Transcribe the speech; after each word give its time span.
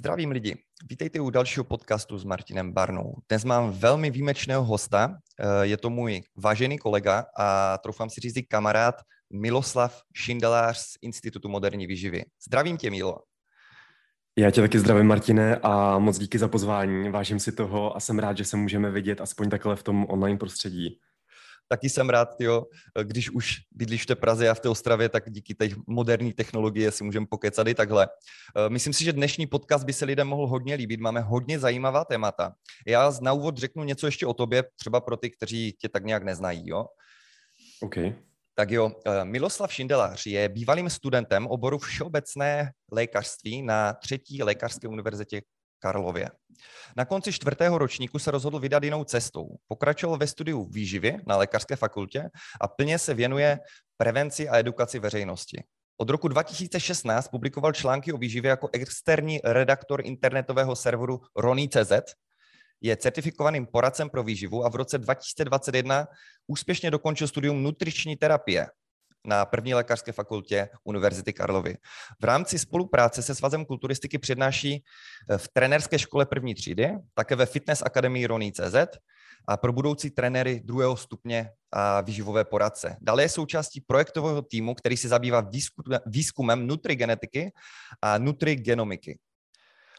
Zdravím 0.00 0.30
lidi, 0.30 0.56
vítejte 0.88 1.20
u 1.20 1.30
dalšího 1.30 1.64
podcastu 1.64 2.18
s 2.18 2.24
Martinem 2.24 2.72
Barnou. 2.72 3.14
Dnes 3.28 3.44
mám 3.44 3.70
velmi 3.70 4.10
výjimečného 4.10 4.64
hosta, 4.64 5.16
eh, 5.40 5.66
je 5.66 5.76
to 5.76 5.90
můj 5.90 6.22
vážený 6.36 6.78
kolega 6.78 7.26
a 7.38 7.78
troufám 7.78 8.10
si 8.10 8.20
říct 8.20 8.46
kamarád 8.48 8.94
Miloslav 9.32 10.00
Šindelář 10.16 10.78
z 10.78 10.96
Institutu 11.02 11.48
moderní 11.48 11.86
výživy. 11.86 12.24
Zdravím 12.46 12.76
tě, 12.76 12.90
Milo. 12.90 13.18
Já 14.38 14.50
tě 14.50 14.60
taky 14.60 14.78
zdravím, 14.78 15.06
Martine, 15.06 15.56
a 15.56 15.98
moc 15.98 16.18
díky 16.18 16.38
za 16.38 16.48
pozvání. 16.48 17.10
Vážím 17.10 17.40
si 17.40 17.52
toho 17.52 17.96
a 17.96 18.00
jsem 18.00 18.18
rád, 18.18 18.36
že 18.36 18.44
se 18.44 18.56
můžeme 18.56 18.90
vidět 18.90 19.20
aspoň 19.20 19.50
takhle 19.50 19.76
v 19.76 19.82
tom 19.82 20.06
online 20.08 20.38
prostředí 20.38 20.98
taky 21.70 21.88
jsem 21.88 22.10
rád, 22.10 22.40
jo, 22.40 22.66
když 23.02 23.30
už 23.30 23.56
bydlíš 23.70 24.02
v 24.02 24.06
té 24.06 24.14
Praze 24.14 24.48
a 24.48 24.54
v 24.54 24.60
té 24.60 24.68
Ostravě, 24.68 25.08
tak 25.08 25.30
díky 25.30 25.54
té 25.54 25.68
moderní 25.86 26.32
technologie 26.32 26.90
si 26.90 27.04
můžeme 27.04 27.26
pokecat 27.26 27.68
i 27.68 27.74
takhle. 27.74 28.08
Eh, 28.56 28.68
myslím 28.68 28.92
si, 28.92 29.04
že 29.04 29.12
dnešní 29.12 29.46
podcast 29.46 29.84
by 29.84 29.92
se 29.92 30.04
lidem 30.04 30.28
mohl 30.28 30.46
hodně 30.46 30.74
líbit. 30.74 31.00
Máme 31.00 31.20
hodně 31.20 31.58
zajímavá 31.58 32.04
témata. 32.04 32.52
Já 32.86 33.12
na 33.22 33.32
úvod 33.32 33.58
řeknu 33.58 33.84
něco 33.84 34.06
ještě 34.06 34.26
o 34.26 34.34
tobě, 34.34 34.64
třeba 34.76 35.00
pro 35.00 35.16
ty, 35.16 35.30
kteří 35.30 35.72
tě 35.72 35.88
tak 35.88 36.04
nějak 36.04 36.22
neznají. 36.22 36.68
Jo? 36.68 36.86
OK. 37.82 37.96
Tak 38.54 38.70
jo, 38.70 38.92
eh, 39.06 39.24
Miloslav 39.24 39.72
Šindelář 39.72 40.26
je 40.26 40.48
bývalým 40.48 40.90
studentem 40.90 41.46
oboru 41.46 41.78
všeobecné 41.78 42.72
lékařství 42.92 43.62
na 43.62 43.92
třetí 43.92 44.42
lékařské 44.42 44.88
univerzitě 44.88 45.42
Karlově. 45.80 46.30
Na 46.96 47.04
konci 47.04 47.32
čtvrtého 47.32 47.78
ročníku 47.78 48.18
se 48.18 48.30
rozhodl 48.30 48.58
vydat 48.58 48.82
jinou 48.82 49.04
cestou. 49.04 49.48
Pokračoval 49.68 50.18
ve 50.18 50.26
studiu 50.26 50.64
výživy 50.64 51.16
na 51.26 51.36
lékařské 51.36 51.76
fakultě 51.76 52.30
a 52.60 52.68
plně 52.68 52.98
se 52.98 53.14
věnuje 53.14 53.58
prevenci 53.96 54.48
a 54.48 54.58
edukaci 54.58 54.98
veřejnosti. 54.98 55.62
Od 55.96 56.10
roku 56.10 56.28
2016 56.28 57.28
publikoval 57.28 57.72
články 57.72 58.12
o 58.12 58.18
výživě 58.18 58.48
jako 58.48 58.68
externí 58.72 59.40
redaktor 59.44 60.06
internetového 60.06 60.76
serveru 60.76 61.20
Rony.cz, 61.36 61.92
je 62.80 62.96
certifikovaným 62.96 63.66
poradcem 63.66 64.10
pro 64.10 64.22
výživu 64.22 64.64
a 64.64 64.68
v 64.68 64.74
roce 64.74 64.98
2021 64.98 66.08
úspěšně 66.46 66.90
dokončil 66.90 67.28
studium 67.28 67.62
nutriční 67.62 68.16
terapie 68.16 68.66
na 69.26 69.44
první 69.44 69.74
lékařské 69.74 70.12
fakultě 70.12 70.68
Univerzity 70.84 71.32
Karlovy. 71.32 71.76
V 72.20 72.24
rámci 72.24 72.58
spolupráce 72.58 73.22
se 73.22 73.34
Svazem 73.34 73.64
kulturistiky 73.64 74.18
přednáší 74.18 74.84
eh, 75.30 75.38
v 75.38 75.48
trenerské 75.48 75.98
škole 75.98 76.26
první 76.26 76.54
třídy, 76.54 76.90
také 77.14 77.36
ve 77.36 77.46
Fitness 77.46 77.82
Akademii 77.82 78.26
Rony.cz 78.26 78.76
a 79.48 79.56
pro 79.56 79.72
budoucí 79.72 80.10
trenéry 80.10 80.60
druhého 80.64 80.96
stupně 80.96 81.50
a 81.72 82.00
výživové 82.00 82.44
poradce. 82.44 82.96
Dále 83.00 83.22
je 83.22 83.28
součástí 83.28 83.80
projektového 83.80 84.42
týmu, 84.42 84.74
který 84.74 84.96
se 84.96 85.08
zabývá 85.08 85.50
výzkumem 86.06 86.66
nutrigenetiky 86.66 87.52
a 88.02 88.18
nutrigenomiky. 88.18 89.18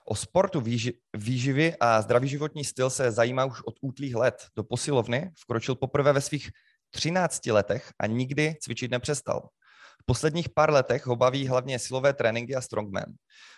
O 0.06 0.16
sportu, 0.16 0.63
výživy 1.17 1.75
a 1.80 2.02
zdravý 2.02 2.28
životní 2.28 2.63
styl 2.63 2.89
se 2.89 3.11
zajímá 3.11 3.45
už 3.45 3.61
od 3.61 3.75
útlých 3.81 4.16
let. 4.16 4.35
Do 4.56 4.63
posilovny 4.63 5.31
vkročil 5.39 5.75
poprvé 5.75 6.13
ve 6.13 6.22
svých 6.22 6.50
13 6.92 7.45
letech 7.45 7.92
a 8.00 8.08
nikdy 8.08 8.56
cvičit 8.61 8.92
nepřestal. 8.92 9.50
V 10.02 10.06
posledních 10.06 10.50
pár 10.50 10.73
letech 10.73 11.06
ho 11.06 11.16
baví 11.16 11.47
hlavně 11.47 11.80
silové 11.80 12.14
tréninky 12.14 12.56
a 12.56 12.61
strongman. 12.61 13.06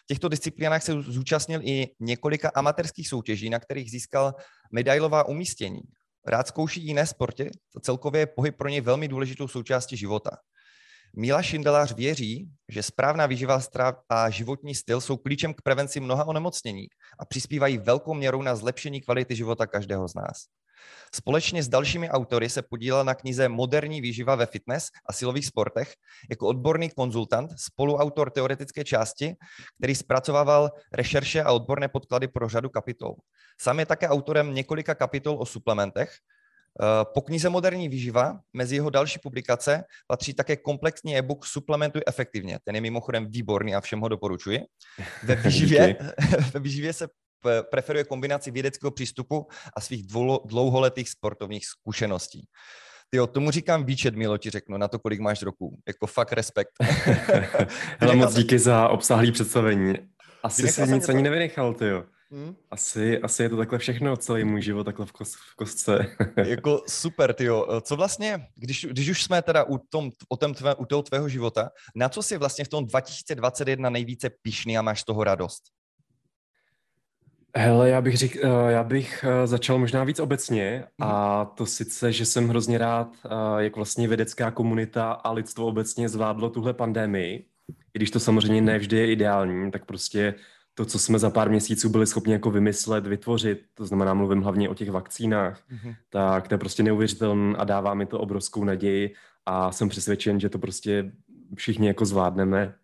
V 0.04 0.06
těchto 0.08 0.30
disciplínách 0.30 0.84
se 0.84 1.02
zúčastnil 1.02 1.62
i 1.64 1.88
několika 2.00 2.52
amatérských 2.56 3.08
soutěží, 3.08 3.50
na 3.50 3.60
kterých 3.60 3.92
získal 3.92 4.34
medailová 4.72 5.28
umístění. 5.28 5.82
Rád 6.28 6.48
zkouší 6.48 6.86
jiné 6.86 7.08
sporty, 7.08 7.52
celkově 7.82 8.22
je 8.22 8.28
pohyb 8.28 8.58
pro 8.58 8.70
něj 8.70 8.82
velmi 8.82 9.08
důležitou 9.08 9.48
součástí 9.48 9.98
života. 9.98 10.38
Míla 11.16 11.42
Šindelář 11.42 11.96
věří, 11.96 12.50
že 12.70 12.84
správná 12.84 13.26
výživa 13.26 13.62
a 14.10 14.30
životní 14.30 14.76
styl 14.76 15.02
jsou 15.02 15.18
klíčem 15.18 15.54
k 15.54 15.62
prevenci 15.62 16.00
mnoha 16.00 16.26
onemocnění 16.26 16.88
a 17.20 17.26
přispívají 17.26 17.78
velkou 17.78 18.14
měrou 18.14 18.42
na 18.42 18.56
zlepšení 18.56 19.02
kvality 19.02 19.36
života 19.36 19.68
každého 19.68 20.08
z 20.08 20.16
nás. 20.16 20.38
Společně 21.16 21.64
s 21.64 21.68
dalšími 21.68 22.10
autory 22.10 22.50
se 22.50 22.62
podílel 22.62 23.04
na 23.04 23.16
knize 23.16 23.50
Moderní 23.50 24.02
výživa 24.02 24.36
ve 24.36 24.46
fitness 24.46 24.88
a 25.10 25.14
silových 25.14 25.46
sportech 25.46 25.94
jako 26.30 26.48
odborný 26.48 26.90
konzultant, 26.90 27.52
spoluautor 27.58 28.30
teoretické 28.30 28.84
části, 28.84 29.36
který 29.78 29.96
zpracovával 29.96 30.70
rešerše 30.94 31.44
a 31.44 31.52
odborné 31.52 31.88
podklady 31.88 32.28
pro 32.28 32.50
řadu 32.50 32.70
kapitol. 32.70 33.16
Sám 33.62 33.80
je 33.80 33.86
také 33.86 34.10
autorem 34.10 34.54
několika 34.54 34.96
kapitol 34.96 35.38
o 35.40 35.46
suplementech, 35.46 36.18
po 37.14 37.22
knize 37.22 37.50
Moderní 37.50 37.90
výživa 37.90 38.40
mezi 38.54 38.76
jeho 38.76 38.90
další 38.90 39.20
publikace 39.20 39.84
patří 40.08 40.34
také 40.34 40.56
komplexní 40.56 41.18
e-book 41.18 41.46
Suplementuj 41.46 42.02
efektivně. 42.08 42.60
Ten 42.64 42.76
je 42.76 42.82
mimochodem 42.82 43.28
výborný 43.30 43.76
a 43.76 43.82
všem 43.82 44.00
ho 44.00 44.08
doporučuji. 44.08 44.60
Ve 45.24 45.36
výživě, 45.50 45.98
ve 46.54 46.60
výživě 46.60 46.94
se 46.94 47.08
preferuje 47.72 48.04
kombinaci 48.04 48.52
vědeckého 48.52 48.92
přístupu 48.92 49.48
a 49.76 49.82
svých 49.82 50.08
dlouholetých 50.46 51.10
sportovních 51.10 51.66
zkušeností. 51.66 52.46
Jo, 53.14 53.28
tomu 53.28 53.52
říkám 53.52 53.86
výčet, 53.86 54.16
Milo, 54.16 54.38
ti 54.38 54.50
řeknu, 54.50 54.78
na 54.78 54.88
to, 54.88 55.00
kolik 55.00 55.20
máš 55.20 55.42
roků. 55.42 55.80
Jako 55.88 56.08
fakt 56.08 56.34
respekt. 56.34 56.70
Hele, 58.00 58.16
moc 58.16 58.36
díky 58.36 58.60
za 58.60 58.90
obsahlý 58.90 59.32
představení. 59.32 59.94
Asi 60.44 60.68
si 60.68 60.88
nic 60.88 61.10
ani 61.10 61.22
nevynechal, 61.22 61.74
ty 61.74 61.88
jo. 61.88 62.04
Hmm? 62.34 62.56
Asi, 62.72 63.20
asi 63.20 63.44
je 63.44 63.50
to 63.50 63.58
takhle 63.58 63.80
všechno, 63.80 64.18
celý 64.18 64.44
můj 64.44 64.62
život 64.62 64.84
takhle 64.84 65.06
v, 65.06 65.12
kos, 65.12 65.36
v 65.36 65.56
kostce. 65.56 66.06
jako 66.46 66.82
super, 66.88 67.34
ty 67.34 67.46
jo. 67.46 67.82
Co 67.82 67.96
vlastně, 67.96 68.48
když, 68.56 68.86
když 68.86 69.10
už 69.10 69.24
jsme 69.24 69.42
teda 69.42 69.64
u, 69.64 69.78
tom, 69.78 70.12
o 70.30 70.38
tom 70.38 70.54
tvé, 70.54 70.76
u 70.76 70.86
toho 70.86 71.04
tvého 71.04 71.30
života, 71.30 71.70
na 71.96 72.10
co 72.10 72.24
jsi 72.24 72.38
vlastně 72.38 72.66
v 72.66 72.68
tom 72.68 72.86
2021 72.86 73.90
nejvíce 73.90 74.30
pišný 74.42 74.78
a 74.78 74.82
máš 74.82 75.02
z 75.02 75.04
toho 75.04 75.24
radost? 75.24 75.64
Hele, 77.56 77.90
já 77.90 78.02
bych, 78.02 78.18
řík, 78.18 78.36
eh, 78.36 78.72
já 78.72 78.84
bych 78.84 79.26
eh, 79.28 79.48
začal 79.48 79.78
možná 79.78 80.04
víc 80.04 80.20
obecně 80.20 80.86
a 81.02 81.44
mhm. 81.44 81.52
to 81.56 81.66
sice, 81.66 82.12
že 82.12 82.26
jsem 82.26 82.48
hrozně 82.48 82.78
rád, 82.78 83.08
eh, 83.26 83.30
jak 83.64 83.76
vlastně 83.76 84.08
vědecká 84.08 84.52
komunita 84.52 85.12
a 85.12 85.32
lidstvo 85.32 85.66
obecně 85.66 86.10
zvládlo 86.10 86.50
tuhle 86.50 86.74
pandemii. 86.74 87.46
I 87.94 88.00
když 88.00 88.12
to 88.12 88.20
samozřejmě 88.20 88.62
nevždy 88.62 88.98
je 88.98 89.12
ideální, 89.12 89.72
tak 89.72 89.86
prostě 89.86 90.36
to, 90.74 90.86
co 90.86 91.00
jsme 91.00 91.20
za 91.20 91.30
pár 91.30 91.50
měsíců 91.50 91.90
byli 91.90 92.08
schopni 92.08 92.34
jako 92.34 92.52
vymyslet, 92.52 93.08
vytvořit, 93.08 93.66
to 93.74 93.86
znamená, 93.86 94.14
mluvím 94.14 94.42
hlavně 94.42 94.70
o 94.70 94.74
těch 94.74 94.92
vakcínách, 94.92 95.64
mm-hmm. 95.72 95.96
tak 96.10 96.48
to 96.48 96.54
je 96.54 96.58
prostě 96.58 96.84
neuvěřitelné 96.84 97.58
a 97.58 97.64
dává 97.64 97.94
mi 97.94 98.06
to 98.06 98.20
obrovskou 98.20 98.64
naději 98.64 99.16
a 99.46 99.72
jsem 99.72 99.90
přesvědčen, 99.90 100.40
že 100.40 100.50
to 100.50 100.60
prostě 100.60 101.12
všichni 101.56 101.88
jako 101.88 102.06
zvládneme 102.06 102.76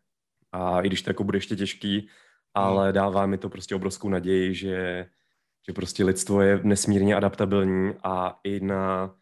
a 0.51 0.81
i 0.81 0.87
když 0.87 1.01
to 1.01 1.09
jako 1.09 1.23
bude 1.23 1.37
ještě 1.37 1.55
těžký, 1.55 2.09
ale 2.53 2.93
dává 2.93 3.25
mi 3.25 3.37
to 3.37 3.49
prostě 3.49 3.75
obrovskou 3.75 4.09
naději, 4.09 4.55
že, 4.55 5.05
že 5.67 5.73
prostě 5.73 6.03
lidstvo 6.03 6.41
je 6.41 6.59
nesmírně 6.63 7.15
adaptabilní 7.15 7.93
a 8.03 8.39
i 8.43 8.59
na 8.59 9.15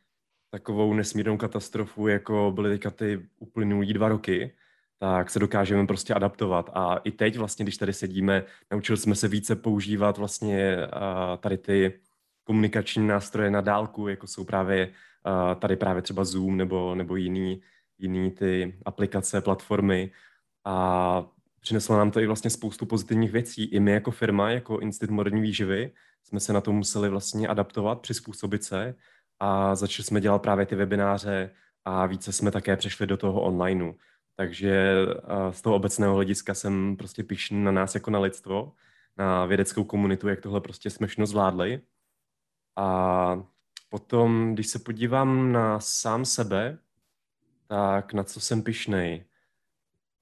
takovou 0.50 0.94
nesmírnou 0.94 1.38
katastrofu, 1.38 2.08
jako 2.08 2.52
byly 2.56 2.70
teďka 2.70 2.92
ty 2.92 3.30
uplynulý 3.40 3.94
dva 3.94 4.10
roky, 4.10 4.52
tak 5.00 5.30
se 5.30 5.40
dokážeme 5.40 5.88
prostě 5.88 6.14
adaptovat. 6.14 6.70
A 6.74 6.98
i 6.98 7.12
teď 7.12 7.38
vlastně, 7.38 7.66
když 7.66 7.78
tady 7.78 7.94
sedíme, 7.94 8.44
naučili 8.72 8.98
jsme 8.98 9.16
se 9.16 9.28
více 9.28 9.56
používat 9.56 10.18
vlastně 10.18 10.78
tady 11.40 11.58
ty 11.58 12.00
komunikační 12.44 13.08
nástroje 13.08 13.52
na 13.52 13.62
dálku, 13.62 14.08
jako 14.08 14.28
jsou 14.28 14.44
právě 14.44 14.92
tady 15.60 15.76
právě 15.76 16.02
třeba 16.02 16.24
Zoom 16.24 16.58
nebo, 16.58 16.96
nebo 16.96 17.16
jiný, 17.16 17.62
jiný 17.98 18.32
ty 18.32 18.80
aplikace, 18.86 19.42
platformy. 19.42 20.12
A 20.66 21.26
Přineslo 21.60 21.98
nám 21.98 22.12
to 22.12 22.20
i 22.20 22.28
vlastně 22.28 22.50
spoustu 22.50 22.86
pozitivních 22.86 23.32
věcí. 23.32 23.64
I 23.64 23.80
my 23.80 23.92
jako 23.92 24.12
firma, 24.12 24.50
jako 24.50 24.80
Institut 24.80 25.14
moderní 25.14 25.42
výživy, 25.42 25.92
jsme 26.24 26.40
se 26.40 26.54
na 26.54 26.62
to 26.62 26.72
museli 26.72 27.10
vlastně 27.10 27.48
adaptovat, 27.48 28.02
přizpůsobit 28.02 28.64
se 28.64 28.96
a 29.40 29.76
začali 29.76 30.04
jsme 30.04 30.22
dělat 30.22 30.42
právě 30.42 30.66
ty 30.66 30.76
webináře 30.76 31.52
a 31.86 32.06
více 32.06 32.32
jsme 32.32 32.52
také 32.52 32.78
přešli 32.78 33.08
do 33.08 33.18
toho 33.18 33.42
onlineu. 33.42 33.94
Takže 34.40 34.96
z 35.52 35.62
toho 35.62 35.76
obecného 35.76 36.16
hlediska 36.16 36.54
jsem 36.54 36.98
prostě 36.98 37.24
pišný 37.24 37.64
na 37.64 37.72
nás 37.72 37.96
jako 37.96 38.12
na 38.12 38.20
lidstvo, 38.20 38.74
na 39.18 39.46
vědeckou 39.46 39.84
komunitu, 39.84 40.28
jak 40.28 40.42
tohle 40.42 40.62
prostě 40.62 40.90
jsme 40.90 41.08
všechno 41.08 41.26
zvládli. 41.26 41.82
A 42.76 43.44
potom, 43.90 44.54
když 44.54 44.68
se 44.68 44.80
podívám 44.80 45.52
na 45.52 45.80
sám 45.80 46.26
sebe, 46.26 46.78
tak 47.68 48.14
na 48.14 48.24
co 48.24 48.40
jsem 48.40 48.64
pišnej? 48.64 49.26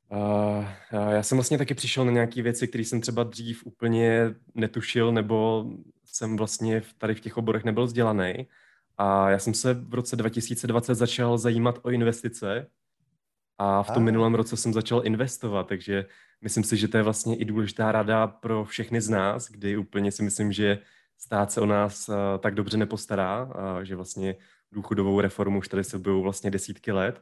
Uh, 0.10 0.66
já 1.12 1.24
jsem 1.24 1.38
vlastně 1.38 1.58
taky 1.58 1.74
přišel 1.74 2.06
na 2.06 2.12
nějaké 2.12 2.42
věci, 2.42 2.68
které 2.68 2.84
jsem 2.84 3.02
třeba 3.02 3.24
dřív 3.24 3.66
úplně 3.66 4.36
netušil, 4.54 5.12
nebo 5.12 5.66
jsem 6.06 6.38
vlastně 6.38 6.82
tady 6.98 7.16
v 7.16 7.20
těch 7.20 7.38
oborech 7.38 7.64
nebyl 7.64 7.86
vzdělaný. 7.86 8.48
A 8.98 9.30
já 9.30 9.40
jsem 9.40 9.54
se 9.54 9.74
v 9.74 9.94
roce 9.94 10.16
2020 10.16 10.96
začal 10.96 11.38
zajímat 11.38 11.80
o 11.82 11.90
investice 11.90 12.68
a 13.58 13.84
v 13.84 13.88
tom 13.88 14.04
a. 14.04 14.06
minulém 14.06 14.36
roce 14.36 14.58
jsem 14.58 14.74
začal 14.74 15.02
investovat, 15.06 15.68
takže 15.68 16.06
myslím 16.42 16.64
si, 16.64 16.78
že 16.78 16.88
to 16.88 16.98
je 16.98 17.04
vlastně 17.04 17.36
i 17.36 17.46
důležitá 17.46 17.92
rada 17.92 18.28
pro 18.28 18.66
všechny 18.66 19.02
z 19.02 19.10
nás, 19.10 19.52
kdy 19.52 19.78
úplně 19.78 20.12
si 20.12 20.24
myslím, 20.24 20.52
že 20.52 20.80
stát 21.18 21.52
se 21.52 21.62
o 21.62 21.66
nás 21.66 22.10
uh, 22.10 22.16
tak 22.40 22.56
dobře 22.56 22.78
nepostará, 22.78 23.44
uh, 23.44 23.80
že 23.84 23.96
vlastně 23.96 24.36
důchodovou 24.72 25.22
reformu 25.22 25.60
už 25.60 25.68
tady 25.68 25.84
se 25.84 25.98
budou 26.00 26.22
vlastně 26.22 26.52
desítky 26.52 26.92
let 26.92 27.22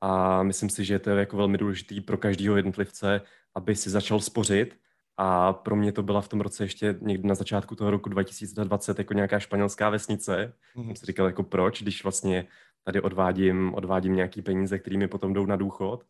a 0.00 0.42
myslím 0.42 0.68
si, 0.70 0.84
že 0.84 0.98
to 0.98 1.10
je 1.10 1.16
jako 1.18 1.36
velmi 1.36 1.58
důležitý 1.58 2.00
pro 2.00 2.18
každého 2.18 2.56
jednotlivce, 2.56 3.20
aby 3.54 3.76
si 3.76 3.90
začal 3.90 4.20
spořit 4.20 4.78
A 5.16 5.52
pro 5.52 5.76
mě 5.76 5.92
to 5.92 6.02
byla 6.02 6.20
v 6.20 6.28
tom 6.28 6.40
roce 6.40 6.64
ještě 6.64 6.94
někdy 7.00 7.28
na 7.28 7.34
začátku 7.34 7.74
toho 7.74 7.90
roku 7.90 8.08
2020 8.08 8.98
jako 8.98 9.14
nějaká 9.14 9.38
španělská 9.38 9.90
vesnice. 9.90 10.52
Mm. 10.74 10.84
Jsem 10.84 10.96
si 10.96 11.06
říkal, 11.06 11.26
jako 11.26 11.42
proč, 11.42 11.82
když 11.82 12.02
vlastně 12.02 12.46
tady 12.84 13.00
odvádím, 13.00 13.74
odvádím 13.74 14.16
nějaký 14.16 14.42
peníze, 14.42 14.78
kterými 14.78 15.08
potom 15.08 15.32
jdou 15.32 15.46
na 15.46 15.56
důchod. 15.56 16.04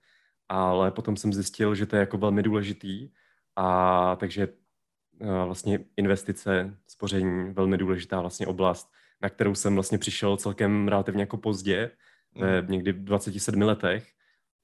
Ale 0.48 0.90
potom 0.90 1.16
jsem 1.16 1.32
zjistil, 1.32 1.74
že 1.74 1.86
to 1.86 1.96
je 1.96 2.00
jako 2.00 2.18
velmi 2.18 2.42
důležitý. 2.42 3.10
A 3.56 4.16
takže 4.16 4.48
uh, 4.48 5.28
vlastně 5.44 5.78
investice, 5.96 6.76
spoření, 6.86 7.52
velmi 7.52 7.78
důležitá 7.78 8.20
vlastně 8.20 8.46
oblast, 8.46 8.92
na 9.22 9.28
kterou 9.28 9.54
jsem 9.54 9.74
vlastně 9.74 9.98
přišel 9.98 10.36
celkem 10.36 10.88
relativně 10.88 11.22
jako 11.22 11.36
pozdě, 11.36 11.90
mm. 12.34 12.70
někdy 12.70 12.92
v 12.92 13.04
27 13.04 13.62
letech, 13.62 14.08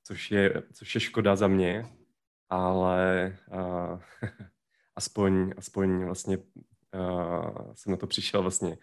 což 0.04 0.30
je, 0.30 0.62
což 0.72 0.94
je 0.94 1.00
škoda 1.00 1.36
za 1.36 1.48
mě, 1.48 1.86
ale 2.48 3.36
uh, 3.52 4.00
aspoň, 4.96 5.54
aspoň 5.56 6.04
vlastně 6.04 6.38
uh, 6.38 7.72
jsem 7.74 7.90
na 7.90 7.96
to 7.96 8.06
přišel 8.06 8.42
vlastně 8.42 8.78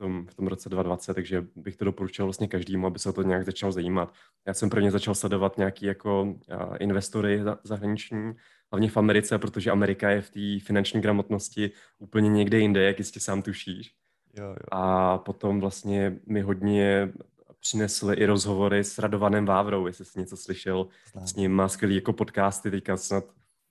tom, 0.00 0.26
v 0.26 0.34
tom 0.34 0.46
roce 0.46 0.68
2020, 0.68 1.14
takže 1.14 1.46
bych 1.56 1.76
to 1.76 1.84
doporučil 1.84 2.26
vlastně 2.26 2.48
každému, 2.48 2.86
aby 2.86 2.98
se 2.98 3.08
o 3.08 3.12
to 3.12 3.22
nějak 3.22 3.44
začal 3.44 3.72
zajímat. 3.72 4.14
Já 4.46 4.54
jsem 4.54 4.70
prvně 4.70 4.90
začal 4.90 5.14
sledovat 5.14 5.58
nějaký 5.58 5.86
jako 5.86 6.34
investory 6.78 7.40
zahraniční, 7.64 8.32
hlavně 8.72 8.90
v 8.90 8.96
Americe, 8.96 9.38
protože 9.38 9.70
Amerika 9.70 10.10
je 10.10 10.20
v 10.22 10.30
té 10.30 10.64
finanční 10.66 11.00
gramotnosti 11.00 11.70
úplně 11.98 12.28
někde 12.28 12.58
jinde, 12.58 12.82
jak 12.82 12.98
jistě 12.98 13.20
sám 13.20 13.42
tušíš. 13.42 13.94
Jo, 14.38 14.44
jo. 14.44 14.56
A 14.72 15.18
potom 15.18 15.60
vlastně 15.60 16.16
mi 16.26 16.40
hodně 16.40 17.12
přinesli 17.60 18.16
i 18.16 18.26
rozhovory 18.26 18.84
s 18.84 18.98
Radovanem 18.98 19.46
Vávrou, 19.46 19.86
jestli 19.86 20.04
jsi 20.04 20.20
něco 20.20 20.36
slyšel. 20.36 20.86
Znám. 21.12 21.26
S 21.26 21.34
ním 21.34 21.52
má 21.52 21.68
skvělý 21.68 21.94
jako 21.94 22.12
podcasty, 22.12 22.70
teďka 22.70 22.96
snad 22.96 23.24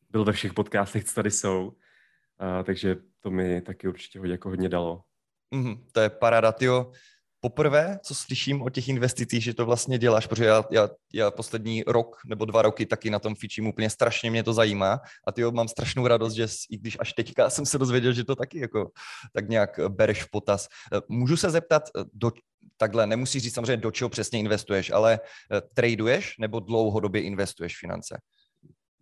byl 0.09 0.25
ve 0.25 0.33
všech 0.33 0.53
podcastech, 0.53 1.03
co 1.03 1.15
tady 1.15 1.31
jsou. 1.31 1.67
Uh, 1.67 2.63
takže 2.63 2.97
to 3.19 3.31
mi 3.31 3.61
taky 3.61 3.87
určitě 3.87 4.19
hodně, 4.19 4.31
jako 4.31 4.49
hodně 4.49 4.69
dalo. 4.69 5.03
Mm, 5.51 5.85
to 5.91 5.99
je 5.99 6.09
paráda, 6.09 6.51
tyjo 6.51 6.91
poprvé, 7.39 7.99
co 8.03 8.15
slyším 8.15 8.61
o 8.61 8.69
těch 8.69 8.87
investicích, 8.87 9.43
že 9.43 9.53
to 9.53 9.65
vlastně 9.65 9.97
děláš, 9.97 10.27
protože 10.27 10.45
já, 10.45 10.63
já, 10.71 10.89
já 11.13 11.31
poslední 11.31 11.83
rok 11.87 12.17
nebo 12.25 12.45
dva 12.45 12.61
roky 12.61 12.85
taky 12.85 13.09
na 13.09 13.19
tom 13.19 13.35
fičím, 13.35 13.67
úplně 13.67 13.89
strašně 13.89 14.31
mě 14.31 14.43
to 14.43 14.53
zajímá 14.53 14.99
a 15.27 15.31
ty 15.31 15.43
mám 15.43 15.67
strašnou 15.67 16.07
radost, 16.07 16.33
že 16.33 16.47
i 16.69 16.77
když 16.77 16.97
až 16.99 17.13
teďka 17.13 17.49
jsem 17.49 17.65
se 17.65 17.77
dozvěděl, 17.77 18.13
že 18.13 18.23
to 18.23 18.35
taky 18.35 18.59
jako 18.59 18.91
tak 19.33 19.49
nějak 19.49 19.79
bereš 19.87 20.23
v 20.23 20.31
potaz. 20.31 20.67
Můžu 21.07 21.37
se 21.37 21.49
zeptat, 21.49 21.83
do, 22.13 22.31
takhle 22.77 23.07
nemusíš 23.07 23.43
říct 23.43 23.53
samozřejmě, 23.53 23.77
do 23.77 23.91
čeho 23.91 24.09
přesně 24.09 24.39
investuješ, 24.39 24.91
ale 24.91 25.19
eh, 25.51 25.61
traduješ 25.73 26.35
nebo 26.39 26.59
dlouhodobě 26.59 27.21
investuješ 27.21 27.77
finance? 27.77 28.19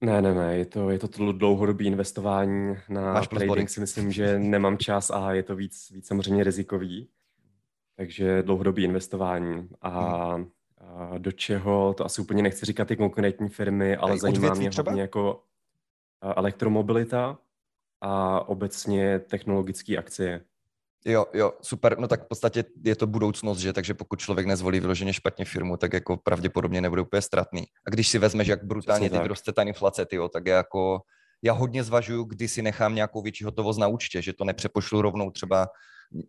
Ne, 0.02 0.22
ne, 0.22 0.34
ne, 0.34 0.58
je 0.58 0.66
to, 0.66 0.90
je 0.90 1.00
to 1.00 1.32
dlouhodobý 1.32 1.86
investování 1.86 2.76
na 2.90 3.14
Máš 3.14 3.28
trading 3.28 3.70
si 3.70 3.80
myslím, 3.80 4.12
že 4.12 4.40
nemám 4.40 4.78
čas 4.78 5.10
a 5.10 5.34
je 5.34 5.44
to 5.44 5.56
víc, 5.56 5.92
víc 5.92 6.08
samozřejmě 6.08 6.44
rizikový. 6.44 7.10
Takže 7.96 8.44
dlouhodobý 8.44 8.84
investování. 8.84 9.70
A, 9.82 10.34
hmm. 10.34 10.50
a 10.78 11.18
do 11.18 11.32
čeho, 11.32 11.94
to 11.94 12.06
asi 12.06 12.22
úplně 12.22 12.44
nechci 12.44 12.66
říkat 12.66 12.88
ty 12.88 12.96
konkrétní 12.96 13.50
firmy, 13.50 13.96
ale 13.96 14.18
zajímá 14.18 14.54
mě 14.54 14.70
třeba? 14.70 14.92
hodně 14.92 15.02
jako 15.02 15.44
elektromobilita 16.22 17.38
a 18.02 18.42
obecně 18.50 19.20
technologické 19.20 19.98
akcie. 19.98 20.42
Jo, 21.06 21.26
jo, 21.34 21.54
super. 21.62 22.00
No 22.00 22.08
tak 22.08 22.26
v 22.26 22.28
podstatě 22.28 22.64
je 22.86 22.96
to 22.96 23.08
budoucnost, 23.08 23.60
že? 23.60 23.74
Takže 23.74 23.94
pokud 23.94 24.20
člověk 24.20 24.48
nezvolí 24.48 24.80
vyloženě 24.80 25.14
špatně 25.14 25.46
firmu, 25.46 25.78
tak 25.78 25.94
jako 25.94 26.18
pravděpodobně 26.18 26.82
nebude 26.82 27.02
úplně 27.02 27.22
ztratný. 27.22 27.64
A 27.88 27.90
když 27.90 28.08
si 28.08 28.20
vezmeš, 28.20 28.48
jak 28.48 28.64
brutálně 28.64 29.10
teď 29.10 29.26
roste 29.26 29.54
ta 29.54 29.62
inflace, 29.64 30.06
tyjo, 30.06 30.30
tak 30.30 30.46
je 30.46 30.54
jako 30.54 31.00
já 31.44 31.54
hodně 31.54 31.84
zvažuju, 31.84 32.24
kdy 32.24 32.48
si 32.48 32.62
nechám 32.62 32.96
nějakou 32.96 33.22
větší 33.22 33.44
hotovost 33.44 33.80
na 33.80 33.88
účtě, 33.88 34.22
že 34.22 34.34
to 34.34 34.46
nepřepošlu 34.46 35.02
rovnou 35.02 35.32
třeba 35.32 35.68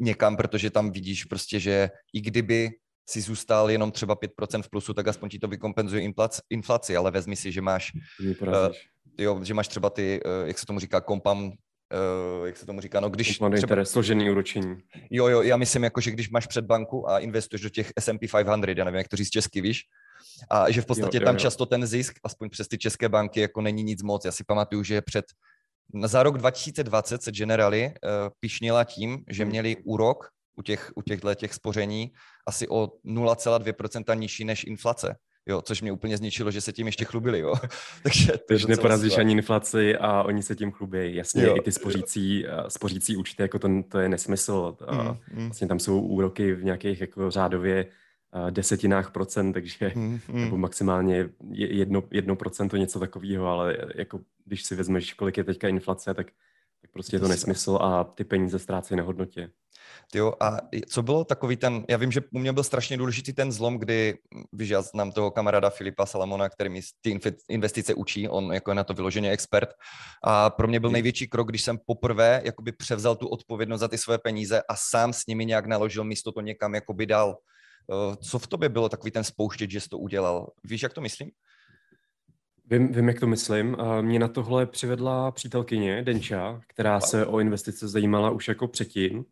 někam, 0.00 0.36
protože 0.36 0.70
tam 0.70 0.90
vidíš 0.90 1.24
prostě, 1.24 1.60
že 1.60 1.90
i 2.14 2.20
kdyby 2.20 2.70
si 3.08 3.20
zůstal 3.20 3.70
jenom 3.70 3.92
třeba 3.92 4.16
5% 4.16 4.62
v 4.62 4.70
plusu, 4.70 4.94
tak 4.94 5.08
aspoň 5.08 5.28
ti 5.28 5.38
to 5.38 5.48
vykompenzuje 5.48 6.02
inflaci, 6.50 6.96
ale 6.96 7.10
vezmi 7.10 7.36
si, 7.36 7.52
že 7.52 7.60
máš, 7.60 7.92
uh, 8.40 8.74
jo, 9.18 9.44
že 9.44 9.54
máš 9.54 9.68
třeba 9.68 9.90
ty, 9.90 10.20
uh, 10.24 10.48
jak 10.48 10.58
se 10.58 10.66
tomu 10.66 10.80
říká, 10.80 11.00
compound 11.00 11.54
uh, 12.40 12.46
jak 12.46 12.56
se 12.56 12.66
tomu 12.66 12.80
říká, 12.80 13.00
no 13.00 13.10
když... 13.10 13.38
Compound 13.38 13.56
třeba... 13.56 13.84
složený 13.84 14.30
úročení. 14.30 14.76
Jo, 15.10 15.26
jo, 15.26 15.42
já 15.42 15.56
myslím, 15.56 15.84
jako, 15.84 16.00
že 16.00 16.10
když 16.10 16.30
máš 16.30 16.46
před 16.46 16.64
banku 16.64 17.10
a 17.10 17.18
investuješ 17.18 17.62
do 17.62 17.68
těch 17.68 17.92
S&P 17.98 18.18
500, 18.18 18.78
já 18.78 18.84
nevím, 18.84 18.98
jak 18.98 19.08
to 19.08 19.16
říct 19.16 19.30
česky, 19.30 19.60
víš, 19.60 19.82
a 20.50 20.70
že 20.70 20.82
v 20.82 20.86
podstatě 20.86 21.16
jo, 21.16 21.20
jo, 21.20 21.24
tam 21.24 21.34
jo. 21.34 21.40
často 21.40 21.66
ten 21.66 21.86
zisk, 21.86 22.14
aspoň 22.24 22.50
přes 22.50 22.68
ty 22.68 22.78
české 22.78 23.08
banky, 23.08 23.40
jako 23.40 23.60
není 23.60 23.82
nic 23.82 24.02
moc. 24.02 24.24
Já 24.24 24.32
si 24.32 24.44
pamatuju, 24.44 24.82
že 24.82 25.02
před 25.02 25.24
za 26.04 26.22
rok 26.22 26.38
2020 26.38 27.22
se 27.22 27.32
Generali 27.32 27.86
uh, 27.86 28.10
pišnila 28.40 28.84
tím, 28.84 29.24
že 29.28 29.42
hmm. 29.42 29.50
měli 29.50 29.76
úrok 29.84 30.28
u, 30.56 30.62
těch, 30.62 30.92
u 30.94 31.02
těchto 31.02 31.34
těch 31.34 31.54
spoření 31.54 32.12
asi 32.46 32.68
o 32.68 32.86
0,2% 32.86 34.18
nižší 34.18 34.44
než 34.44 34.64
inflace. 34.64 35.16
Jo, 35.48 35.62
což 35.62 35.82
mě 35.82 35.92
úplně 35.92 36.16
zničilo, 36.16 36.50
že 36.50 36.60
se 36.60 36.72
tím 36.72 36.86
ještě 36.86 37.04
chlubili, 37.04 37.38
jo. 37.38 37.54
Takže 38.02 38.32
to 38.32 38.38
Takže 38.48 38.66
neporazíš 38.68 39.18
ani 39.18 39.32
inflaci 39.32 39.96
a 39.96 40.22
oni 40.22 40.42
se 40.42 40.56
tím 40.56 40.72
chlubí. 40.72 41.14
Jasně, 41.14 41.42
jo. 41.42 41.56
i 41.56 41.60
ty 41.60 41.72
spořící, 41.72 42.46
spořící 42.68 43.16
účty, 43.16 43.42
jako 43.42 43.58
to, 43.58 43.68
to 43.88 43.98
je 43.98 44.08
nesmysl. 44.08 44.76
Mm, 44.92 45.40
mm. 45.40 45.46
Vlastně 45.46 45.68
tam 45.68 45.78
jsou 45.78 46.00
úroky 46.00 46.54
v 46.54 46.64
nějakých 46.64 47.00
jako 47.00 47.30
řádově 47.30 47.86
desetinách 48.50 49.10
procent, 49.10 49.52
takže 49.52 49.92
mm, 49.94 50.20
mm. 50.28 50.40
nebo 50.44 50.56
maximálně 50.56 51.28
jedno, 51.52 52.02
jedno 52.10 52.36
procento 52.36 52.76
něco 52.76 53.00
takového, 53.00 53.46
ale 53.46 53.76
jako 53.94 54.20
když 54.44 54.64
si 54.64 54.74
vezmeš, 54.74 55.12
kolik 55.12 55.36
je 55.36 55.44
teďka 55.44 55.68
inflace, 55.68 56.14
tak, 56.14 56.26
tak 56.80 56.90
prostě 56.90 57.16
je 57.16 57.20
to 57.20 57.28
nesmysl 57.28 57.78
a 57.80 58.04
ty 58.04 58.24
peníze 58.24 58.58
ztrácí 58.58 58.96
na 58.96 59.02
hodnotě. 59.02 59.50
Jo, 60.14 60.32
a 60.40 60.56
co 60.88 61.02
bylo 61.02 61.24
takový 61.24 61.56
ten, 61.56 61.84
já 61.88 61.96
vím, 61.96 62.12
že 62.12 62.20
u 62.32 62.38
mě 62.38 62.52
byl 62.52 62.62
strašně 62.62 62.96
důležitý 62.96 63.32
ten 63.32 63.52
zlom, 63.52 63.78
kdy, 63.78 64.18
víš, 64.52 64.68
já 64.68 64.82
znám 64.82 65.12
toho 65.12 65.30
kamaráda 65.30 65.70
Filipa 65.70 66.06
Salamona, 66.06 66.48
který 66.48 66.70
mi 66.70 66.80
ty 67.00 67.18
investice 67.48 67.94
učí, 67.94 68.28
on 68.28 68.52
jako 68.52 68.70
je 68.70 68.74
na 68.74 68.84
to 68.84 68.94
vyloženě 68.94 69.30
expert 69.30 69.68
a 70.24 70.50
pro 70.50 70.68
mě 70.68 70.80
byl 70.80 70.90
největší 70.90 71.28
krok, 71.28 71.48
když 71.48 71.62
jsem 71.62 71.78
poprvé 71.86 72.42
jakoby 72.44 72.72
převzal 72.72 73.16
tu 73.16 73.28
odpovědnost 73.28 73.80
za 73.80 73.88
ty 73.88 73.98
své 73.98 74.18
peníze 74.18 74.62
a 74.68 74.76
sám 74.76 75.12
s 75.12 75.26
nimi 75.26 75.46
nějak 75.46 75.66
naložil 75.66 76.04
místo 76.04 76.32
to 76.32 76.40
někam 76.40 76.74
jakoby 76.74 77.06
dal. 77.06 77.36
Eh, 77.92 78.16
co 78.16 78.38
v 78.38 78.46
tobě 78.46 78.68
bylo 78.68 78.88
takový 78.88 79.10
ten 79.10 79.24
spouštěč, 79.24 79.70
že 79.70 79.80
jsi 79.80 79.88
to 79.88 79.98
udělal? 79.98 80.48
Víš, 80.64 80.82
jak 80.82 80.92
to 80.92 81.00
myslím? 81.00 81.30
Vím, 82.70 82.92
vím, 82.92 83.08
jak 83.08 83.20
to 83.20 83.26
myslím. 83.26 83.76
Mě 84.00 84.18
na 84.18 84.28
tohle 84.28 84.66
přivedla 84.66 85.30
přítelkyně 85.30 86.02
Denča, 86.02 86.60
která 86.66 87.00
se 87.00 87.26
o 87.26 87.38
investice 87.38 87.88
zajímala 87.88 88.30
už 88.30 88.48
jako 88.48 88.68
předtím. 88.68 89.24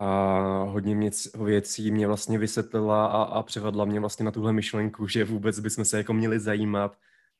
A 0.00 0.38
hodně 0.68 0.94
mě, 0.94 1.10
věcí 1.44 1.90
mě 1.90 2.06
vlastně 2.06 2.38
vysvětlila 2.38 3.06
a, 3.06 3.22
a 3.22 3.42
přivedla 3.42 3.84
mě 3.84 4.00
vlastně 4.00 4.24
na 4.24 4.30
tuhle 4.30 4.52
myšlenku, 4.52 5.06
že 5.08 5.24
vůbec 5.24 5.60
bychom 5.60 5.84
se 5.84 5.96
jako 5.98 6.12
měli 6.12 6.40
zajímat 6.40 6.96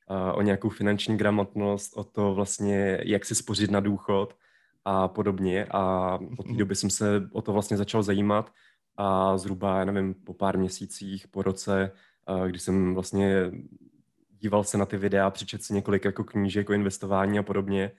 a, 0.09 0.33
o 0.33 0.43
nějakou 0.43 0.69
finanční 0.69 1.17
gramotnost, 1.17 1.97
o 1.97 2.05
to 2.05 2.35
vlastně, 2.35 3.01
jak 3.05 3.25
si 3.25 3.35
spořit 3.35 3.71
na 3.71 3.81
důchod 3.81 4.37
a 4.85 5.09
podobně. 5.09 5.67
A 5.71 6.15
od 6.39 6.43
té 6.45 6.49
mhm. 6.49 6.59
doby 6.59 6.75
jsem 6.75 6.91
se 6.91 7.29
o 7.33 7.43
to 7.43 7.53
vlastně 7.53 7.77
začal 7.77 8.03
zajímat 8.03 8.53
a 8.97 9.39
zhruba, 9.39 9.79
já 9.79 9.85
nevím, 9.85 10.15
po 10.15 10.35
pár 10.35 10.59
měsících, 10.59 11.29
po 11.29 11.43
roce, 11.43 11.93
když 12.47 12.63
jsem 12.63 12.95
vlastně 12.95 13.51
díval 14.41 14.65
se 14.65 14.79
na 14.79 14.87
ty 14.87 14.97
videa, 14.97 15.31
přečet 15.31 15.63
si 15.63 15.75
několik 15.75 16.05
jako 16.05 16.25
knížek 16.25 16.71
o 16.71 16.73
investování 16.73 17.39
a 17.39 17.43
podobně, 17.43 17.93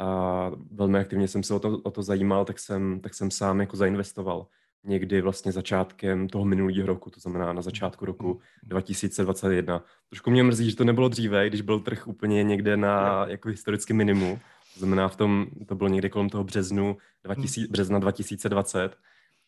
a 0.00 0.50
velmi 0.72 0.98
aktivně 0.98 1.28
jsem 1.28 1.42
se 1.42 1.54
o 1.54 1.58
to, 1.58 1.78
o 1.78 1.90
to 1.90 2.02
zajímal, 2.02 2.44
tak 2.44 2.58
jsem, 2.58 3.00
tak 3.00 3.14
jsem 3.14 3.30
sám 3.30 3.60
jako 3.60 3.76
zainvestoval 3.76 4.46
někdy 4.84 5.20
vlastně 5.20 5.52
začátkem 5.52 6.28
toho 6.28 6.44
minulého 6.44 6.86
roku, 6.86 7.10
to 7.10 7.20
znamená 7.20 7.52
na 7.52 7.62
začátku 7.62 8.04
roku 8.04 8.40
2021. 8.62 9.84
Trošku 10.08 10.30
mě 10.30 10.42
mrzí, 10.42 10.70
že 10.70 10.76
to 10.76 10.84
nebylo 10.84 11.08
dříve, 11.08 11.46
když 11.46 11.60
byl 11.60 11.80
trh 11.80 12.06
úplně 12.06 12.44
někde 12.44 12.76
na 12.76 13.26
jako 13.28 13.48
historicky 13.48 13.92
minimu. 13.92 14.40
To 14.74 14.78
znamená, 14.78 15.08
v 15.08 15.16
tom, 15.16 15.46
to 15.66 15.74
bylo 15.74 15.88
někde 15.88 16.08
kolem 16.08 16.28
toho 16.28 16.44
březnu 16.44 16.96
2000, 17.24 17.68
března 17.70 17.98
2020 17.98 18.96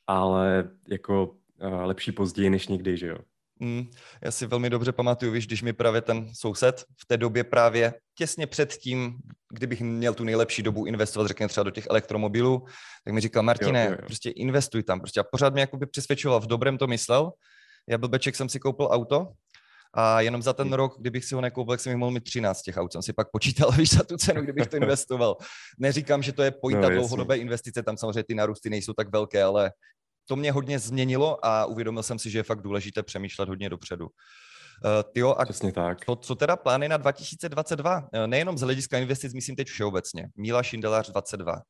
ale 0.06 0.70
jako 0.88 1.26
uh, 1.26 1.84
lepší 1.84 2.12
později 2.12 2.50
než 2.50 2.68
nikdy, 2.68 2.96
že 2.96 3.06
jo. 3.06 3.18
Mm, 3.62 3.90
já 4.22 4.30
si 4.30 4.46
velmi 4.46 4.70
dobře 4.70 4.92
pamatuju, 4.92 5.32
víš, 5.32 5.46
když 5.46 5.62
mi 5.62 5.72
právě 5.72 6.00
ten 6.00 6.34
soused 6.34 6.84
v 7.00 7.06
té 7.06 7.16
době 7.16 7.44
právě 7.44 7.94
těsně 8.14 8.46
před 8.46 8.72
tím, 8.72 9.14
kdybych 9.52 9.80
měl 9.80 10.14
tu 10.14 10.24
nejlepší 10.24 10.62
dobu 10.62 10.86
investovat, 10.86 11.28
řekněme 11.28 11.48
třeba 11.48 11.64
do 11.64 11.70
těch 11.70 11.86
elektromobilů, 11.90 12.64
tak 13.04 13.14
mi 13.14 13.20
říkal, 13.20 13.42
Martine, 13.42 13.84
jo, 13.84 13.90
jo, 13.90 13.96
jo. 14.00 14.06
prostě 14.06 14.30
investuj 14.30 14.82
tam. 14.82 15.00
Prostě 15.00 15.20
a 15.20 15.24
pořád 15.24 15.52
mě 15.52 15.60
jakoby 15.60 15.86
přesvědčoval, 15.86 16.40
v 16.40 16.46
dobrém 16.46 16.78
to 16.78 16.86
myslel. 16.86 17.32
Já 17.88 17.98
byl 17.98 18.08
beček, 18.08 18.36
jsem 18.36 18.48
si 18.48 18.60
koupil 18.60 18.88
auto 18.90 19.28
a 19.94 20.20
jenom 20.20 20.42
za 20.42 20.52
ten 20.52 20.68
hm. 20.68 20.72
rok, 20.72 20.96
kdybych 21.00 21.24
si 21.24 21.34
ho 21.34 21.40
nekoupil, 21.40 21.72
tak 21.72 21.80
jsem 21.80 21.90
jich 21.90 21.98
mohl 21.98 22.12
mít 22.12 22.24
13 22.24 22.62
těch 22.62 22.76
aut. 22.76 22.92
Jsem 22.92 23.02
si 23.02 23.12
pak 23.12 23.30
počítal, 23.30 23.70
víš, 23.78 23.90
za 23.90 24.04
tu 24.04 24.16
cenu, 24.16 24.42
kdybych 24.42 24.66
to 24.66 24.76
investoval. 24.76 25.36
Neříkám, 25.78 26.22
že 26.22 26.32
to 26.32 26.42
je 26.42 26.50
pojita 26.50 26.88
no, 26.88 26.90
dlouhodobé 26.90 27.36
investice, 27.36 27.82
tam 27.82 27.96
samozřejmě 27.96 28.24
ty 28.24 28.34
narůsty 28.34 28.70
nejsou 28.70 28.92
tak 28.92 29.12
velké, 29.12 29.42
ale 29.42 29.72
to 30.28 30.36
mě 30.36 30.52
hodně 30.52 30.78
změnilo 30.78 31.46
a 31.46 31.66
uvědomil 31.66 32.02
jsem 32.02 32.18
si, 32.18 32.30
že 32.30 32.38
je 32.38 32.42
fakt 32.42 32.62
důležité 32.62 33.02
přemýšlet 33.02 33.48
hodně 33.48 33.70
dopředu. 33.70 34.08
tyjo, 35.12 35.30
a 35.30 35.44
Přesně 35.44 35.72
tak. 35.72 36.04
To, 36.04 36.16
co 36.16 36.34
teda 36.34 36.56
plány 36.56 36.88
na 36.88 36.96
2022? 36.96 38.08
Nejenom 38.26 38.58
z 38.58 38.60
hlediska 38.60 38.98
investic, 38.98 39.34
myslím 39.34 39.56
teď 39.56 39.68
všeobecně. 39.68 40.28
Míla 40.36 40.62
Šindelář 40.62 41.10
22. 41.10 41.62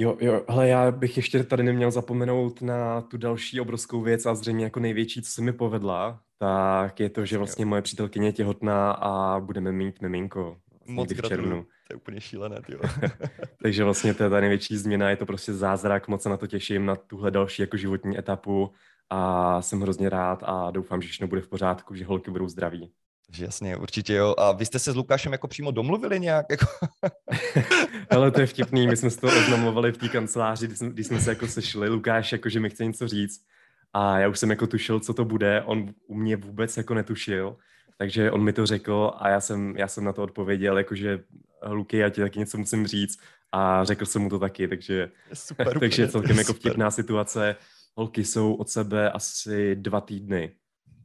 Jo, 0.00 0.16
jo, 0.20 0.44
hele, 0.48 0.68
já 0.68 0.90
bych 0.90 1.16
ještě 1.16 1.44
tady 1.44 1.62
neměl 1.62 1.90
zapomenout 1.90 2.62
na 2.62 3.00
tu 3.00 3.16
další 3.16 3.60
obrovskou 3.60 4.02
věc 4.02 4.26
a 4.26 4.34
zřejmě 4.34 4.64
jako 4.64 4.80
největší, 4.80 5.22
co 5.22 5.30
se 5.30 5.42
mi 5.42 5.52
povedla, 5.52 6.20
tak 6.38 7.00
je 7.00 7.10
to, 7.10 7.24
že 7.26 7.38
vlastně 7.38 7.66
moje 7.66 7.82
přítelkyně 7.82 8.28
je 8.28 8.32
těhotná 8.32 8.92
a 8.92 9.40
budeme 9.40 9.72
mít 9.72 10.02
miminko. 10.02 10.56
Vlastně 10.70 10.94
Moc 10.94 11.12
v 11.12 11.28
červnu. 11.28 11.66
To 11.88 11.94
je 11.94 11.96
úplně 11.96 12.20
šílené, 12.20 12.56
jo. 12.68 12.80
Takže 13.62 13.84
vlastně 13.84 14.14
to 14.14 14.22
je 14.24 14.30
ta 14.30 14.40
největší 14.40 14.76
změna, 14.76 15.10
je 15.10 15.16
to 15.16 15.26
prostě 15.26 15.54
zázrak, 15.54 16.08
moc 16.08 16.22
se 16.22 16.28
na 16.28 16.36
to 16.36 16.46
těším, 16.46 16.86
na 16.86 16.96
tuhle 16.96 17.30
další 17.30 17.62
jako 17.62 17.76
životní 17.76 18.18
etapu 18.18 18.72
a 19.10 19.62
jsem 19.62 19.80
hrozně 19.80 20.08
rád 20.08 20.42
a 20.46 20.70
doufám, 20.70 21.02
že 21.02 21.08
všechno 21.08 21.26
bude 21.26 21.40
v 21.40 21.48
pořádku, 21.48 21.94
že 21.94 22.04
holky 22.04 22.30
budou 22.30 22.48
zdraví. 22.48 22.92
Že 23.32 23.44
jasně, 23.44 23.76
určitě 23.76 24.14
jo. 24.14 24.34
A 24.38 24.52
vy 24.52 24.66
jste 24.66 24.78
se 24.78 24.92
s 24.92 24.96
Lukášem 24.96 25.32
jako 25.32 25.48
přímo 25.48 25.70
domluvili 25.70 26.20
nějak? 26.20 26.46
Jako... 26.50 26.66
Ale 28.10 28.30
to 28.30 28.40
je 28.40 28.46
vtipný, 28.46 28.86
my 28.86 28.96
jsme 28.96 29.10
se 29.10 29.20
to 29.20 29.26
oznamovali 29.26 29.92
v 29.92 29.98
té 29.98 30.08
kanceláři, 30.08 30.66
když 30.66 30.78
jsme, 30.78 30.90
když 30.90 31.06
jsme 31.06 31.20
se 31.20 31.30
jako 31.30 31.46
sešli. 31.46 31.88
Lukáš 31.88 32.32
jako, 32.32 32.48
že 32.48 32.60
mi 32.60 32.70
chce 32.70 32.84
něco 32.84 33.08
říct 33.08 33.44
a 33.92 34.18
já 34.18 34.28
už 34.28 34.38
jsem 34.38 34.50
jako 34.50 34.66
tušil, 34.66 35.00
co 35.00 35.14
to 35.14 35.24
bude. 35.24 35.62
On 35.62 35.94
u 36.06 36.14
mě 36.14 36.36
vůbec 36.36 36.76
jako 36.76 36.94
netušil, 36.94 37.56
takže 37.98 38.30
on 38.30 38.44
mi 38.44 38.52
to 38.52 38.66
řekl 38.66 39.12
a 39.16 39.28
já 39.28 39.40
jsem, 39.40 39.76
já 39.76 39.88
jsem 39.88 40.04
na 40.04 40.12
to 40.12 40.22
odpověděl, 40.22 40.78
jakože 40.78 41.24
Luky, 41.66 41.96
já 41.96 42.08
ti 42.08 42.20
taky 42.20 42.38
něco 42.38 42.58
musím 42.58 42.86
říct 42.86 43.20
a 43.52 43.84
řekl 43.84 44.06
jsem 44.06 44.22
mu 44.22 44.28
to 44.28 44.38
taky, 44.38 44.68
takže, 44.68 45.10
super, 45.32 45.78
takže 45.80 46.08
celkem 46.08 46.38
jako 46.38 46.52
vtipná 46.52 46.90
situace. 46.90 47.56
Holky 47.96 48.24
jsou 48.24 48.54
od 48.54 48.68
sebe 48.68 49.10
asi 49.10 49.76
dva 49.76 50.00
týdny, 50.00 50.52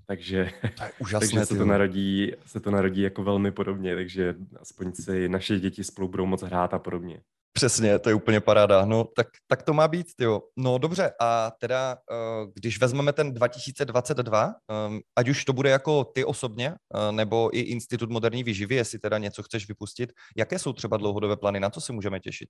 takže, 0.05 0.49
to 0.61 0.83
úžasné, 0.99 1.27
takže 1.29 1.45
se, 1.45 1.57
to 1.57 1.65
narodí, 1.65 2.31
se 2.45 2.59
to 2.59 2.71
narodí 2.71 3.01
jako 3.01 3.23
velmi 3.23 3.51
podobně, 3.51 3.95
takže 3.95 4.35
aspoň 4.59 4.93
si 4.93 5.29
naše 5.29 5.59
děti 5.59 5.83
spolu 5.83 6.07
budou 6.07 6.25
moc 6.25 6.41
hrát 6.41 6.73
a 6.73 6.79
podobně. 6.79 7.21
Přesně, 7.53 7.99
to 7.99 8.09
je 8.09 8.15
úplně 8.15 8.39
paráda. 8.39 8.85
No, 8.85 9.03
tak, 9.03 9.27
tak 9.47 9.63
to 9.63 9.73
má 9.73 9.87
být, 9.87 10.07
jo. 10.19 10.41
No 10.57 10.77
dobře, 10.77 11.11
a 11.21 11.51
teda, 11.59 11.97
eh, 12.11 12.47
když 12.55 12.79
vezmeme 12.79 13.13
ten 13.13 13.33
2022, 13.33 14.53
ehm, 14.69 14.99
ať 15.15 15.29
už 15.29 15.45
to 15.45 15.53
bude 15.53 15.69
jako 15.69 16.03
ty 16.03 16.25
osobně, 16.25 16.67
eh, 16.67 17.11
nebo 17.11 17.57
i 17.57 17.59
Institut 17.59 18.09
moderní 18.09 18.43
výživy, 18.43 18.75
jestli 18.75 18.99
teda 18.99 19.17
něco 19.17 19.43
chceš 19.43 19.67
vypustit, 19.67 20.13
jaké 20.37 20.59
jsou 20.59 20.73
třeba 20.73 20.97
dlouhodobé 20.97 21.37
plány, 21.37 21.59
na 21.59 21.69
co 21.69 21.81
se 21.81 21.93
můžeme 21.93 22.19
těšit? 22.19 22.49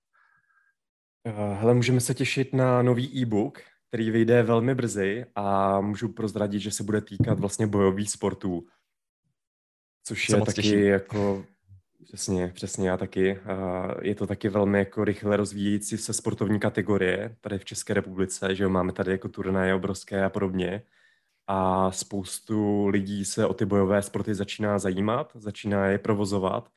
Eh, 1.26 1.54
hele, 1.54 1.74
můžeme 1.74 2.00
se 2.00 2.14
těšit 2.14 2.52
na 2.52 2.82
nový 2.82 3.22
e-book, 3.22 3.60
který 3.88 4.10
vyjde 4.10 4.42
velmi 4.42 4.74
brzy 4.74 5.26
a 5.34 5.80
můžu 5.80 6.08
prozradit, 6.12 6.60
že 6.60 6.70
se 6.70 6.82
bude 6.82 7.00
týkat 7.00 7.40
vlastně 7.40 7.66
bojových 7.66 8.10
sportů, 8.10 8.66
což 10.04 10.28
je 10.28 10.40
taky 10.40 10.62
těším. 10.62 10.78
jako 10.78 11.44
Přesně, 12.04 12.52
přesně, 12.54 12.88
já 12.88 12.96
taky. 12.96 13.40
Je 14.02 14.14
to 14.14 14.26
taky 14.26 14.48
velmi 14.48 14.78
jako 14.78 15.04
rychle 15.04 15.36
rozvíjící 15.36 15.98
se 15.98 16.12
sportovní 16.12 16.60
kategorie 16.60 17.36
tady 17.40 17.58
v 17.58 17.64
České 17.64 17.94
republice, 17.94 18.54
že 18.54 18.64
jo, 18.64 18.70
máme 18.70 18.92
tady 18.92 19.10
jako 19.10 19.28
turnaje 19.28 19.74
obrovské 19.74 20.24
a 20.24 20.30
podobně. 20.30 20.82
A 21.46 21.90
spoustu 21.90 22.86
lidí 22.86 23.24
se 23.24 23.46
o 23.46 23.54
ty 23.54 23.64
bojové 23.64 24.02
sporty 24.02 24.34
začíná 24.34 24.78
zajímat, 24.78 25.32
začíná 25.34 25.86
je 25.86 25.98
provozovat 25.98 26.70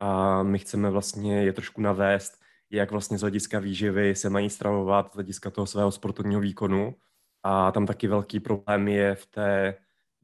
a 0.00 0.42
my 0.42 0.58
chceme 0.58 0.90
vlastně 0.90 1.42
je 1.44 1.52
trošku 1.52 1.80
navést, 1.80 2.42
jak 2.70 2.90
vlastně 2.90 3.18
z 3.18 3.20
hlediska 3.20 3.58
výživy 3.58 4.14
se 4.14 4.30
mají 4.30 4.50
stravovat, 4.50 5.12
z 5.12 5.14
hlediska 5.14 5.50
toho 5.50 5.66
svého 5.66 5.92
sportovního 5.92 6.40
výkonu. 6.40 6.94
A 7.42 7.72
tam 7.72 7.86
taky 7.86 8.08
velký 8.08 8.40
problém 8.40 8.88
je 8.88 9.14
v 9.14 9.26
té 9.26 9.74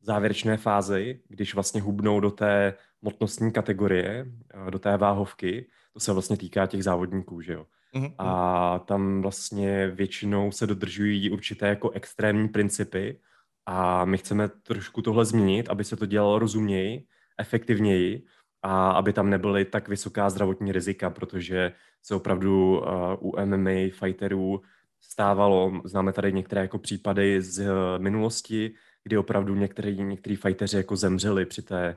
závěrečné 0.02 0.56
fázi, 0.56 1.20
když 1.28 1.54
vlastně 1.54 1.80
hubnou 1.80 2.20
do 2.20 2.30
té 2.30 2.74
motnostní 3.02 3.52
kategorie, 3.52 4.26
eh, 4.66 4.70
do 4.70 4.78
té 4.78 4.96
váhovky, 4.96 5.66
to 5.92 6.00
se 6.00 6.12
vlastně 6.12 6.36
týká 6.36 6.66
těch 6.66 6.84
závodníků, 6.84 7.40
že 7.40 7.52
jo. 7.52 7.66
Mm-hmm. 7.94 8.14
A 8.18 8.78
tam 8.78 9.22
vlastně 9.22 9.88
většinou 9.88 10.52
se 10.52 10.66
dodržují 10.66 11.30
určité 11.30 11.68
jako 11.68 11.90
extrémní 11.90 12.48
principy 12.48 13.20
a 13.66 14.04
my 14.04 14.18
chceme 14.18 14.48
trošku 14.48 15.02
tohle 15.02 15.24
změnit, 15.24 15.68
aby 15.68 15.84
se 15.84 15.96
to 15.96 16.06
dělalo 16.06 16.38
rozuměji, 16.38 17.06
efektivněji 17.38 18.22
a 18.62 18.90
aby 18.90 19.12
tam 19.12 19.30
nebyly 19.30 19.64
tak 19.64 19.88
vysoká 19.88 20.30
zdravotní 20.30 20.72
rizika, 20.72 21.10
protože 21.10 21.72
se 22.02 22.14
opravdu 22.14 22.78
uh, 22.78 22.84
u 23.20 23.44
MMA 23.44 23.90
fighterů 23.92 24.60
stávalo, 25.00 25.72
známe 25.84 26.12
tady 26.12 26.32
některé 26.32 26.60
jako 26.60 26.78
případy 26.78 27.42
z 27.42 27.68
minulosti, 27.98 28.74
kdy 29.08 29.18
opravdu 29.18 29.54
některý, 29.54 30.04
některý 30.04 30.36
fajteři 30.36 30.76
jako 30.76 30.96
zemřeli 30.96 31.46
při 31.46 31.62
té 31.62 31.96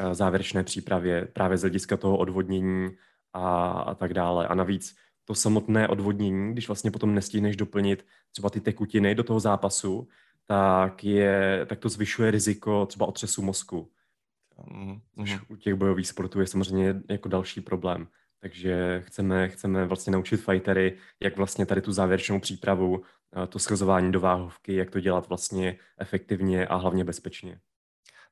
uh, 0.00 0.12
závěrečné 0.12 0.64
přípravě 0.64 1.28
právě 1.32 1.58
z 1.58 1.60
hlediska 1.60 1.96
toho 1.96 2.16
odvodnění 2.16 2.90
a, 3.32 3.70
a 3.70 3.94
tak 3.94 4.14
dále. 4.14 4.48
A 4.48 4.54
navíc 4.54 4.96
to 5.24 5.34
samotné 5.34 5.88
odvodnění, 5.88 6.52
když 6.52 6.68
vlastně 6.68 6.90
potom 6.90 7.14
nestihneš 7.14 7.56
doplnit 7.56 8.06
třeba 8.32 8.50
ty 8.50 8.60
tekutiny 8.60 9.14
do 9.14 9.22
toho 9.22 9.40
zápasu, 9.40 10.08
tak, 10.46 11.04
je, 11.04 11.66
tak 11.66 11.78
to 11.78 11.88
zvyšuje 11.88 12.30
riziko 12.30 12.86
třeba 12.86 13.06
otřesu 13.06 13.42
mozku. 13.42 13.90
Mm, 14.70 15.00
mm. 15.16 15.26
u 15.48 15.56
těch 15.56 15.74
bojových 15.74 16.08
sportů 16.08 16.40
je 16.40 16.46
samozřejmě 16.46 16.94
jako 17.10 17.28
další 17.28 17.60
problém. 17.60 18.08
Takže 18.40 19.02
chceme, 19.06 19.48
chceme 19.48 19.86
vlastně 19.86 20.12
naučit 20.12 20.36
fightery, 20.36 20.96
jak 21.20 21.36
vlastně 21.36 21.66
tady 21.66 21.80
tu 21.80 21.92
závěrečnou 21.92 22.40
přípravu, 22.40 23.02
to 23.48 23.58
schazování 23.58 24.12
do 24.12 24.20
váhovky, 24.20 24.74
jak 24.74 24.90
to 24.90 25.00
dělat 25.00 25.28
vlastně 25.28 25.78
efektivně 25.98 26.66
a 26.66 26.76
hlavně 26.76 27.04
bezpečně. 27.04 27.60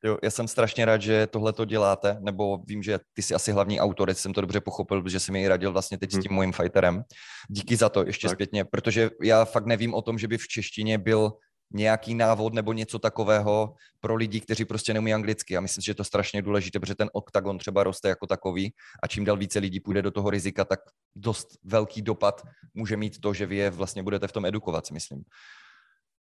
Jo, 0.04 0.18
já 0.22 0.30
jsem 0.30 0.48
strašně 0.48 0.84
rád, 0.84 1.02
že 1.02 1.26
tohle 1.26 1.52
to 1.52 1.64
děláte, 1.64 2.16
nebo 2.20 2.58
vím, 2.66 2.82
že 2.82 2.98
ty 3.12 3.22
jsi 3.22 3.34
asi 3.34 3.52
hlavní 3.52 3.80
autor, 3.80 4.14
jsem 4.14 4.32
to 4.32 4.40
dobře 4.40 4.60
pochopil, 4.60 5.02
protože 5.02 5.20
jsi 5.20 5.32
mi 5.32 5.40
ji 5.40 5.48
radil 5.48 5.72
vlastně 5.72 5.98
teď 5.98 6.12
hmm. 6.12 6.20
s 6.20 6.24
tím 6.24 6.32
mojím 6.32 6.52
fighterem. 6.52 7.02
Díky 7.48 7.76
za 7.76 7.88
to 7.88 8.06
ještě 8.06 8.28
tak. 8.28 8.36
zpětně, 8.36 8.64
protože 8.64 9.10
já 9.22 9.44
fakt 9.44 9.66
nevím 9.66 9.94
o 9.94 10.02
tom, 10.02 10.18
že 10.18 10.28
by 10.28 10.38
v 10.38 10.48
češtině 10.48 10.98
byl 10.98 11.32
nějaký 11.72 12.14
návod 12.14 12.54
nebo 12.54 12.72
něco 12.72 12.98
takového 12.98 13.74
pro 14.00 14.14
lidi, 14.14 14.40
kteří 14.40 14.64
prostě 14.64 14.94
neumí 14.94 15.14
anglicky. 15.14 15.56
A 15.56 15.60
myslím 15.60 15.82
že 15.82 15.90
je 15.90 15.94
to 15.94 16.04
strašně 16.04 16.42
důležité, 16.42 16.80
protože 16.80 16.94
ten 16.94 17.10
oktagon 17.12 17.58
třeba 17.58 17.84
roste 17.84 18.08
jako 18.08 18.26
takový 18.26 18.74
a 19.02 19.06
čím 19.06 19.24
dál 19.24 19.36
více 19.36 19.58
lidí 19.58 19.80
půjde 19.80 20.02
do 20.02 20.10
toho 20.10 20.30
rizika, 20.30 20.64
tak 20.64 20.80
dost 21.16 21.48
velký 21.64 22.02
dopad 22.02 22.42
může 22.74 22.96
mít 22.96 23.20
to, 23.20 23.34
že 23.34 23.46
vy 23.46 23.56
je 23.56 23.70
vlastně 23.70 24.02
budete 24.02 24.28
v 24.28 24.32
tom 24.32 24.46
edukovat, 24.46 24.86
si 24.86 24.94
myslím. 24.94 25.24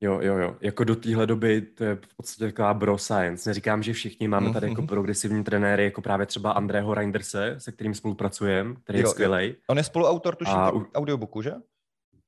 Jo, 0.01 0.19
jo, 0.21 0.37
jo. 0.37 0.55
Jako 0.61 0.83
do 0.83 0.95
téhle 0.95 1.27
doby 1.27 1.61
to 1.61 1.83
je 1.83 1.95
v 1.95 2.15
podstatě 2.17 2.45
taková 2.45 2.73
bro 2.73 2.97
science. 2.97 3.49
Neříkám, 3.49 3.83
že 3.83 3.93
všichni 3.93 4.27
máme 4.27 4.53
tady 4.53 4.67
jako 4.67 4.81
mhm. 4.81 4.87
progresivní 4.87 5.43
trenéry, 5.43 5.83
jako 5.83 6.01
právě 6.01 6.25
třeba 6.25 6.51
Andrého 6.51 6.93
Reinderse, 6.93 7.55
se 7.57 7.71
kterým 7.71 7.93
spolupracujeme, 7.93 8.75
který 8.83 8.99
jo, 8.99 9.07
je 9.07 9.11
skvělý. 9.11 9.55
On 9.67 9.77
je 9.77 9.83
spoluautor 9.83 10.35
tuším 10.35 10.55
a... 10.55 10.71
audiobooku, 10.95 11.41
že? 11.41 11.51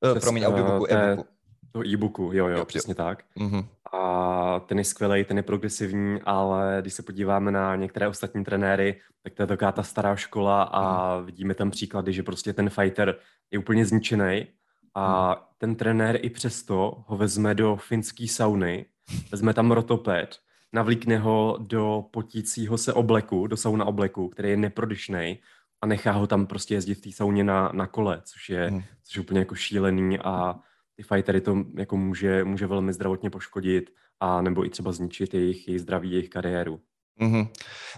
Eh, 0.04 0.10
Přes, 0.10 0.24
Promiň, 0.24 0.44
audiobooku, 0.44 0.86
e-booku. 0.92 1.35
To 1.76 1.86
e-booku, 1.86 2.30
jo, 2.32 2.48
jo, 2.48 2.58
jo 2.58 2.64
přesně 2.64 2.90
jo. 2.90 2.94
tak. 2.94 3.24
Mm-hmm. 3.38 3.66
A 3.92 4.60
ten 4.60 4.78
je 4.78 4.84
skvělý, 4.84 5.24
ten 5.24 5.36
je 5.36 5.42
progresivní, 5.42 6.20
ale 6.24 6.78
když 6.80 6.94
se 6.94 7.02
podíváme 7.02 7.50
na 7.50 7.76
některé 7.76 8.08
ostatní 8.08 8.44
trenéry, 8.44 9.00
tak 9.22 9.34
to 9.34 9.42
je 9.42 9.46
taková 9.46 9.72
ta 9.72 9.82
stará 9.82 10.16
škola 10.16 10.62
a 10.62 11.16
mm. 11.18 11.26
vidíme 11.26 11.54
tam 11.54 11.70
příklady, 11.70 12.12
že 12.12 12.22
prostě 12.22 12.52
ten 12.52 12.70
fighter 12.70 13.16
je 13.50 13.58
úplně 13.58 13.86
zničený 13.86 14.46
a 14.94 15.28
mm. 15.28 15.34
ten 15.58 15.76
trenér 15.76 16.18
i 16.22 16.30
přesto 16.30 17.04
ho 17.06 17.16
vezme 17.16 17.54
do 17.54 17.76
finské 17.76 18.28
sauny, 18.28 18.86
vezme 19.30 19.54
tam 19.54 19.72
rotoped, 19.72 20.38
navlíkne 20.72 21.18
ho 21.18 21.58
do 21.60 22.04
potícího 22.10 22.78
se 22.78 22.92
obleku, 22.92 23.46
do 23.46 23.56
sauna 23.56 23.84
obleku, 23.84 24.28
který 24.28 24.50
je 24.50 24.56
neprodyšný 24.56 25.38
a 25.82 25.86
nechá 25.86 26.12
ho 26.12 26.26
tam 26.26 26.46
prostě 26.46 26.74
jezdit 26.74 26.94
v 26.94 27.00
té 27.00 27.12
sauně 27.12 27.44
na, 27.44 27.70
na 27.72 27.86
kole, 27.86 28.20
což 28.24 28.48
je, 28.48 28.70
mm. 28.70 28.82
což 29.04 29.16
je 29.16 29.22
úplně 29.22 29.40
jako 29.40 29.54
šílený 29.54 30.18
a 30.18 30.60
ty 30.96 31.02
fightery 31.02 31.40
to 31.40 31.64
jako 31.78 31.96
může, 31.96 32.44
může 32.44 32.66
velmi 32.66 32.92
zdravotně 32.92 33.30
poškodit 33.30 33.90
a 34.20 34.42
nebo 34.42 34.66
i 34.66 34.70
třeba 34.70 34.92
zničit 34.92 35.34
jejich, 35.34 35.68
jejich 35.68 35.80
zdraví, 35.80 36.10
jejich 36.10 36.28
kariéru. 36.28 36.80
Mm-hmm. 37.20 37.48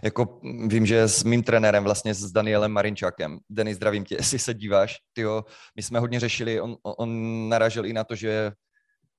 Jako 0.02 0.40
vím, 0.66 0.86
že 0.86 1.02
s 1.02 1.24
mým 1.24 1.42
trenérem, 1.42 1.84
vlastně 1.84 2.14
s 2.14 2.32
Danielem 2.32 2.72
Marinčákem, 2.72 3.38
Denis, 3.50 3.76
zdravím 3.76 4.04
tě, 4.04 4.14
jestli 4.18 4.38
se 4.38 4.54
díváš, 4.54 4.96
tyjo, 5.12 5.44
my 5.76 5.82
jsme 5.82 5.98
hodně 5.98 6.20
řešili, 6.20 6.60
on, 6.60 6.76
on 6.82 7.48
naražil 7.48 7.86
i 7.86 7.92
na 7.92 8.04
to, 8.04 8.14
že 8.14 8.52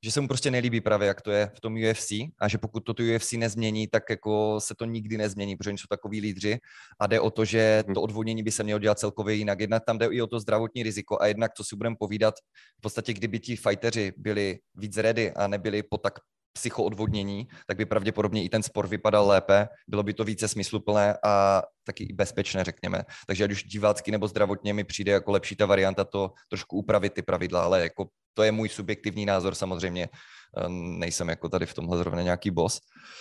že 0.03 0.11
se 0.11 0.21
mu 0.21 0.27
prostě 0.27 0.51
nelíbí 0.51 0.81
právě, 0.81 1.07
jak 1.07 1.21
to 1.21 1.31
je 1.31 1.51
v 1.55 1.61
tom 1.61 1.75
UFC 1.89 2.11
a 2.39 2.47
že 2.47 2.57
pokud 2.57 2.79
to 2.79 2.93
tu 2.93 3.03
UFC 3.15 3.31
nezmění, 3.31 3.87
tak 3.87 4.03
jako 4.09 4.59
se 4.59 4.75
to 4.75 4.85
nikdy 4.85 5.17
nezmění, 5.17 5.55
protože 5.55 5.69
oni 5.69 5.77
jsou 5.77 5.87
takový 5.89 6.21
lídři 6.21 6.59
a 6.99 7.07
jde 7.07 7.19
o 7.19 7.31
to, 7.31 7.45
že 7.45 7.83
mhm. 7.85 7.93
to 7.93 8.01
odvodnění 8.01 8.43
by 8.43 8.51
se 8.51 8.63
mělo 8.63 8.79
dělat 8.79 8.99
celkově 8.99 9.35
jinak. 9.35 9.59
Jednak 9.59 9.85
tam 9.85 9.97
jde 9.97 10.05
i 10.05 10.21
o 10.21 10.27
to 10.27 10.39
zdravotní 10.39 10.83
riziko 10.83 11.21
a 11.21 11.27
jednak, 11.27 11.53
co 11.53 11.63
si 11.63 11.75
budeme 11.75 11.95
povídat, 11.99 12.35
v 12.77 12.81
podstatě 12.81 13.13
kdyby 13.13 13.39
ti 13.39 13.55
fighteři 13.55 14.13
byli 14.17 14.59
víc 14.75 14.97
ready 14.97 15.31
a 15.31 15.47
nebyli 15.47 15.83
po 15.83 15.97
tak 15.97 16.13
psychoodvodnění, 16.53 17.47
tak 17.67 17.77
by 17.77 17.85
pravděpodobně 17.85 18.43
i 18.43 18.49
ten 18.49 18.63
sport 18.63 18.87
vypadal 18.89 19.27
lépe, 19.27 19.67
bylo 19.87 20.03
by 20.03 20.13
to 20.13 20.23
více 20.23 20.47
smysluplné 20.47 21.17
a 21.23 21.63
taky 21.83 22.03
i 22.03 22.13
bezpečné, 22.13 22.63
řekněme. 22.63 23.03
Takže 23.27 23.43
ať 23.43 23.51
už 23.51 23.63
divácky 23.63 24.11
nebo 24.11 24.27
zdravotně 24.27 24.73
mi 24.73 24.83
přijde 24.83 25.11
jako 25.11 25.31
lepší 25.31 25.55
ta 25.55 25.65
varianta 25.65 26.03
to 26.03 26.31
trošku 26.49 26.77
upravit 26.77 27.13
ty 27.13 27.21
pravidla, 27.21 27.63
ale 27.63 27.81
jako 27.81 28.07
to 28.33 28.43
je 28.43 28.51
můj 28.51 28.69
subjektivní 28.69 29.25
názor 29.25 29.55
samozřejmě. 29.55 30.09
Ehm, 30.57 30.99
nejsem 30.99 31.29
jako 31.29 31.49
tady 31.49 31.65
v 31.65 31.73
tomhle 31.73 31.97
zrovna 31.97 32.21
nějaký 32.21 32.51
boss. 32.51 32.79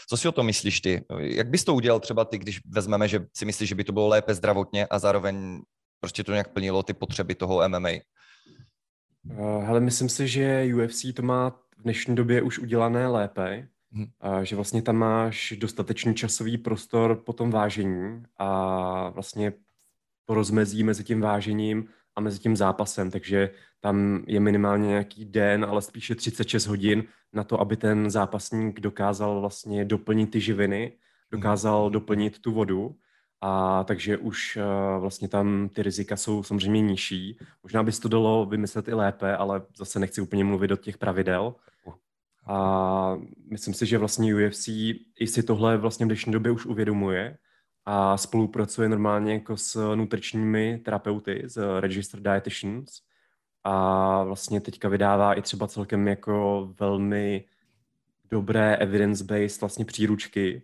Co 0.08 0.16
si 0.16 0.28
o 0.28 0.32
to 0.32 0.42
myslíš 0.42 0.80
ty? 0.80 1.04
Jak 1.18 1.49
bys 1.49 1.64
to 1.64 1.75
udělal 1.75 2.00
třeba 2.00 2.25
ty, 2.25 2.38
když 2.38 2.61
vezmeme, 2.66 3.08
že 3.08 3.26
si 3.37 3.44
myslíš, 3.44 3.68
že 3.68 3.75
by 3.75 3.85
to 3.85 3.92
bylo 3.92 4.08
lépe 4.08 4.35
zdravotně 4.35 4.87
a 4.87 4.99
zároveň 4.99 5.61
prostě 6.00 6.25
to 6.25 6.32
nějak 6.32 6.52
plnilo 6.52 6.82
ty 6.82 6.94
potřeby 6.94 7.35
toho 7.35 7.68
MMA? 7.68 7.88
Uh, 9.25 9.64
hele, 9.64 9.80
myslím 9.80 10.08
si, 10.08 10.28
že 10.28 10.68
UFC 10.75 11.14
to 11.14 11.23
má 11.23 11.61
v 11.78 11.82
dnešní 11.82 12.14
době 12.14 12.42
už 12.42 12.58
udělané 12.58 13.06
lépe, 13.06 13.68
hmm. 13.92 14.06
a 14.20 14.44
že 14.44 14.56
vlastně 14.56 14.82
tam 14.82 14.97
máš 14.97 15.54
dostatečný 15.58 16.14
časový 16.14 16.58
prostor 16.58 17.16
po 17.16 17.32
tom 17.32 17.50
vážení 17.50 18.23
a 18.38 19.11
vlastně 19.11 19.52
to 20.25 20.35
rozmezí 20.35 20.85
mezi 20.85 21.04
tím 21.04 21.20
vážením 21.20 21.88
a 22.16 22.20
mezi 22.20 22.38
tím 22.38 22.56
zápasem, 22.56 23.11
takže 23.11 23.50
tam 23.80 24.25
je 24.26 24.40
minimálně 24.40 24.88
nějaký 24.88 25.25
den, 25.25 25.64
ale 25.64 25.82
spíše 25.82 26.14
36 26.14 26.66
hodin 26.66 27.04
na 27.32 27.44
to, 27.44 27.61
aby 27.61 27.76
ten 27.76 28.11
zápasník 28.11 28.80
dokázal 28.80 29.40
vlastně 29.40 29.85
doplnit 29.85 30.30
ty 30.30 30.40
živiny, 30.40 30.92
dokázal 31.30 31.82
hmm. 31.82 31.92
doplnit 31.92 32.38
tu 32.38 32.52
vodu 32.52 32.97
a 33.40 33.85
takže 33.85 34.16
už 34.16 34.57
uh, 34.57 35.00
vlastně 35.00 35.28
tam 35.28 35.68
ty 35.68 35.83
rizika 35.83 36.16
jsou 36.16 36.42
samozřejmě 36.42 36.80
nižší. 36.80 37.38
Možná 37.62 37.83
by 37.83 37.92
se 37.92 38.00
to 38.00 38.09
dalo 38.09 38.47
vymyslet 38.47 38.88
i 38.88 38.95
lépe, 38.95 39.37
ale 39.37 39.62
zase 39.76 39.99
nechci 39.99 40.21
úplně 40.21 40.45
mluvit 40.45 40.71
o 40.71 40.76
těch 40.76 40.99
pravidel. 40.99 41.54
A 42.47 43.16
myslím 43.50 43.75
si, 43.75 43.87
že 43.87 43.99
vlastně 43.99 44.35
UFC 44.35 44.68
i 44.68 45.26
si 45.26 45.42
tohle 45.42 45.76
vlastně 45.76 46.07
v 46.07 46.09
dnešní 46.09 46.33
době 46.33 46.52
už 46.52 46.66
uvědomuje 46.66 47.38
a 47.85 48.16
spolupracuje 48.16 48.88
normálně 48.88 49.33
jako 49.33 49.57
s 49.57 49.95
nutričními 49.95 50.78
terapeuty, 50.85 51.42
z 51.45 51.80
Registered 51.80 52.25
Dietitians 52.25 52.90
a 53.64 54.25
vlastně 54.25 54.61
teďka 54.61 54.88
vydává 54.88 55.35
i 55.35 55.42
třeba 55.42 55.66
celkem 55.66 56.09
jako 56.09 56.68
velmi 56.80 57.45
dobré 58.30 58.76
evidence-based 58.76 59.61
vlastně 59.61 59.85
příručky, 59.85 60.62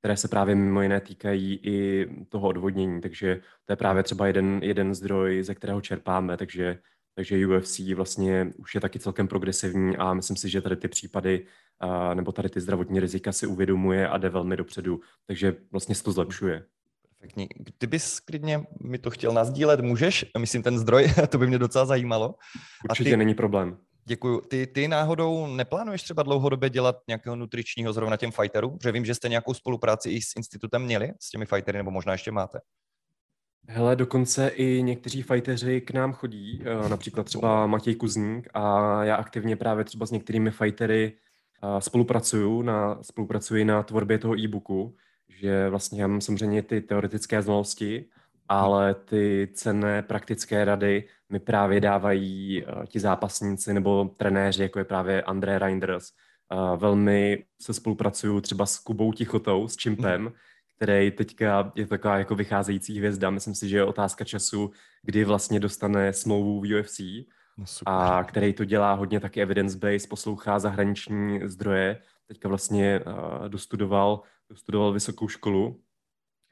které 0.00 0.16
se 0.16 0.28
právě 0.28 0.54
mimo 0.54 0.82
jiné 0.82 1.00
týkají 1.00 1.60
i 1.62 2.08
toho 2.28 2.48
odvodnění, 2.48 3.00
takže 3.00 3.40
to 3.64 3.72
je 3.72 3.76
právě 3.76 4.02
třeba 4.02 4.26
jeden, 4.26 4.60
jeden 4.62 4.94
zdroj, 4.94 5.42
ze 5.42 5.54
kterého 5.54 5.80
čerpáme, 5.80 6.36
takže, 6.36 6.78
takže 7.14 7.46
UFC 7.46 7.78
vlastně 7.78 8.52
už 8.56 8.74
je 8.74 8.80
taky 8.80 8.98
celkem 8.98 9.28
progresivní 9.28 9.96
a 9.96 10.14
myslím 10.14 10.36
si, 10.36 10.48
že 10.48 10.60
tady 10.60 10.76
ty 10.76 10.88
případy 10.88 11.46
a, 11.80 12.14
nebo 12.14 12.32
tady 12.32 12.48
ty 12.48 12.60
zdravotní 12.60 13.00
rizika 13.00 13.32
si 13.32 13.46
uvědomuje 13.46 14.08
a 14.08 14.18
jde 14.18 14.28
velmi 14.28 14.56
dopředu, 14.56 15.00
takže 15.26 15.56
vlastně 15.72 15.94
se 15.94 16.02
to 16.02 16.12
zlepšuje. 16.12 16.64
Perfektní. 17.08 17.48
Kdybys 17.78 18.20
klidně 18.20 18.66
mi 18.82 18.98
to 18.98 19.10
chtěl 19.10 19.32
nazdílet, 19.32 19.80
můžeš? 19.80 20.26
Myslím, 20.38 20.62
ten 20.62 20.78
zdroj, 20.78 21.12
to 21.28 21.38
by 21.38 21.46
mě 21.46 21.58
docela 21.58 21.86
zajímalo. 21.86 22.34
Určitě 22.90 23.10
a 23.10 23.12
ty, 23.12 23.16
není 23.16 23.34
problém. 23.34 23.76
Děkuju. 24.10 24.40
Ty, 24.40 24.66
ty 24.66 24.88
náhodou 24.88 25.46
neplánuješ 25.46 26.02
třeba 26.02 26.22
dlouhodobě 26.22 26.70
dělat 26.70 26.96
nějakého 27.08 27.36
nutričního 27.36 27.92
zrovna 27.92 28.16
těm 28.16 28.30
fighterů? 28.30 28.78
Že 28.82 28.92
vím, 28.92 29.04
že 29.04 29.14
jste 29.14 29.28
nějakou 29.28 29.54
spolupráci 29.54 30.10
i 30.10 30.20
s 30.22 30.36
institutem 30.36 30.82
měli, 30.82 31.12
s 31.20 31.30
těmi 31.30 31.46
fightery, 31.46 31.78
nebo 31.78 31.90
možná 31.90 32.12
ještě 32.12 32.30
máte. 32.30 32.60
Hele, 33.68 33.96
dokonce 33.96 34.48
i 34.48 34.82
někteří 34.82 35.22
fighteři 35.22 35.80
k 35.80 35.90
nám 35.90 36.12
chodí, 36.12 36.62
eh, 36.64 36.88
například 36.88 37.26
třeba 37.26 37.66
Matěj 37.66 37.94
Kuzník 37.94 38.48
a 38.54 39.04
já 39.04 39.16
aktivně 39.16 39.56
právě 39.56 39.84
třeba 39.84 40.06
s 40.06 40.10
některými 40.10 40.50
fightery 40.50 41.12
eh, 41.62 41.80
spolupracuju 41.80 42.62
na, 42.62 43.02
spolupracuji 43.02 43.64
na 43.64 43.82
tvorbě 43.82 44.18
toho 44.18 44.38
e-booku, 44.38 44.96
že 45.28 45.68
vlastně 45.68 46.02
já 46.02 46.06
mám 46.06 46.20
samozřejmě 46.20 46.62
ty 46.62 46.80
teoretické 46.80 47.42
znalosti, 47.42 48.04
ale 48.48 48.94
ty 48.94 49.48
cenné 49.54 50.02
praktické 50.02 50.64
rady 50.64 51.08
mi 51.30 51.40
právě 51.40 51.80
dávají 51.80 52.64
uh, 52.64 52.84
ti 52.84 53.00
zápasníci 53.00 53.74
nebo 53.74 54.10
trenéři, 54.16 54.62
jako 54.62 54.78
je 54.78 54.84
právě 54.84 55.22
André 55.22 55.58
Reinders. 55.58 56.08
Uh, 56.54 56.76
velmi 56.76 57.44
se 57.62 57.74
spolupracuju 57.74 58.40
třeba 58.40 58.66
s 58.66 58.78
Kubou 58.78 59.12
Tichotou, 59.12 59.68
s 59.68 59.76
Čimpem, 59.76 60.32
který 60.76 61.10
teďka 61.10 61.72
je 61.74 61.86
taková 61.86 62.18
jako 62.18 62.34
vycházející 62.34 62.98
hvězda. 62.98 63.30
Myslím 63.30 63.54
si, 63.54 63.68
že 63.68 63.76
je 63.76 63.84
otázka 63.84 64.24
času, 64.24 64.70
kdy 65.02 65.24
vlastně 65.24 65.60
dostane 65.60 66.12
smlouvu 66.12 66.60
v 66.60 66.80
UFC. 66.80 67.00
No 67.58 67.64
a 67.86 68.24
který 68.24 68.52
to 68.52 68.64
dělá 68.64 68.92
hodně 68.92 69.20
taky 69.20 69.42
evidence-based, 69.42 70.08
poslouchá 70.08 70.58
zahraniční 70.58 71.40
zdroje. 71.44 72.02
Teďka 72.26 72.48
vlastně 72.48 73.00
uh, 73.00 73.48
dostudoval, 73.48 74.22
dostudoval 74.48 74.92
vysokou 74.92 75.28
školu 75.28 75.80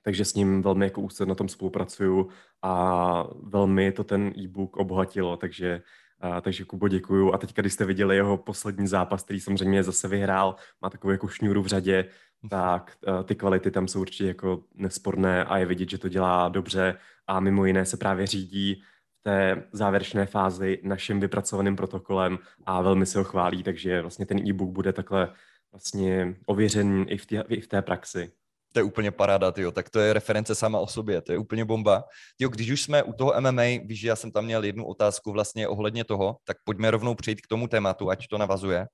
takže 0.03 0.25
s 0.25 0.35
ním 0.35 0.63
velmi 0.63 0.87
jako 0.87 1.01
úzce 1.01 1.27
na 1.27 1.35
tom 1.35 1.49
spolupracuju 1.49 2.29
a 2.63 3.25
velmi 3.43 3.93
to 3.93 4.05
ten 4.05 4.33
e-book 4.39 4.77
obohatilo, 4.77 5.37
takže 5.37 5.83
a, 6.21 6.41
takže 6.41 6.65
Kubo 6.65 6.89
děkuju. 6.89 7.33
A 7.33 7.39
teď, 7.39 7.55
když 7.55 7.73
jste 7.73 7.85
viděli 7.85 8.17
jeho 8.17 8.37
poslední 8.37 8.87
zápas, 8.87 9.23
který 9.23 9.41
samozřejmě 9.41 9.85
zase 9.85 10.09
vyhrál, 10.09 10.57
má 10.83 10.91
takovou 10.91 11.11
jako 11.11 11.29
šňůru 11.29 11.63
v 11.63 11.67
řadě, 11.67 12.05
tak 12.51 12.97
a, 13.07 13.23
ty 13.23 13.35
kvality 13.35 13.71
tam 13.71 13.89
jsou 13.89 14.01
určitě 14.01 14.27
jako 14.27 14.65
nesporné 14.75 15.45
a 15.45 15.59
je 15.59 15.67
vidět, 15.67 15.91
že 15.91 15.99
to 15.99 16.09
dělá 16.09 16.49
dobře 16.49 16.99
a 17.27 17.41
mimo 17.41 17.65
jiné 17.65 17.87
se 17.87 17.97
právě 17.97 18.27
řídí 18.27 18.83
v 19.21 19.23
té 19.23 19.69
závěrečné 19.73 20.27
fázi 20.27 20.81
naším 20.83 21.21
vypracovaným 21.21 21.77
protokolem 21.77 22.39
a 22.67 22.83
velmi 22.83 23.07
se 23.07 23.19
ho 23.19 23.25
chválí, 23.25 23.63
takže 23.63 24.03
vlastně 24.03 24.27
ten 24.27 24.39
e-book 24.39 24.71
bude 24.71 24.93
takhle 24.93 25.33
vlastně 25.73 26.37
ověřený 26.47 27.11
i 27.11 27.17
v, 27.19 27.27
tě, 27.27 27.45
i 27.49 27.61
v 27.61 27.69
té 27.69 27.83
praxi. 27.83 28.33
To 28.73 28.81
je 28.81 28.85
úplně 28.85 29.11
paráda, 29.11 29.53
tyjo. 29.53 29.73
tak 29.73 29.91
to 29.91 30.01
je 30.01 30.13
reference 30.13 30.55
sama 30.55 30.79
o 30.79 30.87
sobě, 30.87 31.23
to 31.23 31.33
je 31.33 31.39
úplně 31.39 31.65
bomba. 31.65 32.05
Tyjo, 32.37 32.51
když 32.51 32.71
už 32.71 32.83
jsme 32.83 33.03
u 33.03 33.13
toho 33.13 33.41
MMA, 33.41 33.63
víš, 33.85 34.01
že 34.01 34.09
já 34.09 34.17
jsem 34.17 34.31
tam 34.31 34.45
měl 34.45 34.65
jednu 34.65 34.87
otázku 34.87 35.33
vlastně 35.33 35.69
ohledně 35.69 36.05
toho, 36.05 36.37
tak 36.45 36.57
pojďme 36.65 36.91
rovnou 36.91 37.15
přejít 37.15 37.41
k 37.41 37.47
tomu 37.47 37.69
tématu, 37.69 38.11
ať 38.11 38.27
to 38.27 38.39
navazuje. 38.39 38.87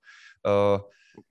Uh, 0.47 0.81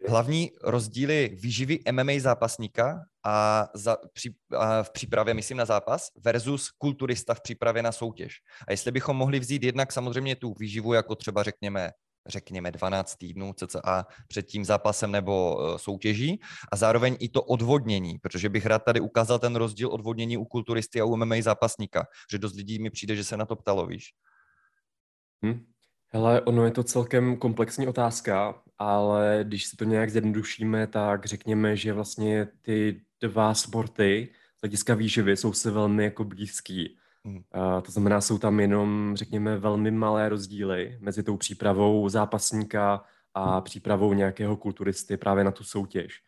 hlavní 0.09 0.51
rozdíly 0.63 1.37
výživy 1.41 1.79
MMA 1.91 2.13
zápasníka 2.17 2.99
a, 3.25 3.67
za, 3.73 3.97
při, 4.13 4.33
a 4.57 4.83
v 4.83 4.91
přípravě, 4.91 5.33
myslím, 5.33 5.57
na 5.57 5.65
zápas 5.65 6.07
versus 6.25 6.69
kulturista 6.77 7.33
v 7.33 7.41
přípravě 7.41 7.83
na 7.83 7.91
soutěž. 7.91 8.33
A 8.67 8.71
jestli 8.71 8.91
bychom 8.91 9.17
mohli 9.17 9.39
vzít 9.39 9.63
jednak 9.63 9.91
samozřejmě 9.91 10.35
tu 10.35 10.53
výživu 10.59 10.93
jako 10.93 11.15
třeba 11.15 11.43
řekněme 11.43 11.91
řekněme 12.27 12.71
12 12.71 13.15
týdnů 13.15 13.53
cca 13.53 14.05
před 14.27 14.45
tím 14.45 14.65
zápasem 14.65 15.11
nebo 15.11 15.57
e, 15.75 15.79
soutěží 15.79 16.39
a 16.71 16.75
zároveň 16.75 17.17
i 17.19 17.29
to 17.29 17.43
odvodnění, 17.43 18.19
protože 18.19 18.49
bych 18.49 18.65
rád 18.65 18.79
tady 18.79 18.99
ukázal 18.99 19.39
ten 19.39 19.55
rozdíl 19.55 19.89
odvodnění 19.89 20.37
u 20.37 20.45
kulturisty 20.45 21.01
a 21.01 21.05
u 21.05 21.15
MMA 21.15 21.35
zápasníka, 21.41 22.07
že 22.31 22.37
dost 22.37 22.55
lidí 22.55 22.79
mi 22.79 22.89
přijde, 22.89 23.15
že 23.15 23.23
se 23.23 23.37
na 23.37 23.45
to 23.45 23.55
ptalo, 23.55 23.87
víš. 23.87 24.13
Hm. 25.45 25.65
Hele, 26.15 26.41
ono 26.41 26.65
je 26.65 26.71
to 26.71 26.83
celkem 26.83 27.37
komplexní 27.37 27.87
otázka, 27.87 28.61
ale 28.77 29.39
když 29.43 29.65
si 29.65 29.77
to 29.77 29.83
nějak 29.83 30.09
zjednodušíme, 30.09 30.87
tak 30.87 31.25
řekněme, 31.25 31.77
že 31.77 31.93
vlastně 31.93 32.47
ty 32.61 33.01
dva 33.21 33.53
sporty 33.53 34.29
z 34.57 34.61
hlediska 34.61 34.95
výživy 34.95 35.37
jsou 35.37 35.53
se 35.53 35.71
velmi 35.71 36.03
jako 36.03 36.23
blízký. 36.23 36.97
Hmm. 37.25 37.35
Uh, 37.37 37.81
to 37.81 37.91
znamená, 37.91 38.21
jsou 38.21 38.37
tam 38.37 38.59
jenom, 38.59 39.13
řekněme, 39.15 39.57
velmi 39.57 39.91
malé 39.91 40.29
rozdíly 40.29 40.97
mezi 40.99 41.23
tou 41.23 41.37
přípravou 41.37 42.09
zápasníka 42.09 43.03
a 43.33 43.61
přípravou 43.61 44.13
nějakého 44.13 44.57
kulturisty 44.57 45.17
právě 45.17 45.43
na 45.43 45.51
tu 45.51 45.63
soutěž. 45.63 46.23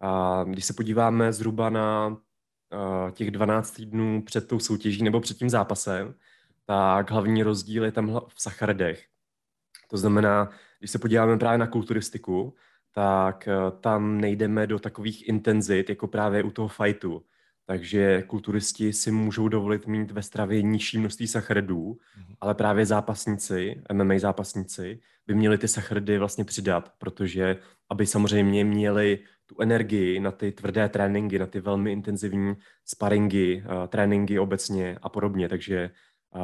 A 0.00 0.44
když 0.44 0.64
se 0.64 0.72
podíváme 0.72 1.32
zhruba 1.32 1.70
na 1.70 2.06
uh, 2.08 3.10
těch 3.10 3.30
12 3.30 3.70
týdnů 3.70 4.22
před 4.22 4.48
tou 4.48 4.58
soutěží 4.58 5.02
nebo 5.02 5.20
před 5.20 5.38
tím 5.38 5.50
zápasem, 5.50 6.14
tak 6.64 7.10
hlavní 7.10 7.42
rozdíl 7.42 7.84
je 7.84 7.92
tam 7.92 8.20
v 8.28 8.42
sacharidech. 8.42 9.06
To 9.90 9.96
znamená, 9.96 10.50
když 10.78 10.90
se 10.90 10.98
podíváme 10.98 11.38
právě 11.38 11.58
na 11.58 11.66
kulturistiku, 11.66 12.54
tak 12.92 13.48
uh, 13.48 13.80
tam 13.80 14.20
nejdeme 14.20 14.66
do 14.66 14.78
takových 14.78 15.28
intenzit, 15.28 15.88
jako 15.88 16.06
právě 16.06 16.42
u 16.42 16.50
toho 16.50 16.68
fightu 16.68 17.24
takže 17.68 18.22
kulturisti 18.22 18.92
si 18.92 19.10
můžou 19.10 19.48
dovolit 19.48 19.86
mít 19.86 20.10
ve 20.10 20.22
stravě 20.22 20.62
nižší 20.62 20.98
množství 20.98 21.26
sacharidů, 21.26 21.92
mm-hmm. 21.92 22.34
ale 22.40 22.54
právě 22.54 22.86
zápasníci, 22.86 23.82
MMA 23.92 24.18
zápasníci, 24.18 25.00
by 25.26 25.34
měli 25.34 25.58
ty 25.58 25.68
sacharidy 25.68 26.18
vlastně 26.18 26.44
přidat, 26.44 26.92
protože 26.98 27.56
aby 27.90 28.06
samozřejmě 28.06 28.64
měli 28.64 29.18
tu 29.46 29.60
energii 29.60 30.20
na 30.20 30.30
ty 30.30 30.52
tvrdé 30.52 30.88
tréninky, 30.88 31.38
na 31.38 31.46
ty 31.46 31.60
velmi 31.60 31.92
intenzivní 31.92 32.54
sparingy, 32.84 33.64
tréninky 33.88 34.38
obecně 34.38 34.98
a 35.02 35.08
podobně. 35.08 35.48
Takže, 35.48 35.90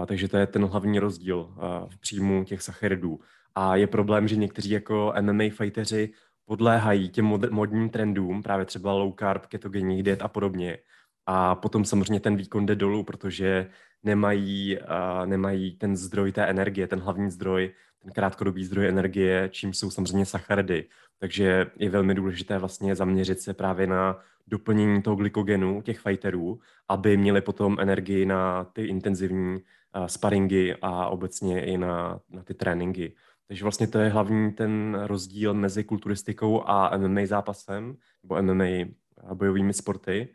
takže 0.06 0.28
to 0.28 0.37
je 0.37 0.46
ten 0.46 0.64
hlavní 0.64 0.98
rozdíl 0.98 1.54
v 1.88 2.00
příjmu 2.00 2.44
těch 2.44 2.62
sacharidů. 2.62 3.20
A 3.54 3.76
je 3.76 3.87
problém, 3.87 4.28
že 4.28 4.37
někteří 4.37 4.70
jako 4.70 5.14
MMA 5.20 5.44
fighteři 5.50 6.12
podléhají 6.44 7.08
těm 7.08 7.24
modním 7.50 7.90
trendům, 7.90 8.42
právě 8.42 8.66
třeba 8.66 8.92
low 8.92 9.12
carb, 9.18 9.46
ketogenní 9.46 10.02
diet 10.02 10.22
a 10.22 10.28
podobně, 10.28 10.78
a 11.26 11.54
potom 11.54 11.84
samozřejmě 11.84 12.20
ten 12.20 12.37
výkon 12.37 12.66
jde 12.66 12.74
dolů, 12.74 13.04
protože 13.04 13.70
nemají, 14.02 14.78
uh, 14.78 15.26
nemají 15.26 15.76
ten 15.76 15.96
zdroj 15.96 16.32
té 16.32 16.44
energie, 16.44 16.87
ten 16.87 17.00
hlavní 17.00 17.30
zdroj 17.30 17.72
ten 18.04 18.12
krátkodobý 18.12 18.64
zdroj 18.64 18.88
energie, 18.88 19.48
čím 19.52 19.72
jsou 19.72 19.90
samozřejmě 19.90 20.26
sacharidy. 20.26 20.88
Takže 21.18 21.66
je 21.78 21.90
velmi 21.90 22.14
důležité 22.14 22.58
vlastně 22.58 22.96
zaměřit 22.96 23.40
se 23.40 23.54
právě 23.54 23.87
na 23.87 24.18
doplnění 24.46 25.02
toho 25.02 25.16
glykogenu 25.16 25.82
těch 25.82 25.98
fighterů, 25.98 26.60
aby 26.88 27.16
měli 27.16 27.40
potom 27.40 27.76
energii 27.80 28.26
na 28.26 28.64
ty 28.64 28.84
intenzivní 28.84 29.54
uh, 29.54 30.06
sparingy 30.06 30.74
a 30.82 31.08
obecně 31.08 31.64
i 31.64 31.78
na, 31.78 32.20
na 32.30 32.42
ty 32.42 32.54
tréninky. 32.54 33.14
Takže 33.48 33.64
vlastně 33.64 33.87
to 33.87 33.98
je 33.98 34.08
hlavní 34.08 34.52
ten 34.52 34.98
rozdíl 35.06 35.54
mezi 35.54 35.84
kulturistikou 35.84 36.62
a 36.68 36.96
MMA 36.96 37.20
zápasem, 37.24 37.96
nebo 38.22 38.42
MMA 38.42 38.90
bojovými 39.34 39.72
sporty. 39.72 40.28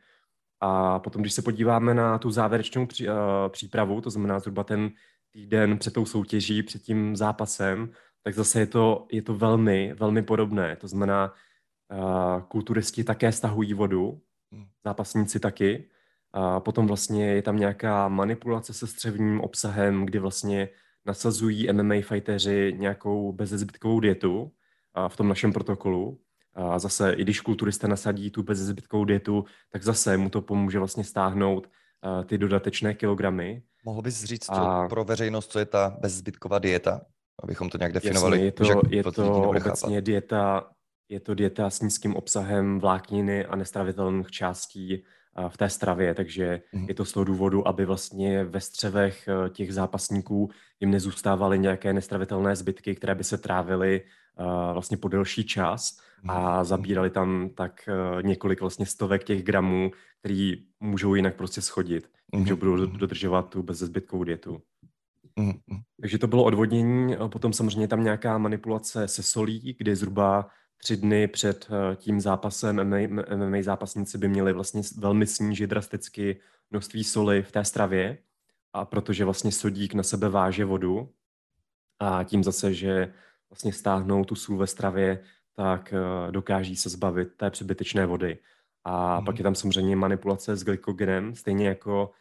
A 0.60 1.00
potom, 1.00 1.22
když 1.22 1.34
se 1.34 1.42
podíváme 1.42 1.94
na 1.94 2.18
tu 2.18 2.32
závěrečnou 2.32 2.86
pří, 2.86 3.08
uh, 3.08 3.14
přípravu, 3.50 4.02
to 4.02 4.10
znamená 4.10 4.40
zhruba 4.40 4.64
ten 4.64 4.92
týden 5.32 5.78
před 5.78 5.94
tou 5.94 6.06
soutěží, 6.06 6.64
před 6.64 6.82
tím 6.82 7.16
zápasem, 7.16 7.90
tak 8.24 8.36
zase 8.36 8.60
je 8.60 8.68
to, 8.68 9.08
je 9.12 9.22
to 9.22 9.36
velmi, 9.36 9.94
velmi 9.94 10.22
podobné. 10.22 10.76
To 10.76 10.88
znamená, 10.88 11.34
uh, 11.92 12.42
kulturisti 12.42 13.04
také 13.04 13.32
stahují 13.32 13.74
vodu, 13.74 14.22
hmm. 14.52 14.66
zápasníci 14.84 15.40
taky. 15.40 15.90
A 16.34 16.60
potom 16.60 16.88
vlastně 16.88 17.32
je 17.32 17.42
tam 17.42 17.58
nějaká 17.58 18.08
manipulace 18.08 18.74
se 18.74 18.88
střevním 18.88 19.42
obsahem, 19.42 20.06
kdy 20.06 20.20
vlastně 20.20 20.70
nasazují 21.06 21.74
MMA 21.74 21.96
fighteři 22.02 22.76
nějakou 22.78 23.32
bezezbytkovou 23.34 24.00
dietu 24.00 24.52
a 24.94 25.10
v 25.10 25.18
tom 25.18 25.28
našem 25.28 25.54
protokolu. 25.54 26.20
A 26.56 26.80
zase, 26.80 27.14
i 27.14 27.22
když 27.22 27.42
kulturista 27.42 27.88
nasadí 27.88 28.32
tu 28.32 28.44
bezezbytkovou 28.44 29.06
dietu, 29.06 29.46
tak 29.72 29.84
zase 29.84 30.18
mu 30.18 30.30
to 30.30 30.42
pomůže 30.42 30.80
vlastně 30.80 31.04
stáhnout 31.04 31.70
ty 32.26 32.38
dodatečné 32.38 32.94
kilogramy. 32.94 33.64
Mohl 33.86 34.02
bys 34.02 34.24
říct 34.24 34.50
a... 34.50 34.88
pro 34.88 35.04
veřejnost, 35.04 35.52
co 35.52 35.60
je 35.60 35.66
ta 35.66 35.98
bezzbytková 36.00 36.60
dieta? 36.60 37.02
Abychom 37.44 37.70
to 37.70 37.78
nějak 37.78 37.94
definovali. 37.94 38.38
Jasně, 38.38 38.46
je 38.46 38.52
to, 38.52 38.84
je 38.90 39.04
to 39.04 39.50
obecně 39.50 40.02
dieta, 40.02 40.70
je 41.10 41.20
to 41.20 41.34
dieta 41.34 41.70
s 41.70 41.82
nízkým 41.82 42.16
obsahem 42.16 42.80
vlákniny 42.80 43.46
a 43.46 43.56
nestravitelných 43.56 44.32
částí 44.32 45.04
v 45.50 45.58
té 45.58 45.70
stravě, 45.70 46.16
takže 46.16 46.62
mm. 46.74 46.86
je 46.88 46.94
to 46.94 47.06
z 47.06 47.12
toho 47.12 47.24
důvodu, 47.24 47.68
aby 47.68 47.86
vlastně 47.86 48.44
ve 48.44 48.62
střevech 48.62 49.28
e, 49.28 49.50
těch 49.50 49.74
zápasníků 49.74 50.50
jim 50.80 50.92
nezůstávaly 50.92 51.60
nějaké 51.60 51.94
nestravitelné 51.94 52.56
zbytky, 52.56 52.96
které 52.96 53.16
by 53.16 53.24
se 53.24 53.38
trávily 53.38 54.02
vlastně 54.74 54.98
po 54.98 55.08
delší 55.08 55.44
čas 55.44 55.98
a 56.28 56.56
mhm. 56.56 56.66
zabírali 56.66 57.10
tam 57.10 57.50
tak 57.50 57.90
uh, 57.90 58.24
několik 58.24 58.62
vlastně 58.62 58.86
stovek 58.86 59.24
těch 59.24 59.44
gramů, 59.44 59.92
který 60.20 60.54
můžou 60.80 61.16
jinak 61.16 61.36
prostě 61.36 61.62
schodit, 61.62 62.10
mm. 62.36 62.46
že 62.46 62.56
budou 62.56 62.78
mhm. 62.78 62.98
dodržovat 62.98 63.50
tu 63.50 63.64
bezzbytkovou 63.64 64.24
dietu. 64.24 64.62
Mm. 65.36 65.54
Takže 66.02 66.18
to 66.18 66.28
bylo 66.28 66.44
odvodnění, 66.44 67.16
potom 67.28 67.54
samozřejmě 67.54 67.88
tam 67.88 68.04
nějaká 68.04 68.38
manipulace 68.38 69.08
se 69.08 69.24
solí, 69.24 69.76
kdy 69.80 69.96
zhruba 69.96 70.50
tři 70.78 70.98
dny 70.98 71.28
před 71.28 71.68
eh, 71.72 71.96
tím 71.96 72.22
zápasem 72.22 72.84
MMA, 72.84 73.26
MMA 73.36 73.58
zápasníci 73.62 74.18
by 74.18 74.28
měli 74.28 74.54
vlastně 74.54 74.82
velmi 74.98 75.28
snížit 75.28 75.68
drasticky 75.68 76.40
množství 76.72 77.04
soli 77.04 77.44
v 77.44 77.52
té 77.52 77.66
stravě, 77.66 78.18
a 78.74 78.86
protože 78.86 79.26
vlastně 79.26 79.52
sodík 79.52 79.94
na 79.94 80.04
sebe 80.04 80.30
váže 80.30 80.66
vodu 80.66 81.10
a 82.00 82.24
tím 82.24 82.44
zase, 82.44 82.74
že 82.74 83.14
vlastně 83.50 83.74
stáhnou 83.74 84.26
tu 84.26 84.36
sůl 84.36 84.58
ve 84.58 84.68
stravě, 84.68 85.24
tak 85.60 85.94
eh, 85.94 86.32
dokáží 86.32 86.76
se 86.76 86.90
zbavit 86.90 87.36
té 87.38 87.50
přebytečné 87.50 88.06
vody. 88.06 88.38
A 88.84 89.20
mm. 89.20 89.26
pak 89.26 89.38
je 89.38 89.44
tam 89.44 89.56
samozřejmě 89.56 89.96
manipulace 89.96 90.56
s 90.56 90.64
glykogenem, 90.64 91.36
stejně 91.36 91.68
jako 91.68 92.12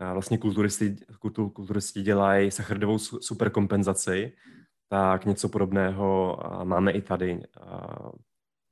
eh, 0.00 0.12
vlastně 0.12 0.38
kulturisti, 0.38 0.96
kulturisti 1.52 2.02
dělají 2.02 2.50
sacharidovou 2.50 2.98
superkompenzaci, 2.98 4.32
tak 4.88 5.24
něco 5.24 5.48
podobného 5.48 6.38
máme 6.64 6.92
i 6.92 7.02
tady. 7.02 7.42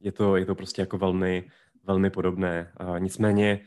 Je 0.01 0.12
to, 0.12 0.37
je 0.37 0.47
to 0.47 0.55
prostě 0.55 0.83
jako 0.83 0.99
velmi, 0.99 1.45
velmi 1.85 2.11
podobné. 2.11 2.73
Nicméně 2.99 3.61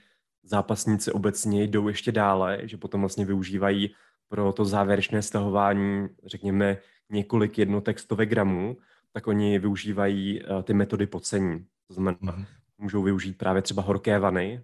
zápasníci 0.43 1.11
obecně 1.11 1.63
jdou 1.63 1.87
ještě 1.87 2.11
dále, 2.11 2.59
že 2.63 2.77
potom 2.77 3.01
vlastně 3.01 3.25
využívají 3.25 3.95
pro 4.27 4.53
to 4.53 4.65
závěrečné 4.65 5.21
stahování, 5.21 6.07
řekněme, 6.25 6.77
několik 7.09 7.57
jednotek 7.57 7.99
stovek 7.99 8.29
gramů, 8.29 8.77
tak 9.13 9.27
oni 9.27 9.59
využívají 9.59 10.41
ty 10.63 10.73
metody 10.73 11.07
pocení. 11.07 11.65
To 11.87 11.93
znamená, 11.93 12.17
mm-hmm. 12.21 12.45
můžou 12.77 13.03
využít 13.03 13.37
právě 13.37 13.61
třeba 13.61 13.81
horké 13.81 14.19
vany, 14.19 14.61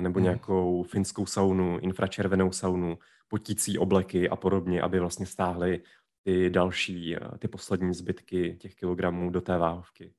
nebo 0.00 0.18
mm. 0.18 0.24
nějakou 0.24 0.82
finskou 0.82 1.26
saunu, 1.26 1.78
infračervenou 1.78 2.52
saunu, 2.52 2.98
potící 3.28 3.78
obleky 3.78 4.28
a 4.28 4.36
podobně, 4.36 4.82
aby 4.82 5.00
vlastně 5.00 5.26
stáhli 5.26 5.82
ty 6.22 6.50
další, 6.50 7.16
eh, 7.16 7.38
ty 7.38 7.48
poslední 7.48 7.94
zbytky 7.94 8.56
těch 8.60 8.74
kilogramů 8.74 9.30
do 9.30 9.40
té 9.40 9.58
váhovky. 9.58 10.12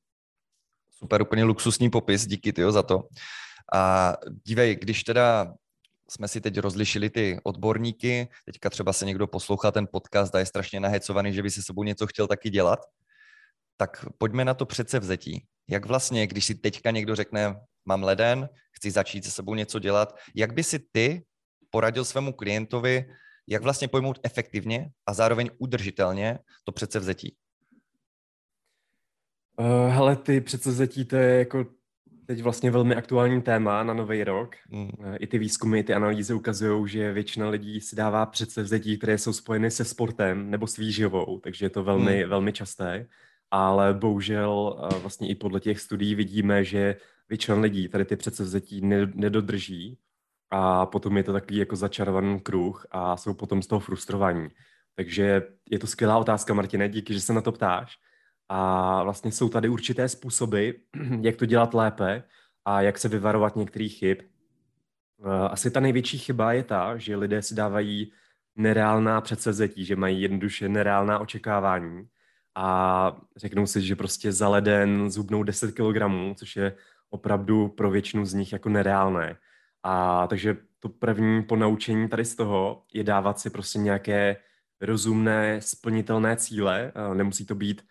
Super, 0.90 1.22
úplně 1.22 1.44
luxusní 1.44 1.90
popis, 1.90 2.26
díky 2.26 2.52
tyjo 2.52 2.72
za 2.72 2.82
to. 2.82 3.08
A 3.74 4.12
dívej, 4.46 4.76
když 4.76 5.04
teda 5.04 5.54
jsme 6.10 6.28
si 6.28 6.40
teď 6.40 6.58
rozlišili 6.58 7.10
ty 7.10 7.40
odborníky, 7.42 8.28
teďka 8.44 8.70
třeba 8.70 8.92
se 8.92 9.06
někdo 9.06 9.26
poslouchá 9.26 9.70
ten 9.70 9.86
podcast 9.92 10.34
a 10.34 10.38
je 10.38 10.46
strašně 10.46 10.80
nahecovaný, 10.80 11.32
že 11.32 11.42
by 11.42 11.50
se 11.50 11.62
sebou 11.62 11.82
něco 11.82 12.06
chtěl 12.06 12.26
taky 12.26 12.50
dělat, 12.50 12.78
tak 13.76 14.06
pojďme 14.18 14.44
na 14.44 14.54
to 14.54 14.66
přece 14.66 14.98
vzetí. 14.98 15.46
Jak 15.70 15.86
vlastně, 15.86 16.26
když 16.26 16.44
si 16.44 16.54
teďka 16.54 16.90
někdo 16.90 17.14
řekne, 17.14 17.60
mám 17.84 18.02
leden, 18.02 18.48
chci 18.72 18.90
začít 18.90 19.24
se 19.24 19.30
sebou 19.30 19.54
něco 19.54 19.78
dělat, 19.78 20.18
jak 20.34 20.54
by 20.54 20.64
si 20.64 20.78
ty 20.92 21.24
poradil 21.70 22.04
svému 22.04 22.32
klientovi, 22.32 23.04
jak 23.48 23.62
vlastně 23.62 23.88
pojmout 23.88 24.18
efektivně 24.22 24.88
a 25.06 25.14
zároveň 25.14 25.50
udržitelně 25.58 26.38
to 26.64 26.72
předsevzetí? 26.72 27.36
Uh, 29.58 29.88
hele, 29.88 30.16
ty 30.16 30.40
předsevzetí, 30.40 31.04
to 31.04 31.16
je 31.16 31.38
jako 31.38 31.66
teď 32.26 32.42
vlastně 32.42 32.70
velmi 32.70 32.94
aktuální 32.94 33.42
téma 33.42 33.82
na 33.82 33.94
nový 33.94 34.24
rok. 34.24 34.56
Mm. 34.68 34.90
I 35.20 35.26
ty 35.26 35.38
výzkumy, 35.38 35.82
ty 35.82 35.94
analýzy 35.94 36.34
ukazují, 36.34 36.88
že 36.88 37.12
většina 37.12 37.48
lidí 37.48 37.80
si 37.80 37.96
dává 37.96 38.26
předsevzetí, 38.26 38.98
které 38.98 39.18
jsou 39.18 39.32
spojeny 39.32 39.70
se 39.70 39.84
sportem 39.84 40.50
nebo 40.50 40.66
s 40.66 40.76
výživou, 40.76 41.40
takže 41.40 41.66
je 41.66 41.70
to 41.70 41.84
velmi, 41.84 42.24
mm. 42.24 42.30
velmi 42.30 42.52
časté. 42.52 43.06
Ale 43.50 43.94
bohužel 43.94 44.78
uh, 44.92 45.00
vlastně 45.00 45.28
i 45.28 45.34
podle 45.34 45.60
těch 45.60 45.80
studií 45.80 46.14
vidíme, 46.14 46.64
že 46.64 46.96
většina 47.28 47.60
lidí 47.60 47.88
tady 47.88 48.04
ty 48.04 48.16
předsevzetí 48.16 48.80
nedodrží 49.14 49.98
a 50.50 50.86
potom 50.86 51.16
je 51.16 51.22
to 51.22 51.32
takový 51.32 51.56
jako 51.56 51.76
začarovaný 51.76 52.40
kruh 52.40 52.86
a 52.90 53.16
jsou 53.16 53.34
potom 53.34 53.62
z 53.62 53.66
toho 53.66 53.80
frustrovaní. 53.80 54.48
Takže 54.94 55.42
je 55.70 55.78
to 55.78 55.86
skvělá 55.86 56.18
otázka, 56.18 56.54
Martine, 56.54 56.88
díky, 56.88 57.14
že 57.14 57.20
se 57.20 57.32
na 57.32 57.40
to 57.40 57.52
ptáš. 57.52 57.98
A 58.48 59.02
vlastně 59.02 59.32
jsou 59.32 59.48
tady 59.48 59.68
určité 59.68 60.08
způsoby, 60.08 60.70
jak 61.20 61.36
to 61.36 61.46
dělat 61.46 61.74
lépe 61.74 62.22
a 62.64 62.80
jak 62.80 62.98
se 62.98 63.08
vyvarovat 63.08 63.56
některých 63.56 63.98
chyb. 63.98 64.18
Eh, 64.20 65.48
asi 65.48 65.70
ta 65.70 65.80
největší 65.80 66.18
chyba 66.18 66.52
je 66.52 66.62
ta, 66.62 66.96
že 66.96 67.16
lidé 67.16 67.42
si 67.42 67.54
dávají 67.54 68.12
nereálná 68.56 69.20
předsevzetí, 69.20 69.84
že 69.84 69.96
mají 69.96 70.22
jednoduše 70.22 70.68
nereálná 70.68 71.18
očekávání 71.18 72.08
a 72.56 73.16
řeknou 73.36 73.66
si, 73.66 73.82
že 73.82 73.96
prostě 73.96 74.32
za 74.32 74.48
leden 74.48 75.10
zhubnou 75.10 75.42
10 75.42 75.72
kg, 75.72 76.02
což 76.34 76.56
je 76.56 76.72
opravdu 77.10 77.68
pro 77.68 77.90
většinu 77.90 78.24
z 78.24 78.34
nich 78.34 78.52
jako 78.52 78.68
nereálné. 78.68 79.36
A 79.82 80.26
takže 80.26 80.56
to 80.80 80.88
první 80.88 81.42
ponaučení 81.42 82.08
tady 82.08 82.24
z 82.24 82.36
toho 82.36 82.82
je 82.92 83.04
dávat 83.04 83.40
si 83.40 83.50
prostě 83.50 83.78
nějaké 83.78 84.36
rozumné, 84.80 85.60
splnitelné 85.60 86.36
cíle. 86.36 86.92
Nemusí 87.14 87.46
to 87.46 87.54
být 87.54 87.82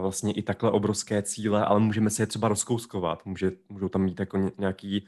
vlastně 0.00 0.32
i 0.32 0.42
takhle 0.42 0.70
obrovské 0.70 1.22
cíle, 1.22 1.64
ale 1.64 1.80
můžeme 1.80 2.10
si 2.10 2.22
je 2.22 2.26
třeba 2.26 2.48
rozkouskovat. 2.48 3.26
Může, 3.26 3.52
můžou 3.68 3.88
tam 3.88 4.06
být 4.06 4.20
jako 4.20 4.52
nějaký, 4.58 5.06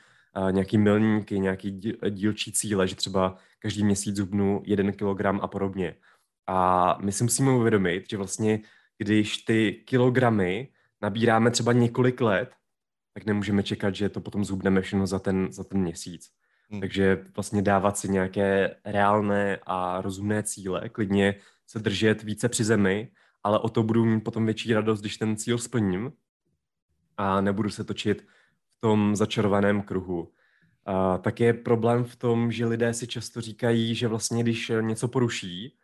nějaký 0.51 0.79
milníky, 0.79 1.39
nějaký 1.39 1.81
dílčí 2.11 2.53
cíle, 2.53 2.89
že 2.89 2.97
třeba 2.97 3.37
každý 3.59 3.85
měsíc 3.85 4.17
zubnu 4.17 4.63
jeden 4.65 4.93
kilogram 4.93 5.41
a 5.43 5.47
podobně. 5.47 5.95
A 6.47 6.99
my 7.03 7.13
si 7.13 7.25
musíme 7.25 7.51
uvědomit, 7.51 8.11
že 8.11 8.17
vlastně 8.17 8.61
když 8.99 9.39
ty 9.39 9.73
kilogramy 9.73 10.69
nabíráme 11.03 11.51
třeba 11.51 11.73
několik 11.73 12.21
let, 12.21 12.51
tak 13.15 13.27
nemůžeme 13.27 13.63
čekat, 13.63 13.95
že 13.95 14.09
to 14.09 14.21
potom 14.21 14.45
zhubneme 14.45 14.81
všechno 14.81 15.07
za 15.07 15.19
ten, 15.19 15.53
za 15.53 15.65
ten 15.65 15.81
měsíc. 15.81 16.31
Hmm. 16.71 16.81
Takže 16.81 17.25
vlastně 17.37 17.63
dávat 17.63 17.99
si 17.99 18.09
nějaké 18.09 18.77
reálné 18.85 19.59
a 19.67 20.01
rozumné 20.01 20.43
cíle, 20.43 20.89
klidně 20.89 21.35
se 21.67 21.79
držet 21.79 22.23
více 22.23 22.49
při 22.49 22.65
zemi, 22.65 23.11
ale 23.43 23.59
o 23.59 23.69
to 23.69 23.83
budu 23.83 24.05
mít 24.05 24.21
potom 24.21 24.45
větší 24.45 24.75
radost, 24.75 25.01
když 25.01 25.17
ten 25.17 25.37
cíl 25.37 25.59
splním 25.59 26.13
a 27.17 27.41
nebudu 27.41 27.71
se 27.71 27.85
točit 27.85 28.27
v 28.69 28.81
tom 28.81 29.17
začarovaném 29.17 29.83
kruhu. 29.83 30.33
A 30.87 31.19
tak 31.19 31.41
je 31.41 31.55
problém 31.55 32.05
v 32.05 32.17
tom, 32.17 32.53
že 32.53 32.67
lidé 32.67 32.95
si 32.95 33.07
často 33.07 33.41
říkají, 33.41 33.95
že 33.95 34.09
vlastně 34.09 34.43
když 34.43 34.73
něco 34.81 35.09
poruší, 35.09 35.79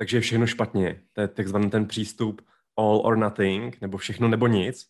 takže 0.00 0.16
je 0.16 0.20
všechno 0.20 0.46
špatně. 0.46 1.00
To 1.12 1.20
je 1.20 1.28
takzvaný 1.28 1.70
ten 1.70 1.86
přístup 1.86 2.42
all 2.76 3.00
or 3.04 3.16
nothing, 3.16 3.80
nebo 3.80 3.98
všechno 3.98 4.28
nebo 4.28 4.46
nic. 4.46 4.86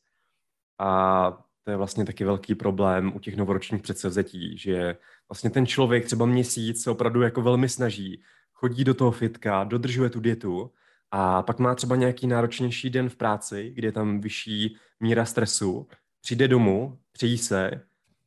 A 0.78 1.30
to 1.64 1.70
je 1.70 1.76
vlastně 1.76 2.04
taky 2.04 2.24
velký 2.24 2.54
problém 2.54 3.12
u 3.14 3.18
těch 3.18 3.36
novoročních 3.36 3.82
předsevzetí, 3.82 4.58
že 4.58 4.96
vlastně 5.28 5.50
ten 5.50 5.66
člověk 5.66 6.04
třeba 6.04 6.26
měsíc 6.26 6.82
se 6.82 6.90
opravdu 6.90 7.22
jako 7.22 7.42
velmi 7.42 7.68
snaží, 7.68 8.22
chodí 8.52 8.84
do 8.84 8.94
toho 8.94 9.10
fitka, 9.10 9.64
dodržuje 9.64 10.10
tu 10.10 10.20
dietu 10.20 10.70
a 11.10 11.42
pak 11.42 11.58
má 11.58 11.74
třeba 11.74 11.96
nějaký 11.96 12.26
náročnější 12.26 12.90
den 12.90 13.08
v 13.08 13.16
práci, 13.16 13.72
kde 13.74 13.88
je 13.88 13.92
tam 13.92 14.20
vyšší 14.20 14.76
míra 15.00 15.24
stresu, 15.24 15.88
přijde 16.20 16.48
domů, 16.48 16.98
přijí 17.12 17.38
se 17.38 17.70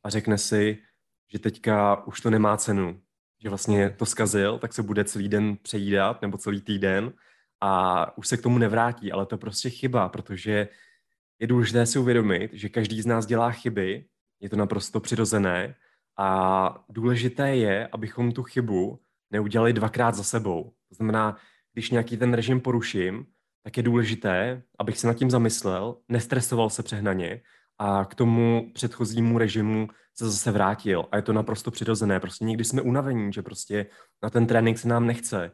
a 0.02 0.10
řekne 0.10 0.38
si, 0.38 0.78
že 1.32 1.38
teďka 1.38 2.06
už 2.06 2.20
to 2.20 2.30
nemá 2.30 2.56
cenu, 2.56 3.00
že 3.44 3.48
vlastně 3.48 3.90
to 3.90 4.06
zkazil, 4.06 4.58
tak 4.58 4.72
se 4.72 4.82
bude 4.82 5.04
celý 5.04 5.28
den 5.28 5.56
přejídat 5.62 6.22
nebo 6.22 6.38
celý 6.38 6.60
týden 6.60 7.12
a 7.60 8.18
už 8.18 8.28
se 8.28 8.36
k 8.36 8.42
tomu 8.42 8.58
nevrátí, 8.58 9.12
ale 9.12 9.26
to 9.26 9.34
je 9.34 9.38
prostě 9.38 9.70
chyba, 9.70 10.08
protože 10.08 10.68
je 11.38 11.46
důležité 11.46 11.86
si 11.86 11.98
uvědomit, 11.98 12.50
že 12.52 12.68
každý 12.68 13.02
z 13.02 13.06
nás 13.06 13.26
dělá 13.26 13.50
chyby, 13.50 14.04
je 14.40 14.48
to 14.48 14.56
naprosto 14.56 15.00
přirozené 15.00 15.74
a 16.18 16.84
důležité 16.88 17.56
je, 17.56 17.88
abychom 17.92 18.32
tu 18.32 18.42
chybu 18.42 19.00
neudělali 19.30 19.72
dvakrát 19.72 20.14
za 20.14 20.22
sebou. 20.22 20.72
To 20.88 20.94
znamená, 20.94 21.36
když 21.72 21.90
nějaký 21.90 22.16
ten 22.16 22.34
režim 22.34 22.60
poruším, 22.60 23.26
tak 23.62 23.76
je 23.76 23.82
důležité, 23.82 24.62
abych 24.78 24.98
se 24.98 25.06
nad 25.06 25.14
tím 25.14 25.30
zamyslel, 25.30 25.96
nestresoval 26.08 26.70
se 26.70 26.82
přehnaně 26.82 27.40
a 27.78 28.04
k 28.04 28.14
tomu 28.14 28.70
předchozímu 28.74 29.38
režimu 29.38 29.88
se 30.14 30.30
zase 30.30 30.50
vrátil. 30.50 31.04
A 31.12 31.16
je 31.16 31.22
to 31.22 31.32
naprosto 31.32 31.70
přirozené. 31.70 32.20
Prostě 32.20 32.44
někdy 32.44 32.64
jsme 32.64 32.82
unavení, 32.82 33.32
že 33.32 33.42
prostě 33.42 33.86
na 34.22 34.30
ten 34.30 34.46
trénink 34.46 34.78
se 34.78 34.88
nám 34.88 35.06
nechce, 35.06 35.50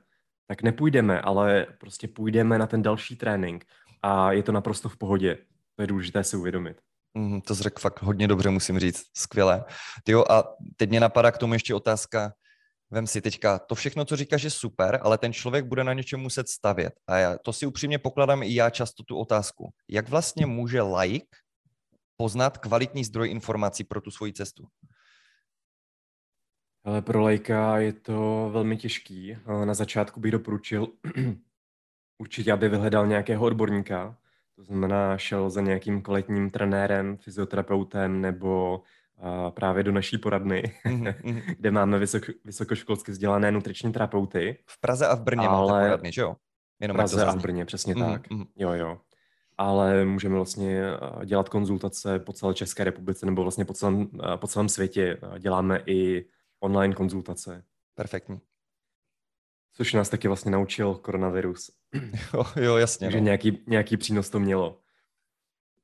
tak 0.46 0.62
nepůjdeme, 0.62 1.20
ale 1.20 1.66
prostě 1.80 2.08
půjdeme 2.08 2.58
na 2.58 2.66
ten 2.66 2.82
další 2.82 3.16
trénink 3.16 3.64
a 4.02 4.32
je 4.32 4.42
to 4.42 4.52
naprosto 4.52 4.88
v 4.88 4.96
pohodě. 4.96 5.38
To 5.76 5.82
je 5.82 5.86
důležité 5.86 6.24
si 6.24 6.36
uvědomit. 6.36 6.76
Mm, 7.14 7.40
to 7.40 7.54
řekl 7.54 7.80
fakt 7.80 8.02
hodně 8.02 8.28
dobře, 8.28 8.50
musím 8.50 8.78
říct. 8.78 9.02
Skvělé. 9.16 9.64
Tyjo, 10.04 10.24
a 10.30 10.44
teď 10.76 10.90
mě 10.90 11.00
napadá 11.00 11.30
k 11.30 11.38
tomu 11.38 11.52
ještě 11.52 11.74
otázka, 11.74 12.32
Vem 12.92 13.06
si 13.06 13.20
teďka, 13.20 13.58
to 13.58 13.74
všechno, 13.74 14.04
co 14.04 14.16
říkáš, 14.16 14.42
je 14.42 14.50
super, 14.50 15.00
ale 15.02 15.18
ten 15.18 15.32
člověk 15.32 15.64
bude 15.64 15.84
na 15.84 15.92
něčem 15.92 16.20
muset 16.20 16.48
stavět. 16.48 16.92
A 17.06 17.16
já, 17.16 17.38
to 17.38 17.52
si 17.52 17.66
upřímně 17.66 17.98
pokladám 17.98 18.42
i 18.42 18.54
já 18.54 18.70
často 18.70 19.02
tu 19.02 19.18
otázku. 19.18 19.70
Jak 19.88 20.08
vlastně 20.08 20.46
může 20.46 20.82
laik 20.82 21.24
poznat 22.20 22.58
kvalitní 22.58 23.04
zdroj 23.04 23.30
informací 23.30 23.84
pro 23.84 24.00
tu 24.00 24.10
svoji 24.10 24.32
cestu? 24.32 24.66
Ale 26.84 27.02
pro 27.02 27.20
lajka 27.20 27.78
je 27.78 27.92
to 27.92 28.50
velmi 28.52 28.76
těžký. 28.76 29.36
Na 29.64 29.74
začátku 29.74 30.20
bych 30.20 30.32
doporučil 30.32 30.88
určitě, 32.18 32.52
aby 32.52 32.68
vyhledal 32.68 33.06
nějakého 33.06 33.44
odborníka. 33.44 34.16
To 34.56 34.64
znamená, 34.64 35.18
šel 35.18 35.50
za 35.50 35.60
nějakým 35.60 36.02
kvalitním 36.02 36.50
trenérem, 36.50 37.16
fyzioterapeutem 37.16 38.20
nebo 38.20 38.82
právě 39.50 39.82
do 39.82 39.92
naší 39.92 40.18
poradny, 40.18 40.62
mm-hmm. 40.86 41.42
kde 41.58 41.70
máme 41.70 41.98
vysok, 41.98 42.22
vysokoškolsky 42.44 43.12
vzdělané 43.12 43.52
nutriční 43.52 43.92
terapeuty. 43.92 44.58
V 44.66 44.80
Praze 44.80 45.06
a 45.06 45.14
v 45.14 45.22
Brně 45.22 45.48
ale... 45.48 45.72
máte 45.72 45.88
poradny, 45.88 46.12
že 46.12 46.20
jo? 46.20 46.36
Jenom 46.80 46.94
v 46.94 46.98
Praze 46.98 47.26
a 47.26 47.32
v 47.32 47.42
Brně, 47.42 47.64
přesně 47.64 47.94
mm-hmm. 47.94 48.12
tak. 48.12 48.22
Jo, 48.56 48.72
jo. 48.72 49.00
Ale 49.60 50.04
můžeme 50.04 50.34
vlastně 50.34 50.82
dělat 51.24 51.48
konzultace 51.48 52.18
po 52.18 52.32
celé 52.32 52.54
České 52.54 52.84
republice 52.84 53.26
nebo 53.26 53.42
vlastně 53.42 53.64
po 53.64 53.74
celém, 53.74 54.10
po 54.36 54.46
celém 54.46 54.68
světě. 54.68 55.20
Děláme 55.38 55.82
i 55.86 56.24
online 56.60 56.94
konzultace. 56.94 57.64
Perfektní. 57.94 58.40
Což 59.72 59.92
nás 59.92 60.08
taky 60.08 60.28
vlastně 60.28 60.50
naučil 60.50 60.94
koronavirus. 60.94 61.70
Jo, 62.34 62.44
jo 62.56 62.76
jasně. 62.76 63.06
Takže 63.06 63.18
no. 63.18 63.24
nějaký, 63.24 63.62
nějaký 63.66 63.96
přínos 63.96 64.30
to 64.30 64.40
mělo. 64.40 64.80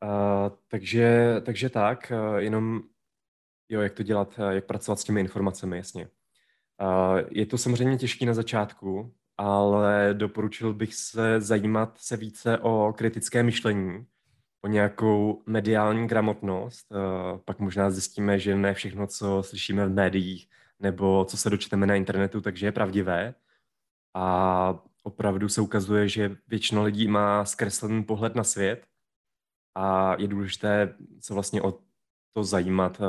Uh, 0.03 0.57
takže, 0.69 1.35
takže 1.45 1.71
tak, 1.71 2.12
uh, 2.31 2.37
jenom 2.37 2.83
Jo, 3.69 3.81
jak 3.81 3.93
to 3.93 4.03
dělat, 4.03 4.39
eh, 4.39 4.55
jak 4.55 4.65
pracovat 4.65 5.01
s 5.01 5.05
těmi 5.05 5.21
informacemi, 5.21 5.77
jasně. 5.77 6.09
Je 7.31 7.47
to 7.47 7.59
samozřejmě 7.59 7.99
těžké 7.99 8.27
na 8.27 8.35
začátku, 8.35 9.15
ale 9.38 10.14
doporučil 10.14 10.75
bych 10.75 10.94
se 10.94 11.40
zajímat 11.40 11.99
se 11.99 12.16
více 12.16 12.59
o 12.59 12.92
kritické 12.96 13.42
myšlení, 13.42 14.07
o 14.64 14.68
nějakou 14.68 15.42
mediální 15.46 16.09
gramotnost. 16.09 16.87
Eh, 16.92 17.38
pak 17.44 17.59
možná 17.59 17.90
zjistíme, 17.90 18.38
že 18.38 18.57
ne 18.57 18.75
všechno, 18.75 19.07
co 19.07 19.42
slyšíme 19.42 19.87
v 19.87 19.92
médiích 19.92 20.49
nebo 20.81 21.25
co 21.25 21.37
se 21.37 21.51
dočteme 21.51 21.87
na 21.87 21.94
internetu, 21.94 22.40
takže 22.40 22.66
je 22.66 22.72
pravdivé. 22.72 23.35
A 24.14 24.79
opravdu 25.03 25.49
se 25.49 25.61
ukazuje, 25.61 26.09
že 26.09 26.37
většina 26.49 26.83
lidí 26.83 27.09
má 27.09 27.44
zkreslený 27.44 28.05
pohled 28.05 28.35
na 28.35 28.44
svět 28.44 28.87
a 29.75 30.16
je 30.20 30.29
důležité 30.29 30.94
se 31.20 31.35
vlastně 31.35 31.62
o 31.62 31.79
to 32.33 32.44
zajímat 32.44 33.01
uh, 33.01 33.07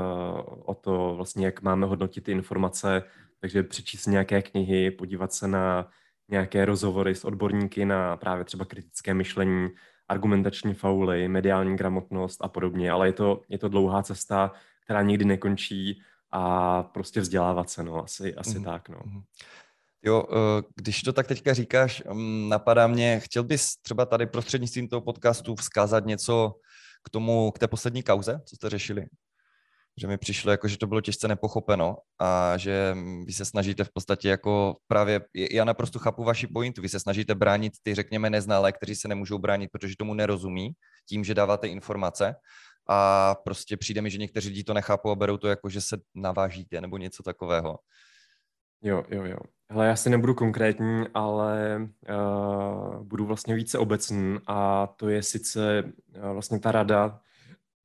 o 0.66 0.76
to, 0.76 1.16
vlastně, 1.16 1.46
jak 1.46 1.62
máme 1.62 1.88
hodnotit 1.88 2.24
ty 2.24 2.32
informace, 2.32 3.04
takže 3.40 3.64
přečíst 3.64 4.06
nějaké 4.06 4.42
knihy, 4.42 4.92
podívat 4.92 5.34
se 5.34 5.48
na 5.48 5.92
nějaké 6.30 6.66
rozhovory 6.66 7.16
s 7.16 7.26
odborníky 7.26 7.86
na 7.86 8.18
právě 8.18 8.44
třeba 8.44 8.66
kritické 8.66 9.14
myšlení, 9.14 9.70
argumentační 10.08 10.74
fauly, 10.74 11.28
mediální 11.28 11.78
gramotnost 11.78 12.42
a 12.42 12.48
podobně, 12.48 12.92
ale 12.92 13.08
je 13.08 13.14
to, 13.14 13.42
je 13.50 13.58
to 13.58 13.70
dlouhá 13.70 14.04
cesta, 14.04 14.52
která 14.84 15.02
nikdy 15.02 15.26
nekončí 15.26 16.02
a 16.32 16.84
prostě 16.84 17.22
vzdělávat 17.22 17.70
se, 17.70 17.84
no, 17.84 18.04
asi, 18.04 18.36
asi 18.36 18.60
mm. 18.60 18.66
tak, 18.66 18.90
no. 18.90 19.00
Mhm. 19.06 19.22
Jo, 20.04 20.24
eh, 20.32 20.64
když 20.76 21.02
to 21.02 21.14
tak 21.14 21.28
teďka 21.28 21.54
říkáš, 21.54 22.04
mm, 22.14 22.50
napadá 22.50 22.88
mě, 22.88 23.20
chtěl 23.20 23.44
bys 23.44 23.78
třeba 23.82 24.06
tady 24.06 24.26
prostřednictvím 24.26 24.88
toho 24.88 25.02
podcastu 25.02 25.56
vzkázat 25.56 26.06
něco 26.06 26.56
k 27.04 27.10
tomu, 27.10 27.52
k 27.52 27.60
té 27.60 27.68
poslední 27.68 28.04
kauze, 28.04 28.42
co 28.46 28.56
jste 28.56 28.70
řešili? 28.70 29.06
Že 30.00 30.08
mi 30.08 30.18
přišlo 30.18 30.52
jako, 30.52 30.68
že 30.68 30.78
to 30.78 30.88
bylo 30.88 31.02
těžce 31.02 31.28
nepochopeno 31.28 31.98
a 32.20 32.58
že 32.58 32.96
vy 33.26 33.34
se 33.34 33.46
snažíte 33.46 33.84
v 33.84 33.90
podstatě 33.94 34.30
jako 34.30 34.78
právě, 34.88 35.22
já 35.52 35.66
naprosto 35.66 36.00
chápu 36.00 36.24
vaši 36.24 36.48
pointu, 36.48 36.82
vy 36.82 36.90
se 36.90 37.00
snažíte 37.00 37.36
bránit 37.36 37.74
ty, 37.84 37.96
řekněme, 37.96 38.30
neznalé, 38.30 38.72
kteří 38.72 38.96
se 38.96 39.08
nemůžou 39.08 39.38
bránit, 39.38 39.70
protože 39.72 39.96
tomu 39.98 40.14
nerozumí, 40.14 40.72
tím, 41.10 41.24
že 41.24 41.34
dáváte 41.34 41.68
informace 41.68 42.36
a 42.90 43.36
prostě 43.36 43.78
přijde 43.78 44.02
mi, 44.02 44.10
že 44.10 44.18
někteří 44.18 44.50
lidi 44.50 44.64
to 44.64 44.74
nechápou 44.74 45.12
a 45.12 45.16
berou 45.16 45.38
to 45.38 45.48
jako, 45.48 45.70
že 45.70 45.82
se 45.82 45.98
navážíte 46.16 46.82
nebo 46.82 46.98
něco 46.98 47.24
takového. 47.24 47.80
Jo, 48.82 49.04
jo, 49.10 49.26
jo. 49.26 49.38
Hele, 49.72 49.88
já 49.88 49.96
si 49.96 50.10
nebudu 50.10 50.34
konkrétní, 50.34 51.06
ale 51.14 51.80
uh, 52.10 53.04
budu 53.04 53.26
vlastně 53.26 53.56
více 53.56 53.78
obecný 53.78 54.38
a 54.48 54.88
to 54.88 55.10
je 55.10 55.24
sice 55.24 55.84
uh, 55.84 56.32
vlastně 56.34 56.60
ta 56.60 56.72
rada, 56.72 57.20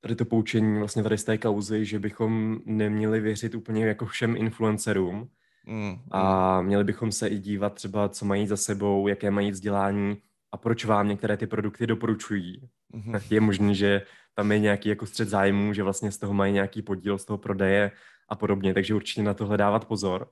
tady 0.03 0.17
to 0.17 0.25
poučení 0.25 0.79
vlastně 0.79 1.03
tady 1.03 1.19
z 1.19 1.25
té 1.25 1.39
kauzy, 1.39 1.85
že 1.85 1.99
bychom 1.99 2.61
neměli 2.67 3.21
věřit 3.21 3.55
úplně 3.55 3.87
jako 3.87 4.07
všem 4.07 4.37
influencerům 4.37 5.29
mm, 5.67 5.95
a 6.11 6.61
mm. 6.61 6.67
měli 6.67 6.85
bychom 6.85 7.13
se 7.13 7.29
i 7.29 7.39
dívat 7.39 7.75
třeba, 7.75 8.09
co 8.09 8.25
mají 8.25 8.47
za 8.47 8.57
sebou, 8.57 9.09
jaké 9.09 9.31
mají 9.31 9.51
vzdělání 9.51 10.17
a 10.53 10.57
proč 10.57 10.85
vám 10.85 11.09
některé 11.09 11.37
ty 11.37 11.47
produkty 11.47 11.87
doporučují. 11.87 12.69
Mm. 12.93 13.15
Je 13.31 13.41
možné, 13.41 13.75
že 13.75 14.03
tam 14.35 14.53
je 14.53 14.59
nějaký 14.59 14.89
jako 14.89 15.07
střed 15.07 15.29
zájmů, 15.29 15.73
že 15.73 15.83
vlastně 15.83 16.13
z 16.13 16.19
toho 16.19 16.35
mají 16.35 16.53
nějaký 16.53 16.83
podíl 16.83 17.19
z 17.19 17.25
toho 17.25 17.39
prodeje 17.39 17.91
a 18.29 18.37
podobně, 18.37 18.75
takže 18.75 18.95
určitě 18.95 19.23
na 19.23 19.35
tohle 19.35 19.57
dávat 19.57 19.85
pozor. 19.85 20.31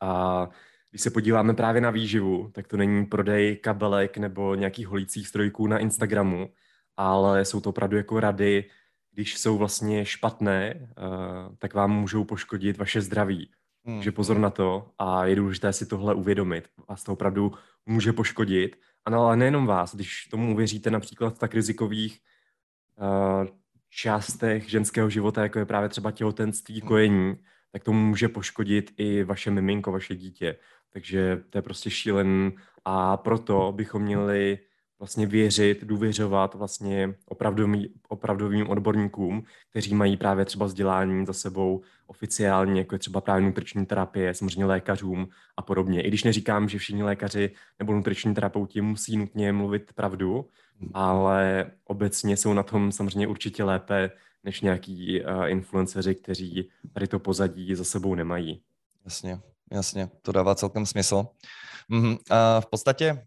A 0.00 0.48
když 0.90 1.02
se 1.02 1.10
podíváme 1.10 1.54
právě 1.54 1.80
na 1.80 1.90
výživu, 1.90 2.50
tak 2.52 2.68
to 2.68 2.76
není 2.76 3.06
prodej 3.06 3.56
kabelek 3.56 4.18
nebo 4.18 4.54
nějakých 4.54 4.86
holících 4.86 5.28
strojků 5.28 5.66
na 5.66 5.78
Instagramu, 5.78 6.50
ale 6.96 7.44
jsou 7.44 7.60
to 7.60 7.70
opravdu 7.70 7.96
jako 7.96 8.20
rady, 8.20 8.64
když 9.12 9.38
jsou 9.38 9.58
vlastně 9.58 10.04
špatné, 10.04 10.74
uh, 10.74 11.54
tak 11.58 11.74
vám 11.74 11.90
můžou 11.90 12.24
poškodit 12.24 12.78
vaše 12.78 13.00
zdraví. 13.00 13.50
Hmm. 13.84 13.96
Takže 13.96 14.12
pozor 14.12 14.38
na 14.38 14.50
to 14.50 14.90
a 14.98 15.26
je 15.26 15.36
důležité 15.36 15.72
si 15.72 15.86
tohle 15.86 16.14
uvědomit. 16.14 16.68
Vás 16.88 17.04
to 17.04 17.12
opravdu 17.12 17.52
může 17.86 18.12
poškodit. 18.12 18.76
A 19.04 19.10
no, 19.10 19.26
ale 19.26 19.36
nejenom 19.36 19.66
vás, 19.66 19.94
když 19.94 20.28
tomu 20.30 20.52
uvěříte 20.52 20.90
například 20.90 21.34
v 21.34 21.38
tak 21.38 21.54
rizikových 21.54 22.20
uh, 22.98 23.46
částech 23.90 24.70
ženského 24.70 25.10
života, 25.10 25.42
jako 25.42 25.58
je 25.58 25.64
právě 25.64 25.88
třeba 25.88 26.10
těhotenství, 26.10 26.80
hmm. 26.80 26.88
kojení, 26.88 27.36
tak 27.72 27.84
to 27.84 27.92
může 27.92 28.28
poškodit 28.28 28.92
i 28.96 29.24
vaše 29.24 29.50
miminko, 29.50 29.92
vaše 29.92 30.14
dítě. 30.14 30.56
Takže 30.92 31.42
to 31.50 31.58
je 31.58 31.62
prostě 31.62 31.90
šílen 31.90 32.52
a 32.84 33.16
proto 33.16 33.72
bychom 33.76 34.02
měli 34.02 34.58
vlastně 34.98 35.26
věřit, 35.26 35.84
důvěřovat 35.84 36.54
vlastně 36.54 37.14
opravdovým, 37.26 37.88
opravdovým 38.08 38.68
odborníkům, 38.68 39.44
kteří 39.70 39.94
mají 39.94 40.16
právě 40.16 40.44
třeba 40.44 40.66
vzdělání 40.66 41.26
za 41.26 41.32
sebou 41.32 41.82
oficiálně, 42.06 42.80
jako 42.80 42.94
je 42.94 42.98
třeba 42.98 43.20
právě 43.20 43.46
nutriční 43.46 43.86
terapie, 43.86 44.34
samozřejmě 44.34 44.66
lékařům 44.66 45.28
a 45.56 45.62
podobně. 45.62 46.02
I 46.02 46.08
když 46.08 46.24
neříkám, 46.24 46.68
že 46.68 46.78
všichni 46.78 47.02
lékaři 47.02 47.50
nebo 47.78 47.92
nutriční 47.92 48.34
terapeuti 48.34 48.80
musí 48.80 49.16
nutně 49.16 49.52
mluvit 49.52 49.92
pravdu, 49.94 50.48
hmm. 50.80 50.90
ale 50.94 51.70
obecně 51.84 52.36
jsou 52.36 52.52
na 52.52 52.62
tom 52.62 52.92
samozřejmě 52.92 53.26
určitě 53.26 53.64
lépe 53.64 54.10
než 54.44 54.60
nějaký 54.60 55.22
uh, 55.22 55.48
influenceři, 55.48 56.14
kteří 56.14 56.68
tady 56.92 57.06
to 57.06 57.18
pozadí 57.18 57.74
za 57.74 57.84
sebou 57.84 58.14
nemají. 58.14 58.62
Jasně, 59.04 59.40
jasně, 59.72 60.08
to 60.22 60.32
dává 60.32 60.54
celkem 60.54 60.86
smysl. 60.86 61.26
Mm-hmm. 61.90 62.18
A 62.30 62.60
v 62.60 62.66
podstatě 62.66 63.26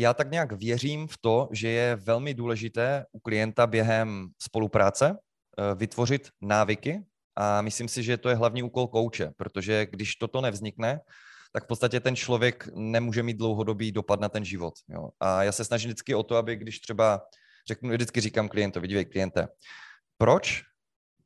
já 0.00 0.14
tak 0.14 0.30
nějak 0.30 0.52
věřím 0.52 1.08
v 1.08 1.18
to, 1.20 1.48
že 1.52 1.68
je 1.68 1.96
velmi 1.96 2.34
důležité 2.34 3.06
u 3.12 3.18
klienta 3.18 3.66
během 3.66 4.28
spolupráce 4.38 5.10
uh, 5.10 5.78
vytvořit 5.78 6.28
návyky 6.40 7.04
a 7.36 7.62
myslím 7.62 7.88
si, 7.88 8.02
že 8.02 8.16
to 8.16 8.28
je 8.28 8.34
hlavní 8.34 8.62
úkol 8.62 8.86
kouče, 8.86 9.32
protože 9.36 9.86
když 9.86 10.16
toto 10.16 10.40
nevznikne, 10.40 11.00
tak 11.52 11.64
v 11.64 11.66
podstatě 11.66 12.00
ten 12.00 12.16
člověk 12.16 12.68
nemůže 12.74 13.22
mít 13.22 13.36
dlouhodobý 13.36 13.92
dopad 13.92 14.20
na 14.20 14.28
ten 14.28 14.44
život. 14.44 14.74
Jo. 14.88 15.08
A 15.20 15.42
já 15.42 15.52
se 15.52 15.64
snažím 15.64 15.88
vždycky 15.88 16.14
o 16.14 16.22
to, 16.22 16.36
aby 16.36 16.56
když 16.56 16.80
třeba 16.80 17.22
řeknu, 17.66 17.90
vždycky 17.90 18.20
říkám 18.20 18.48
klientovi, 18.48 18.88
dívej 18.88 19.04
kliente, 19.04 19.48
proč 20.18 20.62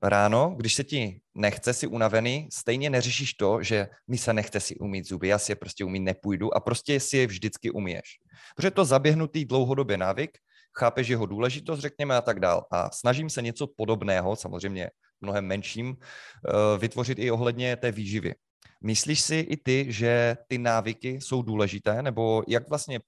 ráno, 0.05 0.55
když 0.57 0.75
se 0.75 0.85
ti 0.85 1.21
nechce, 1.35 1.75
si 1.75 1.87
unavený, 1.87 2.49
stejně 2.53 2.91
neřešíš 2.91 3.35
to, 3.35 3.63
že 3.63 3.89
mi 4.09 4.19
se 4.19 4.33
nechce 4.33 4.61
si 4.61 4.77
umít 4.77 5.09
zuby, 5.09 5.29
já 5.29 5.39
si 5.39 5.53
je 5.53 5.57
prostě 5.57 5.85
umít 5.85 6.03
nepůjdu 6.03 6.57
a 6.57 6.61
prostě 6.61 7.01
si 7.01 7.17
je 7.17 7.27
vždycky 7.27 7.71
umíješ. 7.71 8.19
Protože 8.57 8.71
to 8.71 8.85
zaběhnutý 8.85 9.45
dlouhodobě 9.45 9.97
návyk, 9.97 10.39
chápeš 10.79 11.09
jeho 11.09 11.27
důležitost, 11.27 11.81
řekněme 11.81 12.17
a 12.17 12.21
tak 12.21 12.41
dál. 12.41 12.67
A 12.71 12.91
snažím 12.91 13.31
se 13.31 13.43
něco 13.43 13.67
podobného, 13.67 14.37
samozřejmě 14.37 14.91
mnohem 15.21 15.47
menším, 15.47 15.97
eh, 15.97 16.79
vytvořit 16.79 17.19
i 17.19 17.31
ohledně 17.31 17.77
té 17.77 17.93
výživy. 17.93 18.35
Myslíš 18.83 19.21
si 19.21 19.37
i 19.37 19.57
ty, 19.57 19.87
že 19.89 20.37
ty 20.49 20.59
návyky 20.59 21.09
jsou 21.09 21.43
důležité, 21.43 22.03
nebo 22.03 22.43
jak 22.49 22.69
vlastně 22.69 23.01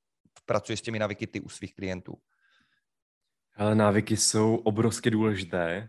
pracuješ 0.45 0.81
s 0.81 0.83
těmi 0.83 0.99
návyky 0.99 1.27
ty 1.27 1.41
u 1.41 1.49
svých 1.49 1.75
klientů? 1.75 2.15
Ale 3.57 3.75
návyky 3.75 4.17
jsou 4.17 4.57
obrovsky 4.57 5.11
důležité 5.11 5.89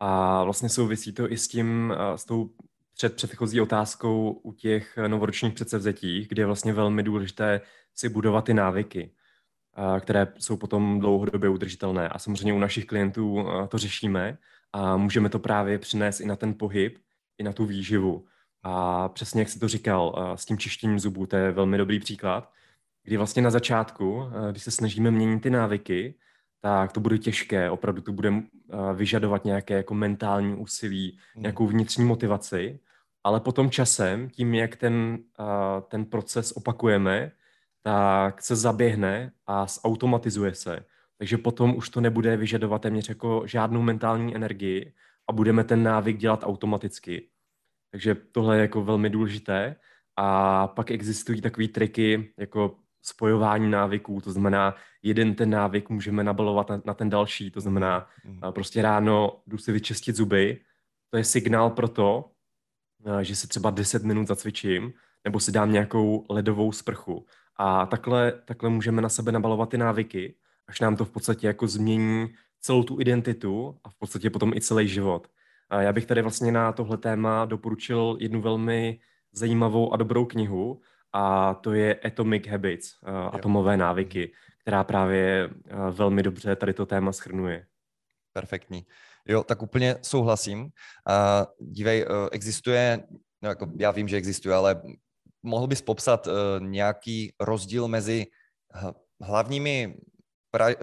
a 0.00 0.44
vlastně 0.44 0.68
souvisí 0.68 1.12
to 1.12 1.32
i 1.32 1.36
s 1.36 1.48
tím, 1.48 1.94
s 2.16 2.24
tou 2.24 2.50
před 2.96 3.14
předchozí 3.14 3.60
otázkou 3.60 4.30
u 4.30 4.52
těch 4.52 4.98
novoročních 5.06 5.54
předsevzetí, 5.54 6.26
kde 6.28 6.42
je 6.42 6.46
vlastně 6.46 6.72
velmi 6.72 7.02
důležité 7.02 7.60
si 7.94 8.08
budovat 8.08 8.44
ty 8.44 8.54
návyky, 8.54 9.10
které 10.00 10.32
jsou 10.38 10.56
potom 10.56 11.00
dlouhodobě 11.00 11.48
udržitelné. 11.48 12.08
A 12.08 12.18
samozřejmě 12.18 12.52
u 12.52 12.58
našich 12.58 12.86
klientů 12.86 13.46
to 13.68 13.78
řešíme 13.78 14.38
a 14.72 14.96
můžeme 14.96 15.28
to 15.28 15.38
právě 15.38 15.78
přinést 15.78 16.20
i 16.20 16.26
na 16.26 16.36
ten 16.36 16.54
pohyb, 16.54 16.98
i 17.38 17.42
na 17.42 17.52
tu 17.52 17.66
výživu. 17.66 18.24
A 18.62 19.08
přesně 19.08 19.40
jak 19.40 19.48
jsi 19.48 19.58
to 19.58 19.68
říkal, 19.68 20.34
s 20.34 20.44
tím 20.44 20.58
čištěním 20.58 20.98
zubů, 20.98 21.26
to 21.26 21.36
je 21.36 21.52
velmi 21.52 21.78
dobrý 21.78 22.00
příklad, 22.00 22.50
kdy 23.02 23.16
vlastně 23.16 23.42
na 23.42 23.50
začátku, 23.50 24.22
když 24.50 24.62
se 24.62 24.70
snažíme 24.70 25.10
měnit 25.10 25.40
ty 25.40 25.50
návyky, 25.50 26.14
tak 26.64 26.92
to 26.92 27.00
bude 27.00 27.18
těžké, 27.18 27.70
opravdu 27.70 28.02
to 28.02 28.12
bude 28.12 28.32
vyžadovat 28.94 29.44
nějaké 29.44 29.74
jako 29.74 29.94
mentální 29.94 30.54
úsilí, 30.54 31.18
hmm. 31.34 31.42
nějakou 31.42 31.66
vnitřní 31.66 32.04
motivaci, 32.04 32.80
ale 33.24 33.40
potom 33.40 33.70
časem, 33.70 34.30
tím, 34.30 34.54
jak 34.54 34.76
ten, 34.76 35.18
ten 35.88 36.04
proces 36.04 36.52
opakujeme, 36.52 37.32
tak 37.82 38.42
se 38.42 38.56
zaběhne 38.56 39.32
a 39.46 39.66
zautomatizuje 39.66 40.54
se. 40.54 40.84
Takže 41.18 41.38
potom 41.38 41.76
už 41.76 41.88
to 41.88 42.00
nebude 42.00 42.36
vyžadovat 42.36 42.82
téměř 42.82 43.08
jako 43.08 43.42
žádnou 43.46 43.82
mentální 43.82 44.36
energii 44.36 44.92
a 45.28 45.32
budeme 45.32 45.64
ten 45.64 45.82
návyk 45.82 46.16
dělat 46.16 46.44
automaticky. 46.44 47.28
Takže 47.90 48.14
tohle 48.14 48.56
je 48.56 48.62
jako 48.62 48.84
velmi 48.84 49.10
důležité. 49.10 49.76
A 50.16 50.68
pak 50.68 50.90
existují 50.90 51.40
takové 51.40 51.68
triky, 51.68 52.32
jako 52.38 52.76
spojování 53.06 53.70
návyků, 53.70 54.20
to 54.20 54.32
znamená, 54.32 54.74
jeden 55.02 55.34
ten 55.34 55.50
návyk 55.50 55.90
můžeme 55.90 56.24
nabalovat 56.24 56.68
na, 56.68 56.82
na 56.84 56.94
ten 56.94 57.10
další, 57.10 57.50
to 57.50 57.60
znamená, 57.60 58.06
mm. 58.24 58.40
prostě 58.50 58.82
ráno 58.82 59.40
jdu 59.46 59.58
si 59.58 59.72
vyčistit 59.72 60.16
zuby, 60.16 60.60
to 61.10 61.16
je 61.16 61.24
signál 61.24 61.70
pro 61.70 61.88
to, 61.88 62.30
že 63.22 63.36
si 63.36 63.48
třeba 63.48 63.70
10 63.70 64.02
minut 64.02 64.26
zacvičím, 64.26 64.92
nebo 65.24 65.40
si 65.40 65.52
dám 65.52 65.72
nějakou 65.72 66.26
ledovou 66.30 66.72
sprchu. 66.72 67.26
A 67.56 67.86
takhle, 67.86 68.32
takhle 68.44 68.70
můžeme 68.70 69.02
na 69.02 69.08
sebe 69.08 69.32
nabalovat 69.32 69.68
ty 69.68 69.78
návyky, 69.78 70.34
až 70.68 70.80
nám 70.80 70.96
to 70.96 71.04
v 71.04 71.10
podstatě 71.10 71.46
jako 71.46 71.66
změní 71.66 72.34
celou 72.60 72.82
tu 72.82 73.00
identitu 73.00 73.78
a 73.84 73.90
v 73.90 73.94
podstatě 73.94 74.30
potom 74.30 74.52
i 74.54 74.60
celý 74.60 74.88
život. 74.88 75.28
A 75.70 75.82
já 75.82 75.92
bych 75.92 76.06
tady 76.06 76.22
vlastně 76.22 76.52
na 76.52 76.72
tohle 76.72 76.96
téma 76.96 77.44
doporučil 77.44 78.16
jednu 78.20 78.40
velmi 78.40 79.00
zajímavou 79.32 79.92
a 79.92 79.96
dobrou 79.96 80.24
knihu, 80.24 80.80
a 81.14 81.54
to 81.54 81.72
je 81.72 81.94
Atomic 81.94 82.46
Habits, 82.46 83.02
uh, 83.02 83.08
atomové 83.32 83.76
návyky, 83.76 84.32
která 84.58 84.84
právě 84.84 85.48
uh, 85.48 85.90
velmi 85.90 86.22
dobře 86.22 86.56
tady 86.56 86.74
to 86.74 86.86
téma 86.86 87.12
schrnuje. 87.12 87.66
Perfektní. 88.32 88.86
Jo, 89.26 89.44
tak 89.44 89.62
úplně 89.62 89.96
souhlasím. 90.02 90.68
A 91.06 91.46
dívej, 91.60 92.06
uh, 92.06 92.28
existuje, 92.32 93.06
no 93.42 93.48
jako 93.48 93.66
já 93.78 93.90
vím, 93.90 94.08
že 94.08 94.16
existuje, 94.16 94.54
ale 94.54 94.82
mohl 95.42 95.66
bys 95.66 95.82
popsat 95.82 96.26
uh, 96.26 96.32
nějaký 96.58 97.34
rozdíl 97.40 97.88
mezi 97.88 98.26
hlavními 99.20 99.96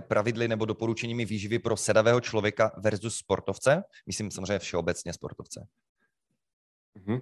pravidly 0.08 0.48
nebo 0.48 0.66
doporučeními 0.66 1.26
výživy 1.26 1.60
pro 1.60 1.78
sedavého 1.78 2.22
člověka 2.22 2.72
versus 2.78 3.16
sportovce? 3.16 3.84
Myslím 4.08 4.32
samozřejmě 4.32 4.60
všeobecně 4.60 5.14
sportovce. 5.14 5.68
Mm-hmm. 6.98 7.22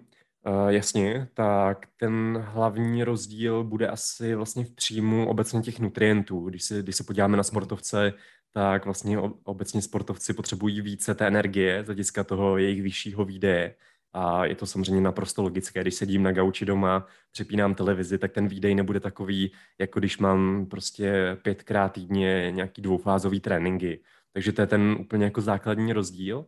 Uh, 0.50 0.70
jasně, 0.70 1.28
tak 1.34 1.86
ten 1.98 2.44
hlavní 2.48 3.04
rozdíl 3.04 3.64
bude 3.64 3.88
asi 3.88 4.36
vlastně 4.36 4.66
v 4.66 4.72
příjmu 4.72 5.30
obecně 5.30 5.62
těch 5.62 5.80
nutrientů. 5.80 6.50
Když 6.50 6.64
se, 6.64 6.82
když 6.84 6.96
se 6.96 7.04
podíváme 7.04 7.38
na 7.38 7.44
sportovce, 7.44 8.14
tak 8.54 8.86
vlastně 8.86 9.20
obecně 9.44 9.82
sportovci 9.82 10.34
potřebují 10.34 10.82
více 10.82 11.16
té 11.16 11.28
energie 11.28 11.84
z 11.84 11.86
hlediska 11.86 12.24
toho 12.24 12.58
jejich 12.58 12.82
vyššího 12.82 13.26
výdeje. 13.26 13.76
A 14.14 14.46
je 14.46 14.56
to 14.56 14.66
samozřejmě 14.66 15.02
naprosto 15.02 15.42
logické. 15.44 15.82
Když 15.82 15.96
sedím 15.96 16.24
na 16.24 16.32
gauči 16.32 16.66
doma, 16.66 17.08
přepínám 17.32 17.76
televizi, 17.76 18.18
tak 18.18 18.32
ten 18.32 18.48
výdej 18.48 18.76
nebude 18.76 19.00
takový, 19.00 19.52
jako 19.80 20.00
když 20.00 20.18
mám 20.18 20.66
prostě 20.66 21.38
pětkrát 21.42 21.94
týdně 21.94 22.52
nějaký 22.52 22.82
dvoufázový 22.82 23.40
tréninky. 23.40 24.00
Takže 24.34 24.52
to 24.52 24.62
je 24.62 24.68
ten 24.68 24.98
úplně 25.00 25.26
jako 25.26 25.42
základní 25.42 25.94
rozdíl. 25.94 26.46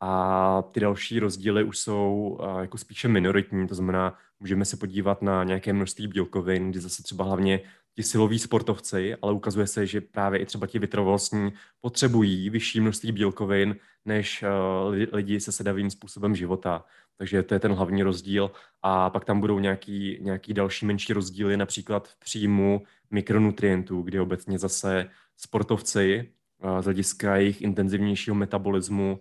A 0.00 0.62
ty 0.72 0.80
další 0.80 1.18
rozdíly 1.18 1.64
už 1.64 1.78
jsou 1.78 2.38
jako 2.60 2.78
spíše 2.78 3.08
minoritní, 3.08 3.68
to 3.68 3.74
znamená, 3.74 4.18
můžeme 4.40 4.64
se 4.64 4.76
podívat 4.76 5.22
na 5.22 5.44
nějaké 5.44 5.72
množství 5.72 6.06
bílkovin, 6.06 6.70
kdy 6.70 6.80
zase 6.80 7.02
třeba 7.02 7.24
hlavně 7.24 7.60
ti 7.96 8.02
siloví 8.02 8.38
sportovci, 8.38 9.16
ale 9.22 9.32
ukazuje 9.32 9.66
se, 9.66 9.86
že 9.86 10.00
právě 10.00 10.40
i 10.40 10.46
třeba 10.46 10.66
ti 10.66 10.78
vytrvalostní 10.78 11.52
potřebují 11.80 12.50
vyšší 12.50 12.80
množství 12.80 13.12
bílkovin 13.12 13.76
než 14.04 14.44
lidi 15.12 15.40
se 15.40 15.52
sedavým 15.52 15.90
způsobem 15.90 16.36
života. 16.36 16.84
Takže 17.16 17.42
to 17.42 17.54
je 17.54 17.60
ten 17.60 17.72
hlavní 17.72 18.02
rozdíl. 18.02 18.50
A 18.82 19.10
pak 19.10 19.24
tam 19.24 19.40
budou 19.40 19.58
nějaký, 19.58 20.18
nějaký 20.20 20.54
další 20.54 20.86
menší 20.86 21.12
rozdíly, 21.12 21.56
například 21.56 22.08
v 22.08 22.18
příjmu 22.18 22.82
mikronutrientů, 23.10 24.02
kdy 24.02 24.20
obecně 24.20 24.58
zase 24.58 25.10
sportovci 25.36 26.32
z 26.80 26.84
hlediska 26.84 27.36
jejich 27.36 27.62
intenzivnějšího 27.62 28.34
metabolismu, 28.34 29.20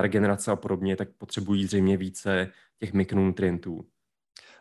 regenerace 0.00 0.50
a 0.50 0.56
podobně, 0.56 0.96
tak 0.96 1.08
potřebují 1.18 1.64
zřejmě 1.64 1.96
více 1.96 2.48
těch 2.78 2.92
mikronutrientů. 2.92 3.84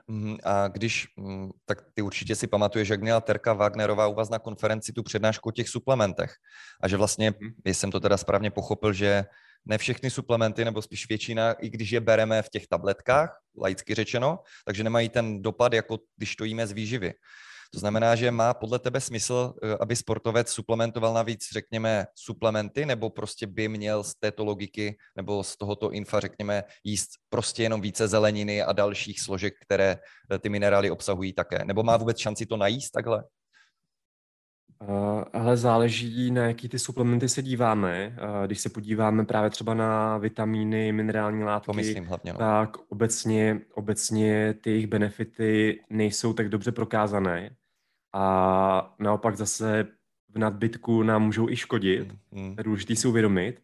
Mhm, 0.08 0.38
a 0.44 0.68
když, 0.68 1.08
mm, 1.18 1.50
tak 1.66 1.82
ty 1.94 2.02
určitě 2.02 2.36
si 2.36 2.48
pamatuješ, 2.48 2.90
jak 2.90 3.02
měla 3.02 3.22
Terka 3.22 3.54
Wagnerová 3.54 4.08
u 4.08 4.14
vás 4.14 4.30
na 4.30 4.40
konferenci 4.40 4.94
tu 4.94 5.04
přednášku 5.04 5.50
o 5.50 5.52
těch 5.52 5.70
suplementech. 5.70 6.34
A 6.82 6.88
že 6.88 6.98
vlastně, 6.98 7.34
hmm. 7.42 7.52
jsem 7.66 7.92
to 7.92 8.00
teda 8.00 8.18
správně 8.18 8.52
pochopil, 8.52 8.94
že 8.94 9.26
ne 9.66 9.78
všechny 9.78 10.10
suplementy, 10.10 10.66
nebo 10.66 10.82
spíš 10.82 11.10
většina, 11.10 11.52
i 11.52 11.70
když 11.70 11.92
je 11.92 12.02
bereme 12.02 12.42
v 12.42 12.50
těch 12.50 12.68
tabletkách, 12.68 13.40
laicky 13.62 13.96
řečeno, 13.96 14.40
takže 14.66 14.84
nemají 14.84 15.10
ten 15.10 15.42
dopad, 15.42 15.74
jako 15.74 16.00
když 16.18 16.36
to 16.36 16.44
jíme 16.44 16.68
z 16.68 16.72
výživy. 16.72 17.14
To 17.70 17.80
znamená, 17.80 18.16
že 18.16 18.32
má 18.32 18.54
podle 18.54 18.80
tebe 18.80 19.02
smysl, 19.02 19.54
eh, 19.64 19.78
aby 19.80 19.96
sportovec 19.96 20.50
suplementoval 20.50 21.14
navíc, 21.14 21.48
řekněme, 21.54 22.06
suplementy, 22.16 22.86
nebo 22.86 23.10
prostě 23.10 23.48
by 23.48 23.68
měl 23.68 24.04
z 24.04 24.16
této 24.16 24.46
logiky 24.46 24.98
nebo 25.16 25.44
z 25.44 25.58
tohoto 25.58 25.92
infa, 25.92 26.20
řekněme, 26.20 26.64
jíst 26.84 27.10
prostě 27.30 27.64
jenom 27.64 27.82
více 27.82 28.08
zeleniny 28.08 28.62
a 28.62 28.74
dalších 28.74 29.22
složek, 29.22 29.54
které 29.62 29.98
eh, 30.32 30.40
ty 30.40 30.50
minerály 30.50 30.92
obsahují 30.92 31.34
také? 31.34 31.66
Nebo 31.66 31.84
má 31.84 31.98
vůbec 31.98 32.18
šanci 32.18 32.46
to 32.46 32.58
najíst 32.58 32.92
takhle? 32.92 33.24
Uh, 34.82 35.24
ale 35.34 35.58
záleží, 35.58 36.32
na 36.32 36.48
jaký 36.48 36.70
ty 36.70 36.80
suplementy 36.80 37.30
se 37.30 37.42
díváme. 37.42 38.16
Uh, 38.24 38.46
když 38.46 38.60
se 38.60 38.70
podíváme 38.70 39.26
právě 39.26 39.50
třeba 39.50 39.74
na 39.74 40.18
vitamíny, 40.18 40.92
minerální 40.92 41.44
látky, 41.44 41.66
to 41.66 41.74
myslím 41.74 42.06
hlavně, 42.06 42.34
no. 42.34 42.40
tak 42.40 42.78
obecně, 42.90 43.62
obecně 43.74 44.54
ty 44.54 44.70
jejich 44.70 44.88
benefity 44.88 45.80
nejsou 45.90 46.34
tak 46.34 46.50
dobře 46.50 46.72
prokázané 46.72 47.50
a 48.14 48.96
naopak 49.00 49.38
zase 49.38 49.88
v 50.30 50.38
nadbytku 50.38 51.04
nám 51.04 51.24
můžou 51.24 51.50
i 51.50 51.56
škodit. 51.56 52.14
Mm, 52.32 52.44
mm. 52.44 52.56
Je 52.58 52.64
důležité 52.64 52.96
si 52.96 53.08
uvědomit. 53.08 53.62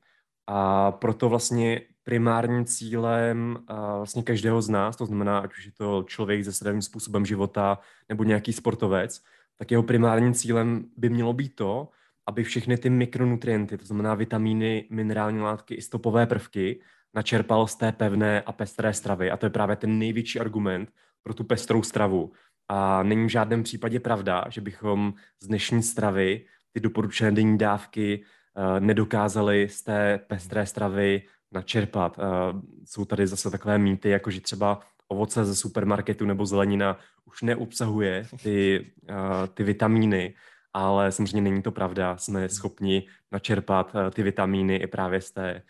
A 0.47 0.91
proto 0.91 1.29
vlastně 1.29 1.81
primárním 2.03 2.65
cílem 2.65 3.58
vlastně 3.97 4.23
každého 4.23 4.62
z 4.62 4.69
nás, 4.69 4.95
to 4.95 5.05
znamená, 5.05 5.39
ať 5.39 5.51
už 5.51 5.65
je 5.65 5.71
to 5.71 6.03
člověk 6.08 6.45
se 6.45 6.53
sedavým 6.53 6.81
způsobem 6.81 7.25
života 7.25 7.79
nebo 8.10 8.23
nějaký 8.23 8.53
sportovec, 8.53 9.23
tak 9.58 9.71
jeho 9.71 9.84
primárním 9.84 10.33
cílem 10.33 10.85
by 10.98 11.10
mělo 11.10 11.33
být 11.33 11.56
to, 11.56 11.89
aby 12.27 12.43
všechny 12.43 12.77
ty 12.77 12.89
mikronutrienty, 12.89 13.77
to 13.77 13.85
znamená 13.85 14.15
vitamíny, 14.15 14.87
minerální 14.89 15.39
látky 15.39 15.75
i 15.75 15.81
stopové 15.81 16.25
prvky, 16.25 16.79
načerpal 17.13 17.67
z 17.67 17.75
té 17.75 17.91
pevné 17.91 18.41
a 18.41 18.52
pestré 18.52 18.93
stravy. 18.93 19.31
A 19.31 19.37
to 19.37 19.46
je 19.46 19.50
právě 19.50 19.75
ten 19.75 20.00
největší 20.00 20.39
argument 20.39 20.91
pro 21.23 21.33
tu 21.33 21.43
pestrou 21.43 21.83
stravu. 21.83 22.31
A 22.70 23.04
není 23.04 23.26
v 23.26 23.32
žádném 23.32 23.63
případě 23.63 24.00
pravda, 24.00 24.46
že 24.50 24.62
bychom 24.62 25.13
z 25.42 25.48
dnešní 25.48 25.84
stravy 25.84 26.46
ty 26.72 26.80
doporučené 26.80 27.32
denní 27.32 27.58
dávky 27.58 28.24
uh, 28.24 28.80
nedokázali 28.80 29.70
z 29.70 29.84
té 29.84 30.20
pestré 30.28 30.66
stravy 30.66 31.22
načerpat. 31.52 32.18
Uh, 32.18 32.62
jsou 32.86 33.06
tady 33.06 33.28
zase 33.28 33.52
takové 33.52 33.78
mýty, 33.78 34.10
jako 34.10 34.32
že 34.32 34.42
třeba 34.42 34.80
ovoce 35.08 35.46
ze 35.46 35.56
supermarketu 35.56 36.26
nebo 36.26 36.46
zelenina 36.46 36.98
už 37.26 37.42
neobsahuje 37.42 38.28
ty, 38.44 38.86
uh, 39.10 39.16
ty 39.54 39.63
vitamíny, 39.63 40.34
ale 40.74 41.12
samozřejmě 41.12 41.42
není 41.42 41.62
to 41.62 41.72
pravda. 41.72 42.18
Jsme 42.18 42.50
schopni 42.50 43.08
načerpat 43.32 43.96
ty 44.13 44.24
vitamíny 44.24 44.76
i 44.76 44.88
právě 44.88 45.22
z 45.22 45.32
té, 45.32 45.62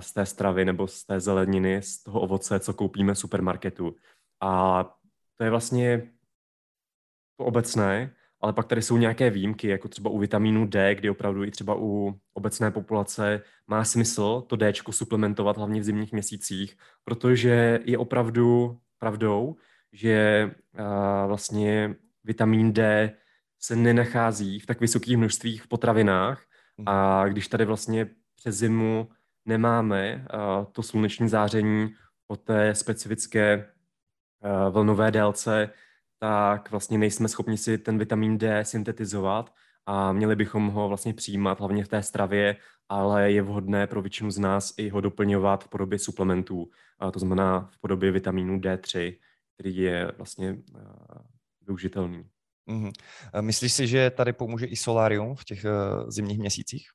z 0.00 0.12
té 0.12 0.26
stravy 0.26 0.64
nebo 0.64 0.86
z 0.86 1.04
té 1.04 1.20
zeleniny, 1.20 1.82
z 1.82 2.02
toho 2.02 2.20
ovoce, 2.20 2.60
co 2.60 2.74
koupíme 2.74 3.14
v 3.14 3.18
supermarketu. 3.18 3.96
A 4.40 4.84
to 5.36 5.44
je 5.44 5.50
vlastně 5.50 6.02
to 7.36 7.44
obecné, 7.44 8.10
ale 8.40 8.52
pak 8.52 8.66
tady 8.66 8.82
jsou 8.82 8.96
nějaké 8.96 9.30
výjimky, 9.30 9.68
jako 9.68 9.88
třeba 9.88 10.10
u 10.10 10.18
vitamínu 10.18 10.66
D, 10.66 10.94
kdy 10.94 11.10
opravdu 11.10 11.44
i 11.44 11.50
třeba 11.50 11.74
u 11.78 12.20
obecné 12.34 12.70
populace 12.70 13.42
má 13.66 13.84
smysl 13.84 14.40
to 14.46 14.56
D 14.56 14.72
suplementovat 14.90 15.56
hlavně 15.56 15.80
v 15.80 15.84
zimních 15.84 16.12
měsících, 16.12 16.76
protože 17.04 17.80
je 17.84 17.98
opravdu 17.98 18.78
pravdou, 18.98 19.56
že 19.92 20.50
uh, 20.78 21.26
vlastně 21.26 21.94
vitamin 22.24 22.72
D 22.72 23.12
se 23.60 23.76
nenachází 23.76 24.60
v 24.60 24.66
tak 24.66 24.80
vysokých 24.80 25.16
množstvích 25.16 25.62
v 25.62 25.68
potravinách. 25.68 26.42
A 26.86 27.24
když 27.28 27.48
tady 27.48 27.64
vlastně 27.64 28.08
přes 28.36 28.56
zimu 28.56 29.08
nemáme 29.44 30.26
uh, 30.34 30.64
to 30.72 30.82
sluneční 30.82 31.28
záření 31.28 31.94
po 32.26 32.36
té 32.36 32.74
specifické 32.74 33.56
uh, 34.44 34.74
vlnové 34.74 35.10
délce, 35.10 35.70
tak 36.18 36.70
vlastně 36.70 36.98
nejsme 36.98 37.28
schopni 37.28 37.58
si 37.58 37.78
ten 37.78 37.98
vitamin 37.98 38.38
D 38.38 38.64
syntetizovat 38.64 39.52
a 39.86 40.12
měli 40.12 40.36
bychom 40.36 40.68
ho 40.68 40.88
vlastně 40.88 41.14
přijímat 41.14 41.58
hlavně 41.58 41.84
v 41.84 41.88
té 41.88 42.02
stravě, 42.02 42.56
ale 42.88 43.32
je 43.32 43.42
vhodné 43.42 43.86
pro 43.86 44.02
většinu 44.02 44.30
z 44.30 44.38
nás 44.38 44.74
i 44.76 44.88
ho 44.88 45.00
doplňovat 45.00 45.64
v 45.64 45.68
podobě 45.68 45.98
suplementů, 45.98 46.70
a 46.98 47.10
to 47.10 47.18
znamená 47.18 47.70
v 47.72 47.80
podobě 47.80 48.10
vitamínu 48.10 48.58
D3, 48.58 49.18
který 49.54 49.76
je 49.76 50.12
vlastně 50.16 50.56
využitelný. 51.66 52.24
Mm-hmm. 52.68 52.92
Myslíš 53.40 53.72
si, 53.72 53.86
že 53.86 54.10
tady 54.10 54.32
pomůže 54.32 54.66
i 54.66 54.76
solárium 54.76 55.34
v 55.34 55.44
těch 55.44 55.64
uh, 55.64 56.10
zimních 56.10 56.38
měsících? 56.38 56.88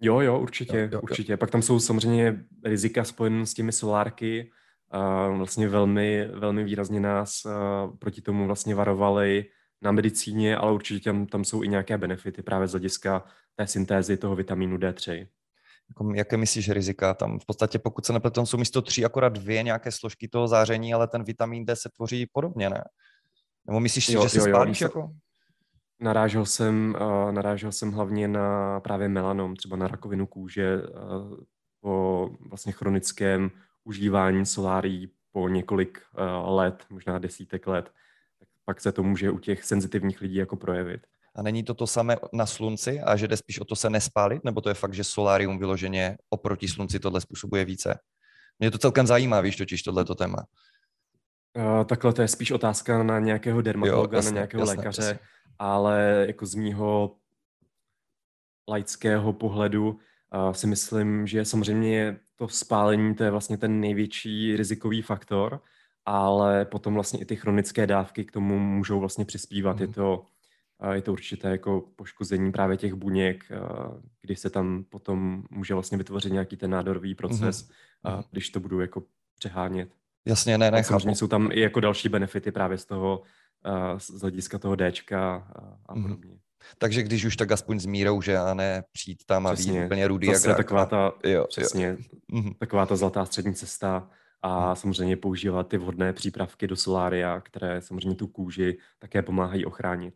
Jo, 0.00 0.20
jo, 0.20 0.40
určitě, 0.40 0.78
jo, 0.78 0.88
jo, 0.92 1.00
určitě. 1.00 1.32
Jo. 1.32 1.38
Pak 1.38 1.50
tam 1.50 1.62
jsou 1.62 1.80
samozřejmě 1.80 2.44
rizika 2.64 3.04
spojené 3.04 3.46
s 3.46 3.54
těmi 3.54 3.72
solárky, 3.72 4.50
a 4.92 5.28
vlastně 5.28 5.68
velmi, 5.68 6.28
velmi 6.34 6.64
výrazně 6.64 7.00
nás 7.00 7.46
proti 7.98 8.22
tomu 8.22 8.46
vlastně 8.46 8.74
varovali 8.74 9.44
na 9.82 9.92
medicíně, 9.92 10.56
ale 10.56 10.72
určitě 10.72 11.10
tam, 11.10 11.26
tam 11.26 11.44
jsou 11.44 11.62
i 11.62 11.68
nějaké 11.68 11.98
benefity 11.98 12.42
právě 12.42 12.68
z 12.68 12.70
hlediska 12.70 13.24
té 13.54 13.66
syntézy 13.66 14.16
toho 14.16 14.36
vitamínu 14.36 14.76
D3. 14.76 15.28
Jako, 15.88 16.14
jaké 16.14 16.36
myslíš 16.36 16.70
rizika? 16.70 17.14
Tam 17.14 17.38
v 17.38 17.46
podstatě, 17.46 17.78
pokud 17.78 18.06
se 18.06 18.12
nepletu, 18.12 18.46
jsou 18.46 18.56
místo 18.56 18.82
tří 18.82 19.04
akorát 19.04 19.28
dvě 19.28 19.62
nějaké 19.62 19.92
složky 19.92 20.28
toho 20.28 20.48
záření, 20.48 20.94
ale 20.94 21.08
ten 21.08 21.24
vitamin 21.24 21.64
D 21.64 21.76
se 21.76 21.88
tvoří 21.88 22.26
podobně, 22.32 22.70
ne? 22.70 22.84
Nebo 23.66 23.80
myslíš 23.80 24.06
si, 24.06 24.12
jo, 24.12 24.22
že 24.22 24.28
se 24.28 24.38
jo, 24.38 24.44
spálíš 24.44 24.80
jo, 24.80 24.84
jako? 24.84 25.10
Narážel 26.00 26.46
jsem, 26.46 26.96
uh, 27.00 27.32
narážel 27.32 27.72
jsem 27.72 27.92
hlavně 27.92 28.28
na 28.28 28.80
právě 28.80 29.08
melanom, 29.08 29.56
třeba 29.56 29.76
na 29.76 29.88
rakovinu 29.88 30.26
kůže 30.26 30.76
uh, 30.76 31.36
po 31.80 32.30
vlastně 32.50 32.72
chronickém 32.72 33.50
užívání 33.84 34.46
solárií 34.46 35.12
po 35.32 35.48
několik 35.48 36.02
uh, 36.12 36.54
let, 36.54 36.86
možná 36.90 37.18
desítek 37.18 37.66
let, 37.66 37.92
tak 38.38 38.48
pak 38.64 38.80
se 38.80 38.92
to 38.92 39.02
může 39.02 39.30
u 39.30 39.38
těch 39.38 39.64
senzitivních 39.64 40.20
lidí 40.20 40.34
jako 40.34 40.56
projevit. 40.56 41.06
A 41.36 41.42
není 41.42 41.62
to 41.62 41.74
to 41.74 41.86
samé 41.86 42.16
na 42.32 42.46
slunci 42.46 43.00
a 43.00 43.16
že 43.16 43.28
jde 43.28 43.36
spíš 43.36 43.58
o 43.58 43.64
to 43.64 43.76
se 43.76 43.90
nespálit, 43.90 44.44
nebo 44.44 44.60
to 44.60 44.68
je 44.68 44.74
fakt, 44.74 44.94
že 44.94 45.04
solárium 45.04 45.58
vyloženě 45.58 46.18
oproti 46.30 46.68
slunci 46.68 47.00
tohle 47.00 47.20
způsobuje 47.20 47.64
více? 47.64 47.98
Mě 48.58 48.70
to 48.70 48.78
celkem 48.78 49.06
zajímá, 49.06 49.40
víš 49.40 49.56
totiž 49.56 49.82
tohleto 49.82 50.14
téma. 50.14 50.44
Uh, 51.56 51.84
takhle 51.84 52.12
to 52.12 52.22
je 52.22 52.28
spíš 52.28 52.50
otázka 52.50 53.02
na 53.02 53.18
nějakého 53.18 53.62
dermatologa, 53.62 54.16
jo, 54.16 54.18
jasně, 54.18 54.30
na 54.30 54.34
nějakého 54.34 54.62
jasně, 54.62 54.76
lékaře, 54.76 55.02
jasně. 55.02 55.18
ale 55.58 56.24
jako 56.26 56.46
z 56.46 56.54
mýho 56.54 57.16
laického 58.68 59.32
pohledu 59.32 59.98
si 60.52 60.66
myslím, 60.66 61.26
že 61.26 61.44
samozřejmě 61.44 62.16
to 62.36 62.48
spálení 62.48 63.14
to 63.14 63.24
je 63.24 63.30
vlastně 63.30 63.56
ten 63.56 63.80
největší 63.80 64.56
rizikový 64.56 65.02
faktor, 65.02 65.60
ale 66.04 66.64
potom 66.64 66.94
vlastně 66.94 67.20
i 67.20 67.24
ty 67.24 67.36
chronické 67.36 67.86
dávky 67.86 68.24
k 68.24 68.32
tomu 68.32 68.58
můžou 68.58 69.00
vlastně 69.00 69.24
přispívat. 69.24 69.76
Mm. 69.76 69.82
Je 69.82 69.88
to 69.88 70.24
je 70.92 71.02
to 71.02 71.12
určité 71.12 71.50
jako 71.50 71.84
poškození 71.96 72.52
právě 72.52 72.76
těch 72.76 72.94
buněk, 72.94 73.44
kdy 74.22 74.36
se 74.36 74.50
tam 74.50 74.84
potom 74.84 75.44
může 75.50 75.74
vlastně 75.74 75.98
vytvořit 75.98 76.32
nějaký 76.32 76.56
ten 76.56 76.70
nádorový 76.70 77.14
proces, 77.14 77.70
mm-hmm. 78.04 78.24
když 78.30 78.50
to 78.50 78.60
budu 78.60 78.80
jako 78.80 79.02
přehánět. 79.38 79.88
Jasně, 80.24 80.58
ne, 80.58 80.70
ne, 80.70 80.84
Samozřejmě 80.84 81.14
jsou 81.14 81.28
tam 81.28 81.48
i 81.52 81.60
jako 81.60 81.80
další 81.80 82.08
benefity 82.08 82.52
právě 82.52 82.78
z 82.78 82.84
toho, 82.84 83.22
z 83.98 84.20
hlediska 84.20 84.58
toho 84.58 84.76
Dčka 84.76 85.34
a 85.86 85.94
mm-hmm. 85.94 86.02
podobně. 86.02 86.38
Takže 86.78 87.02
když 87.02 87.24
už 87.24 87.36
tak 87.36 87.52
aspoň 87.52 87.78
s 87.78 87.86
mírou, 87.86 88.22
že 88.22 88.38
a 88.38 88.54
ne 88.54 88.82
přijít 88.92 89.24
tam 89.26 89.46
a 89.46 89.52
přesně. 89.52 89.84
úplně 89.84 90.08
rudý 90.08 90.26
Zase 90.26 90.48
jak 90.48 90.56
taková 90.56 90.86
ta, 90.86 91.12
jo, 91.24 91.46
přesně, 91.48 91.86
jo. 91.86 91.96
Mm-hmm. 92.32 92.54
taková 92.58 92.86
ta 92.86 92.96
zlatá 92.96 93.24
střední 93.24 93.54
cesta 93.54 94.10
a 94.42 94.68
mm. 94.68 94.76
samozřejmě 94.76 95.16
používat 95.16 95.68
ty 95.68 95.78
vhodné 95.78 96.12
přípravky 96.12 96.66
do 96.66 96.76
solária, 96.76 97.40
které 97.40 97.82
samozřejmě 97.82 98.14
tu 98.14 98.26
kůži 98.26 98.78
také 98.98 99.22
pomáhají 99.22 99.64
ochránit. 99.64 100.14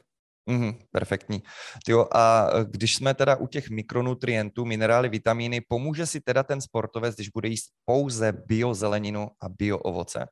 Mm, 0.49 0.73
perfektní. 0.91 1.43
Tyjo, 1.85 2.09
a 2.13 2.51
e, 2.55 2.65
když 2.65 2.95
jsme 2.95 3.15
teda 3.15 3.37
u 3.37 3.47
těch 3.47 3.71
mikronutrientů, 3.71 4.65
minerály, 4.65 5.09
vitamíny, 5.09 5.61
pomůže 5.69 6.07
si 6.07 6.21
teda 6.21 6.43
ten 6.43 6.61
sportovec, 6.61 7.15
když 7.15 7.29
bude 7.29 7.49
jíst 7.49 7.67
pouze 7.85 8.33
biozeleninu 8.47 9.29
a 9.41 9.49
bioovoce? 9.49 10.27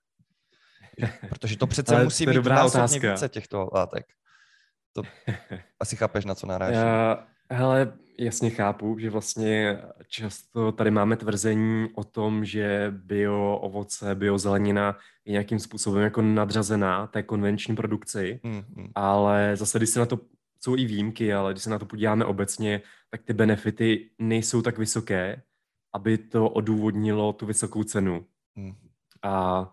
Protože 1.28 1.56
to 1.56 1.66
přece 1.66 2.04
musí 2.04 2.26
být 2.26 2.44
násobně 2.44 3.10
více 3.10 3.28
těchto 3.28 3.70
látek. 3.72 4.04
To 4.94 5.02
asi 5.80 5.96
chápeš, 5.96 6.24
na 6.24 6.34
co 6.34 6.46
narážím. 6.46 6.80
Já, 6.80 7.26
hele, 7.50 7.92
jasně 8.18 8.50
chápu, 8.50 8.98
že 8.98 9.10
vlastně 9.10 9.78
často 10.08 10.72
tady 10.72 10.90
máme 10.90 11.16
tvrzení 11.16 11.88
o 11.94 12.04
tom, 12.04 12.44
že 12.44 12.92
bio 12.96 13.58
ovoce, 13.62 14.14
biozelenina 14.14 14.98
je 15.24 15.32
nějakým 15.32 15.58
způsobem 15.58 16.02
jako 16.02 16.22
nadřazená 16.22 17.06
té 17.06 17.22
konvenční 17.22 17.76
produkci, 17.76 18.40
mm-hmm. 18.44 18.90
ale 18.94 19.56
zase, 19.56 19.78
když 19.78 19.90
se 19.90 20.00
na 20.00 20.06
to, 20.06 20.20
jsou 20.60 20.76
i 20.76 20.84
výjimky, 20.84 21.34
ale 21.34 21.52
když 21.52 21.62
se 21.62 21.70
na 21.70 21.78
to 21.78 21.86
podíváme 21.86 22.24
obecně, 22.24 22.82
tak 23.10 23.22
ty 23.22 23.32
benefity 23.32 24.10
nejsou 24.18 24.62
tak 24.62 24.78
vysoké, 24.78 25.42
aby 25.92 26.18
to 26.18 26.48
odůvodnilo 26.50 27.32
tu 27.32 27.46
vysokou 27.46 27.84
cenu. 27.84 28.26
Mm. 28.56 28.74
A 29.22 29.72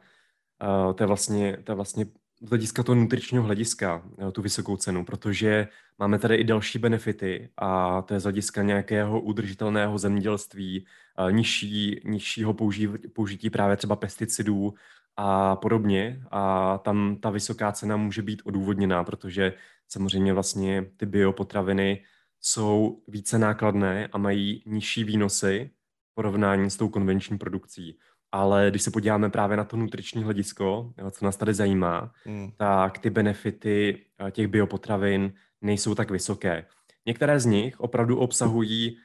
Uh, 0.62 0.94
to 0.94 1.04
je 1.04 1.08
vlastně, 1.08 1.58
to 1.64 1.72
je 1.72 1.76
vlastně 1.76 2.06
z 2.42 2.50
hlediska 2.50 2.84
toho 2.84 2.96
nutričního 2.96 3.44
hlediska 3.44 4.04
eh, 4.28 4.32
tu 4.32 4.42
vysokou 4.42 4.78
cenu, 4.78 5.06
protože 5.06 5.68
máme 6.00 6.20
tady 6.20 6.36
i 6.36 6.44
další 6.44 6.80
benefity 6.80 7.50
a 7.58 8.02
to 8.02 8.14
je 8.14 8.20
z 8.20 8.24
hlediska 8.24 8.64
nějakého 8.64 9.22
udržitelného 9.22 9.98
zemědělství, 9.98 10.86
eh, 11.28 11.32
nižší, 11.32 12.02
nižšího 12.06 12.54
použití, 12.54 13.08
použití 13.08 13.50
právě 13.50 13.78
třeba 13.78 13.96
pesticidů 13.96 14.74
a 15.18 15.56
podobně. 15.56 16.24
A 16.32 16.78
tam 16.78 17.18
ta 17.22 17.30
vysoká 17.30 17.72
cena 17.72 17.98
může 17.98 18.22
být 18.22 18.42
odůvodněná, 18.46 19.04
protože 19.04 19.54
samozřejmě 19.88 20.34
vlastně 20.34 20.86
ty 20.98 21.06
biopotraviny 21.06 22.04
jsou 22.42 23.02
více 23.08 23.40
nákladné 23.40 24.08
a 24.08 24.18
mají 24.18 24.64
nižší 24.66 25.04
výnosy 25.04 25.70
v 26.12 26.16
porovnání 26.16 26.70
s 26.70 26.78
tou 26.78 26.90
konvenční 26.90 27.38
produkcí. 27.38 27.98
Ale 28.32 28.68
když 28.70 28.82
se 28.82 28.92
podíváme 28.92 29.30
právě 29.30 29.58
na 29.58 29.64
to 29.64 29.78
nutriční 29.78 30.24
hledisko, 30.24 30.94
co 31.12 31.26
nás 31.26 31.38
tady 31.38 31.54
zajímá, 31.54 32.12
mm. 32.26 32.52
tak 32.58 32.98
ty 32.98 33.10
benefity 33.10 34.06
eh, 34.28 34.32
těch 34.32 34.48
biopotravin 34.48 35.34
nejsou 35.62 35.96
tak 35.96 36.12
vysoké. 36.12 36.66
Některé 37.06 37.40
z 37.40 37.46
nich 37.46 37.80
opravdu 37.80 38.18
obsahují 38.18 38.98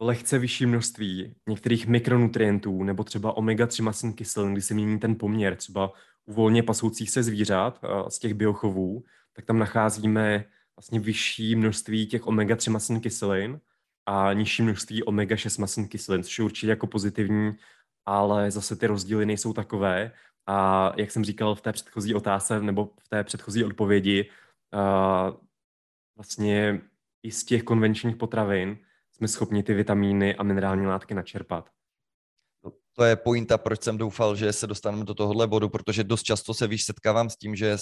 lehce 0.00 0.38
vyšší 0.38 0.66
množství 0.66 1.34
některých 1.48 1.86
mikronutrientů 1.86 2.82
nebo 2.82 3.04
třeba 3.04 3.36
omega-3 3.36 3.82
masných 3.82 4.16
kyselin, 4.16 4.52
kdy 4.52 4.62
se 4.62 4.74
mění 4.74 4.98
ten 4.98 5.16
poměr 5.16 5.56
třeba 5.56 5.92
u 6.26 6.32
volně 6.32 6.62
pasoucích 6.62 7.10
se 7.10 7.22
zvířat 7.22 7.80
eh, 7.84 8.10
z 8.10 8.18
těch 8.18 8.34
biochovů, 8.34 9.04
tak 9.32 9.44
tam 9.44 9.58
nacházíme 9.58 10.44
vlastně 10.76 11.00
vyšší 11.00 11.56
množství 11.56 12.06
těch 12.06 12.26
omega-3 12.26 12.70
masných 12.70 13.02
kyselin 13.02 13.60
a 14.06 14.32
nižší 14.32 14.62
množství 14.62 15.02
omega-6 15.02 15.60
masných 15.60 15.88
kyselin, 15.88 16.22
což 16.22 16.38
je 16.38 16.44
určitě 16.44 16.70
jako 16.70 16.86
pozitivní 16.86 17.52
ale 18.08 18.50
zase 18.50 18.76
ty 18.76 18.86
rozdíly 18.86 19.26
nejsou 19.26 19.52
takové. 19.52 20.12
A 20.46 20.92
jak 20.96 21.10
jsem 21.10 21.24
říkal 21.24 21.54
v 21.54 21.60
té 21.60 21.72
předchozí 21.72 22.14
otázce 22.14 22.60
nebo 22.60 22.84
v 22.84 23.08
té 23.08 23.24
předchozí 23.24 23.64
odpovědi, 23.64 24.30
uh, 24.74 25.36
vlastně 26.16 26.80
i 27.22 27.30
z 27.30 27.44
těch 27.44 27.62
konvenčních 27.62 28.16
potravin 28.16 28.78
jsme 29.12 29.28
schopni 29.28 29.62
ty 29.62 29.74
vitamíny 29.74 30.36
a 30.36 30.42
minerální 30.42 30.86
látky 30.86 31.14
načerpat. 31.14 31.70
To 32.96 33.04
je 33.04 33.16
pointa, 33.16 33.58
proč 33.58 33.82
jsem 33.82 33.98
doufal, 33.98 34.36
že 34.36 34.52
se 34.52 34.66
dostaneme 34.66 35.04
do 35.04 35.14
tohohle 35.14 35.46
bodu, 35.46 35.68
protože 35.68 36.04
dost 36.04 36.22
často 36.22 36.54
se 36.54 36.66
víš 36.66 36.84
setkávám 36.84 37.30
s 37.30 37.36
tím, 37.36 37.56
že 37.56 37.76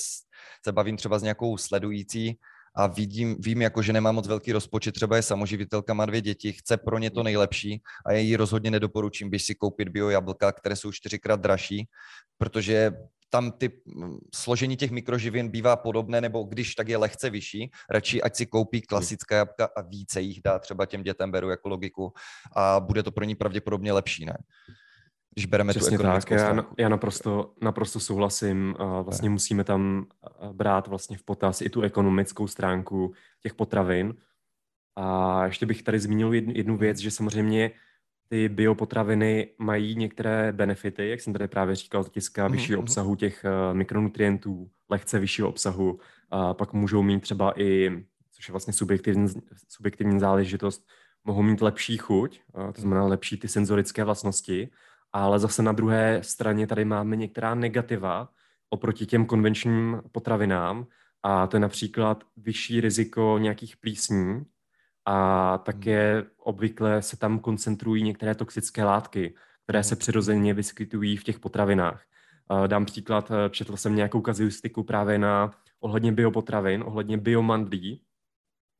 se 0.65 0.73
bavím 0.73 0.97
třeba 0.97 1.19
s 1.19 1.23
nějakou 1.23 1.57
sledující 1.57 2.39
a 2.77 2.87
vidím, 2.87 3.37
vím, 3.41 3.63
jako, 3.63 3.83
že 3.83 3.93
nemá 3.93 4.13
moc 4.13 4.29
velký 4.29 4.53
rozpočet, 4.53 4.93
třeba 4.93 5.17
je 5.17 5.23
samoživitelka, 5.23 5.95
má 5.95 6.07
dvě 6.07 6.21
děti, 6.21 6.53
chce 6.53 6.77
pro 6.77 6.99
ně 6.99 7.11
to 7.11 7.23
nejlepší 7.23 7.83
a 8.07 8.13
já 8.13 8.19
jí 8.19 8.37
rozhodně 8.37 8.71
nedoporučím, 8.71 9.31
běž 9.31 9.45
si 9.45 9.55
koupit 9.55 9.89
bio 9.89 10.11
jablka, 10.11 10.53
které 10.53 10.77
jsou 10.77 10.93
čtyřikrát 10.93 11.41
dražší, 11.41 11.89
protože 12.39 12.93
tam 13.31 13.53
ty 13.53 13.71
mm, 13.87 14.19
složení 14.35 14.77
těch 14.77 14.91
mikroživin 14.91 15.49
bývá 15.49 15.77
podobné, 15.77 16.21
nebo 16.21 16.43
když 16.43 16.75
tak 16.75 16.89
je 16.89 16.97
lehce 16.97 17.31
vyšší, 17.31 17.71
radši 17.91 18.23
ať 18.23 18.37
si 18.37 18.47
koupí 18.47 18.81
klasická 18.81 19.37
jabka 19.37 19.69
a 19.77 19.81
více 19.83 20.21
jich 20.21 20.41
dá 20.45 20.59
třeba 20.59 20.87
těm 20.87 21.03
dětem, 21.03 21.31
beru 21.31 21.51
jako 21.51 21.69
logiku 21.69 22.13
a 22.57 22.81
bude 22.81 23.03
to 23.03 23.13
pro 23.13 23.25
ní 23.25 23.35
pravděpodobně 23.35 23.93
lepší, 23.93 24.25
ne? 24.25 24.37
Když 25.37 25.47
bereme 25.47 25.73
Přesně 25.73 25.99
tu 25.99 26.03
tak, 26.03 26.31
já, 26.31 26.67
já 26.79 26.89
naprosto, 26.89 27.55
naprosto 27.63 28.01
souhlasím. 28.01 28.75
Vlastně 29.03 29.31
musíme 29.31 29.65
tam 29.65 30.07
brát 30.53 30.89
vlastně 30.89 31.19
v 31.19 31.23
potaz 31.23 31.61
i 31.61 31.71
tu 31.71 31.83
ekonomickou 31.83 32.47
stránku 32.47 33.13
těch 33.43 33.55
potravin. 33.55 34.15
A 34.97 35.45
ještě 35.47 35.67
bych 35.67 35.83
tady 35.83 36.01
zmínil 36.01 36.35
jednu, 36.35 36.53
jednu 36.57 36.77
věc, 36.77 36.99
že 36.99 37.11
samozřejmě 37.11 37.71
ty 38.29 38.49
biopotraviny 38.49 39.49
mají 39.59 39.97
některé 39.97 40.53
benefity, 40.53 41.09
jak 41.09 41.21
jsem 41.21 41.33
tady 41.33 41.49
právě 41.49 41.75
říkal, 41.75 42.03
z 42.03 42.07
hlediska 42.07 42.49
mm-hmm. 42.49 42.53
vyššího 42.53 42.81
obsahu 42.81 43.17
těch 43.17 43.45
uh, 43.45 43.77
mikronutrientů, 43.77 44.71
lehce 44.89 45.19
vyššího 45.19 45.49
obsahu, 45.49 46.01
a 46.31 46.55
pak 46.55 46.73
můžou 46.73 47.03
mít 47.03 47.21
třeba 47.21 47.61
i, 47.61 47.91
což 48.33 48.49
je 48.49 48.53
vlastně 48.53 48.73
subjektivní, 48.73 49.29
subjektivní 49.69 50.21
záležitost, 50.21 50.87
mohou 51.25 51.43
mít 51.43 51.63
lepší 51.63 51.97
chuť, 51.97 52.41
uh, 52.53 52.73
to 52.73 52.81
znamená 52.81 53.07
lepší 53.07 53.37
ty 53.37 53.49
senzorické 53.49 54.05
vlastnosti, 54.05 54.69
ale 55.17 55.39
zase 55.39 55.63
na 55.63 55.73
druhé 55.73 56.23
straně 56.23 56.67
tady 56.67 56.85
máme 56.85 57.17
některá 57.17 57.55
negativa 57.55 58.29
oproti 58.71 59.07
těm 59.07 59.27
konvenčním 59.27 60.03
potravinám, 60.13 60.87
a 61.23 61.47
to 61.47 61.57
je 61.57 61.61
například 61.61 62.25
vyšší 62.37 62.81
riziko 62.81 63.39
nějakých 63.39 63.77
plísní, 63.77 64.43
a 65.05 65.59
také 65.59 66.15
hmm. 66.15 66.31
obvykle 66.39 67.03
se 67.03 67.17
tam 67.17 67.39
koncentrují 67.39 68.03
některé 68.03 68.35
toxické 68.35 68.85
látky, 68.85 69.35
které 69.65 69.83
se 69.83 69.95
hmm. 69.95 69.99
přirozeně 69.99 70.55
vyskytují 70.55 71.17
v 71.17 71.25
těch 71.25 71.41
potravinách. 71.41 72.05
Dám 72.67 72.85
příklad, 72.85 73.31
eh, 73.31 73.51
četl 73.51 73.77
jsem 73.77 73.97
nějakou 73.97 74.21
kazuistiku 74.21 74.83
právě 74.83 75.19
na 75.19 75.51
ohledně 75.81 76.13
biopotravin, 76.13 76.83
ohledně 76.87 77.19
biomandlí, 77.19 78.03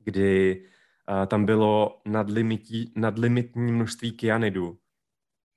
kdy 0.03 0.65
eh, 1.23 1.27
tam 1.27 1.45
bylo 1.45 2.01
nadlimití, 2.05 2.93
nadlimitní 2.95 3.71
množství 3.71 4.11
kyanidu, 4.11 4.77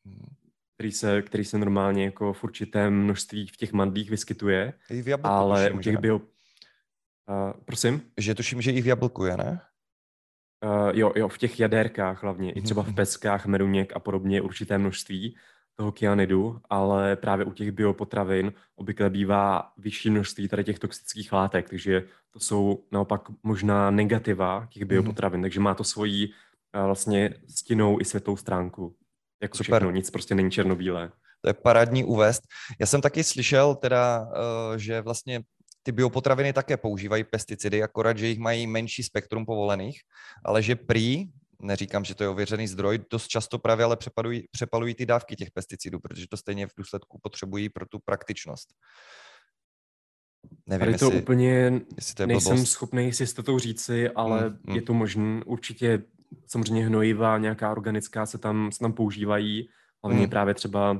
hmm. 0.07 0.40
Který 0.81 0.93
se, 0.93 1.23
který 1.23 1.45
se 1.45 1.59
normálně 1.59 2.05
jako 2.05 2.33
v 2.33 2.45
určitém 2.45 3.03
množství 3.03 3.47
v 3.47 3.57
těch 3.57 3.73
mandlích 3.73 4.11
vyskytuje, 4.11 4.73
I 4.91 5.03
v 5.03 5.19
ale 5.23 5.65
tuším, 5.65 5.79
u 5.79 5.83
těch 5.83 5.99
bio... 5.99 6.17
Uh, 6.17 6.23
prosím? 7.65 8.03
Že 8.17 8.35
tuším, 8.35 8.63
že 8.63 8.73
i 8.73 8.83
v 8.83 8.87
jablku 8.87 9.25
je, 9.25 9.37
ne? 9.37 9.61
Uh, 10.65 10.99
jo, 10.99 11.13
jo, 11.17 11.29
v 11.29 11.39
těch 11.39 11.61
jaderkách 11.61 12.23
hlavně, 12.23 12.53
i 12.53 12.63
třeba 12.63 12.83
v 12.83 12.87
mhm. 12.87 12.95
peskách, 12.95 13.47
meruněk 13.47 13.93
a 13.97 13.99
podobně 13.99 14.43
určité 14.43 14.79
množství 14.79 15.37
toho 15.75 15.93
kyanidu, 15.93 16.61
ale 16.71 17.17
právě 17.17 17.45
u 17.45 17.53
těch 17.53 17.73
biopotravin 17.73 18.53
obvykle 18.77 19.11
bývá 19.11 19.73
vyšší 19.79 20.11
množství 20.11 20.49
tady 20.49 20.65
těch 20.65 20.79
toxických 20.79 21.33
látek, 21.33 21.71
takže 21.71 22.05
to 22.31 22.41
jsou 22.41 22.85
naopak 22.93 23.23
možná 23.43 23.91
negativa 23.91 24.67
těch 24.71 24.83
mhm. 24.83 24.89
biopotravin, 24.89 25.43
takže 25.43 25.61
má 25.61 25.75
to 25.75 25.85
svoji 25.85 26.29
uh, 26.29 26.85
vlastně 26.85 27.35
stinnou 27.49 28.01
i 28.01 28.05
světlou 28.05 28.37
stránku. 28.37 28.97
Jako 29.43 29.57
Super. 29.57 29.81
všechno, 29.81 29.91
nic 29.91 30.11
prostě 30.11 30.35
není 30.35 30.51
černobílé. 30.51 31.13
To 31.41 31.49
je 31.49 31.55
parádní 31.55 32.05
uvést. 32.05 32.43
Já 32.81 32.87
jsem 32.87 33.01
taky 33.01 33.25
slyšel 33.25 33.75
teda, 33.75 34.21
uh, 34.21 34.77
že 34.77 35.01
vlastně 35.01 35.43
ty 35.83 35.93
biopotraviny 35.93 36.53
také 36.53 36.77
používají 36.77 37.25
pesticidy, 37.25 37.83
akorát, 37.83 38.19
že 38.19 38.27
jich 38.27 38.39
mají 38.39 38.67
menší 38.67 39.03
spektrum 39.03 39.47
povolených, 39.47 40.01
ale 40.45 40.63
že 40.63 40.77
prý, 40.77 41.27
neříkám, 41.63 42.05
že 42.05 42.15
to 42.15 42.23
je 42.23 42.29
ověřený 42.29 42.69
zdroj, 42.69 42.99
dost 43.11 43.29
často 43.29 43.59
právě 43.59 43.85
ale 43.85 43.97
přepalují, 43.97 44.45
přepalují 44.51 44.95
ty 44.95 45.07
dávky 45.07 45.37
těch 45.37 45.51
pesticidů, 45.51 46.01
protože 46.01 46.27
to 46.29 46.37
stejně 46.37 46.67
v 46.67 46.73
důsledku 46.77 47.19
potřebují 47.23 47.69
pro 47.69 47.87
tu 47.87 47.99
praktičnost. 47.99 48.69
Nevím, 50.67 50.87
Tady 50.87 50.99
to 50.99 51.05
jestli, 51.05 51.23
úplně 51.23 51.81
jestli 51.97 52.15
to 52.15 52.23
je 52.23 52.27
nejsem 52.27 52.53
blbost. 52.53 52.71
schopný 52.71 53.13
si 53.13 53.27
s 53.27 53.35
to 53.35 53.59
říci, 53.59 54.09
ale 54.09 54.49
mm, 54.49 54.59
mm. 54.67 54.75
je 54.77 54.83
to 54.83 54.95
možné. 54.95 55.45
Určitě 55.45 56.03
samozřejmě 56.47 56.87
hnojiva, 56.87 57.39
nějaká 57.39 57.71
organická 57.71 58.27
se 58.27 58.39
tam, 58.39 58.73
se 58.73 58.79
tam 58.79 58.93
používají, 58.93 59.69
hlavně 60.03 60.23
mm. 60.23 60.31
právě 60.31 60.55
třeba, 60.55 60.93
uh, 60.93 60.99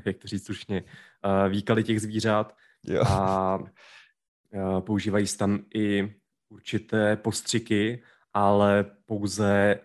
jak 0.04 0.18
to 0.18 0.28
říct 0.28 0.46
slušně, 0.46 0.82
uh, 0.82 1.52
výkaly 1.52 1.84
těch 1.84 2.00
zvířat. 2.00 2.56
Jo. 2.84 3.02
A 3.08 3.58
používají 4.80 5.26
se 5.26 5.38
tam 5.38 5.58
i 5.74 6.14
určité 6.48 7.16
postřiky, 7.16 8.02
ale 8.34 8.84
pouze 9.06 9.80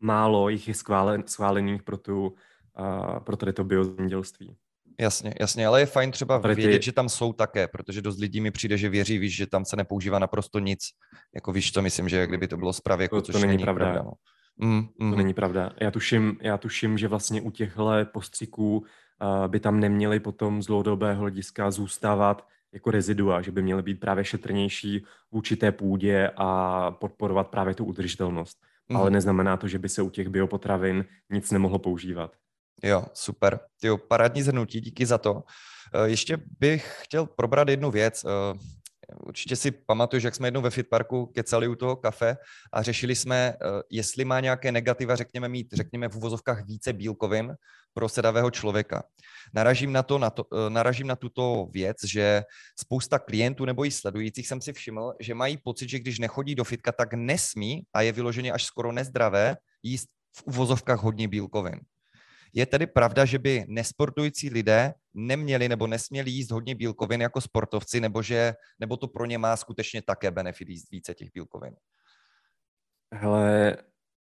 málo 0.00 0.48
jich 0.48 0.68
je 0.68 0.74
schválen, 0.74 1.22
schválených 1.26 1.82
pro, 1.82 1.96
tu, 1.96 2.26
uh, 2.26 3.18
pro 3.18 3.36
tady 3.36 3.52
to 3.52 3.64
biozemědělství. 3.64 4.56
Jasně, 5.00 5.34
jasně, 5.40 5.66
ale 5.66 5.80
je 5.80 5.86
fajn 5.86 6.10
třeba 6.10 6.38
ty... 6.38 6.54
vědět, 6.54 6.82
že 6.82 6.92
tam 6.92 7.08
jsou 7.08 7.32
také, 7.32 7.68
protože 7.68 8.02
dost 8.02 8.18
lidí 8.18 8.40
mi 8.40 8.50
přijde, 8.50 8.78
že 8.78 8.88
věří, 8.88 9.18
víš, 9.18 9.36
že 9.36 9.46
tam 9.46 9.64
se 9.64 9.76
nepoužívá 9.76 10.18
naprosto 10.18 10.58
nic. 10.58 10.80
Jako 11.34 11.52
víš, 11.52 11.70
to 11.70 11.82
myslím, 11.82 12.08
že 12.08 12.26
kdyby 12.26 12.48
to 12.48 12.56
bylo 12.56 12.72
z 12.72 12.80
pravěku, 12.80 13.20
to, 13.20 13.32
to 13.32 13.38
není, 13.38 13.46
není 13.46 13.62
pravda. 13.62 13.84
pravda 13.84 14.02
no. 14.02 14.12
mm, 14.68 14.76
mm. 14.76 14.88
To 14.98 15.04
mhm. 15.04 15.16
není 15.16 15.34
pravda. 15.34 15.70
Já 15.80 15.90
tuším, 15.90 16.36
já 16.40 16.58
tuším, 16.58 16.98
že 16.98 17.08
vlastně 17.08 17.40
u 17.40 17.50
těchto 17.50 17.90
postřiků 18.12 18.78
uh, 18.78 19.48
by 19.48 19.60
tam 19.60 19.80
neměli 19.80 20.20
potom 20.20 20.62
z 20.62 20.66
dlouhodobého 20.66 21.20
hlediska 21.20 21.70
zůstávat 21.70 22.46
jako 22.72 22.90
rezidua, 22.90 23.42
že 23.42 23.52
by 23.52 23.62
měly 23.62 23.82
být 23.82 24.00
právě 24.00 24.24
šetrnější 24.24 25.04
vůči 25.32 25.56
té 25.56 25.72
půdě 25.72 26.30
a 26.36 26.90
podporovat 26.90 27.48
právě 27.48 27.74
tu 27.74 27.84
udržitelnost. 27.84 28.58
Mm. 28.88 28.96
Ale 28.96 29.10
neznamená 29.10 29.56
to, 29.56 29.68
že 29.68 29.78
by 29.78 29.88
se 29.88 30.02
u 30.02 30.10
těch 30.10 30.28
biopotravin 30.28 31.04
nic 31.30 31.50
nemohlo 31.50 31.78
používat. 31.78 32.36
Jo, 32.82 33.04
super. 33.12 33.60
Jo, 33.82 33.98
parádní 33.98 34.42
zhrnutí, 34.42 34.80
díky 34.80 35.06
za 35.06 35.18
to. 35.18 35.42
Eh, 35.94 36.08
ještě 36.08 36.38
bych 36.60 36.96
chtěl 37.02 37.26
probrat 37.26 37.68
jednu 37.68 37.90
věc. 37.90 38.24
Eh, 38.24 38.58
určitě 39.26 39.56
si 39.56 39.70
pamatuju, 39.70 40.20
že 40.20 40.26
jak 40.26 40.34
jsme 40.34 40.46
jednou 40.46 40.60
ve 40.60 40.70
Fitparku 40.70 41.26
kecali 41.26 41.68
u 41.68 41.74
toho 41.74 41.96
kafe 41.96 42.36
a 42.72 42.82
řešili 42.82 43.14
jsme, 43.14 43.54
eh, 43.54 43.82
jestli 43.90 44.24
má 44.24 44.40
nějaké 44.40 44.72
negativa, 44.72 45.16
řekněme 45.16 45.48
mít, 45.48 45.72
řekněme 45.72 46.08
v 46.08 46.16
uvozovkách 46.16 46.66
více 46.66 46.92
bílkovin 46.92 47.54
pro 47.94 48.08
sedavého 48.08 48.50
člověka. 48.50 49.02
Naražím 49.54 49.92
na, 49.92 50.02
to, 50.02 50.18
na 50.18 50.30
to, 50.30 50.44
naražím 50.68 51.06
na 51.06 51.16
tuto 51.16 51.68
věc, 51.72 51.96
že 52.04 52.42
spousta 52.78 53.18
klientů 53.18 53.64
nebo 53.64 53.84
i 53.84 53.90
sledujících 53.90 54.48
jsem 54.48 54.60
si 54.60 54.72
všiml, 54.72 55.14
že 55.20 55.34
mají 55.34 55.56
pocit, 55.56 55.88
že 55.88 55.98
když 55.98 56.18
nechodí 56.18 56.54
do 56.54 56.64
fitka, 56.64 56.92
tak 56.92 57.14
nesmí 57.14 57.82
a 57.94 58.02
je 58.02 58.12
vyloženě 58.12 58.52
až 58.52 58.64
skoro 58.64 58.92
nezdravé 58.92 59.56
jíst 59.82 60.08
v 60.36 60.42
uvozovkách 60.46 61.02
hodně 61.02 61.28
bílkovin. 61.28 61.80
Je 62.56 62.66
tedy 62.66 62.86
pravda, 62.86 63.24
že 63.24 63.38
by 63.38 63.64
nesportující 63.68 64.50
lidé 64.50 64.94
neměli 65.14 65.68
nebo 65.68 65.86
nesměli 65.86 66.30
jíst 66.30 66.50
hodně 66.50 66.74
bílkovin 66.74 67.20
jako 67.20 67.40
sportovci, 67.40 68.00
nebo, 68.00 68.22
že, 68.22 68.54
nebo 68.80 68.96
to 68.96 69.08
pro 69.08 69.24
ně 69.26 69.38
má 69.38 69.56
skutečně 69.56 70.02
také 70.02 70.30
benefit 70.30 70.68
jíst 70.68 70.90
více 70.90 71.14
těch 71.14 71.28
bílkovin? 71.34 71.74
Hele, 73.14 73.76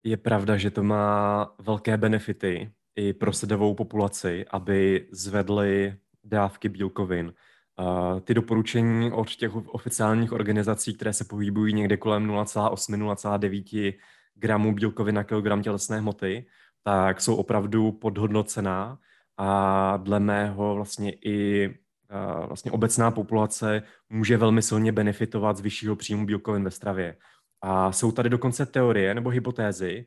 je 0.03 0.17
pravda, 0.17 0.57
že 0.57 0.71
to 0.71 0.83
má 0.83 1.55
velké 1.59 1.97
benefity 1.97 2.71
i 2.95 3.13
pro 3.13 3.33
sedavou 3.33 3.73
populaci, 3.75 4.45
aby 4.49 5.07
zvedly 5.11 5.95
dávky 6.23 6.69
bílkovin. 6.69 7.33
Uh, 7.79 8.19
ty 8.19 8.33
doporučení 8.33 9.11
od 9.11 9.29
těch 9.29 9.55
oficiálních 9.55 10.31
organizací, 10.31 10.93
které 10.93 11.13
se 11.13 11.25
pohybují 11.25 11.73
někde 11.73 11.97
kolem 11.97 12.27
0,8-0,9 12.27 13.93
gramů 14.35 14.73
bílkovin 14.73 15.15
na 15.15 15.23
kilogram 15.23 15.61
tělesné 15.61 15.99
hmoty, 15.99 16.45
tak 16.83 17.21
jsou 17.21 17.35
opravdu 17.35 17.91
podhodnocená 17.91 18.99
a 19.37 19.97
dle 19.97 20.19
mého 20.19 20.75
vlastně 20.75 21.11
i 21.11 21.67
uh, 21.67 22.45
vlastně 22.47 22.71
obecná 22.71 23.11
populace 23.11 23.83
může 24.09 24.37
velmi 24.37 24.61
silně 24.61 24.91
benefitovat 24.91 25.57
z 25.57 25.61
vyššího 25.61 25.95
příjmu 25.95 26.25
bílkovin 26.25 26.63
ve 26.63 26.71
stravě. 26.71 27.15
A 27.61 27.91
jsou 27.91 28.11
tady 28.11 28.29
dokonce 28.29 28.65
teorie 28.65 29.13
nebo 29.15 29.29
hypotézy, 29.29 30.05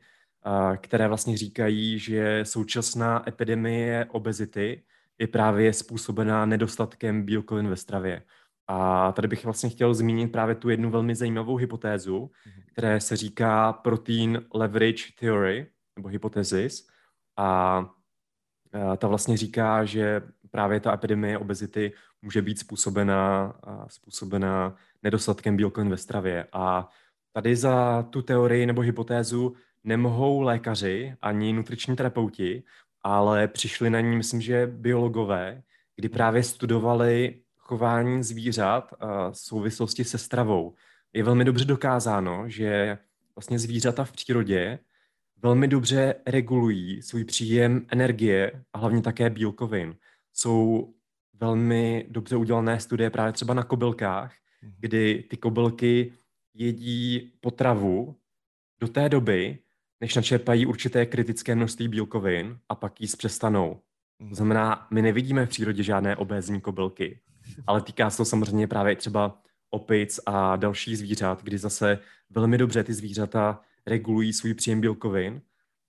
které 0.76 1.08
vlastně 1.08 1.36
říkají, 1.36 1.98
že 1.98 2.40
současná 2.42 3.28
epidemie 3.28 4.06
obezity 4.10 4.82
je 5.18 5.26
právě 5.26 5.72
způsobená 5.72 6.46
nedostatkem 6.46 7.22
bílkovin 7.22 7.68
ve 7.68 7.76
stravě. 7.76 8.22
A 8.66 9.12
tady 9.12 9.28
bych 9.28 9.44
vlastně 9.44 9.70
chtěl 9.70 9.94
zmínit 9.94 10.32
právě 10.32 10.54
tu 10.54 10.68
jednu 10.68 10.90
velmi 10.90 11.14
zajímavou 11.14 11.56
hypotézu, 11.56 12.18
mhm. 12.46 12.62
které 12.72 13.00
se 13.00 13.16
říká 13.16 13.72
protein 13.72 14.42
leverage 14.54 15.04
theory, 15.20 15.66
nebo 15.96 16.08
hypotézis. 16.08 16.88
A 17.36 17.80
ta 18.98 19.08
vlastně 19.08 19.36
říká, 19.36 19.84
že 19.84 20.22
právě 20.50 20.80
ta 20.80 20.94
epidemie 20.94 21.38
obezity 21.38 21.92
může 22.22 22.42
být 22.42 22.58
způsobená, 22.58 23.54
způsobená 23.88 24.76
nedostatkem 25.02 25.56
bílkovin 25.56 25.90
ve 25.90 25.96
stravě. 25.96 26.46
A 26.52 26.88
tady 27.32 27.56
za 27.56 28.02
tu 28.02 28.22
teorii 28.22 28.66
nebo 28.66 28.80
hypotézu 28.80 29.54
nemohou 29.84 30.40
lékaři 30.40 31.16
ani 31.22 31.52
nutriční 31.52 31.96
terapeuti, 31.96 32.62
ale 33.02 33.48
přišli 33.48 33.90
na 33.90 34.00
ní, 34.00 34.16
myslím, 34.16 34.40
že 34.40 34.66
biologové, 34.66 35.62
kdy 35.96 36.08
právě 36.08 36.42
studovali 36.42 37.40
chování 37.58 38.22
zvířat 38.22 38.94
v 39.30 39.38
souvislosti 39.38 40.04
se 40.04 40.18
stravou. 40.18 40.74
je 41.12 41.22
velmi 41.22 41.44
dobře 41.44 41.64
dokázáno, 41.64 42.48
že 42.48 42.98
vlastně 43.36 43.58
zvířata 43.58 44.04
v 44.04 44.12
přírodě 44.12 44.78
velmi 45.42 45.68
dobře 45.68 46.14
regulují 46.26 47.02
svůj 47.02 47.24
příjem 47.24 47.86
energie 47.88 48.64
a 48.72 48.78
hlavně 48.78 49.02
také 49.02 49.30
bílkovin. 49.30 49.96
Jsou 50.32 50.94
velmi 51.34 52.06
dobře 52.10 52.36
udělané 52.36 52.80
studie 52.80 53.10
právě 53.10 53.32
třeba 53.32 53.54
na 53.54 53.62
kobylkách, 53.62 54.34
mhm. 54.62 54.72
kdy 54.78 55.24
ty 55.30 55.36
kobylky 55.36 56.12
jedí 56.54 57.32
potravu 57.40 58.16
do 58.80 58.88
té 58.88 59.08
doby, 59.08 59.58
než 60.00 60.14
načerpají 60.14 60.66
určité 60.66 61.06
kritické 61.06 61.54
množství 61.54 61.88
bílkovin 61.88 62.58
a 62.68 62.74
pak 62.74 63.00
jíst 63.00 63.16
přestanou. 63.16 63.80
To 64.28 64.34
znamená, 64.34 64.86
my 64.90 65.02
nevidíme 65.02 65.46
v 65.46 65.48
přírodě 65.48 65.82
žádné 65.82 66.16
obézní 66.16 66.60
kobylky, 66.60 67.20
ale 67.66 67.80
týká 67.80 68.10
se 68.10 68.16
to 68.16 68.24
samozřejmě 68.24 68.66
právě 68.66 68.96
třeba 68.96 69.42
opic 69.70 70.20
a 70.26 70.56
dalších 70.56 70.98
zvířat, 70.98 71.42
kdy 71.42 71.58
zase 71.58 71.98
velmi 72.30 72.58
dobře 72.58 72.84
ty 72.84 72.94
zvířata 72.94 73.60
regulují 73.86 74.32
svůj 74.32 74.54
příjem 74.54 74.80
bílkovin 74.80 75.42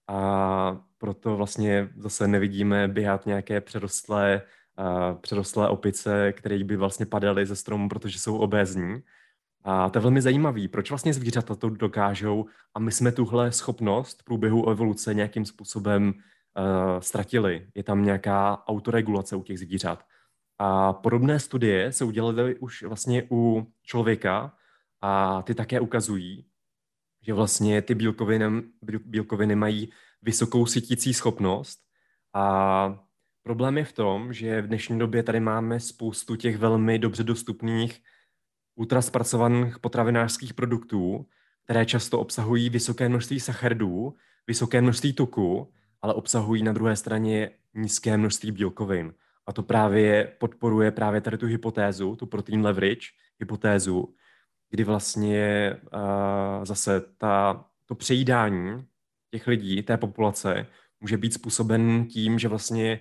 a 0.08 0.82
proto 0.98 1.38
vlastně 1.38 1.89
zase 1.98 2.28
nevidíme 2.28 2.88
běhat 2.88 3.26
nějaké 3.26 3.62
přerostlé, 3.62 4.41
uh, 4.80 5.20
přerostlé 5.22 5.70
opice, 5.70 6.34
které 6.34 6.64
by 6.64 6.78
vlastně 6.78 7.06
padaly 7.06 7.45
ze 7.45 7.56
stromu, 7.56 7.89
protože 7.89 8.20
jsou 8.20 8.38
obézní. 8.38 9.04
A 9.64 9.89
to 9.89 9.98
je 9.98 10.02
velmi 10.02 10.22
zajímavý, 10.22 10.68
proč 10.68 10.89
vlastně 10.89 11.14
zvířata 11.14 11.56
to 11.56 11.70
dokážou 11.70 12.45
a 12.74 12.80
my 12.80 12.91
jsme 12.91 13.12
tuhle 13.12 13.52
schopnost 13.52 14.22
v 14.22 14.24
průběhu 14.24 14.70
evoluce 14.70 15.14
nějakým 15.14 15.45
způsobem 15.45 16.14
uh, 16.14 17.00
ztratili. 17.00 17.68
Je 17.76 17.84
tam 17.84 18.06
nějaká 18.06 18.64
autoregulace 18.68 19.36
u 19.36 19.43
těch 19.43 19.60
zvířat. 19.60 20.04
A 20.60 20.93
podobné 20.93 21.39
studie 21.39 21.91
se 21.91 22.06
udělaly 22.06 22.56
už 22.56 22.84
vlastně 22.84 23.28
u 23.32 23.72
člověka 23.84 24.54
a 25.02 25.41
ty 25.41 25.56
také 25.56 25.80
ukazují, 25.80 26.45
že 27.28 27.34
vlastně 27.34 27.82
ty 27.82 27.95
bílkoviny, 27.95 28.63
bílkoviny 29.05 29.55
mají 29.55 29.91
vysokou 30.21 30.65
sytící 30.65 31.13
schopnost 31.13 31.80
a 32.34 32.99
problém 33.43 33.78
je 33.78 33.86
v 33.86 33.93
tom, 33.93 34.34
že 34.34 34.61
v 34.61 34.67
dnešní 34.67 34.99
době 34.99 35.23
tady 35.23 35.39
máme 35.39 35.80
spoustu 35.80 36.36
těch 36.36 36.57
velmi 36.57 36.99
dobře 36.99 37.23
dostupných 37.23 38.01
ultraspracovaných 38.75 39.80
potravinářských 39.80 40.53
produktů, 40.53 41.25
které 41.63 41.86
často 41.86 42.19
obsahují 42.19 42.69
vysoké 42.69 43.09
množství 43.09 43.39
sacharidů, 43.39 44.15
vysoké 44.47 44.82
množství 44.82 45.13
tuku, 45.13 45.73
ale 46.01 46.13
obsahují 46.13 46.63
na 46.63 46.73
druhé 46.73 46.95
straně 46.95 47.49
nízké 47.73 48.17
množství 48.17 48.51
bílkovin. 48.51 49.13
A 49.47 49.53
to 49.53 49.63
právě 49.63 50.34
podporuje 50.39 50.91
právě 50.91 51.21
tady 51.21 51.38
tu 51.38 51.45
hypotézu, 51.45 52.15
tu 52.15 52.25
protein 52.25 52.61
leverage 52.61 53.07
hypotézu, 53.39 54.15
kdy 54.70 54.84
vlastně 54.84 55.76
uh, 55.93 56.65
zase 56.65 57.01
ta, 57.18 57.65
to 57.86 57.95
přejídání 57.95 58.88
těch 59.32 59.47
lidí, 59.47 59.84
té 59.84 59.97
populace, 59.97 60.68
může 61.01 61.18
být 61.18 61.34
způsoben 61.34 62.05
tím, 62.05 62.39
že 62.39 62.47
vlastně 62.47 62.99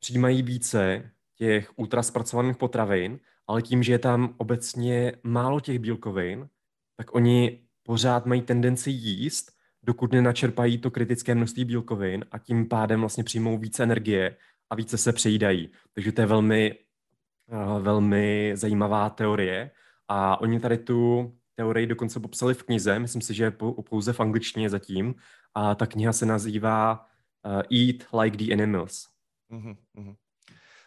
přijímají 0.00 0.42
více 0.42 1.10
těch 1.36 1.78
ultraspracovaných 1.78 2.56
potravin, 2.56 3.20
ale 3.46 3.62
tím, 3.62 3.82
že 3.82 3.92
je 3.92 3.98
tam 3.98 4.34
obecně 4.36 5.12
málo 5.22 5.60
těch 5.60 5.78
bílkovin, 5.78 6.48
tak 6.96 7.14
oni 7.14 7.60
pořád 7.82 8.26
mají 8.26 8.42
tendenci 8.42 8.90
jíst, 8.90 9.50
dokud 9.82 10.12
nenačerpají 10.12 10.78
to 10.78 10.90
kritické 10.90 11.34
množství 11.34 11.64
bílkovin 11.64 12.24
a 12.30 12.38
tím 12.38 12.68
pádem 12.68 13.00
vlastně 13.00 13.24
přijmou 13.24 13.58
více 13.58 13.82
energie 13.82 14.36
a 14.70 14.74
více 14.74 14.98
se 14.98 15.12
přejídají. 15.12 15.70
Takže 15.94 16.12
to 16.12 16.20
je 16.20 16.26
velmi, 16.26 16.74
uh, 17.46 17.82
velmi 17.82 18.52
zajímavá 18.54 19.10
teorie 19.10 19.70
a 20.08 20.40
oni 20.40 20.60
tady 20.60 20.78
tu 20.78 21.32
teorii 21.54 21.86
dokonce 21.86 22.20
popsali 22.20 22.54
v 22.54 22.62
knize, 22.62 22.98
myslím 22.98 23.22
si, 23.22 23.34
že 23.34 23.44
je 23.44 23.50
pouze 23.88 24.12
v 24.12 24.20
angličtině 24.20 24.70
zatím 24.70 25.14
a 25.54 25.74
ta 25.74 25.86
kniha 25.86 26.12
se 26.12 26.26
nazývá 26.26 27.06
uh, 27.46 27.78
Eat 27.78 28.22
Like 28.22 28.36
the 28.36 28.52
Animals. 28.52 29.08
Mm-hmm. 29.52 30.16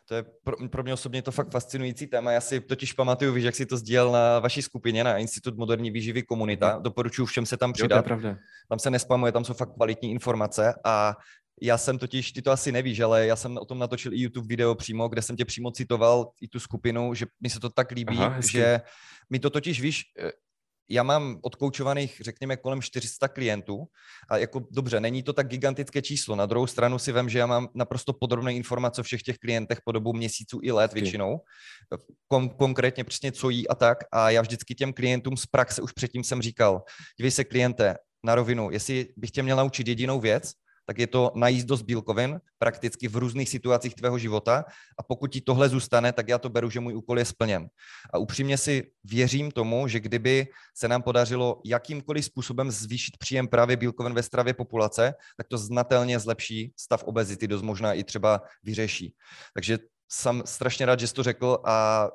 To 0.08 0.16
je 0.16 0.24
pro, 0.43 0.70
pro 0.70 0.84
mě 0.84 0.93
osobně 0.93 1.22
to 1.22 1.32
fakt 1.32 1.51
fascinující 1.51 2.08
téma. 2.08 2.32
Já 2.32 2.41
si 2.41 2.62
totiž 2.62 2.93
pamatuju, 2.93 3.34
víš, 3.34 3.43
jak 3.43 3.55
si 3.55 3.66
to 3.66 3.78
sdílel 3.78 4.12
na 4.12 4.39
vaší 4.39 4.62
skupině, 4.62 5.03
na 5.03 5.18
Institut 5.18 5.58
moderní 5.58 5.91
výživy 5.91 6.24
komunita. 6.24 6.80
Doporučuji 6.82 7.26
všem 7.26 7.45
se 7.45 7.58
tam 7.58 7.74
přidat. 7.74 7.95
Jo, 7.95 8.01
to 8.01 8.05
je 8.05 8.18
pravda. 8.18 8.38
Tam 8.70 8.80
se 8.80 8.89
nespamuje, 8.91 9.32
tam 9.32 9.45
jsou 9.45 9.53
fakt 9.53 9.74
kvalitní 9.74 10.12
informace 10.12 10.74
a 10.84 11.16
já 11.62 11.78
jsem 11.78 11.97
totiž, 11.97 12.32
ty 12.32 12.41
to 12.41 12.51
asi 12.51 12.72
nevíš, 12.72 12.99
ale 12.99 13.26
já 13.26 13.36
jsem 13.36 13.58
o 13.58 13.66
tom 13.66 13.80
natočil 13.80 14.14
i 14.14 14.22
YouTube 14.22 14.47
video 14.47 14.76
přímo, 14.76 15.08
kde 15.08 15.22
jsem 15.22 15.36
tě 15.36 15.45
přímo 15.45 15.72
citoval 15.72 16.30
i 16.41 16.47
tu 16.47 16.60
skupinu, 16.60 17.14
že 17.14 17.26
mi 17.41 17.49
se 17.49 17.60
to 17.60 17.70
tak 17.70 17.91
líbí, 17.91 18.18
Aha, 18.18 18.41
že 18.41 18.82
mi 19.30 19.39
to 19.39 19.49
totiž, 19.49 19.82
víš, 19.82 20.03
eh, 20.20 20.32
já 20.89 21.03
mám 21.03 21.39
odkoučovaných, 21.41 22.21
řekněme, 22.23 22.57
kolem 22.57 22.81
400 22.81 23.27
klientů 23.27 23.85
a 24.29 24.38
jako 24.38 24.61
dobře, 24.71 24.99
není 24.99 25.23
to 25.23 25.33
tak 25.33 25.47
gigantické 25.47 26.01
číslo. 26.01 26.35
Na 26.35 26.45
druhou 26.45 26.67
stranu 26.67 26.99
si 26.99 27.11
vím, 27.11 27.29
že 27.29 27.39
já 27.39 27.45
mám 27.45 27.67
naprosto 27.75 28.13
podrobné 28.13 28.53
informace 28.53 29.01
o 29.01 29.03
všech 29.03 29.21
těch 29.21 29.38
klientech 29.38 29.79
po 29.85 29.91
dobu 29.91 30.13
měsíců 30.13 30.59
i 30.63 30.71
let 30.71 30.93
většinou. 30.93 31.39
Kon- 32.33 32.49
konkrétně 32.49 33.03
přesně 33.03 33.31
co 33.31 33.49
jí 33.49 33.67
a 33.67 33.75
tak. 33.75 33.97
A 34.11 34.29
já 34.29 34.41
vždycky 34.41 34.75
těm 34.75 34.93
klientům 34.93 35.38
z 35.38 35.45
praxe 35.45 35.81
už 35.81 35.91
předtím 35.91 36.23
jsem 36.23 36.41
říkal, 36.41 36.83
dívej 37.19 37.31
se 37.31 37.43
kliente, 37.43 37.95
na 38.23 38.35
rovinu, 38.35 38.71
jestli 38.71 39.07
bych 39.17 39.31
tě 39.31 39.43
měl 39.43 39.57
naučit 39.57 39.88
jedinou 39.88 40.19
věc, 40.19 40.51
tak 40.88 40.99
je 40.99 41.07
to 41.07 41.31
najíst 41.35 41.67
dost 41.67 41.81
bílkovin 41.81 42.39
prakticky 42.59 43.07
v 43.07 43.15
různých 43.15 43.49
situacích 43.49 43.95
tvého 43.95 44.17
života 44.17 44.65
a 44.99 45.03
pokud 45.03 45.27
ti 45.27 45.41
tohle 45.41 45.69
zůstane, 45.69 46.13
tak 46.13 46.27
já 46.27 46.38
to 46.38 46.49
beru, 46.49 46.69
že 46.69 46.79
můj 46.79 46.95
úkol 46.95 47.19
je 47.19 47.25
splněn. 47.25 47.67
A 48.13 48.17
upřímně 48.17 48.57
si 48.57 48.91
věřím 49.03 49.51
tomu, 49.51 49.88
že 49.88 49.99
kdyby 49.99 50.47
se 50.75 50.88
nám 50.88 51.01
podařilo 51.01 51.61
jakýmkoliv 51.65 52.25
způsobem 52.25 52.71
zvýšit 52.71 53.17
příjem 53.17 53.47
právě 53.47 53.77
bílkovin 53.77 54.13
ve 54.13 54.23
stravě 54.23 54.53
populace, 54.53 55.13
tak 55.38 55.47
to 55.47 55.57
znatelně 55.57 56.19
zlepší 56.19 56.73
stav 56.77 57.03
obezity, 57.03 57.47
dost 57.47 57.61
možná 57.61 57.93
i 57.93 58.03
třeba 58.03 58.41
vyřeší. 58.63 59.13
Takže 59.53 59.79
jsem 60.11 60.43
strašně 60.45 60.85
rád, 60.85 60.99
že 60.99 61.07
jsi 61.07 61.13
to 61.13 61.23
řekl 61.23 61.57
a 61.65 62.07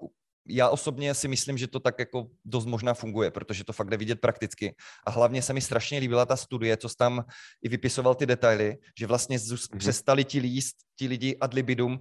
já 0.48 0.68
osobně 0.68 1.14
si 1.14 1.28
myslím, 1.28 1.58
že 1.58 1.66
to 1.66 1.80
tak 1.80 1.98
jako 1.98 2.26
dost 2.44 2.66
možná 2.66 2.94
funguje, 2.94 3.30
protože 3.30 3.64
to 3.64 3.72
fakt 3.72 3.90
jde 3.90 3.96
vidět 3.96 4.20
prakticky. 4.20 4.74
A 5.06 5.10
hlavně 5.10 5.42
se 5.42 5.52
mi 5.52 5.60
strašně 5.60 5.98
líbila 5.98 6.26
ta 6.26 6.36
studie, 6.36 6.76
co 6.76 6.88
tam 6.98 7.24
i 7.62 7.68
vypisoval 7.68 8.14
ty 8.14 8.26
detaily, 8.26 8.78
že 8.98 9.06
vlastně 9.06 9.38
mm-hmm. 9.38 9.78
přestali 9.78 10.24
ti 10.24 10.38
líst, 10.38 10.76
ti 10.98 11.06
lidi 11.08 11.36
ad 11.40 11.54
libidum 11.54 12.00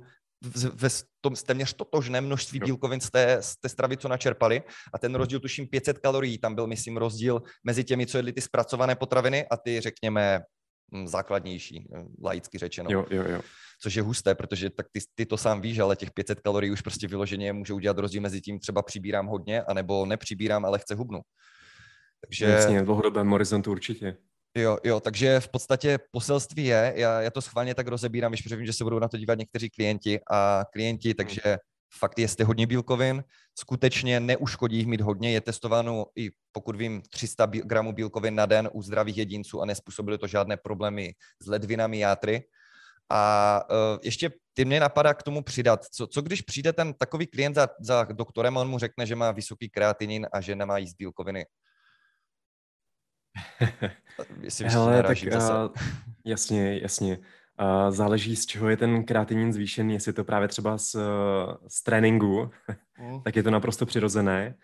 ve 0.73 0.89
tom 1.21 1.35
téměř 1.35 1.73
totožné 1.73 2.21
množství 2.21 2.59
bílkovin 2.59 3.01
z 3.01 3.09
té, 3.09 3.37
z 3.41 3.57
té 3.57 3.69
stravy, 3.69 3.97
co 3.97 4.07
načerpali. 4.07 4.61
A 4.93 4.99
ten 4.99 5.15
rozdíl, 5.15 5.39
tuším, 5.39 5.67
500 5.67 5.99
kalorií, 5.99 6.37
tam 6.37 6.55
byl, 6.55 6.67
myslím, 6.67 6.97
rozdíl 6.97 7.41
mezi 7.63 7.83
těmi, 7.83 8.07
co 8.07 8.17
jedli 8.17 8.33
ty 8.33 8.41
zpracované 8.41 8.95
potraviny 8.95 9.45
a 9.51 9.57
ty, 9.57 9.81
řekněme, 9.81 10.41
hm, 10.95 11.07
základnější, 11.07 11.87
eh, 11.95 12.03
laicky 12.23 12.57
řečeno. 12.57 12.89
Jo, 12.91 13.05
jo, 13.09 13.23
jo 13.27 13.41
což 13.81 13.95
je 13.95 14.01
husté, 14.01 14.35
protože 14.35 14.69
tak 14.69 14.85
ty, 14.91 14.99
ty 15.15 15.25
to 15.25 15.37
sám 15.37 15.61
víš, 15.61 15.79
ale 15.79 15.95
těch 15.95 16.11
500 16.11 16.39
kalorií 16.39 16.71
už 16.71 16.81
prostě 16.81 17.07
vyloženě 17.07 17.53
může 17.53 17.73
udělat 17.73 17.97
rozdíl 17.97 18.21
mezi 18.21 18.41
tím, 18.41 18.59
třeba 18.59 18.81
přibírám 18.81 19.27
hodně, 19.27 19.61
anebo 19.61 20.05
nepřibírám, 20.05 20.65
ale 20.65 20.79
chce 20.79 20.95
hubnu. 20.95 21.21
Takže... 22.21 22.45
Jasně, 22.45 22.81
v 22.81 22.85
dlouhodobém 22.85 23.29
horizontu 23.29 23.71
určitě. 23.71 24.17
Jo, 24.57 24.77
jo, 24.83 24.99
takže 24.99 25.39
v 25.39 25.49
podstatě 25.49 25.99
poselství 26.11 26.65
je, 26.65 26.93
já, 26.95 27.21
já 27.21 27.31
to 27.31 27.41
schválně 27.41 27.75
tak 27.75 27.87
rozebírám, 27.87 28.31
když 28.31 28.53
vím, 28.55 28.65
že 28.65 28.73
se 28.73 28.83
budou 28.83 28.99
na 28.99 29.07
to 29.07 29.17
dívat 29.17 29.37
někteří 29.37 29.69
klienti 29.69 30.19
a 30.31 30.65
klienti, 30.73 31.09
hmm. 31.09 31.15
takže 31.15 31.57
fakt 31.99 32.19
jeste 32.19 32.43
hodně 32.43 32.67
bílkovin, 32.67 33.23
skutečně 33.59 34.19
neuškodí 34.19 34.77
jich 34.77 34.87
mít 34.87 35.01
hodně, 35.01 35.31
je 35.31 35.41
testováno 35.41 36.05
i 36.17 36.29
pokud 36.51 36.75
vím 36.75 37.01
300 37.09 37.45
gramů 37.45 37.93
bílkovin 37.93 38.35
na 38.35 38.45
den 38.45 38.69
u 38.73 38.81
zdravých 38.81 39.17
jedinců 39.17 39.61
a 39.61 39.65
nespůsobily 39.65 40.17
to 40.17 40.27
žádné 40.27 40.57
problémy 40.57 41.13
s 41.43 41.47
ledvinami 41.47 41.99
játry, 41.99 42.43
a 43.11 43.61
uh, 43.69 43.99
ještě 44.03 44.31
ty 44.53 44.65
mě 44.65 44.79
napadá 44.79 45.13
k 45.13 45.23
tomu 45.23 45.43
přidat, 45.43 45.85
co, 45.85 46.07
co 46.07 46.21
když 46.21 46.41
přijde 46.41 46.73
ten 46.73 46.93
takový 46.93 47.27
klient 47.27 47.55
za, 47.55 47.67
za 47.79 48.03
doktorem 48.03 48.57
a 48.57 48.61
on 48.61 48.69
mu 48.69 48.79
řekne, 48.79 49.05
že 49.05 49.15
má 49.15 49.31
vysoký 49.31 49.69
kreatinin 49.69 50.27
a 50.33 50.41
že 50.41 50.55
nemá 50.55 50.77
jíst 50.77 50.95
bílkoviny? 50.95 51.45
Jestli 54.41 54.65
Hele, 54.65 55.03
tak 55.03 55.17
uh, 55.31 55.69
jasně, 56.25 56.79
jasně. 56.79 57.17
Uh, 57.17 57.91
záleží, 57.91 58.35
z 58.35 58.45
čeho 58.45 58.69
je 58.69 58.77
ten 58.77 59.03
kreatinin 59.05 59.53
zvýšený, 59.53 59.93
jestli 59.93 60.13
to 60.13 60.23
právě 60.23 60.47
třeba 60.47 60.77
z, 60.77 60.95
z 61.67 61.83
tréninku, 61.83 62.49
mm. 62.99 63.21
tak 63.23 63.35
je 63.35 63.43
to 63.43 63.51
naprosto 63.51 63.85
přirozené. 63.85 64.55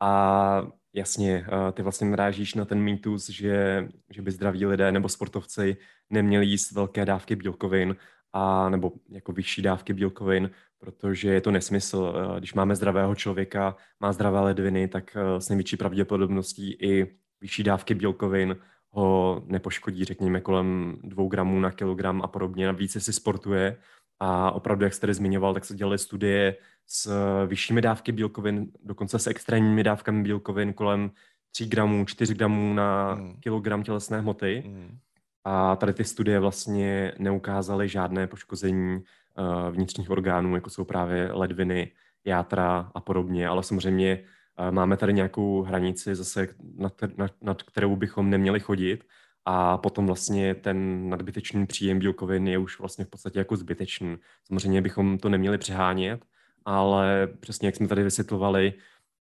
A 0.00 0.62
Jasně, 0.96 1.46
ty 1.72 1.82
vlastně 1.82 2.10
narážíš 2.10 2.54
na 2.54 2.64
ten 2.64 2.80
mýtus, 2.80 3.28
že, 3.30 3.88
že 4.10 4.22
by 4.22 4.30
zdraví 4.30 4.66
lidé 4.66 4.92
nebo 4.92 5.08
sportovci 5.08 5.76
neměli 6.10 6.46
jíst 6.46 6.72
velké 6.72 7.04
dávky 7.04 7.36
bílkovin 7.36 7.96
a 8.32 8.68
nebo 8.68 8.92
jako 9.08 9.32
vyšší 9.32 9.62
dávky 9.62 9.92
bílkovin, 9.92 10.50
protože 10.78 11.34
je 11.34 11.40
to 11.40 11.50
nesmysl. 11.50 12.14
Když 12.38 12.54
máme 12.54 12.76
zdravého 12.76 13.14
člověka, 13.14 13.76
má 14.00 14.12
zdravé 14.12 14.40
ledviny, 14.40 14.88
tak 14.88 15.16
s 15.38 15.48
největší 15.48 15.76
pravděpodobností 15.76 16.72
i 16.72 17.16
vyšší 17.40 17.62
dávky 17.62 17.94
bílkovin 17.94 18.56
ho 18.90 19.42
nepoškodí, 19.46 20.04
řekněme, 20.04 20.40
kolem 20.40 20.98
dvou 21.02 21.28
gramů 21.28 21.60
na 21.60 21.70
kilogram 21.70 22.22
a 22.22 22.26
podobně. 22.26 22.66
Navíc, 22.66 23.02
si 23.02 23.12
sportuje, 23.12 23.76
a 24.20 24.50
opravdu, 24.50 24.84
jak 24.84 24.94
jste 24.94 25.00
tady 25.00 25.14
zmiňoval, 25.14 25.54
tak 25.54 25.64
se 25.64 25.74
dělaly 25.74 25.98
studie 25.98 26.56
s 26.86 27.10
vyššími 27.46 27.80
dávky 27.80 28.12
bílkovin, 28.12 28.66
dokonce 28.84 29.18
s 29.18 29.26
extrémními 29.26 29.82
dávkami 29.82 30.22
bílkovin 30.22 30.72
kolem 30.72 31.10
3 31.52 31.66
gramů, 31.66 32.04
4 32.04 32.34
gramů 32.34 32.74
na 32.74 33.12
hmm. 33.12 33.36
kilogram 33.40 33.82
tělesné 33.82 34.20
hmoty. 34.20 34.62
Hmm. 34.66 34.98
A 35.44 35.76
tady 35.76 35.92
ty 35.92 36.04
studie 36.04 36.40
vlastně 36.40 37.12
neukázaly 37.18 37.88
žádné 37.88 38.26
poškození 38.26 38.96
uh, 38.96 39.74
vnitřních 39.74 40.10
orgánů, 40.10 40.54
jako 40.54 40.70
jsou 40.70 40.84
právě 40.84 41.32
ledviny, 41.32 41.92
játra 42.24 42.90
a 42.94 43.00
podobně, 43.00 43.48
ale 43.48 43.62
samozřejmě 43.62 44.24
uh, 44.58 44.70
máme 44.70 44.96
tady 44.96 45.12
nějakou 45.12 45.62
hranici 45.62 46.14
zase, 46.14 46.48
nad, 46.76 46.92
nad, 47.16 47.32
nad 47.42 47.62
kterou 47.62 47.96
bychom 47.96 48.30
neměli 48.30 48.60
chodit 48.60 49.04
a 49.44 49.78
potom 49.78 50.06
vlastně 50.06 50.54
ten 50.54 51.08
nadbytečný 51.08 51.66
příjem 51.66 51.98
bílkovin 51.98 52.48
je 52.48 52.58
už 52.58 52.78
vlastně 52.78 53.04
v 53.04 53.08
podstatě 53.08 53.38
jako 53.38 53.56
zbytečný. 53.56 54.16
Samozřejmě 54.44 54.82
bychom 54.82 55.18
to 55.18 55.28
neměli 55.28 55.58
přehánět, 55.58 56.24
ale 56.66 57.28
přesně 57.40 57.68
jak 57.68 57.76
jsme 57.76 57.88
tady 57.88 58.02
vysvětlovali, 58.02 58.72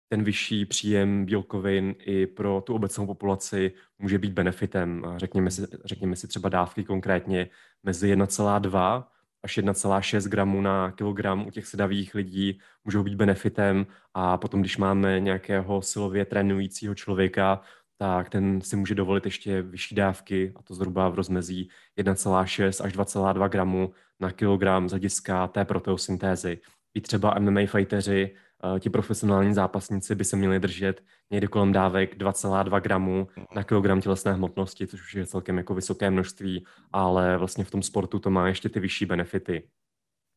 ten 0.10 0.24
vyšší 0.24 0.66
příjem 0.66 1.26
bílkovin 1.26 1.96
i 2.00 2.28
pro 2.28 2.62
tu 2.66 2.76
obecnou 2.76 3.06
populaci 3.06 3.72
může 4.00 4.18
být 4.18 4.34
benefitem. 4.34 5.04
Řekněme 5.18 5.52
si, 5.52 5.68
řekněme 5.86 6.16
si 6.16 6.28
třeba 6.28 6.50
dávky 6.50 6.84
konkrétně 6.84 7.50
mezi 7.84 8.16
1,2 8.16 9.04
až 9.44 9.58
1,6 9.58 10.30
gramů 10.30 10.62
na 10.62 10.92
kilogram 10.92 11.48
u 11.48 11.52
těch 11.52 11.66
sedavých 11.66 12.16
lidí 12.16 12.60
můžou 12.84 13.04
být 13.04 13.16
benefitem 13.16 13.86
a 14.14 14.38
potom, 14.38 14.62
když 14.62 14.78
máme 14.78 15.20
nějakého 15.20 15.82
silově 15.82 16.26
trénujícího 16.26 16.96
člověka, 16.96 17.62
tak 17.98 18.30
ten 18.30 18.62
si 18.62 18.76
může 18.76 18.96
dovolit 18.96 19.26
ještě 19.26 19.62
vyšší 19.62 19.96
dávky, 19.96 20.54
a 20.56 20.62
to 20.62 20.76
zhruba 20.76 21.10
v 21.10 21.16
rozmezí 21.16 21.70
1,6 22.00 22.86
až 22.86 22.94
2,2 22.94 23.50
gramů 23.50 23.94
na 24.20 24.32
kilogram 24.32 24.90
z 24.90 24.92
hlediska 24.92 25.48
té 25.48 25.66
proteosyntézy. 25.66 26.60
I 26.96 27.02
třeba 27.02 27.40
MMA 27.40 27.62
fighteři, 27.66 28.36
eh, 28.76 28.80
ti 28.80 28.90
profesionální 28.90 29.54
zápasníci 29.54 30.16
by 30.16 30.26
se 30.26 30.36
měli 30.36 30.60
držet 30.60 31.04
někdy 31.32 31.48
kolem 31.48 31.72
dávek 31.72 32.18
2,2 32.18 32.80
gramů 32.80 33.28
na 33.56 33.64
kilogram 33.64 34.02
tělesné 34.02 34.34
hmotnosti, 34.34 34.88
což 34.88 35.02
už 35.02 35.14
je 35.14 35.26
celkem 35.26 35.58
jako 35.58 35.76
vysoké 35.76 36.12
množství, 36.12 36.66
ale 36.92 37.38
vlastně 37.38 37.64
v 37.64 37.72
tom 37.72 37.84
sportu 37.84 38.20
to 38.20 38.30
má 38.30 38.48
ještě 38.48 38.70
ty 38.70 38.80
vyšší 38.80 39.06
benefity. 39.06 39.68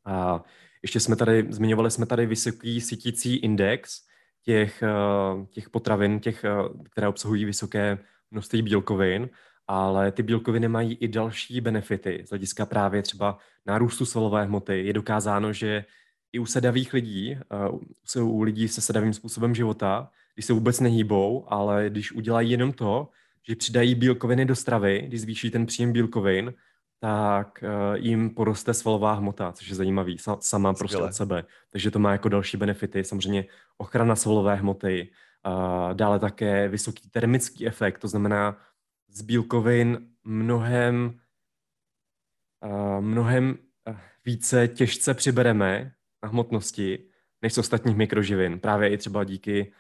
A 0.05 0.43
ještě 0.83 1.01
jsme 1.01 1.17
tady, 1.17 1.47
zmiňovali 1.51 1.91
jsme 1.91 2.07
tady 2.07 2.27
vysoký 2.27 2.81
sítící 2.81 3.37
index, 3.37 4.09
těch, 4.45 4.83
eh, 4.83 5.47
těch 5.51 5.71
potravin, 5.71 6.21
těch, 6.21 6.45
eh, 6.45 6.51
které 6.91 7.09
obsahují 7.09 7.45
vysoké 7.45 7.99
množství 8.31 8.63
bílkovin, 8.63 9.31
ale 9.67 10.13
ty 10.13 10.23
bílkoviny 10.23 10.69
mají 10.69 10.95
i 10.95 11.09
další 11.09 11.61
benefity 11.61 12.23
z 12.27 12.31
hlediska 12.31 12.67
právě 12.67 13.03
třeba 13.03 13.39
nárůstu 13.67 14.07
svalové 14.07 14.45
hmoty. 14.45 14.87
Je 14.87 14.93
dokázáno, 14.93 15.53
že 15.53 15.85
i 16.33 16.39
u 16.39 16.47
sedavých 16.47 16.93
lidí, 16.93 17.39
uh, 17.71 17.81
jsou 18.05 18.31
u 18.31 18.43
lidí 18.43 18.69
se 18.69 18.81
sedavým 18.81 19.13
způsobem 19.15 19.55
života, 19.55 20.11
když 20.35 20.47
se 20.47 20.53
vůbec 20.53 20.81
nehýbou, 20.81 21.53
ale 21.53 21.91
když 21.91 22.13
udělají 22.13 22.51
jenom 22.51 22.73
to, 22.73 23.09
že 23.49 23.57
přidají 23.57 23.95
bílkoviny 23.95 24.45
do 24.45 24.57
stravy, 24.57 25.05
když 25.07 25.21
zvýší 25.21 25.51
ten 25.51 25.67
příjem 25.67 25.93
bílkovin, 25.93 26.55
tak 27.01 27.63
uh, 27.63 27.97
jim 27.97 28.31
poroste 28.31 28.75
svalová 28.75 29.13
hmota, 29.13 29.53
což 29.53 29.69
je 29.69 29.75
zajímavý, 29.75 30.19
sa, 30.19 30.37
sama 30.41 30.75
Skvěle. 30.75 30.79
prostě 30.79 31.05
od 31.05 31.15
sebe. 31.15 31.45
Takže 31.71 31.91
to 31.91 31.99
má 31.99 32.13
jako 32.13 32.29
další 32.29 32.57
benefity, 32.57 33.05
samozřejmě 33.05 33.45
ochrana 33.77 34.17
svalové 34.17 34.55
hmoty, 34.55 35.11
uh, 35.47 35.95
dále 35.95 36.19
také 36.19 36.69
vysoký 36.69 37.11
termický 37.11 37.67
efekt, 37.67 37.99
to 37.99 38.09
znamená 38.09 38.57
z 39.09 39.23
bílkovin 39.23 39.99
mnohem, 40.25 41.21
uh, 42.65 43.01
mnohem 43.01 43.59
více 44.25 44.69
těžce 44.69 45.15
přibereme 45.15 45.93
hmotnosti 46.27 47.05
než 47.43 47.55
z 47.55 47.59
ostatních 47.59 47.97
mikroživin, 47.97 48.61
právě 48.61 48.89
i 48.89 48.99
třeba 48.99 49.25
díky 49.25 49.73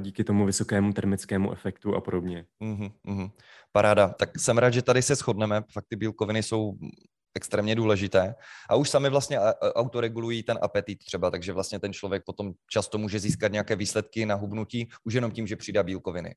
díky 0.00 0.24
tomu 0.24 0.46
vysokému 0.46 0.92
termickému 0.92 1.52
efektu 1.52 1.94
a 1.94 2.00
podobně. 2.00 2.46
Mm-hmm, 2.62 2.92
mm-hmm. 3.08 3.30
Paráda. 3.72 4.08
Tak 4.08 4.38
jsem 4.38 4.58
rád, 4.58 4.70
že 4.70 4.82
tady 4.82 5.02
se 5.02 5.14
shodneme. 5.14 5.62
Fakt 5.72 5.86
ty 5.88 5.96
bílkoviny 5.96 6.42
jsou 6.42 6.78
extrémně 7.34 7.74
důležité. 7.74 8.34
A 8.70 8.74
už 8.74 8.90
sami 8.90 9.10
vlastně 9.10 9.38
autoregulují 9.74 10.42
ten 10.42 10.58
apetit 10.62 10.98
třeba, 11.04 11.30
takže 11.30 11.52
vlastně 11.52 11.78
ten 11.78 11.92
člověk 11.92 12.22
potom 12.26 12.52
často 12.70 12.98
může 12.98 13.18
získat 13.18 13.52
nějaké 13.52 13.76
výsledky 13.76 14.26
na 14.26 14.34
hubnutí 14.34 14.88
už 15.04 15.14
jenom 15.14 15.30
tím, 15.30 15.46
že 15.46 15.56
přidá 15.56 15.82
bílkoviny. 15.82 16.34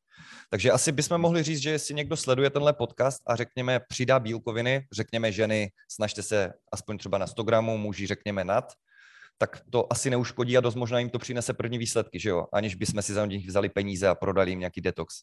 Takže 0.50 0.72
asi 0.72 0.92
bychom 0.92 1.22
mohli 1.22 1.44
říct, 1.44 1.60
že 1.60 1.70
jestli 1.70 1.94
někdo 1.94 2.18
sleduje 2.18 2.50
tenhle 2.50 2.74
podcast 2.74 3.22
a 3.28 3.36
řekněme 3.36 3.80
přidá 3.90 4.20
bílkoviny, 4.20 4.88
řekněme 4.92 5.32
ženy, 5.32 5.72
snažte 5.92 6.24
se 6.24 6.54
aspoň 6.72 6.98
třeba 6.98 7.18
na 7.18 7.28
100 7.28 7.44
gramů, 7.44 7.78
muži 7.78 8.08
řekněme 8.08 8.44
nad, 8.44 8.74
tak 9.38 9.62
to 9.70 9.94
asi 9.94 10.10
neuškodí 10.10 10.58
a 10.58 10.62
dost 10.62 10.76
možná 10.76 11.00
jim 11.00 11.10
to 11.10 11.20
přinese 11.20 11.54
první 11.54 11.78
výsledky, 11.78 12.20
že 12.20 12.30
jo? 12.30 12.48
Aniž 12.54 12.76
bychom 12.76 13.02
si 13.02 13.14
za 13.14 13.26
nich 13.26 13.48
vzali 13.48 13.70
peníze 13.70 14.08
a 14.08 14.16
prodali 14.16 14.52
jim 14.52 14.60
nějaký 14.60 14.82
detox. 14.82 15.16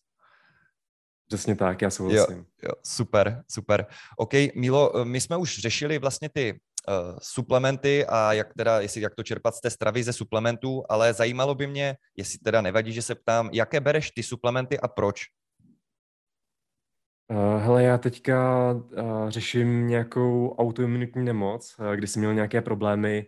Přesně 1.26 1.56
tak, 1.56 1.82
já 1.82 1.90
souhlasím. 1.90 2.36
Jo, 2.36 2.44
jo, 2.62 2.72
super, 2.84 3.42
super. 3.50 3.86
OK, 4.16 4.32
Milo, 4.54 4.92
my 5.04 5.20
jsme 5.20 5.36
už 5.36 5.58
řešili 5.58 5.98
vlastně 5.98 6.28
ty 6.28 6.60
uh, 6.88 7.18
suplementy 7.22 8.06
a 8.06 8.32
jak 8.32 8.54
teda, 8.54 8.80
jestli 8.80 9.00
jak 9.00 9.14
to 9.14 9.22
čerpat 9.22 9.54
z 9.54 9.60
té 9.60 9.70
stravy 9.70 10.02
ze 10.02 10.12
suplementů, 10.12 10.84
ale 10.88 11.14
zajímalo 11.14 11.54
by 11.54 11.66
mě, 11.66 11.96
jestli 12.16 12.38
teda 12.38 12.60
nevadí, 12.60 12.92
že 12.92 13.02
se 13.02 13.14
ptám, 13.14 13.50
jaké 13.52 13.80
bereš 13.80 14.10
ty 14.10 14.22
suplementy 14.22 14.80
a 14.80 14.88
proč? 14.88 15.20
Uh, 17.30 17.62
hele, 17.62 17.82
já 17.82 17.98
teďka 17.98 18.70
uh, 18.72 19.28
řeším 19.28 19.86
nějakou 19.86 20.56
autoimunitní 20.56 21.24
nemoc, 21.24 21.76
uh, 21.78 21.92
kdy 21.92 22.06
jsem 22.06 22.20
měl 22.20 22.34
nějaké 22.34 22.62
problémy 22.62 23.26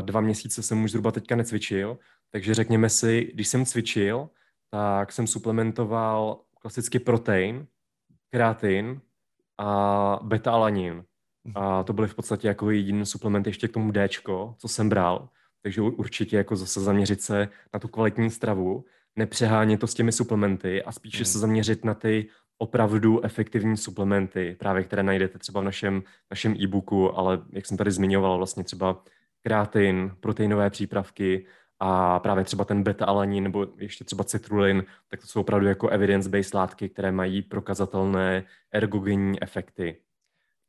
dva 0.00 0.20
měsíce 0.20 0.62
jsem 0.62 0.84
už 0.84 0.90
zhruba 0.90 1.10
teďka 1.10 1.36
necvičil, 1.36 1.98
takže 2.30 2.54
řekněme 2.54 2.88
si, 2.88 3.30
když 3.34 3.48
jsem 3.48 3.64
cvičil, 3.64 4.28
tak 4.70 5.12
jsem 5.12 5.26
suplementoval 5.26 6.40
klasicky 6.60 6.98
protein, 6.98 7.66
kreatin 8.30 9.00
a 9.58 10.20
beta-alanin. 10.22 11.04
A 11.54 11.82
to 11.82 11.92
byly 11.92 12.08
v 12.08 12.14
podstatě 12.14 12.48
jako 12.48 12.70
jediný 12.70 13.06
suplement 13.06 13.46
ještě 13.46 13.68
k 13.68 13.72
tomu 13.72 13.90
D, 13.90 14.08
co 14.56 14.68
jsem 14.68 14.88
bral. 14.88 15.28
Takže 15.62 15.82
určitě 15.82 16.36
jako 16.36 16.56
zase 16.56 16.80
zaměřit 16.80 17.22
se 17.22 17.48
na 17.74 17.80
tu 17.80 17.88
kvalitní 17.88 18.30
stravu, 18.30 18.84
nepřehánět 19.16 19.80
to 19.80 19.86
s 19.86 19.94
těmi 19.94 20.12
suplementy 20.12 20.82
a 20.82 20.92
spíše 20.92 21.18
hmm. 21.18 21.24
se 21.24 21.38
zaměřit 21.38 21.84
na 21.84 21.94
ty 21.94 22.28
opravdu 22.58 23.24
efektivní 23.24 23.76
suplementy, 23.76 24.56
právě 24.58 24.84
které 24.84 25.02
najdete 25.02 25.38
třeba 25.38 25.60
v 25.60 25.64
našem, 25.64 26.02
našem 26.30 26.54
e-booku, 26.60 27.18
ale 27.18 27.42
jak 27.52 27.66
jsem 27.66 27.76
tady 27.76 27.90
zmiňoval, 27.90 28.36
vlastně 28.36 28.64
třeba 28.64 29.04
kreatin, 29.48 30.16
proteinové 30.20 30.70
přípravky 30.70 31.46
a 31.80 32.20
právě 32.20 32.44
třeba 32.44 32.64
ten 32.64 32.82
beta-alanin 32.82 33.42
nebo 33.42 33.66
ještě 33.76 34.04
třeba 34.04 34.24
citrulin, 34.24 34.84
tak 35.10 35.20
to 35.20 35.26
jsou 35.26 35.40
opravdu 35.40 35.66
jako 35.66 35.88
evidence-based 35.88 36.54
látky, 36.54 36.88
které 36.88 37.12
mají 37.12 37.42
prokazatelné 37.42 38.44
ergogenní 38.72 39.42
efekty. 39.42 39.96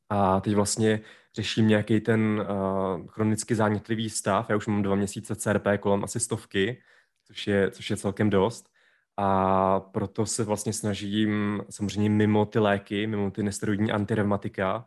A 0.09 0.39
teď 0.39 0.55
vlastně 0.55 1.01
řeším 1.35 1.67
nějaký 1.67 1.99
ten 1.99 2.21
uh, 2.41 3.07
chronicky 3.07 3.55
zánětlivý 3.55 4.09
stav. 4.09 4.49
Já 4.49 4.55
už 4.55 4.67
mám 4.67 4.81
dva 4.81 4.95
měsíce 4.95 5.35
CRP 5.35 5.67
kolem 5.79 6.03
asi 6.03 6.19
stovky, 6.19 6.81
což 7.27 7.47
je, 7.47 7.71
což 7.71 7.89
je 7.89 7.97
celkem 7.97 8.29
dost. 8.29 8.69
A 9.17 9.79
proto 9.79 10.25
se 10.25 10.43
vlastně 10.43 10.73
snažím 10.73 11.63
samozřejmě 11.69 12.09
mimo 12.09 12.45
ty 12.45 12.59
léky, 12.59 13.07
mimo 13.07 13.31
ty 13.31 13.43
nesteroidní 13.43 13.91
antireumatika, 13.91 14.85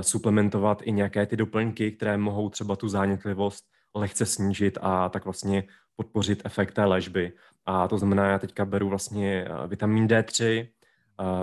suplementovat 0.00 0.82
i 0.84 0.92
nějaké 0.92 1.26
ty 1.26 1.36
doplňky, 1.36 1.92
které 1.92 2.16
mohou 2.16 2.48
třeba 2.50 2.76
tu 2.76 2.88
zánětlivost 2.88 3.64
lehce 3.94 4.26
snížit 4.26 4.78
a 4.82 5.08
tak 5.08 5.24
vlastně 5.24 5.64
podpořit 5.96 6.42
efekt 6.44 6.72
té 6.72 6.84
léčby. 6.84 7.32
A 7.66 7.88
to 7.88 7.98
znamená, 7.98 8.26
já 8.26 8.38
teďka 8.38 8.64
beru 8.64 8.88
vlastně 8.88 9.48
vitamin 9.66 10.06
D3, 10.06 10.68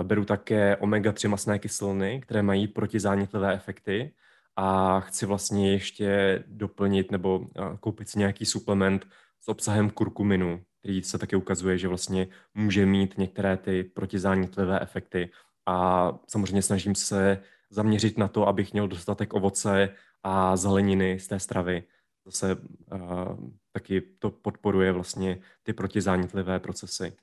beru 0.02 0.24
také 0.24 0.76
omega-3 0.76 1.28
masné 1.28 1.58
kyseliny, 1.58 2.20
které 2.20 2.42
mají 2.42 2.68
protizánětlivé 2.68 3.54
efekty 3.54 4.14
a 4.56 5.00
chci 5.00 5.26
vlastně 5.26 5.72
ještě 5.72 6.42
doplnit 6.46 7.10
nebo 7.10 7.46
koupit 7.80 8.08
si 8.08 8.18
nějaký 8.18 8.46
suplement 8.46 9.06
s 9.40 9.48
obsahem 9.48 9.90
kurkuminu, 9.90 10.62
který 10.80 11.02
se 11.02 11.18
také 11.18 11.36
ukazuje, 11.36 11.78
že 11.78 11.88
vlastně 11.88 12.26
může 12.54 12.86
mít 12.86 13.18
některé 13.18 13.56
ty 13.56 13.84
protizánětlivé 13.84 14.80
efekty. 14.80 15.30
A 15.66 16.12
samozřejmě 16.28 16.62
snažím 16.62 16.94
se 16.94 17.42
zaměřit 17.70 18.18
na 18.18 18.28
to, 18.28 18.48
abych 18.48 18.72
měl 18.72 18.88
dostatek 18.88 19.34
ovoce 19.34 19.94
a 20.22 20.56
zeleniny 20.56 21.18
z 21.18 21.26
té 21.26 21.40
stravy. 21.40 21.82
Zase 22.24 22.56
uh, 22.56 23.00
taky 23.72 24.00
to 24.00 24.30
podporuje 24.30 24.92
vlastně 24.92 25.40
ty 25.62 25.72
protizánětlivé 25.72 26.58
procesy. 26.58 27.16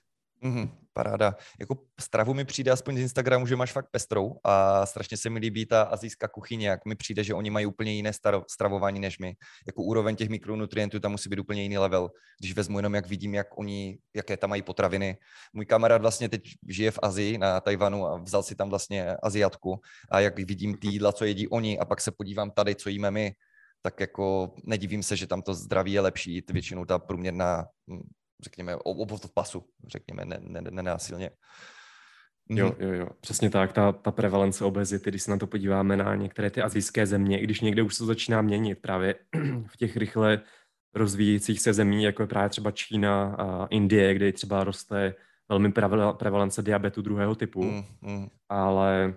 Mm-hmm, 0.43 0.69
paráda. 0.93 1.35
Jako 1.59 1.77
stravu 1.99 2.33
mi 2.33 2.45
přijde 2.45 2.71
aspoň 2.71 2.97
z 2.97 2.99
Instagramu, 2.99 3.47
že 3.47 3.55
máš 3.55 3.71
fakt 3.71 3.87
pestrou 3.91 4.35
a 4.43 4.85
strašně 4.85 5.17
se 5.17 5.29
mi 5.29 5.39
líbí 5.39 5.65
ta 5.65 5.81
azijská 5.81 6.27
kuchyně, 6.27 6.69
jak 6.69 6.85
mi 6.85 6.95
přijde, 6.95 7.23
že 7.23 7.33
oni 7.33 7.49
mají 7.49 7.65
úplně 7.65 7.91
jiné 7.91 8.11
stravování 8.47 8.99
než 8.99 9.19
my. 9.19 9.35
Jako 9.67 9.83
úroveň 9.83 10.15
těch 10.15 10.29
mikronutrientů 10.29 10.99
tam 10.99 11.11
musí 11.11 11.29
být 11.29 11.39
úplně 11.39 11.63
jiný 11.63 11.77
level. 11.77 12.09
Když 12.39 12.53
vezmu 12.53 12.79
jenom, 12.79 12.95
jak 12.95 13.07
vidím, 13.07 13.33
jak 13.33 13.57
oni, 13.57 13.97
jaké 14.15 14.37
tam 14.37 14.49
mají 14.49 14.61
potraviny. 14.61 15.17
Můj 15.53 15.65
kamarád 15.65 16.01
vlastně 16.01 16.29
teď 16.29 16.41
žije 16.69 16.91
v 16.91 16.99
Azii, 17.01 17.37
na 17.37 17.61
Tajvanu 17.61 18.07
a 18.07 18.17
vzal 18.17 18.43
si 18.43 18.55
tam 18.55 18.69
vlastně 18.69 19.15
Aziatku 19.23 19.81
a 20.11 20.19
jak 20.19 20.37
vidím 20.37 20.77
ty 20.77 20.87
jídla, 20.87 21.11
co 21.11 21.25
jedí 21.25 21.47
oni 21.47 21.79
a 21.79 21.85
pak 21.85 22.01
se 22.01 22.11
podívám 22.11 22.51
tady, 22.51 22.75
co 22.75 22.89
jíme 22.89 23.11
my, 23.11 23.33
tak 23.81 23.99
jako 23.99 24.53
nedivím 24.63 25.03
se, 25.03 25.15
že 25.15 25.27
tam 25.27 25.41
to 25.41 25.53
zdraví 25.53 25.93
je 25.93 26.01
lepší, 26.01 26.43
většinou 26.51 26.85
ta 26.85 26.99
průměrná, 26.99 27.65
hm, 27.89 28.01
řekněme, 28.43 28.75
obvod 28.75 29.25
v 29.25 29.33
pasu, 29.33 29.63
řekněme, 29.87 30.25
nenásilně. 30.69 31.29
Ne, 32.49 32.55
ne, 32.55 32.61
Jo, 32.61 32.65
mhm. 32.65 32.87
jo, 32.87 32.93
jo, 32.93 33.07
přesně 33.21 33.49
tak. 33.49 33.73
Ta, 33.73 33.91
ta 33.91 34.11
prevalence 34.11 34.65
obezity, 34.65 35.09
když 35.09 35.23
se 35.23 35.31
na 35.31 35.37
to 35.37 35.47
podíváme 35.47 35.97
na 35.97 36.15
některé 36.15 36.49
ty 36.49 36.61
azijské 36.61 37.05
země, 37.05 37.39
i 37.39 37.43
když 37.43 37.61
někde 37.61 37.81
už 37.81 37.93
se 37.95 37.99
to 37.99 38.05
začíná 38.05 38.41
měnit 38.41 38.81
právě 38.81 39.15
v 39.67 39.77
těch 39.77 39.97
rychle 39.97 40.41
rozvíjících 40.93 41.61
se 41.61 41.73
zemí, 41.73 42.03
jako 42.03 42.23
je 42.23 42.27
právě 42.27 42.49
třeba 42.49 42.71
Čína 42.71 43.35
a 43.35 43.65
Indie, 43.65 44.13
kde 44.13 44.31
třeba 44.31 44.63
roste 44.63 45.15
velmi 45.49 45.71
prevalence 46.17 46.61
diabetu 46.61 47.01
druhého 47.01 47.35
typu, 47.35 47.63
mm, 47.63 47.83
mm. 48.01 48.27
ale 48.49 49.13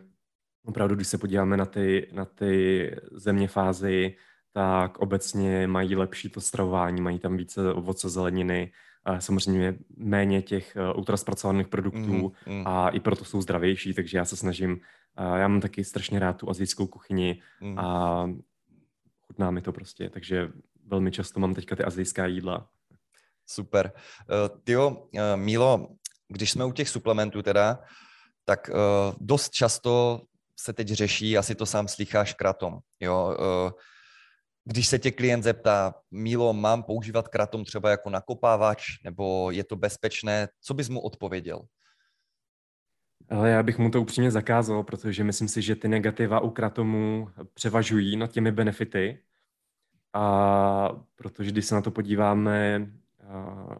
opravdu, 0.64 0.94
když 0.94 1.08
se 1.08 1.18
podíváme 1.18 1.56
na 1.56 1.66
ty, 1.66 2.10
na 2.12 2.24
ty 2.24 2.96
země 3.12 3.48
fázy, 3.48 4.16
tak 4.52 4.98
obecně 4.98 5.66
mají 5.66 5.96
lepší 5.96 6.30
to 6.30 6.40
stravování, 6.40 7.00
mají 7.00 7.18
tam 7.18 7.36
více 7.36 7.72
ovoce, 7.72 8.08
zeleniny, 8.08 8.72
samozřejmě 9.18 9.78
méně 9.96 10.42
těch 10.42 10.76
eh, 10.76 10.92
ultraspracovaných 10.92 11.68
produktů 11.68 12.32
mm, 12.46 12.54
mm. 12.54 12.66
a 12.66 12.88
i 12.88 13.00
proto 13.00 13.24
jsou 13.24 13.42
zdravější, 13.42 13.94
takže 13.94 14.18
já 14.18 14.24
se 14.24 14.36
snažím, 14.36 14.80
já 15.36 15.48
mám 15.48 15.60
taky 15.60 15.84
strašně 15.84 16.18
rád 16.18 16.32
tu 16.32 16.50
azijskou 16.50 16.86
kuchyni 16.86 17.42
mm. 17.60 17.78
a 17.78 18.26
chutná 19.20 19.50
mi 19.50 19.62
to 19.62 19.72
prostě, 19.72 20.10
takže 20.10 20.48
velmi 20.86 21.10
často 21.10 21.40
mám 21.40 21.54
teďka 21.54 21.76
ty 21.76 21.84
azijská 21.84 22.26
jídla. 22.26 22.68
Super. 23.46 23.92
Uh, 23.94 24.58
tyjo, 24.64 24.90
uh, 24.90 25.20
Milo, 25.36 25.88
když 26.28 26.50
jsme 26.50 26.64
u 26.64 26.72
těch 26.72 26.88
suplementů 26.88 27.42
teda, 27.42 27.78
tak 28.44 28.70
uh, 28.70 29.14
dost 29.20 29.50
často 29.50 30.22
se 30.58 30.72
teď 30.72 30.88
řeší, 30.88 31.38
asi 31.38 31.54
to 31.54 31.66
sám 31.66 31.88
slycháš 31.88 32.34
kratom, 32.34 32.78
jo, 33.00 33.36
uh, 33.38 33.70
když 34.64 34.86
se 34.86 34.98
tě 34.98 35.10
klient 35.10 35.42
zeptá, 35.42 35.94
Milo, 36.10 36.52
mám 36.52 36.82
používat 36.82 37.28
kratom 37.28 37.64
třeba 37.64 37.90
jako 37.90 38.10
nakopávač, 38.10 39.02
nebo 39.04 39.50
je 39.50 39.64
to 39.64 39.76
bezpečné, 39.76 40.48
co 40.60 40.74
bys 40.74 40.88
mu 40.88 41.00
odpověděl? 41.00 41.62
Ale 43.30 43.50
já 43.50 43.62
bych 43.62 43.78
mu 43.78 43.90
to 43.90 44.00
upřímně 44.00 44.30
zakázal, 44.30 44.82
protože 44.82 45.24
myslím 45.24 45.48
si, 45.48 45.62
že 45.62 45.76
ty 45.76 45.88
negativa 45.88 46.40
u 46.40 46.50
kratomu 46.50 47.28
převažují 47.54 48.16
nad 48.16 48.30
těmi 48.30 48.52
benefity. 48.52 49.22
A 50.12 50.88
protože 51.16 51.50
když 51.50 51.66
se 51.66 51.74
na 51.74 51.82
to 51.82 51.90
podíváme, 51.90 52.86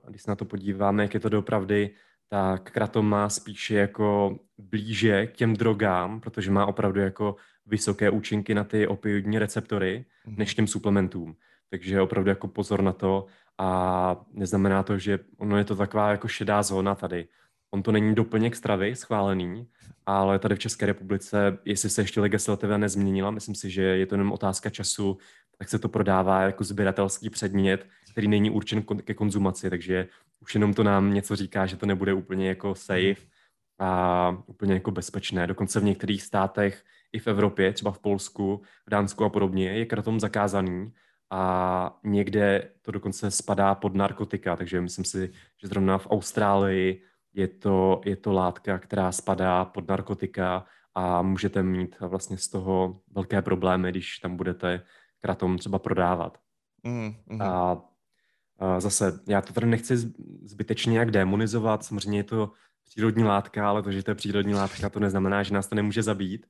když 0.08 0.22
se 0.22 0.30
na 0.30 0.36
to 0.36 0.44
podíváme, 0.44 1.02
jak 1.02 1.14
je 1.14 1.20
to 1.20 1.28
doopravdy, 1.28 1.94
tak 2.28 2.70
kratom 2.70 3.08
má 3.08 3.28
spíše 3.28 3.74
jako 3.74 4.38
blíže 4.58 5.26
k 5.26 5.36
těm 5.36 5.56
drogám, 5.56 6.20
protože 6.20 6.50
má 6.50 6.66
opravdu 6.66 7.00
jako 7.00 7.36
vysoké 7.70 8.10
účinky 8.10 8.54
na 8.54 8.64
ty 8.64 8.86
opioidní 8.86 9.38
receptory, 9.38 10.04
mm-hmm. 10.26 10.38
než 10.38 10.54
těm 10.54 10.66
suplementům. 10.66 11.36
Takže 11.70 12.00
opravdu 12.00 12.28
jako 12.28 12.48
pozor 12.48 12.82
na 12.82 12.92
to 12.92 13.26
a 13.58 14.20
neznamená 14.32 14.82
to, 14.82 14.98
že 14.98 15.18
ono 15.38 15.58
je 15.58 15.64
to 15.64 15.76
taková 15.76 16.10
jako 16.10 16.28
šedá 16.28 16.62
zóna 16.62 16.94
tady. 16.94 17.28
On 17.70 17.82
to 17.82 17.92
není 17.92 18.14
doplněk 18.14 18.56
stravy 18.56 18.96
schválený, 18.96 19.66
ale 20.06 20.38
tady 20.38 20.54
v 20.54 20.58
České 20.58 20.86
republice, 20.86 21.58
jestli 21.64 21.90
se 21.90 22.02
ještě 22.02 22.20
legislativa 22.20 22.76
nezměnila, 22.76 23.30
myslím 23.30 23.54
si, 23.54 23.70
že 23.70 23.82
je 23.82 24.06
to 24.06 24.14
jenom 24.14 24.32
otázka 24.32 24.70
času, 24.70 25.18
tak 25.58 25.68
se 25.68 25.78
to 25.78 25.88
prodává 25.88 26.42
jako 26.42 26.64
sběratelský 26.64 27.30
předmět, 27.30 27.86
který 28.12 28.28
není 28.28 28.50
určen 28.50 28.82
ke 28.82 29.14
konzumaci, 29.14 29.70
takže 29.70 30.08
už 30.40 30.54
jenom 30.54 30.74
to 30.74 30.82
nám 30.82 31.14
něco 31.14 31.36
říká, 31.36 31.66
že 31.66 31.76
to 31.76 31.86
nebude 31.86 32.12
úplně 32.12 32.48
jako 32.48 32.74
safe 32.74 33.22
a 33.78 34.42
úplně 34.46 34.74
jako 34.74 34.90
bezpečné. 34.90 35.46
Dokonce 35.46 35.80
v 35.80 35.84
některých 35.84 36.22
státech 36.22 36.84
i 37.12 37.18
v 37.18 37.26
Evropě, 37.26 37.72
třeba 37.72 37.90
v 37.90 37.98
Polsku, 37.98 38.62
v 38.86 38.90
Dánsku 38.90 39.24
a 39.24 39.28
podobně, 39.28 39.68
je 39.68 39.86
kratom 39.86 40.20
zakázaný 40.20 40.92
a 41.30 42.00
někde 42.04 42.70
to 42.82 42.92
dokonce 42.92 43.30
spadá 43.30 43.74
pod 43.74 43.94
narkotika, 43.94 44.56
takže 44.56 44.80
myslím 44.80 45.04
si, 45.04 45.32
že 45.60 45.68
zrovna 45.68 45.98
v 45.98 46.06
Austrálii 46.10 47.02
je 47.34 47.48
to, 47.48 48.00
je 48.04 48.16
to 48.16 48.32
látka, 48.32 48.78
která 48.78 49.12
spadá 49.12 49.64
pod 49.64 49.88
narkotika 49.88 50.66
a 50.94 51.22
můžete 51.22 51.62
mít 51.62 52.00
vlastně 52.00 52.36
z 52.36 52.48
toho 52.48 53.00
velké 53.14 53.42
problémy, 53.42 53.90
když 53.90 54.18
tam 54.18 54.36
budete 54.36 54.82
kratom 55.20 55.58
třeba 55.58 55.78
prodávat. 55.78 56.38
Mm, 56.82 57.14
mm. 57.26 57.42
A, 57.42 57.82
a 58.58 58.80
zase, 58.80 59.20
já 59.28 59.40
to 59.40 59.52
tady 59.52 59.66
nechci 59.66 59.96
zbytečně 60.42 60.98
jak 60.98 61.10
demonizovat, 61.10 61.84
samozřejmě 61.84 62.18
je 62.18 62.24
to 62.24 62.52
přírodní 62.84 63.24
látka, 63.24 63.68
ale 63.68 63.82
to, 63.82 63.92
že 63.92 64.02
to 64.02 64.10
je 64.10 64.14
přírodní 64.14 64.54
látka, 64.54 64.90
to 64.90 65.00
neznamená, 65.00 65.42
že 65.42 65.54
nás 65.54 65.66
to 65.66 65.74
nemůže 65.74 66.02
zabít. 66.02 66.46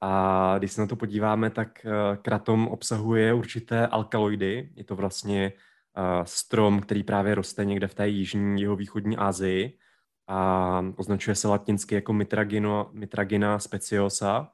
A 0.00 0.54
když 0.58 0.72
se 0.72 0.80
na 0.80 0.86
to 0.86 0.96
podíváme, 0.96 1.50
tak 1.50 1.86
eh, 1.86 2.16
kratom 2.22 2.68
obsahuje 2.68 3.34
určité 3.34 3.86
alkaloidy. 3.86 4.70
Je 4.76 4.84
to 4.84 4.96
vlastně 4.96 5.52
eh, 5.52 6.02
strom, 6.24 6.80
který 6.80 7.02
právě 7.02 7.34
roste 7.34 7.64
někde 7.64 7.86
v 7.86 7.94
té 7.94 8.08
jižní, 8.08 8.62
jeho 8.62 8.76
východní 8.76 9.16
Asii 9.16 9.78
a 10.28 10.82
označuje 10.96 11.34
se 11.34 11.48
latinsky 11.48 11.94
jako 11.94 12.12
mitragino, 12.12 12.90
mitragina 12.92 13.58
speciosa. 13.58 14.50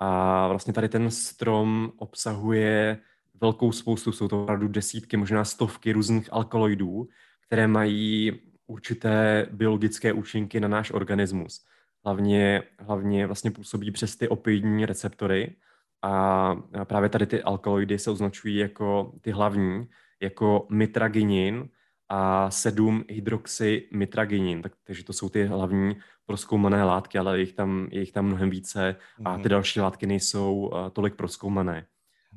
A 0.00 0.48
vlastně 0.48 0.72
tady 0.72 0.88
ten 0.88 1.10
strom 1.10 1.92
obsahuje 1.96 2.98
velkou 3.40 3.72
spoustu, 3.72 4.12
jsou 4.12 4.28
to 4.28 4.42
opravdu 4.42 4.68
desítky, 4.68 5.16
možná 5.16 5.44
stovky 5.44 5.92
různých 5.92 6.32
alkaloidů, 6.32 7.08
které 7.46 7.66
mají 7.66 8.40
určité 8.66 9.46
biologické 9.50 10.12
účinky 10.12 10.60
na 10.60 10.68
náš 10.68 10.90
organismus 10.90 11.64
hlavně, 12.04 12.62
hlavně 12.78 13.26
vlastně 13.26 13.50
působí 13.50 13.90
přes 13.90 14.16
ty 14.16 14.28
opioidní 14.28 14.86
receptory 14.86 15.56
a 16.02 16.54
právě 16.84 17.08
tady 17.08 17.26
ty 17.26 17.42
alkaloidy 17.42 17.98
se 17.98 18.10
označují 18.10 18.56
jako 18.56 19.12
ty 19.20 19.30
hlavní, 19.30 19.88
jako 20.20 20.66
mitraginin 20.70 21.68
a 22.08 22.50
7 22.50 23.04
hydroxymitraginin, 23.08 24.62
tak, 24.62 24.72
takže 24.84 25.04
to 25.04 25.12
jsou 25.12 25.28
ty 25.28 25.44
hlavní 25.44 25.96
proskoumané 26.26 26.84
látky, 26.84 27.18
ale 27.18 27.38
je 27.38 27.40
jich 27.40 27.52
tam, 27.52 27.88
je 27.90 28.00
jich 28.00 28.12
tam 28.12 28.26
mnohem 28.26 28.50
více 28.50 28.96
a 29.24 29.34
ty 29.34 29.40
mhm. 29.40 29.48
další 29.48 29.80
látky 29.80 30.06
nejsou 30.06 30.54
uh, 30.54 30.88
tolik 30.88 31.14
proskoumané. 31.14 31.86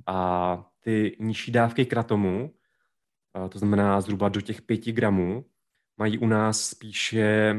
A 0.08 0.70
ty 0.80 1.18
nižší 1.20 1.52
dávky 1.52 1.86
kratomu, 1.86 2.54
uh, 3.40 3.50
to 3.50 3.60
znamená 3.60 4.02
zhruba 4.02 4.30
do 4.30 4.42
těch 4.42 4.62
5 4.62 4.92
gramů, 4.92 5.46
mají 5.98 6.18
u 6.18 6.28
nás 6.28 6.62
spíše, 6.62 7.56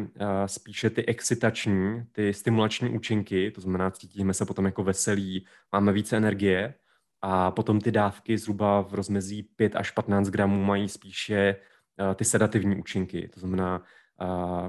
spíše 0.47 0.91
ty 0.91 1.07
excitační, 1.07 2.05
ty 2.13 2.35
stimulační 2.35 2.91
účinky, 2.91 3.51
to 3.51 3.61
znamená, 3.61 3.91
cítíme 3.91 4.35
se 4.35 4.47
potom 4.47 4.65
jako 4.65 4.85
veselí, 4.85 5.47
máme 5.73 5.93
více 5.93 6.17
energie 6.17 6.75
a 7.23 7.51
potom 7.51 7.81
ty 7.81 7.91
dávky 7.91 8.39
zhruba 8.39 8.81
v 8.81 8.95
rozmezí 8.95 9.43
5 9.43 9.77
až 9.77 9.91
15 9.91 10.29
gramů 10.29 10.65
mají 10.65 10.89
spíše 10.89 11.57
ty 12.15 12.25
sedativní 12.25 12.77
účinky, 12.77 13.29
to 13.29 13.41
znamená, 13.41 13.83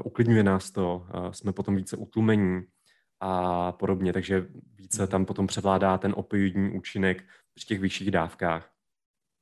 uklidňuje 0.04 0.44
nás 0.44 0.72
to, 0.72 1.08
jsme 1.32 1.54
potom 1.54 1.76
více 1.76 1.98
utlumení 1.98 2.62
a 3.20 3.72
podobně, 3.72 4.14
takže 4.14 4.48
více 4.76 5.08
tam 5.08 5.26
potom 5.26 5.48
převládá 5.48 5.98
ten 5.98 6.14
opioidní 6.18 6.72
účinek 6.72 7.24
při 7.54 7.66
těch 7.66 7.80
vyšších 7.80 8.12
dávkách. 8.12 8.70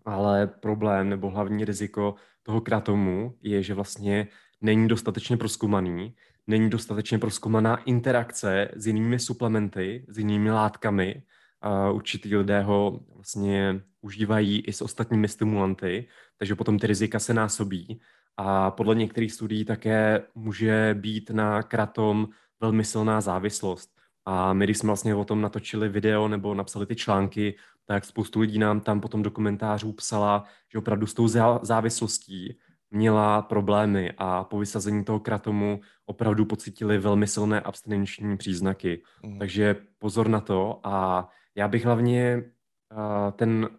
Ale 0.06 0.48
problém 0.48 1.10
nebo 1.10 1.30
hlavní 1.30 1.66
riziko 1.66 2.16
toho 2.48 2.62
kratomu 2.62 3.36
je, 3.42 3.64
že 3.64 3.74
vlastně 3.74 4.28
není 4.62 4.88
dostatečně 4.88 5.38
proskoumaný, 5.38 6.16
není 6.48 6.70
dostatečně 6.70 7.20
proskoumaná 7.20 7.78
interakce 7.78 8.72
s 8.76 8.88
jinými 8.88 9.20
suplementy, 9.20 10.06
s 10.08 10.18
jinými 10.18 10.52
látkami. 10.52 11.24
A 11.62 11.92
určitý 11.92 12.36
lidé 12.36 12.62
ho 12.62 13.00
vlastně 13.14 13.82
užívají 14.02 14.60
i 14.60 14.74
s 14.74 14.82
ostatními 14.82 15.28
stimulanty, 15.28 16.08
takže 16.38 16.56
potom 16.56 16.80
ty 16.80 16.88
rizika 16.88 17.20
se 17.20 17.34
násobí. 17.34 18.00
A 18.38 18.72
podle 18.72 18.96
některých 18.96 19.34
studií 19.34 19.66
také 19.66 20.24
může 20.36 20.96
být 21.00 21.30
na 21.30 21.64
kratom 21.64 22.28
velmi 22.62 22.84
silná 22.84 23.22
závislost. 23.22 23.90
A 24.26 24.54
my, 24.54 24.66
když 24.66 24.78
jsme 24.78 24.88
vlastně 24.88 25.16
o 25.16 25.26
tom 25.26 25.42
natočili 25.42 25.90
video 25.90 26.28
nebo 26.28 26.54
napsali 26.56 26.86
ty 26.86 26.96
články, 26.96 27.56
tak 27.88 28.06
spoustu 28.06 28.40
lidí 28.40 28.60
nám 28.60 28.80
tam 28.80 29.02
potom 29.02 29.24
do 29.24 29.32
komentářů 29.32 29.94
psala, 29.94 30.44
že 30.72 30.78
opravdu 30.78 31.08
s 31.08 31.14
tou 31.14 31.28
závislostí 31.62 32.58
měla 32.92 33.42
problémy 33.42 34.14
a 34.18 34.44
po 34.44 34.60
vysazení 34.60 35.04
toho 35.04 35.20
kratomu 35.20 35.80
opravdu 36.06 36.46
pocitili 36.46 36.98
velmi 36.98 37.28
silné 37.28 37.62
abstinenční 37.62 38.38
příznaky. 38.38 39.04
Mm. 39.24 39.40
Takže 39.40 39.76
pozor 40.00 40.28
na 40.28 40.40
to 40.40 40.80
a 40.84 41.28
já 41.56 41.68
bych 41.68 41.86
hlavně 41.86 42.44
uh, 42.92 43.32
ten 43.32 43.70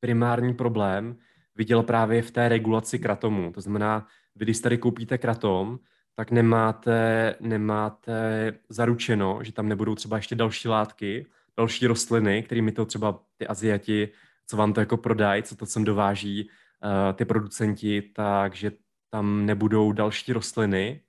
primární 0.00 0.54
problém 0.54 1.16
viděl 1.56 1.82
právě 1.82 2.22
v 2.22 2.30
té 2.30 2.48
regulaci 2.48 2.98
kratomu. 2.98 3.52
To 3.52 3.60
znamená, 3.60 4.06
vy 4.36 4.44
když 4.44 4.60
tady 4.60 4.78
koupíte 4.78 5.18
kratom, 5.18 5.78
tak 6.14 6.30
nemáte, 6.30 7.34
nemáte 7.40 8.52
zaručeno, 8.68 9.38
že 9.42 9.52
tam 9.52 9.68
nebudou 9.68 9.94
třeba 9.94 10.16
ještě 10.16 10.34
další 10.34 10.68
látky, 10.68 11.26
další 11.60 11.86
rostliny, 11.86 12.42
kterými 12.42 12.72
to 12.72 12.84
třeba 12.84 13.20
ty 13.36 13.46
Aziati, 13.46 14.08
co 14.46 14.56
vám 14.56 14.72
to 14.72 14.80
jako 14.80 14.96
prodají, 14.96 15.42
co 15.42 15.56
to 15.56 15.66
sem 15.66 15.84
dováží 15.84 16.48
uh, 16.48 17.12
ty 17.14 17.24
producenti, 17.24 18.02
takže 18.02 18.72
tam 19.10 19.46
nebudou 19.46 19.92
další 19.92 20.32
rostliny, 20.32 21.00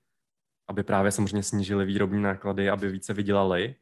aby 0.68 0.82
právě 0.82 1.10
samozřejmě 1.10 1.42
snížili 1.42 1.84
výrobní 1.84 2.22
náklady, 2.22 2.70
aby 2.70 2.90
více 2.90 3.14
vydělali. 3.14 3.74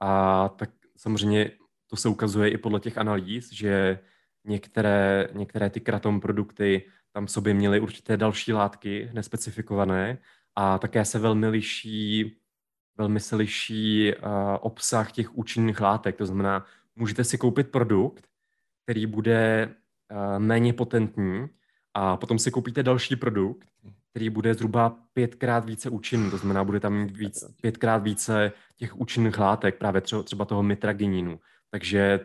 A 0.00 0.48
tak 0.48 0.70
samozřejmě 0.96 1.50
to 1.90 1.96
se 1.96 2.08
ukazuje 2.08 2.50
i 2.50 2.58
podle 2.58 2.80
těch 2.80 2.98
analýz, 2.98 3.52
že 3.52 3.98
některé, 4.44 5.28
některé 5.32 5.70
ty 5.70 5.80
kratom 5.80 6.20
produkty 6.20 6.88
tam 7.12 7.26
v 7.26 7.30
sobě 7.30 7.54
měly 7.54 7.80
určité 7.80 8.16
další 8.16 8.52
látky 8.52 9.10
nespecifikované 9.12 10.18
a 10.56 10.78
také 10.78 11.04
se 11.04 11.18
velmi 11.18 11.48
liší, 11.48 12.40
velmi 12.98 13.20
se 13.20 13.36
liší 13.36 14.12
uh, 14.14 14.30
obsah 14.60 15.12
těch 15.12 15.38
účinných 15.38 15.80
látek. 15.80 16.16
To 16.16 16.26
znamená, 16.26 16.64
můžete 16.96 17.24
si 17.24 17.38
koupit 17.38 17.70
produkt, 17.70 18.28
který 18.84 19.06
bude 19.06 19.68
uh, 20.10 20.38
méně 20.38 20.72
potentní 20.72 21.48
a 21.94 22.16
potom 22.16 22.38
si 22.38 22.50
koupíte 22.50 22.82
další 22.82 23.16
produkt, 23.16 23.68
který 24.10 24.30
bude 24.30 24.54
zhruba 24.54 24.96
pětkrát 25.12 25.64
více 25.64 25.90
účinný, 25.90 26.30
to 26.30 26.36
znamená, 26.36 26.64
bude 26.64 26.80
tam 26.80 26.94
mít 26.94 27.16
víc, 27.16 27.44
pětkrát 27.60 28.02
více 28.02 28.52
těch 28.76 29.00
účinných 29.00 29.38
látek, 29.38 29.78
právě 29.78 30.00
třeba, 30.00 30.22
třeba 30.22 30.44
toho 30.44 30.62
mitrageninu. 30.62 31.40
Takže 31.70 32.20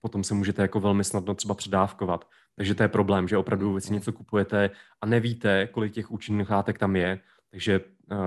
potom 0.00 0.24
se 0.24 0.34
můžete 0.34 0.62
jako 0.62 0.80
velmi 0.80 1.04
snadno 1.04 1.34
třeba 1.34 1.54
předávkovat. 1.54 2.28
Takže 2.56 2.74
to 2.74 2.82
je 2.82 2.88
problém, 2.88 3.28
že 3.28 3.36
opravdu 3.36 3.80
si 3.80 3.92
něco 3.92 4.12
kupujete 4.12 4.70
a 5.00 5.06
nevíte, 5.06 5.66
kolik 5.66 5.92
těch 5.92 6.10
účinných 6.10 6.50
látek 6.50 6.78
tam 6.78 6.96
je. 6.96 7.20
Takže 7.50 7.80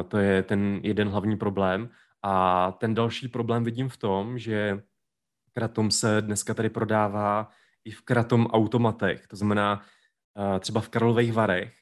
to 0.08 0.18
je 0.18 0.44
ten 0.44 0.80
jeden 0.84 1.10
hlavní 1.10 1.38
problém. 1.38 1.90
A 2.24 2.72
ten 2.72 2.94
další 2.94 3.28
problém 3.28 3.64
vidím 3.64 3.90
v 3.90 3.98
tom, 3.98 4.40
že 4.40 4.84
kratom 5.54 5.92
se 5.92 6.22
dneska 6.22 6.54
tady 6.54 6.70
prodává 6.70 7.50
i 7.86 7.92
v 7.92 8.02
kratom 8.02 8.48
automatech. 8.48 9.28
To 9.28 9.36
znamená, 9.36 9.82
uh, 10.38 10.60
třeba 10.60 10.82
v 10.82 10.90
Karlových 10.90 11.34
Varech 11.34 11.74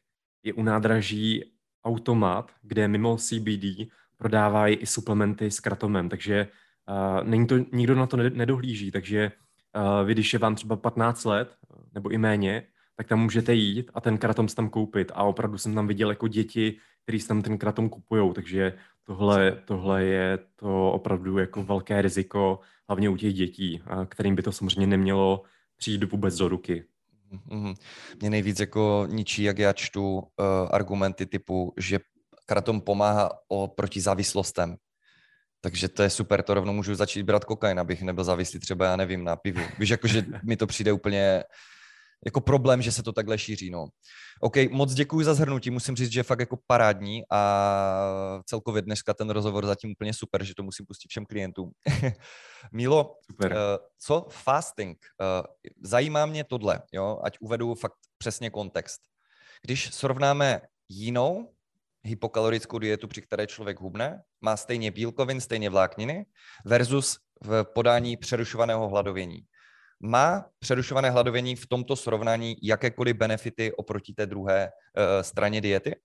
je 0.44 0.54
u 0.54 0.64
nádraží 0.64 1.44
automat, 1.84 2.52
kde 2.62 2.88
mimo 2.88 3.18
CBD 3.18 3.92
prodávají 4.18 4.76
i 4.76 4.86
suplementy 4.86 5.52
s 5.52 5.60
kratomem, 5.60 6.10
takže 6.10 6.48
uh, 6.90 7.28
není 7.28 7.48
to, 7.48 7.56
nikdo 7.72 7.96
na 7.96 8.08
to 8.08 8.18
nedohlíží, 8.18 8.92
takže 8.92 9.32
uh, 9.76 10.08
vy, 10.08 10.14
když 10.14 10.34
je 10.34 10.40
vám 10.40 10.56
třeba 10.56 10.76
15 10.76 11.26
let, 11.26 11.56
nebo 11.94 12.10
i 12.10 12.18
méně, 12.18 12.64
tak 12.96 13.08
tam 13.08 13.20
můžete 13.20 13.54
jít 13.54 13.92
a 13.94 14.02
ten 14.02 14.18
kratom 14.18 14.50
si 14.50 14.56
tam 14.56 14.70
koupit. 14.70 15.12
A 15.16 15.24
opravdu 15.24 15.58
jsem 15.58 15.76
tam 15.76 15.88
viděl 15.88 16.10
jako 16.10 16.28
děti, 16.28 16.78
kteří 17.10 17.20
si 17.20 17.28
tam 17.28 17.42
ten 17.42 17.58
kratom 17.58 17.90
kupují, 17.90 18.34
takže 18.34 18.74
tohle, 19.04 19.62
tohle 19.66 20.04
je 20.04 20.38
to 20.56 20.92
opravdu 20.92 21.38
jako 21.38 21.64
velké 21.64 22.02
riziko, 22.02 22.60
hlavně 22.90 23.10
u 23.10 23.18
těch 23.18 23.34
dětí, 23.34 23.82
kterým 24.10 24.36
by 24.36 24.42
to 24.42 24.52
samozřejmě 24.52 24.88
nemělo 24.88 25.44
přijít 25.78 26.12
vůbec 26.12 26.36
do 26.38 26.48
ruky. 26.48 26.86
Mm-hmm. 27.32 27.76
Mě 28.22 28.30
nejvíc 28.30 28.60
jako 28.60 29.08
ničí, 29.10 29.44
jak 29.44 29.58
já 29.58 29.74
čtu 29.74 30.18
uh, 30.18 30.24
argumenty 30.72 31.26
typu, 31.26 31.74
že 31.78 32.00
kratom 32.46 32.82
pomáhá 32.82 33.30
o, 33.48 33.68
proti 33.68 34.02
závislostem. 34.02 34.76
Takže 35.62 35.90
to 35.90 36.04
je 36.04 36.10
super, 36.10 36.44
to 36.44 36.54
rovnou 36.54 36.74
můžu 36.74 36.96
začít 36.96 37.24
brát 37.24 37.46
kokain, 37.46 37.80
abych 37.80 38.02
nebyl 38.02 38.24
závislý 38.24 38.60
třeba, 38.60 38.86
já 38.86 38.96
nevím, 38.96 39.24
na 39.24 39.36
pivu. 39.36 39.62
Víš, 39.80 39.90
jakože 39.90 40.26
mi 40.44 40.58
to 40.58 40.68
přijde 40.68 40.94
úplně 40.94 41.44
jako 42.26 42.42
problém, 42.42 42.82
že 42.82 42.92
se 42.92 43.04
to 43.04 43.12
takhle 43.12 43.38
šíří. 43.38 43.70
No. 43.70 43.88
OK, 44.42 44.56
moc 44.72 44.94
děkuji 44.94 45.26
za 45.26 45.34
zhrnutí, 45.34 45.70
musím 45.70 45.96
říct, 45.96 46.12
že 46.12 46.20
je 46.20 46.24
fakt 46.24 46.40
jako 46.40 46.58
parádní 46.68 47.22
a 47.32 48.42
celkově 48.46 48.82
dneska 48.82 49.14
ten 49.14 49.30
rozhovor 49.30 49.66
zatím 49.66 49.92
úplně 49.92 50.14
super, 50.14 50.44
že 50.44 50.56
to 50.56 50.64
musím 50.64 50.86
pustit 50.86 51.08
všem 51.08 51.26
klientům. 51.26 51.72
Milo, 52.72 53.16
super. 53.32 53.52
Uh, 53.52 53.58
co 54.00 54.26
fasting? 54.30 54.98
Uh, 55.22 55.46
zajímá 55.84 56.26
mě 56.26 56.44
tohle, 56.44 56.82
jo, 56.92 57.20
ať 57.24 57.38
uvedu 57.42 57.76
fakt 57.76 57.98
přesně 58.18 58.50
kontext. 58.50 59.02
Když 59.62 59.94
srovnáme 59.94 60.62
jinou 60.90 61.54
hypokalorickou 62.04 62.80
dietu, 62.80 63.08
při 63.08 63.22
které 63.22 63.48
člověk 63.48 63.80
hubne, 63.80 64.24
má 64.42 64.58
stejně 64.58 64.92
bílkovin, 64.92 65.42
stejně 65.42 65.70
vlákniny, 65.70 66.26
versus 66.66 67.18
v 67.44 67.64
podání 67.64 68.18
přerušovaného 68.18 68.90
hladovění. 68.90 69.40
Má 70.00 70.46
přerušované 70.60 71.10
hladovění 71.10 71.56
v 71.56 71.68
tomto 71.68 71.96
srovnání 71.96 72.56
jakékoliv 72.64 73.16
benefity 73.16 73.74
oproti 73.74 74.14
té 74.14 74.26
druhé 74.26 74.70
uh, 74.70 75.04
straně 75.22 75.62
diety? 75.62 75.96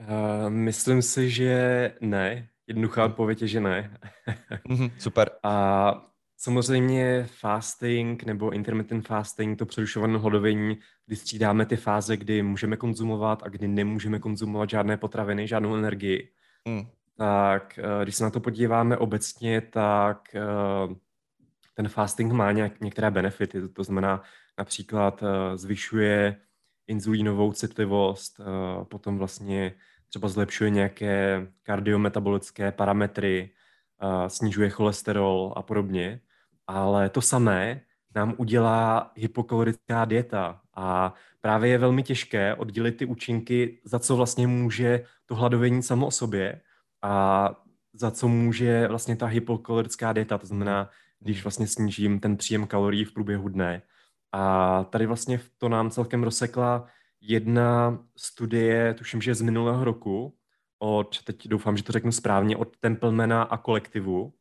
Uh, 0.00 0.50
myslím 0.50 1.02
si, 1.02 1.30
že 1.30 1.94
ne. 2.00 2.48
Jednoduchá 2.66 3.04
odpověď 3.04 3.42
je, 3.42 3.48
že 3.48 3.60
ne. 3.60 3.98
Mhm, 4.68 4.90
super. 4.98 5.30
A 5.42 6.12
samozřejmě 6.36 7.28
fasting 7.40 8.22
nebo 8.24 8.50
intermittent 8.50 9.06
fasting, 9.06 9.58
to 9.58 9.66
přerušované 9.66 10.18
hladovění, 10.18 10.78
kdy 11.06 11.16
střídáme 11.16 11.66
ty 11.66 11.76
fáze, 11.76 12.16
kdy 12.16 12.42
můžeme 12.42 12.76
konzumovat 12.76 13.42
a 13.42 13.48
kdy 13.48 13.68
nemůžeme 13.68 14.18
konzumovat 14.18 14.70
žádné 14.70 14.96
potraviny, 14.96 15.48
žádnou 15.48 15.76
energii. 15.76 16.32
Mm. 16.68 16.86
Tak 17.16 17.78
eh, 17.78 18.02
když 18.02 18.14
se 18.14 18.24
na 18.24 18.30
to 18.30 18.40
podíváme 18.40 18.96
obecně, 18.96 19.60
tak 19.60 20.36
ten 21.74 21.88
fasting 21.88 22.32
má 22.32 22.52
nějak, 22.52 22.80
některé 22.80 23.10
benefity, 23.10 23.60
to, 23.60 23.68
to 23.68 23.84
znamená 23.84 24.22
například 24.58 25.22
uh, 25.22 25.28
zvyšuje 25.54 26.36
inzulínovou 26.86 27.52
citlivost, 27.52 28.40
uh, 28.40 28.84
potom 28.84 29.18
vlastně 29.18 29.74
třeba 30.08 30.28
zlepšuje 30.28 30.70
nějaké 30.70 31.46
kardiometabolické 31.62 32.72
parametry, 32.72 33.50
uh, 34.02 34.26
snižuje 34.26 34.70
cholesterol 34.70 35.52
a 35.56 35.62
podobně, 35.62 36.20
ale 36.66 37.08
to 37.08 37.20
samé 37.20 37.80
nám 38.14 38.34
udělá 38.38 39.12
hypokalorická 39.14 40.04
dieta. 40.04 40.60
A 40.74 41.14
právě 41.40 41.70
je 41.70 41.78
velmi 41.78 42.02
těžké 42.02 42.54
oddělit 42.54 42.92
ty 42.92 43.04
účinky, 43.06 43.80
za 43.84 43.98
co 43.98 44.16
vlastně 44.16 44.46
může 44.46 45.04
to 45.26 45.34
hladovění 45.34 45.82
samo 45.82 46.06
o 46.06 46.10
sobě 46.10 46.60
a 47.02 47.48
za 47.92 48.10
co 48.10 48.28
může 48.28 48.88
vlastně 48.88 49.16
ta 49.16 49.26
hypokalorická 49.26 50.12
dieta, 50.12 50.38
to 50.38 50.46
znamená 50.46 50.90
když 51.22 51.44
vlastně 51.44 51.66
snížím 51.66 52.20
ten 52.20 52.36
příjem 52.36 52.66
kalorií 52.66 53.04
v 53.04 53.12
průběhu 53.12 53.48
dne. 53.48 53.82
A 54.32 54.84
tady 54.84 55.06
vlastně 55.06 55.40
to 55.58 55.68
nám 55.68 55.90
celkem 55.90 56.22
rozsekla 56.22 56.86
jedna 57.20 57.98
studie, 58.16 58.94
tuším, 58.94 59.22
že 59.22 59.34
z 59.34 59.42
minulého 59.42 59.84
roku, 59.84 60.36
od, 60.78 61.22
teď 61.22 61.48
doufám, 61.48 61.76
že 61.76 61.82
to 61.82 61.92
řeknu 61.92 62.12
správně, 62.12 62.56
od 62.56 62.76
Templemana 62.76 63.42
a 63.42 63.56
kolektivu, 63.56 64.32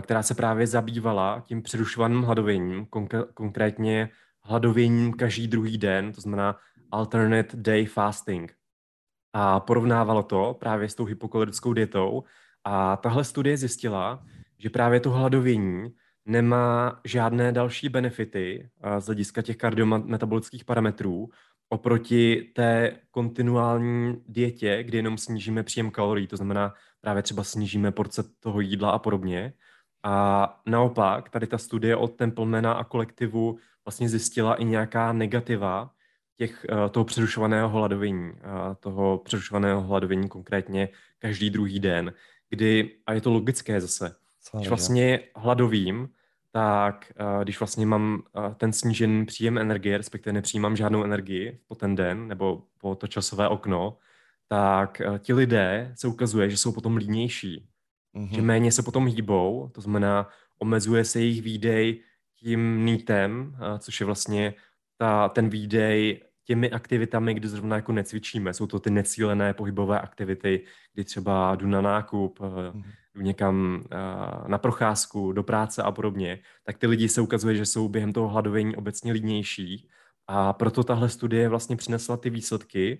která 0.00 0.22
se 0.22 0.34
právě 0.34 0.66
zabývala 0.66 1.42
tím 1.46 1.62
přerušovaným 1.62 2.22
hladověním, 2.22 2.86
konkrétně 3.34 4.08
hladověním 4.42 5.12
každý 5.12 5.48
druhý 5.48 5.78
den, 5.78 6.12
to 6.12 6.20
znamená 6.20 6.56
alternate 6.90 7.56
day 7.56 7.86
fasting. 7.86 8.54
A 9.32 9.60
porovnávalo 9.60 10.22
to 10.22 10.56
právě 10.60 10.88
s 10.88 10.94
tou 10.94 11.04
hypokalorickou 11.04 11.72
dietou. 11.72 12.24
A 12.64 12.96
tahle 12.96 13.24
studie 13.24 13.56
zjistila, 13.56 14.24
že 14.62 14.70
právě 14.70 15.00
to 15.00 15.10
hladovění 15.10 15.94
nemá 16.26 17.00
žádné 17.04 17.52
další 17.52 17.88
benefity 17.88 18.70
z 18.98 19.06
hlediska 19.06 19.42
těch 19.42 19.56
kardiometabolických 19.56 20.64
parametrů 20.64 21.28
oproti 21.68 22.52
té 22.54 22.98
kontinuální 23.10 24.22
dietě, 24.28 24.82
kdy 24.82 24.98
jenom 24.98 25.18
snížíme 25.18 25.62
příjem 25.62 25.90
kalorií, 25.90 26.26
to 26.26 26.36
znamená 26.36 26.74
právě 27.00 27.22
třeba 27.22 27.44
snížíme 27.44 27.92
porce 27.92 28.22
toho 28.40 28.60
jídla 28.60 28.90
a 28.90 28.98
podobně. 28.98 29.52
A 30.02 30.60
naopak, 30.66 31.30
tady 31.30 31.46
ta 31.46 31.58
studie 31.58 31.96
od 31.96 32.16
Templemana 32.16 32.72
a 32.72 32.84
kolektivu 32.84 33.58
vlastně 33.84 34.08
zjistila 34.08 34.54
i 34.54 34.64
nějaká 34.64 35.12
negativa 35.12 35.90
těch, 36.36 36.66
eh, 36.68 36.88
toho 36.88 37.04
přerušovaného 37.04 37.68
hladovění, 37.68 38.32
toho 38.80 39.18
přerušovaného 39.18 39.80
hladovění 39.80 40.28
konkrétně 40.28 40.88
každý 41.18 41.50
druhý 41.50 41.80
den, 41.80 42.12
kdy, 42.50 42.96
a 43.06 43.12
je 43.12 43.20
to 43.20 43.30
logické 43.30 43.80
zase, 43.80 44.14
když 44.56 44.68
vlastně 44.68 45.20
hladovým, 45.36 46.08
tak 46.50 47.12
uh, 47.20 47.42
když 47.42 47.60
vlastně 47.60 47.86
mám 47.86 48.22
uh, 48.32 48.54
ten 48.54 48.72
snížený 48.72 49.26
příjem 49.26 49.58
energie, 49.58 49.98
respektive 49.98 50.32
nepřijímám 50.32 50.76
žádnou 50.76 51.04
energii 51.04 51.60
po 51.68 51.74
ten 51.74 51.94
den 51.94 52.28
nebo 52.28 52.62
po 52.78 52.94
to 52.94 53.06
časové 53.06 53.48
okno, 53.48 53.96
tak 54.48 55.02
uh, 55.08 55.18
ti 55.18 55.34
lidé 55.34 55.92
se 55.96 56.08
ukazuje, 56.08 56.50
že 56.50 56.56
jsou 56.56 56.72
potom 56.72 56.96
línější, 56.96 57.68
mm-hmm. 58.14 58.34
že 58.34 58.42
méně 58.42 58.72
se 58.72 58.82
potom 58.82 59.06
hýbou, 59.06 59.70
to 59.74 59.80
znamená, 59.80 60.28
omezuje 60.58 61.04
se 61.04 61.20
jejich 61.20 61.42
výdej 61.42 62.02
tím 62.36 62.84
nítem, 62.84 63.56
což 63.78 64.00
je 64.00 64.06
vlastně 64.06 64.54
ta, 64.96 65.28
ten 65.28 65.48
výdej 65.48 66.22
těmi 66.44 66.70
aktivitami, 66.70 67.34
kdy 67.34 67.48
zrovna 67.48 67.76
jako 67.76 67.92
necvičíme. 67.92 68.54
Jsou 68.54 68.66
to 68.66 68.78
ty 68.78 68.90
necílené 68.90 69.54
pohybové 69.54 70.00
aktivity, 70.00 70.64
kdy 70.94 71.04
třeba 71.04 71.54
jdu 71.54 71.66
na 71.66 71.80
nákup, 71.80 72.38
mm-hmm 72.38 72.82
někam 73.14 73.84
uh, 73.84 74.48
na 74.48 74.58
procházku, 74.58 75.32
do 75.32 75.42
práce 75.42 75.82
a 75.82 75.92
podobně, 75.92 76.38
tak 76.64 76.78
ty 76.78 76.86
lidi 76.86 77.08
se 77.08 77.20
ukazuje, 77.20 77.56
že 77.56 77.66
jsou 77.66 77.88
během 77.88 78.12
toho 78.12 78.28
hladovění 78.28 78.76
obecně 78.76 79.12
lidnější 79.12 79.88
a 80.26 80.52
proto 80.52 80.84
tahle 80.84 81.08
studie 81.08 81.48
vlastně 81.48 81.76
přinesla 81.76 82.16
ty 82.16 82.30
výsledky, 82.30 82.98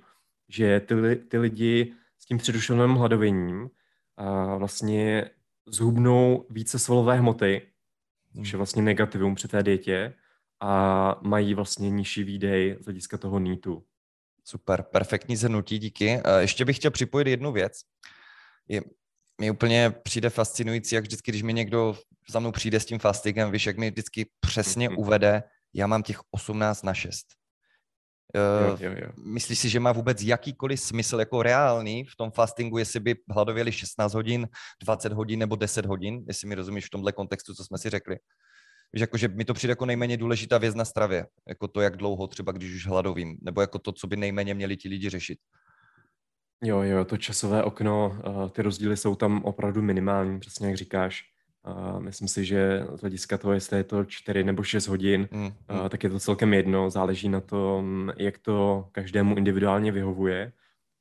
že 0.49 0.81
ty, 0.81 1.17
ty 1.17 1.39
lidi 1.39 1.95
s 2.19 2.27
tím 2.27 2.39
přerušeným 2.39 2.95
hladověním 2.95 3.63
uh, 3.63 4.59
vlastně 4.59 5.31
zhubnou 5.67 6.47
více 6.51 6.79
svalové 6.79 7.17
hmoty, 7.17 7.63
což 8.37 8.53
je 8.53 8.57
vlastně 8.57 8.83
negativum 8.83 9.35
při 9.35 9.49
té 9.49 9.63
dietě, 9.63 10.15
a 10.65 11.17
mají 11.23 11.55
vlastně 11.55 11.91
nižší 11.91 12.25
výdej 12.25 12.77
z 12.81 12.85
hlediska 12.85 13.19
toho 13.19 13.39
nítu. 13.39 13.85
Super, 14.45 14.83
perfektní 14.83 15.37
zhrnutí, 15.37 15.79
díky. 15.79 16.21
Ještě 16.39 16.65
bych 16.65 16.77
chtěl 16.77 16.91
připojit 16.91 17.27
jednu 17.27 17.53
věc. 17.53 17.83
Je, 18.69 18.83
mi 19.43 19.51
úplně 19.51 19.91
přijde 19.91 20.31
fascinující, 20.31 20.95
jak 20.95 21.05
vždycky, 21.05 21.31
když 21.31 21.43
mi 21.43 21.53
někdo 21.53 21.97
za 22.31 22.41
mnou 22.41 22.53
přijde 22.53 22.81
s 22.81 22.87
tím 22.87 22.99
fastingem, 22.99 23.51
víš, 23.51 23.67
jak 23.67 23.79
mi 23.79 23.91
vždycky 23.91 24.27
přesně 24.41 24.89
mm-hmm. 24.89 24.99
uvede, 24.99 25.43
já 25.75 25.87
mám 25.87 26.03
těch 26.03 26.21
18 26.31 26.83
na 26.83 26.95
6. 26.95 27.27
Jo, 28.35 28.77
jo, 28.81 28.95
jo. 28.97 29.09
Myslíš 29.25 29.59
si, 29.59 29.69
že 29.69 29.81
má 29.81 29.93
vůbec 29.93 30.23
jakýkoliv 30.23 30.81
smysl 30.81 31.19
jako 31.19 31.43
reálný 31.43 32.05
v 32.05 32.17
tom 32.17 32.31
fastingu, 32.31 32.79
jestli 32.79 33.01
by 33.01 33.15
hladověli 33.31 33.73
16 33.73 34.15
hodin, 34.15 34.49
20 34.83 35.13
hodin 35.13 35.39
nebo 35.39 35.57
10 35.57 35.87
hodin, 35.87 36.25
jestli 36.29 36.49
mi 36.49 36.55
rozumíš 36.55 36.87
v 36.87 36.91
tomhle 36.91 37.13
kontextu, 37.13 37.55
co 37.55 37.65
jsme 37.65 37.79
si 37.79 37.91
řekli? 37.91 38.17
Víš, 38.93 39.01
jako, 39.01 39.17
že 39.17 39.29
mi 39.29 39.45
to 39.45 39.55
přijde 39.55 39.73
jako 39.73 39.87
nejméně 39.87 40.17
důležitá 40.17 40.59
věc 40.59 40.75
na 40.75 40.85
stravě, 40.85 41.27
jako 41.49 41.69
to, 41.69 41.81
jak 41.81 41.97
dlouho 41.97 42.27
třeba, 42.27 42.53
když 42.53 42.75
už 42.75 42.87
hladovím, 42.87 43.37
nebo 43.43 43.61
jako 43.61 43.79
to, 43.79 43.93
co 43.93 44.07
by 44.07 44.17
nejméně 44.17 44.55
měli 44.55 44.77
ti 44.77 44.89
lidi 44.89 45.11
řešit. 45.11 45.39
Jo, 46.65 46.83
jo, 46.83 47.05
to 47.05 47.17
časové 47.17 47.63
okno, 47.63 48.19
eh, 48.19 48.51
ty 48.51 48.63
rozdíly 48.63 48.97
jsou 48.97 49.15
tam 49.15 49.45
opravdu 49.45 49.83
minimální, 49.83 50.41
přesně 50.41 50.67
jak 50.67 50.77
říkáš. 50.77 51.25
A 51.65 51.99
myslím 51.99 52.29
si, 52.29 52.45
že 52.45 52.87
z 52.95 53.01
hlediska 53.01 53.39
toho, 53.39 53.53
jestli 53.53 53.77
je 53.77 53.85
to 53.85 54.05
4 54.05 54.45
nebo 54.45 54.63
6 54.63 54.89
hodin, 54.89 55.29
mm, 55.31 55.43
mm. 55.43 55.53
tak 55.89 56.05
je 56.05 56.11
to 56.11 56.19
celkem 56.19 56.55
jedno. 56.55 56.91
Záleží 56.91 57.29
na 57.29 57.41
tom, 57.41 58.13
jak 58.17 58.39
to 58.39 58.89
každému 58.93 59.37
individuálně 59.37 59.93
vyhovuje. 59.93 60.53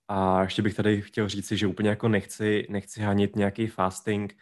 A 0.08 0.44
ještě 0.44 0.62
bych 0.62 0.76
tady 0.76 1.02
chtěl 1.02 1.30
říci, 1.30 1.58
že 1.58 1.68
úplně 1.68 1.90
jako 1.90 2.08
nechci, 2.08 2.68
nechci 2.70 3.02
hanit 3.02 3.36
nějaký 3.36 3.68
fasting 3.68 4.36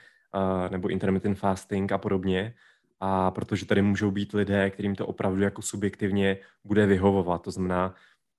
nebo 0.70 0.88
intermittent 0.88 1.38
fasting 1.38 1.92
a 1.92 1.98
podobně, 1.98 2.54
a 3.00 3.32
protože 3.32 3.66
tady 3.66 3.82
můžou 3.82 4.12
být 4.12 4.34
lidé, 4.34 4.70
kterým 4.70 4.96
to 4.96 5.08
opravdu 5.08 5.42
jako 5.42 5.62
subjektivně 5.62 6.38
bude 6.64 6.86
vyhovovat. 6.86 7.42
To 7.42 7.52
znamená, 7.52 7.96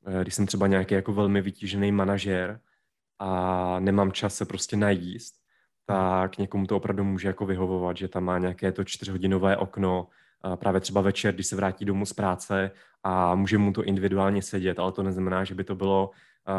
eh, 0.06 0.22
když 0.22 0.34
jsem 0.34 0.46
třeba 0.46 0.66
nějaký 0.66 0.94
jako 0.94 1.12
velmi 1.12 1.42
vytížený 1.42 1.92
manažer 1.92 2.60
a 3.20 3.76
nemám 3.80 4.12
čas 4.12 4.34
se 4.34 4.44
prostě 4.44 4.76
najíst, 4.76 5.34
tak 5.86 6.38
někomu 6.38 6.66
to 6.66 6.76
opravdu 6.76 7.04
může 7.04 7.28
jako 7.28 7.46
vyhovovat, 7.46 7.96
že 7.96 8.08
tam 8.08 8.24
má 8.24 8.38
nějaké 8.38 8.72
to 8.72 8.84
čtyřhodinové 8.84 9.56
okno, 9.56 10.08
právě 10.56 10.80
třeba 10.80 11.00
večer, 11.00 11.34
když 11.34 11.46
se 11.46 11.56
vrátí 11.56 11.84
domů 11.84 12.06
z 12.06 12.12
práce 12.12 12.70
a 13.02 13.34
může 13.34 13.58
mu 13.58 13.72
to 13.72 13.84
individuálně 13.84 14.42
sedět, 14.42 14.78
ale 14.78 14.92
to 14.92 15.02
neznamená, 15.02 15.44
že 15.44 15.54
by 15.54 15.64
to 15.64 15.74
bylo 15.74 16.10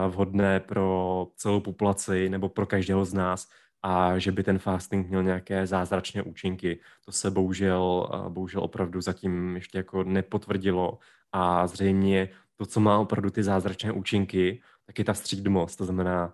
vhodné 0.08 0.60
pro 0.60 1.28
celou 1.36 1.60
populaci 1.60 2.30
nebo 2.30 2.50
pro 2.50 2.66
každého 2.66 3.06
z 3.06 3.14
nás 3.14 3.50
a 3.84 4.20
že 4.20 4.32
by 4.32 4.44
ten 4.44 4.60
fasting 4.60 5.08
měl 5.08 5.24
nějaké 5.24 5.68
zázračné 5.68 6.24
účinky. 6.24 6.80
To 7.06 7.12
se 7.12 7.32
bohužel, 7.32 8.10
bohužel 8.30 8.64
opravdu 8.64 9.02
zatím 9.02 9.56
ještě 9.56 9.78
jako 9.78 10.04
nepotvrdilo 10.04 11.00
a 11.32 11.68
zřejmě 11.68 12.30
to, 12.58 12.66
co 12.66 12.80
má 12.80 13.00
opravdu 13.00 13.30
ty 13.30 13.44
zázračné 13.44 13.92
účinky, 13.92 14.62
tak 14.86 15.00
je 15.00 15.06
ta 15.06 15.14
střídmost, 15.14 15.78
to 15.78 15.86
znamená 15.86 16.34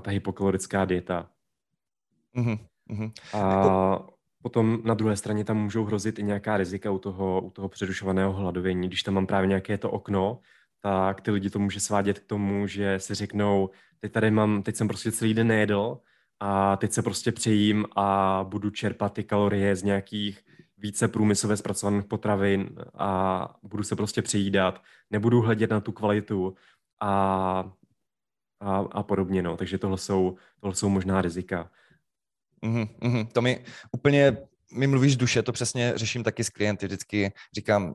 ta 0.00 0.10
hypokalorická 0.10 0.84
dieta. 0.84 1.30
Mm-hmm. 2.36 3.12
A 3.32 3.38
jako... 3.38 4.06
potom 4.42 4.78
na 4.84 4.94
druhé 4.94 5.16
straně 5.16 5.44
tam 5.44 5.56
můžou 5.56 5.84
hrozit 5.84 6.18
i 6.18 6.22
nějaká 6.22 6.56
rizika 6.56 6.90
u 6.90 6.98
toho, 6.98 7.40
u 7.40 7.50
toho 7.50 7.68
přerušovaného 7.68 8.32
hladovění. 8.32 8.88
Když 8.88 9.02
tam 9.02 9.14
mám 9.14 9.26
právě 9.26 9.48
nějaké 9.48 9.78
to 9.78 9.90
okno, 9.90 10.38
tak 10.80 11.20
ty 11.20 11.30
lidi 11.30 11.50
to 11.50 11.58
může 11.58 11.80
svádět 11.80 12.18
k 12.18 12.26
tomu, 12.26 12.66
že 12.66 12.98
si 12.98 13.14
řeknou, 13.14 13.70
teď 14.00 14.12
tady 14.12 14.30
mám, 14.30 14.62
teď 14.62 14.76
jsem 14.76 14.88
prostě 14.88 15.12
celý 15.12 15.34
den 15.34 15.46
nejedl 15.46 15.98
a 16.40 16.76
teď 16.76 16.92
se 16.92 17.02
prostě 17.02 17.32
přejím 17.32 17.86
a 17.96 18.40
budu 18.48 18.70
čerpat 18.70 19.12
ty 19.12 19.24
kalorie 19.24 19.76
z 19.76 19.82
nějakých 19.82 20.40
více 20.76 21.08
průmyslově 21.08 21.56
zpracovaných 21.56 22.04
potravin 22.04 22.68
a 22.94 23.54
budu 23.62 23.82
se 23.82 23.96
prostě 23.96 24.22
přejídat, 24.22 24.82
nebudu 25.10 25.40
hledět 25.40 25.70
na 25.70 25.80
tu 25.80 25.92
kvalitu 25.92 26.54
a, 27.00 27.72
a, 28.60 28.84
a 28.92 29.02
podobně. 29.02 29.42
No. 29.42 29.56
Takže 29.56 29.78
tohle 29.78 29.98
jsou, 29.98 30.36
tohle 30.60 30.74
jsou 30.74 30.88
možná 30.88 31.22
rizika. 31.22 31.70
Mm-hmm, 32.62 32.88
mm-hmm. 33.00 33.26
To 33.26 33.42
mi 33.42 33.64
úplně, 33.92 34.36
mi 34.72 34.86
mluvíš 34.86 35.16
duše, 35.16 35.42
to 35.42 35.52
přesně 35.52 35.92
řeším 35.96 36.24
taky 36.24 36.44
s 36.44 36.50
klienty. 36.50 36.86
Vždycky 36.86 37.32
říkám, 37.54 37.94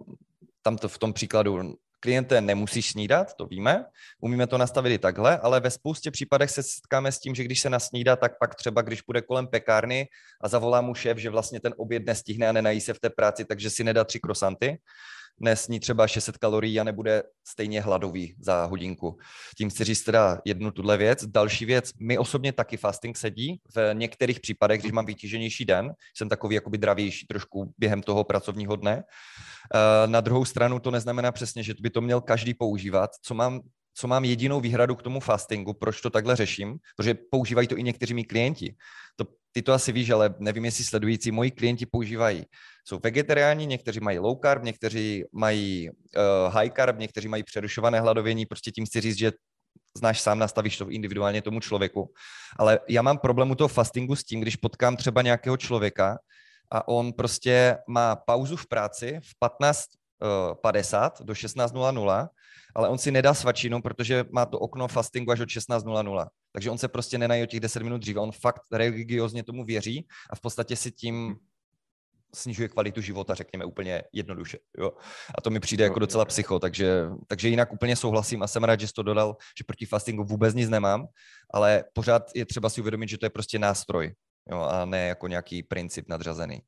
tam 0.61 0.77
to 0.77 0.89
v 0.89 0.97
tom 0.97 1.13
příkladu, 1.13 1.75
klienté 2.03 2.41
nemusíš 2.41 2.91
snídat, 2.91 3.33
to 3.33 3.45
víme, 3.45 3.85
umíme 4.19 4.47
to 4.47 4.57
nastavit 4.57 4.93
i 4.93 4.97
takhle, 4.97 5.37
ale 5.37 5.59
ve 5.59 5.71
spoustě 5.71 6.11
případech 6.11 6.49
se 6.49 6.63
setkáme 6.63 7.11
s 7.11 7.19
tím, 7.19 7.35
že 7.35 7.43
když 7.43 7.61
se 7.61 7.69
nasnídá, 7.69 8.15
tak 8.15 8.39
pak 8.39 8.55
třeba, 8.55 8.81
když 8.81 9.01
bude 9.01 9.21
kolem 9.21 9.47
pekárny 9.47 10.07
a 10.41 10.47
zavolá 10.47 10.81
mu 10.81 10.95
šéf, 10.95 11.17
že 11.17 11.29
vlastně 11.29 11.59
ten 11.59 11.73
oběd 11.77 12.05
nestihne 12.05 12.49
a 12.49 12.51
nenají 12.51 12.81
se 12.81 12.93
v 12.93 12.99
té 12.99 13.09
práci, 13.09 13.45
takže 13.45 13.69
si 13.69 13.83
nedá 13.83 14.03
tři 14.03 14.19
krosanty, 14.19 14.77
nesní 15.39 15.79
třeba 15.79 16.07
600 16.07 16.37
kalorií 16.37 16.79
a 16.79 16.83
nebude 16.83 17.23
stejně 17.47 17.81
hladový 17.81 18.35
za 18.39 18.65
hodinku. 18.65 19.17
Tím 19.57 19.69
chci 19.69 19.83
říct 19.83 20.03
teda 20.03 20.41
jednu 20.45 20.71
tuhle 20.71 20.97
věc. 20.97 21.25
Další 21.25 21.65
věc, 21.65 21.91
my 22.01 22.17
osobně 22.17 22.53
taky 22.53 22.77
fasting 22.77 23.17
sedí. 23.17 23.59
V 23.75 23.93
některých 23.93 24.39
případech, 24.39 24.79
když 24.79 24.91
mám 24.91 25.05
vytíženější 25.05 25.65
den, 25.65 25.93
jsem 26.15 26.29
takový 26.29 26.55
jakoby 26.55 26.77
dravější 26.77 27.27
trošku 27.27 27.73
během 27.77 28.01
toho 28.01 28.23
pracovního 28.23 28.75
dne. 28.75 29.03
Eh, 29.03 30.07
na 30.07 30.21
druhou 30.21 30.45
stranu 30.45 30.79
to 30.79 30.91
neznamená 30.91 31.31
přesně, 31.31 31.63
že 31.63 31.73
by 31.79 31.89
to 31.89 32.01
měl 32.01 32.21
každý 32.21 32.53
používat. 32.53 33.09
Co 33.21 33.33
mám 33.33 33.61
co 33.95 34.07
mám 34.07 34.25
jedinou 34.25 34.61
výhradu 34.61 34.95
k 34.95 35.03
tomu 35.03 35.19
fastingu, 35.19 35.73
proč 35.73 36.01
to 36.01 36.09
takhle 36.09 36.35
řeším, 36.35 36.77
protože 36.97 37.13
používají 37.13 37.67
to 37.67 37.77
i 37.77 37.83
někteří 37.83 38.13
mý 38.13 38.23
klienti. 38.25 38.75
To, 39.15 39.25
ty 39.53 39.61
to 39.61 39.73
asi 39.73 39.91
víš, 39.91 40.09
ale 40.09 40.35
nevím, 40.39 40.65
jestli 40.65 40.83
sledující, 40.83 41.31
moji 41.31 41.51
klienti 41.51 41.85
používají. 41.85 42.45
Jsou 42.87 42.99
vegetariáni, 43.03 43.65
někteří 43.65 43.99
mají 43.99 44.19
low 44.19 44.37
carb, 44.41 44.63
někteří 44.63 45.23
mají 45.31 45.89
uh, 45.89 46.53
high 46.53 46.69
carb, 46.75 46.99
někteří 46.99 47.27
mají 47.27 47.43
přerušované 47.43 47.99
hladovění, 47.99 48.45
prostě 48.45 48.71
tím 48.71 48.85
chci 48.85 49.01
říct, 49.01 49.17
že 49.17 49.31
znáš 49.97 50.21
sám, 50.21 50.39
nastavíš 50.39 50.77
to 50.77 50.89
individuálně 50.89 51.41
tomu 51.41 51.59
člověku. 51.59 52.13
Ale 52.59 52.79
já 52.89 53.01
mám 53.01 53.17
problém 53.17 53.51
u 53.51 53.55
toho 53.55 53.67
fastingu 53.67 54.15
s 54.15 54.23
tím, 54.23 54.41
když 54.41 54.55
potkám 54.55 54.97
třeba 54.97 55.21
nějakého 55.21 55.57
člověka 55.57 56.17
a 56.71 56.87
on 56.87 57.13
prostě 57.13 57.77
má 57.87 58.15
pauzu 58.15 58.55
v 58.55 58.67
práci 58.67 59.19
v 59.23 59.45
15.50 59.61 61.11
uh, 61.19 61.25
do 61.25 61.33
16.00 61.33 62.27
ale 62.75 62.89
on 62.89 62.97
si 62.97 63.11
nedá 63.11 63.33
svačinu, 63.33 63.81
protože 63.81 64.25
má 64.31 64.45
to 64.45 64.59
okno 64.59 64.87
fastingu 64.87 65.31
až 65.31 65.39
od 65.39 65.49
16.00. 65.49 66.27
Takže 66.51 66.71
on 66.71 66.77
se 66.77 66.87
prostě 66.87 67.17
nenají 67.17 67.43
o 67.43 67.45
těch 67.45 67.59
10 67.59 67.83
minut 67.83 67.97
dříve. 67.97 68.21
On 68.21 68.31
fakt 68.31 68.61
religiozně 68.71 69.43
tomu 69.43 69.63
věří 69.65 70.07
a 70.29 70.35
v 70.35 70.41
podstatě 70.41 70.75
si 70.75 70.91
tím 70.91 71.27
hmm. 71.27 71.35
snižuje 72.35 72.67
kvalitu 72.67 73.01
života, 73.01 73.33
řekněme 73.33 73.65
úplně 73.65 74.03
jednoduše. 74.13 74.57
Jo? 74.77 74.91
A 75.37 75.41
to 75.41 75.49
mi 75.49 75.59
přijde 75.59 75.83
jako 75.83 75.99
docela 75.99 76.25
psycho, 76.25 76.59
takže, 76.59 77.05
takže 77.27 77.49
jinak 77.49 77.73
úplně 77.73 77.95
souhlasím 77.95 78.43
a 78.43 78.47
jsem 78.47 78.63
rád, 78.63 78.79
že 78.79 78.87
jsi 78.87 78.93
to 78.93 79.03
dodal, 79.03 79.35
že 79.57 79.63
proti 79.67 79.85
fastingu 79.85 80.23
vůbec 80.23 80.55
nic 80.55 80.69
nemám, 80.69 81.07
ale 81.53 81.83
pořád 81.93 82.23
je 82.35 82.45
třeba 82.45 82.69
si 82.69 82.81
uvědomit, 82.81 83.09
že 83.09 83.17
to 83.17 83.25
je 83.25 83.29
prostě 83.29 83.59
nástroj 83.59 84.13
jo? 84.51 84.59
a 84.59 84.85
ne 84.85 85.07
jako 85.07 85.27
nějaký 85.27 85.63
princip 85.63 86.09
nadřazený. 86.09 86.61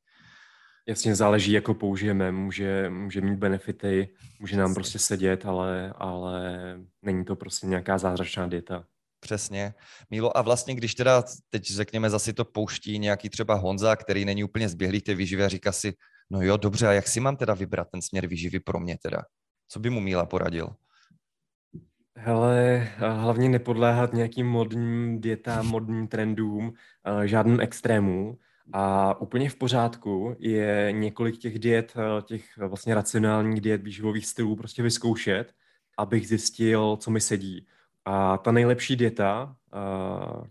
Jasně, 0.88 1.14
záleží, 1.14 1.52
jako 1.52 1.74
použijeme. 1.74 2.32
Může, 2.32 2.90
může 2.90 3.20
mít 3.20 3.38
benefity, 3.38 4.08
může 4.40 4.56
nám 4.56 4.74
prostě 4.74 4.98
sedět, 4.98 5.46
ale, 5.46 5.92
ale 5.96 6.56
není 7.02 7.24
to 7.24 7.36
prostě 7.36 7.66
nějaká 7.66 7.98
zázračná 7.98 8.46
dieta. 8.46 8.84
Přesně. 9.20 9.74
Mílo, 10.10 10.36
a 10.36 10.42
vlastně, 10.42 10.74
když 10.74 10.94
teda 10.94 11.24
teď 11.50 11.70
řekněme 11.70 12.10
zase 12.10 12.32
to 12.32 12.44
pouští 12.44 12.98
nějaký 12.98 13.28
třeba 13.28 13.54
Honza, 13.54 13.96
který 13.96 14.24
není 14.24 14.44
úplně 14.44 14.68
zběhlý 14.68 15.00
té 15.00 15.14
výživy 15.14 15.44
a 15.44 15.48
říká 15.48 15.72
si, 15.72 15.94
no 16.30 16.42
jo, 16.42 16.56
dobře, 16.56 16.88
a 16.88 16.92
jak 16.92 17.08
si 17.08 17.20
mám 17.20 17.36
teda 17.36 17.54
vybrat 17.54 17.88
ten 17.90 18.02
směr 18.02 18.26
výživy 18.26 18.60
pro 18.60 18.80
mě 18.80 18.98
teda? 19.02 19.22
Co 19.68 19.80
by 19.80 19.90
mu 19.90 20.00
Míla 20.00 20.26
poradil? 20.26 20.68
Hele, 22.18 22.88
hlavně 22.96 23.48
nepodléhat 23.48 24.12
nějakým 24.12 24.46
modním 24.46 25.20
dietám, 25.20 25.66
modním 25.66 26.08
trendům, 26.08 26.72
žádným 27.24 27.60
extrémům. 27.60 28.38
A 28.72 29.14
úplně 29.20 29.50
v 29.50 29.56
pořádku 29.56 30.36
je 30.38 30.88
několik 30.92 31.38
těch 31.38 31.58
diet, 31.58 31.94
eh, 31.96 32.22
těch 32.22 32.56
vlastně 32.56 32.94
racionálních 32.94 33.60
diet, 33.60 33.82
výživových 33.82 34.26
stylů 34.26 34.56
prostě 34.56 34.82
vyzkoušet, 34.82 35.54
abych 35.98 36.28
zjistil, 36.28 36.96
co 36.96 37.10
mi 37.10 37.20
sedí. 37.20 37.66
A 38.04 38.36
ta 38.38 38.52
nejlepší 38.52 38.96
dieta, 38.96 39.56
eh, 39.74 40.46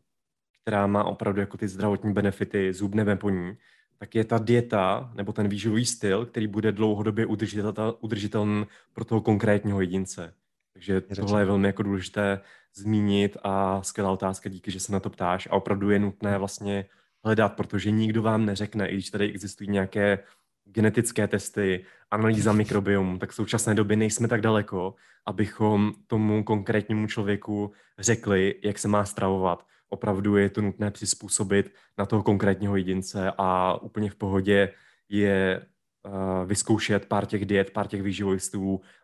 která 0.61 0.87
má 0.87 1.03
opravdu 1.03 1.39
jako 1.39 1.57
ty 1.57 1.67
zdravotní 1.67 2.13
benefity, 2.13 2.73
zub 2.73 2.95
nebe 2.95 3.15
po 3.15 3.29
ní, 3.29 3.57
tak 3.97 4.15
je 4.15 4.25
ta 4.25 4.37
dieta 4.37 5.11
nebo 5.15 5.33
ten 5.33 5.47
výživový 5.47 5.85
styl, 5.85 6.25
který 6.25 6.47
bude 6.47 6.71
dlouhodobě 6.71 7.25
udržitel, 7.25 7.97
udržitelný 7.99 8.65
pro 8.93 9.05
toho 9.05 9.21
konkrétního 9.21 9.81
jedince. 9.81 10.33
Takže 10.73 11.01
tohle 11.01 11.41
je 11.41 11.45
velmi 11.45 11.67
jako 11.67 11.83
důležité 11.83 12.41
zmínit 12.73 13.37
a 13.43 13.83
skvělá 13.83 14.11
otázka, 14.11 14.49
díky, 14.49 14.71
že 14.71 14.79
se 14.79 14.91
na 14.91 14.99
to 14.99 15.09
ptáš. 15.09 15.47
A 15.47 15.51
opravdu 15.51 15.89
je 15.89 15.99
nutné 15.99 16.37
vlastně 16.37 16.85
hledat, 17.25 17.49
protože 17.49 17.91
nikdo 17.91 18.21
vám 18.21 18.45
neřekne, 18.45 18.87
i 18.87 18.93
když 18.93 19.09
tady 19.09 19.25
existují 19.25 19.69
nějaké 19.69 20.19
genetické 20.65 21.27
testy, 21.27 21.85
analýza 22.11 22.53
mikrobiomu, 22.53 23.17
tak 23.17 23.29
v 23.29 23.35
současné 23.35 23.75
době 23.75 23.97
nejsme 23.97 24.27
tak 24.27 24.41
daleko, 24.41 24.95
abychom 25.25 25.93
tomu 26.07 26.43
konkrétnímu 26.43 27.07
člověku 27.07 27.71
řekli, 27.99 28.55
jak 28.63 28.79
se 28.79 28.87
má 28.87 29.05
stravovat. 29.05 29.65
Opravdu 29.89 30.37
je 30.37 30.49
to 30.49 30.61
nutné 30.61 30.91
přizpůsobit 30.91 31.73
na 31.97 32.05
toho 32.05 32.23
konkrétního 32.23 32.75
jedince 32.75 33.31
a 33.37 33.81
úplně 33.81 34.09
v 34.09 34.15
pohodě 34.15 34.73
je 35.09 35.61
uh, 36.05 36.11
vyzkoušet 36.45 37.05
pár 37.05 37.25
těch 37.25 37.45
diet, 37.45 37.71
pár 37.71 37.87
těch 37.87 38.03
výživových 38.03 38.41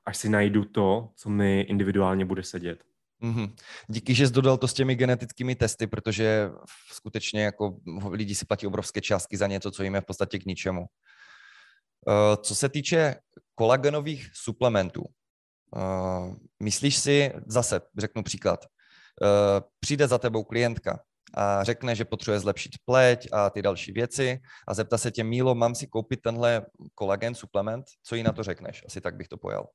až 0.05 0.17
si 0.17 0.29
najdu 0.29 0.65
to, 0.65 1.09
co 1.15 1.29
mi 1.29 1.61
individuálně 1.61 2.25
bude 2.25 2.43
sedět. 2.43 2.90
Mm-hmm. 3.21 3.53
Díky, 3.87 4.15
že 4.15 4.27
jsi 4.27 4.33
dodal 4.33 4.57
to 4.57 4.67
s 4.67 4.73
těmi 4.73 4.95
genetickými 4.95 5.55
testy, 5.55 5.87
protože 5.87 6.49
skutečně 6.91 7.43
jako 7.43 7.77
lidi 8.09 8.35
si 8.35 8.45
platí 8.45 8.67
obrovské 8.67 9.01
částky 9.01 9.37
za 9.37 9.47
něco, 9.47 9.71
co 9.71 9.83
jim 9.83 9.95
je 9.95 10.01
v 10.01 10.05
podstatě 10.05 10.39
k 10.39 10.45
ničemu. 10.45 10.81
Uh, 10.81 12.35
co 12.41 12.55
se 12.55 12.69
týče 12.69 13.15
kolagenových 13.55 14.29
suplementů, 14.33 15.01
uh, 15.01 16.35
myslíš 16.59 16.97
si, 16.97 17.33
zase 17.47 17.81
řeknu 17.97 18.23
příklad, 18.23 18.65
uh, 18.65 19.27
přijde 19.79 20.07
za 20.07 20.17
tebou 20.17 20.43
klientka 20.43 20.99
a 21.33 21.63
řekne, 21.63 21.95
že 21.95 22.05
potřebuje 22.05 22.39
zlepšit 22.39 22.71
pleť 22.85 23.27
a 23.31 23.49
ty 23.49 23.61
další 23.61 23.91
věci 23.91 24.39
a 24.67 24.73
zeptá 24.73 24.97
se 24.97 25.11
tě, 25.11 25.23
Mílo, 25.23 25.55
mám 25.55 25.75
si 25.75 25.87
koupit 25.87 26.21
tenhle 26.21 26.65
kolagen 26.95 27.35
suplement? 27.35 27.85
Co 28.03 28.15
jí 28.15 28.23
na 28.23 28.31
to 28.31 28.43
řekneš? 28.43 28.83
Asi 28.87 29.01
tak 29.01 29.15
bych 29.15 29.27
to 29.27 29.37
pojal. 29.37 29.67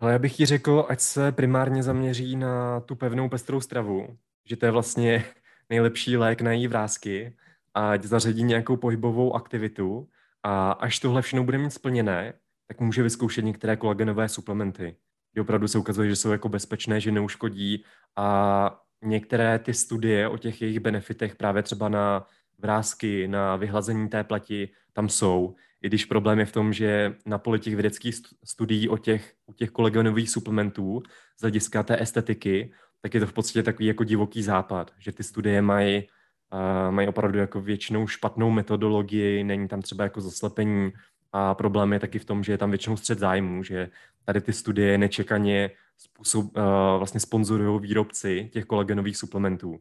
Ale 0.00 0.12
já 0.12 0.18
bych 0.18 0.36
ti 0.36 0.46
řekl, 0.46 0.86
ať 0.88 1.00
se 1.00 1.32
primárně 1.32 1.82
zaměří 1.82 2.36
na 2.36 2.80
tu 2.80 2.96
pevnou 2.96 3.28
pestrou 3.28 3.60
stravu, 3.60 4.18
že 4.44 4.56
to 4.56 4.66
je 4.66 4.72
vlastně 4.72 5.24
nejlepší 5.70 6.16
lék 6.16 6.40
na 6.40 6.52
její 6.52 6.66
vrázky, 6.66 7.36
ať 7.74 8.04
zařadí 8.04 8.42
nějakou 8.42 8.76
pohybovou 8.76 9.34
aktivitu 9.34 10.08
a 10.42 10.72
až 10.72 10.98
tohle 10.98 11.22
všechno 11.22 11.44
bude 11.44 11.58
mít 11.58 11.70
splněné, 11.70 12.32
tak 12.66 12.80
může 12.80 13.02
vyzkoušet 13.02 13.44
některé 13.44 13.76
kolagenové 13.76 14.28
suplementy. 14.28 14.96
Kdy 15.32 15.40
opravdu 15.40 15.68
se 15.68 15.78
ukazuje, 15.78 16.08
že 16.08 16.16
jsou 16.16 16.30
jako 16.30 16.48
bezpečné, 16.48 17.00
že 17.00 17.12
neuškodí 17.12 17.84
a 18.16 18.80
některé 19.02 19.58
ty 19.58 19.74
studie 19.74 20.28
o 20.28 20.38
těch 20.38 20.62
jejich 20.62 20.80
benefitech 20.80 21.36
právě 21.36 21.62
třeba 21.62 21.88
na 21.88 22.26
vrázky, 22.58 23.28
na 23.28 23.56
vyhlazení 23.56 24.08
té 24.08 24.24
plati 24.24 24.68
tam 24.92 25.08
jsou. 25.08 25.54
I 25.82 25.88
když 25.88 26.04
problém 26.04 26.38
je 26.38 26.46
v 26.46 26.52
tom, 26.52 26.72
že 26.72 27.14
na 27.26 27.38
poli 27.38 27.58
těch 27.60 27.74
vědeckých 27.74 28.14
studií 28.44 28.88
o 28.88 28.98
těch, 28.98 29.34
u 29.46 29.52
těch 29.52 29.70
kolegionových 29.70 30.30
suplementů 30.30 31.02
z 31.38 31.40
hlediska 31.40 31.82
té 31.82 32.02
estetiky, 32.02 32.72
tak 33.02 33.14
je 33.14 33.20
to 33.20 33.26
v 33.26 33.32
podstatě 33.32 33.62
takový 33.62 33.86
jako 33.86 34.04
divoký 34.04 34.42
západ, 34.42 34.90
že 34.98 35.12
ty 35.12 35.22
studie 35.22 35.62
mají, 35.62 36.08
uh, 36.52 36.94
mají 36.94 37.08
opravdu 37.08 37.38
jako 37.38 37.60
většinou 37.60 38.06
špatnou 38.06 38.50
metodologii, 38.50 39.44
není 39.44 39.68
tam 39.68 39.82
třeba 39.82 40.04
jako 40.04 40.20
zaslepení 40.20 40.92
a 41.32 41.54
problém 41.54 41.92
je 41.92 42.00
taky 42.00 42.18
v 42.18 42.24
tom, 42.24 42.44
že 42.44 42.52
je 42.52 42.58
tam 42.58 42.70
většinou 42.70 42.96
střed 42.96 43.18
zájmu, 43.18 43.62
že 43.62 43.90
tady 44.24 44.40
ty 44.40 44.52
studie 44.52 44.98
nečekaně 44.98 45.70
způsob, 45.96 46.44
uh, 46.44 46.62
vlastně 46.98 47.20
sponzorují 47.20 47.80
výrobci 47.80 48.50
těch 48.52 48.64
kolagenových 48.64 49.16
suplementů. 49.16 49.80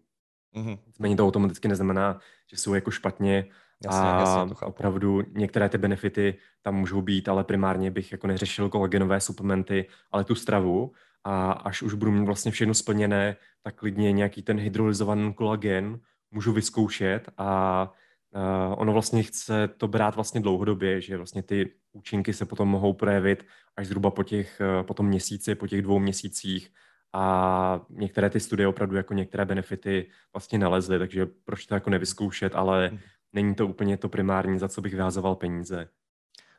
Mm-hmm. 0.56 0.80
Nicméně 0.88 1.16
to 1.16 1.26
automaticky 1.26 1.68
neznamená, 1.68 2.20
že 2.48 2.58
jsou 2.58 2.74
jako 2.74 2.92
špatně 2.92 3.46
jasně, 3.86 4.08
a 4.08 4.20
jasně, 4.20 4.56
to 4.56 4.66
opravdu 4.66 5.24
některé 5.34 5.70
ty 5.70 5.78
benefity 5.78 6.36
tam 6.62 6.76
můžou 6.76 7.02
být, 7.02 7.30
ale 7.30 7.44
primárně 7.44 7.92
bych 7.92 8.12
jako 8.12 8.28
neřešil 8.28 8.70
kolagenové 8.70 9.20
suplementy, 9.20 9.86
ale 10.12 10.24
tu 10.24 10.36
stravu. 10.36 10.92
A 11.24 11.52
až 11.52 11.82
už 11.82 11.94
budu 11.94 12.12
mít 12.12 12.26
vlastně 12.26 12.52
všechno 12.52 12.74
splněné, 12.74 13.36
tak 13.64 13.76
klidně 13.76 14.12
nějaký 14.12 14.42
ten 14.42 14.60
hydrolyzovaný 14.60 15.34
kolagen 15.34 16.00
můžu 16.32 16.54
vyzkoušet 16.54 17.30
a 17.38 17.92
Uh, 18.36 18.76
ono 18.78 18.94
vlastně 18.94 19.24
chce 19.24 19.68
to 19.78 19.88
brát 19.88 20.16
vlastně 20.16 20.42
dlouhodobě, 20.42 21.02
že 21.02 21.18
vlastně 21.18 21.44
ty 21.44 21.72
účinky 21.94 22.34
se 22.34 22.46
potom 22.46 22.68
mohou 22.70 22.94
projevit 22.94 23.46
až 23.76 23.88
zhruba 23.88 24.12
po 24.12 24.24
těch, 24.24 24.62
po 24.82 24.94
tom 24.94 25.08
měsíci, 25.08 25.56
po 25.56 25.68
těch 25.68 25.82
dvou 25.82 26.00
měsících. 26.00 26.70
A 27.14 27.82
některé 27.90 28.30
ty 28.30 28.40
studie 28.40 28.68
opravdu 28.68 28.96
jako 28.96 29.14
některé 29.14 29.46
benefity 29.46 30.10
vlastně 30.34 30.60
nalezly, 30.60 31.00
takže 31.00 31.26
proč 31.46 31.66
to 31.66 31.74
jako 31.74 31.90
nevyzkoušet, 31.90 32.56
ale 32.56 32.88
hmm. 32.88 33.00
Není 33.36 33.56
to 33.56 33.68
úplně 33.68 33.98
to 33.98 34.10
primární, 34.10 34.60
za 34.60 34.70
co 34.70 34.82
bych 34.82 34.94
vyhazoval 34.94 35.36
peníze. 35.36 35.88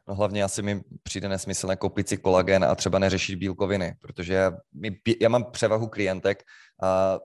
No 0.08 0.14
hlavně 0.14 0.44
asi 0.44 0.62
mi 0.62 0.82
přijde 1.02 1.28
nesmyslné 1.28 1.76
koupit 1.76 2.08
si 2.08 2.16
kolagen 2.16 2.64
a 2.64 2.74
třeba 2.74 2.98
neřešit 2.98 3.36
bílkoviny, 3.36 3.96
protože 4.00 4.34
já, 4.34 4.52
my, 4.74 5.00
já 5.20 5.28
mám 5.28 5.44
převahu 5.50 5.88
klientek 5.88 6.42
a 6.82 7.18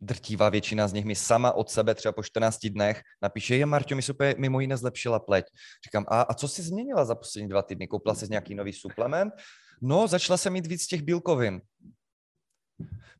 drtivá 0.00 0.48
většina 0.48 0.88
z 0.88 0.92
nich 0.92 1.04
mi 1.04 1.14
sama 1.14 1.52
od 1.52 1.70
sebe 1.70 1.94
třeba 1.94 2.12
po 2.12 2.22
14 2.22 2.66
dnech 2.66 3.02
napíše, 3.22 3.56
je 3.56 3.66
Marťo, 3.66 3.96
mi 3.96 4.02
super, 4.02 4.34
mimo 4.38 4.60
jiné 4.60 4.76
zlepšila 4.76 5.18
pleť. 5.18 5.44
Říkám, 5.84 6.04
a, 6.08 6.22
a 6.22 6.34
co 6.34 6.48
jsi 6.48 6.62
změnila 6.62 7.04
za 7.04 7.14
poslední 7.14 7.48
dva 7.48 7.62
týdny? 7.62 7.86
Koupila 7.86 8.14
jsi 8.14 8.26
nějaký 8.30 8.54
nový 8.54 8.72
suplement? 8.72 9.34
No, 9.82 10.08
začala 10.08 10.36
jsem 10.36 10.52
mít 10.52 10.66
víc 10.66 10.86
těch 10.86 11.02
bílkovin. 11.02 11.60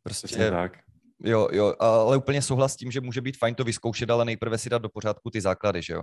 Prostě, 0.03 0.51
tak. 0.51 0.90
Jo, 1.25 1.49
jo, 1.53 1.75
ale 1.79 2.17
úplně 2.17 2.43
souhlas 2.43 2.73
s 2.73 2.77
tím, 2.77 2.91
že 2.91 3.01
může 3.01 3.21
být 3.21 3.39
fajn 3.39 3.55
to 3.55 3.65
vyzkoušet, 3.65 4.11
ale 4.11 4.25
nejprve 4.25 4.59
si 4.59 4.71
dát 4.71 4.83
do 4.83 4.89
pořádku 4.89 5.31
ty 5.31 5.41
základy, 5.41 5.83
že 5.83 5.93
jo. 5.93 6.03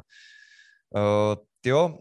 Uh, 0.96 1.36
tyjo, 1.62 2.00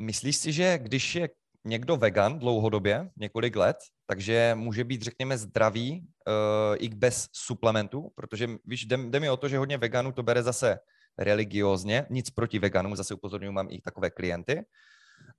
myslíš 0.00 0.36
si, 0.36 0.52
že 0.52 0.78
když 0.78 1.14
je 1.14 1.28
někdo 1.64 1.96
vegan 1.96 2.38
dlouhodobě, 2.38 3.10
několik 3.16 3.56
let, 3.56 3.76
takže 4.06 4.52
může 4.54 4.84
být, 4.84 5.02
řekněme, 5.02 5.38
zdravý 5.38 6.00
uh, 6.00 6.76
i 6.78 6.88
bez 6.88 7.26
suplementů, 7.32 8.10
protože 8.14 8.48
víš, 8.64 8.86
jde, 8.86 8.96
jde 8.96 9.20
mi 9.20 9.30
o 9.30 9.36
to, 9.36 9.48
že 9.48 9.58
hodně 9.58 9.78
veganů 9.78 10.12
to 10.12 10.22
bere 10.22 10.42
zase 10.42 10.78
religiózně, 11.18 12.06
nic 12.10 12.30
proti 12.30 12.58
veganům, 12.58 12.96
zase 12.96 13.14
upozorňuji, 13.14 13.52
mám 13.52 13.68
i 13.70 13.80
takové 13.80 14.10
klienty, 14.10 14.64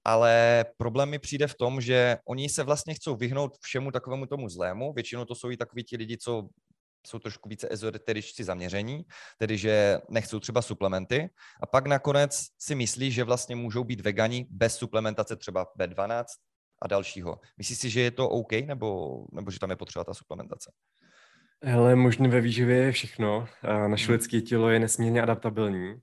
ale 0.05 0.65
problém 0.77 1.09
mi 1.09 1.19
přijde 1.19 1.47
v 1.47 1.55
tom, 1.55 1.81
že 1.81 2.17
oni 2.27 2.49
se 2.49 2.63
vlastně 2.63 2.93
chcou 2.93 3.15
vyhnout 3.15 3.57
všemu 3.61 3.91
takovému 3.91 4.25
tomu 4.25 4.49
zlému, 4.49 4.93
většinou 4.93 5.25
to 5.25 5.35
jsou 5.35 5.51
i 5.51 5.57
takoví 5.57 5.83
ti 5.83 5.97
lidi, 5.97 6.17
co 6.17 6.47
jsou 7.07 7.19
trošku 7.19 7.49
více 7.49 7.67
ezoteričci 7.71 8.43
zaměření, 8.43 9.05
tedy 9.37 9.57
že 9.57 9.99
nechcou 10.09 10.39
třeba 10.39 10.61
suplementy 10.61 11.29
a 11.63 11.65
pak 11.65 11.87
nakonec 11.87 12.47
si 12.59 12.75
myslí, 12.75 13.11
že 13.11 13.23
vlastně 13.23 13.55
můžou 13.55 13.83
být 13.83 14.01
vegani 14.01 14.47
bez 14.49 14.75
suplementace 14.75 15.35
třeba 15.35 15.67
B12 15.79 16.23
a 16.81 16.87
dalšího. 16.87 17.39
Myslíš 17.57 17.77
si, 17.77 17.89
že 17.89 18.01
je 18.01 18.11
to 18.11 18.29
OK, 18.29 18.51
nebo, 18.51 19.17
nebo 19.31 19.51
že 19.51 19.59
tam 19.59 19.69
je 19.69 19.75
potřeba 19.75 20.03
ta 20.03 20.13
suplementace? 20.13 20.71
Hele, 21.65 21.95
možná 21.95 22.27
ve 22.27 22.41
výživě 22.41 22.77
je 22.77 22.91
všechno. 22.91 23.47
Naše 23.87 24.05
hmm. 24.05 24.13
lidské 24.13 24.41
tělo 24.41 24.69
je 24.69 24.79
nesmírně 24.79 25.21
adaptabilní, 25.21 25.95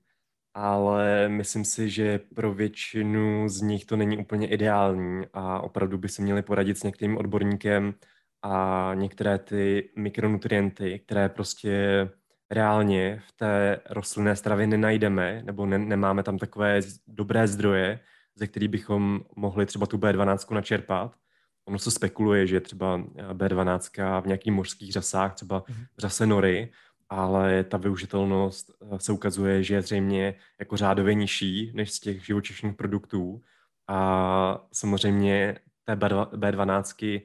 ale 0.55 1.29
myslím 1.29 1.65
si, 1.65 1.91
že 1.91 2.21
pro 2.35 2.55
většinu 2.55 3.49
z 3.49 3.61
nich 3.61 3.85
to 3.85 3.97
není 3.97 4.19
úplně 4.19 4.49
ideální 4.49 5.27
a 5.33 5.61
opravdu 5.61 5.99
by 5.99 6.09
se 6.09 6.23
měli 6.23 6.43
poradit 6.43 6.79
s 6.79 6.83
některým 6.83 7.17
odborníkem, 7.17 7.95
a 8.43 8.91
některé 8.95 9.39
ty 9.39 9.91
mikronutrienty, 9.97 10.99
které 10.99 11.29
prostě 11.29 12.09
reálně 12.51 13.23
v 13.29 13.33
té 13.33 13.81
rostlinné 13.91 14.37
stravě 14.37 14.67
nenajdeme, 14.67 15.43
nebo 15.45 15.67
ne, 15.67 15.79
nemáme 15.79 16.23
tam 16.23 16.39
takové 16.39 16.81
dobré 17.07 17.49
zdroje, 17.49 18.01
ze 18.35 18.47
kterých 18.47 18.69
bychom 18.69 19.21
mohli 19.37 19.67
třeba 19.67 19.87
tu 19.87 19.99
B12 19.99 20.55
načerpat. 20.55 21.17
Ono 21.65 21.79
se 21.79 21.91
spekuluje, 21.91 22.47
že 22.47 22.61
třeba 22.61 22.99
B12 23.33 24.21
v 24.23 24.27
nějakých 24.27 24.53
mořských 24.53 24.93
řasách, 24.93 25.35
třeba 25.35 25.65
mhm. 25.69 25.85
v 25.97 26.01
řase 26.01 26.27
nory, 26.27 26.73
ale 27.09 27.65
ta 27.65 27.77
využitelnost 27.77 28.71
eh, 28.71 28.99
se 28.99 29.13
ukazuje, 29.13 29.63
že 29.63 29.75
je 29.75 29.83
zřejmě 29.83 30.35
jako 30.59 30.77
řádově 30.77 31.15
nižší 31.15 31.73
než 31.75 31.93
z 31.93 32.01
těch 32.01 32.27
živočišných 32.27 32.75
produktů. 32.75 33.43
A 33.89 34.67
samozřejmě 34.73 35.57
té 35.85 35.95
B12 36.37 37.23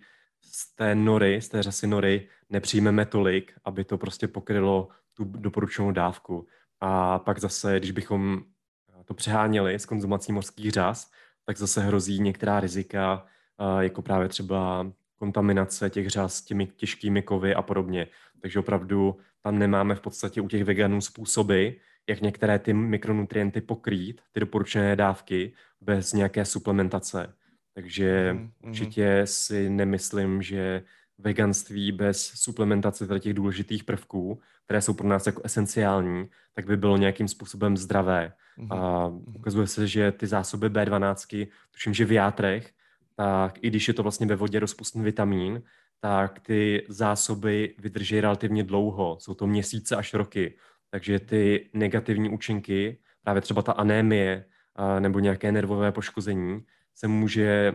z 0.51 0.75
té 0.75 0.95
nory, 0.95 1.41
z 1.41 1.49
té 1.49 1.63
řasy 1.63 1.87
nory 1.87 2.27
nepřijmeme 2.49 3.05
tolik, 3.05 3.53
aby 3.65 3.83
to 3.83 3.97
prostě 3.97 4.27
pokrylo 4.27 4.87
tu 5.13 5.23
doporučenou 5.23 5.91
dávku. 5.91 6.47
A 6.81 7.19
pak 7.19 7.39
zase, 7.39 7.79
když 7.79 7.91
bychom 7.91 8.43
to 9.05 9.13
přeháněli 9.13 9.75
s 9.75 9.85
konzumací 9.85 10.31
mořských 10.31 10.71
řas, 10.71 11.11
tak 11.45 11.57
zase 11.57 11.81
hrozí 11.81 12.19
některá 12.19 12.59
rizika, 12.59 13.25
jako 13.79 14.01
právě 14.01 14.29
třeba 14.29 14.91
kontaminace 15.15 15.89
těch 15.89 16.09
řas 16.09 16.41
těmi 16.41 16.67
těžkými 16.67 17.21
kovy 17.21 17.55
a 17.55 17.61
podobně. 17.61 18.07
Takže 18.41 18.59
opravdu 18.59 19.17
tam 19.41 19.59
nemáme 19.59 19.95
v 19.95 20.01
podstatě 20.01 20.41
u 20.41 20.47
těch 20.47 20.63
veganů 20.63 21.01
způsoby, 21.01 21.69
jak 22.09 22.21
některé 22.21 22.59
ty 22.59 22.73
mikronutrienty 22.73 23.61
pokrýt, 23.61 24.21
ty 24.31 24.39
doporučené 24.39 24.95
dávky, 24.95 25.53
bez 25.81 26.13
nějaké 26.13 26.45
suplementace. 26.45 27.33
Takže 27.75 28.33
mm, 28.33 28.51
určitě 28.63 29.21
si 29.25 29.69
nemyslím, 29.69 30.41
že 30.41 30.83
veganství 31.17 31.91
bez 31.91 32.25
suplementace 32.25 33.19
těch 33.19 33.33
důležitých 33.33 33.83
prvků, 33.83 34.41
které 34.65 34.81
jsou 34.81 34.93
pro 34.93 35.07
nás 35.07 35.25
jako 35.25 35.41
esenciální, 35.43 36.29
tak 36.53 36.65
by 36.65 36.77
bylo 36.77 36.97
nějakým 36.97 37.27
způsobem 37.27 37.77
zdravé. 37.77 38.33
Mm. 38.57 38.71
A 38.71 39.07
ukazuje 39.35 39.67
se, 39.67 39.87
že 39.87 40.11
ty 40.11 40.27
zásoby 40.27 40.69
B12, 40.69 41.47
tuším, 41.71 41.93
že 41.93 42.05
v 42.05 42.11
játrech, 42.11 42.71
tak 43.15 43.57
i 43.61 43.67
když 43.67 43.87
je 43.87 43.93
to 43.93 44.03
vlastně 44.03 44.27
ve 44.27 44.35
vodě 44.35 44.59
rozpustný 44.59 45.03
vitamin, 45.03 45.61
tak 45.99 46.39
ty 46.39 46.85
zásoby 46.89 47.75
vydrží 47.79 48.21
relativně 48.21 48.63
dlouho, 48.63 49.17
jsou 49.19 49.33
to 49.33 49.47
měsíce 49.47 49.95
až 49.95 50.13
roky. 50.13 50.57
Takže 50.89 51.19
ty 51.19 51.69
negativní 51.73 52.29
účinky, 52.29 52.97
právě 53.23 53.41
třeba 53.41 53.61
ta 53.61 53.71
anémie 53.71 54.45
nebo 54.99 55.19
nějaké 55.19 55.51
nervové 55.51 55.91
poškození, 55.91 56.63
se 56.95 57.07
může 57.07 57.73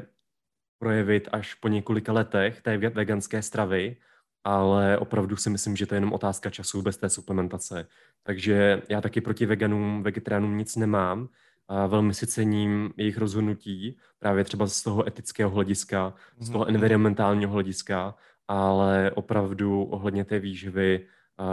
projevit 0.78 1.28
až 1.32 1.54
po 1.54 1.68
několika 1.68 2.12
letech 2.12 2.62
té 2.62 2.78
veganské 2.78 3.42
stravy, 3.42 3.96
ale 4.44 4.98
opravdu 4.98 5.36
si 5.36 5.50
myslím, 5.50 5.76
že 5.76 5.86
to 5.86 5.94
je 5.94 5.96
jenom 5.96 6.12
otázka 6.12 6.50
času 6.50 6.82
bez 6.82 6.96
té 6.96 7.08
suplementace. 7.08 7.86
Takže 8.22 8.82
já 8.88 9.00
taky 9.00 9.20
proti 9.20 9.46
veganům, 9.46 10.02
vegetariánům 10.02 10.58
nic 10.58 10.76
nemám. 10.76 11.28
A 11.68 11.86
velmi 11.86 12.14
si 12.14 12.26
cením 12.26 12.92
jejich 12.96 13.18
rozhodnutí, 13.18 13.98
právě 14.18 14.44
třeba 14.44 14.66
z 14.66 14.82
toho 14.82 15.08
etického 15.08 15.50
hlediska, 15.50 16.14
z 16.38 16.50
toho 16.50 16.64
mhm. 16.64 16.74
environmentálního 16.74 17.52
hlediska 17.52 18.14
ale 18.50 19.10
opravdu 19.14 19.84
ohledně 19.84 20.24
té 20.24 20.38
výživy 20.38 21.06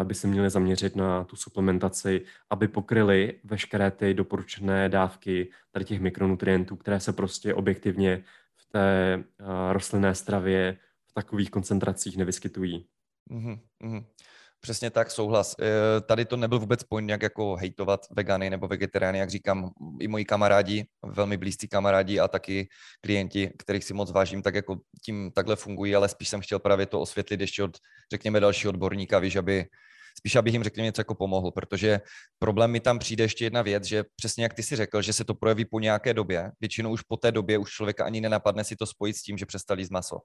by 0.04 0.16
se 0.16 0.28
měli 0.28 0.50
zaměřit 0.50 0.96
na 0.96 1.24
tu 1.24 1.36
suplementaci, 1.36 2.26
aby 2.50 2.68
pokryli 2.68 3.40
veškeré 3.44 3.92
ty 3.92 4.14
doporučené 4.14 4.90
dávky 4.90 5.52
tady 5.72 5.86
těch 5.86 6.00
mikronutrientů, 6.00 6.76
které 6.76 7.00
se 7.00 7.14
prostě 7.14 7.54
objektivně 7.54 8.24
v 8.56 8.66
té 8.72 9.24
rostlinné 9.72 10.16
stravě 10.16 10.78
v 11.08 11.14
takových 11.14 11.52
koncentracích 11.52 12.18
nevyskytují. 12.18 12.88
Mm-hmm. 13.32 14.06
Přesně 14.60 14.90
tak, 14.90 15.12
souhlas. 15.12 15.56
Eh, 15.62 16.02
tady 16.02 16.26
to 16.26 16.38
nebyl 16.38 16.60
vůbec 16.60 16.84
point 16.84 17.10
jak 17.10 17.22
jako 17.22 17.56
hejtovat 17.56 18.06
vegany 18.12 18.50
nebo 18.50 18.68
vegetariány, 18.68 19.20
jak 19.20 19.30
říkám, 19.30 19.70
i 20.00 20.08
moji 20.08 20.26
kamarádi, 20.26 20.88
velmi 21.06 21.38
blízcí 21.38 21.68
kamarádi 21.68 22.20
a 22.20 22.28
taky 22.28 22.68
klienti, 23.02 23.52
kterých 23.60 23.84
si 23.84 23.94
moc 23.94 24.12
vážím, 24.12 24.42
tak 24.42 24.56
jako 24.56 24.80
tím 25.06 25.32
takhle 25.36 25.56
fungují, 25.56 25.96
ale 25.96 26.10
spíš 26.10 26.30
jsem 26.30 26.42
chtěl 26.42 26.60
právě 26.60 26.86
to 26.86 27.02
osvětlit 27.02 27.42
ještě 27.42 27.64
od, 27.64 27.78
řekněme, 28.12 28.40
dalšího 28.40 28.70
odborníka, 28.70 29.20
víš, 29.20 29.36
aby 29.36 29.66
spíš 30.18 30.36
abych 30.36 30.54
jim, 30.54 30.64
řekněme, 30.64 30.86
něco 30.86 31.02
jako 31.02 31.16
pomohl, 31.16 31.52
protože 31.52 32.02
problém 32.40 32.72
mi 32.72 32.80
tam 32.80 33.00
přijde 33.00 33.24
ještě 33.24 33.46
jedna 33.46 33.62
věc, 33.62 33.84
že 33.84 34.04
přesně 34.16 34.44
jak 34.44 34.54
ty 34.54 34.64
si 34.64 34.76
řekl, 34.76 35.02
že 35.02 35.14
se 35.14 35.24
to 35.24 35.34
projeví 35.34 35.66
po 35.66 35.80
nějaké 35.80 36.14
době, 36.14 36.52
většinou 36.60 36.92
už 36.92 37.02
po 37.02 37.18
té 37.18 37.32
době 37.32 37.58
už 37.58 37.72
člověka 37.72 38.06
ani 38.06 38.22
nenapadne 38.22 38.64
si 38.64 38.76
to 38.76 38.86
spojit 38.86 39.14
s 39.18 39.22
tím, 39.22 39.38
že 39.38 39.46
přestali 39.46 39.82
jíst 39.82 39.92
maso. 39.92 40.18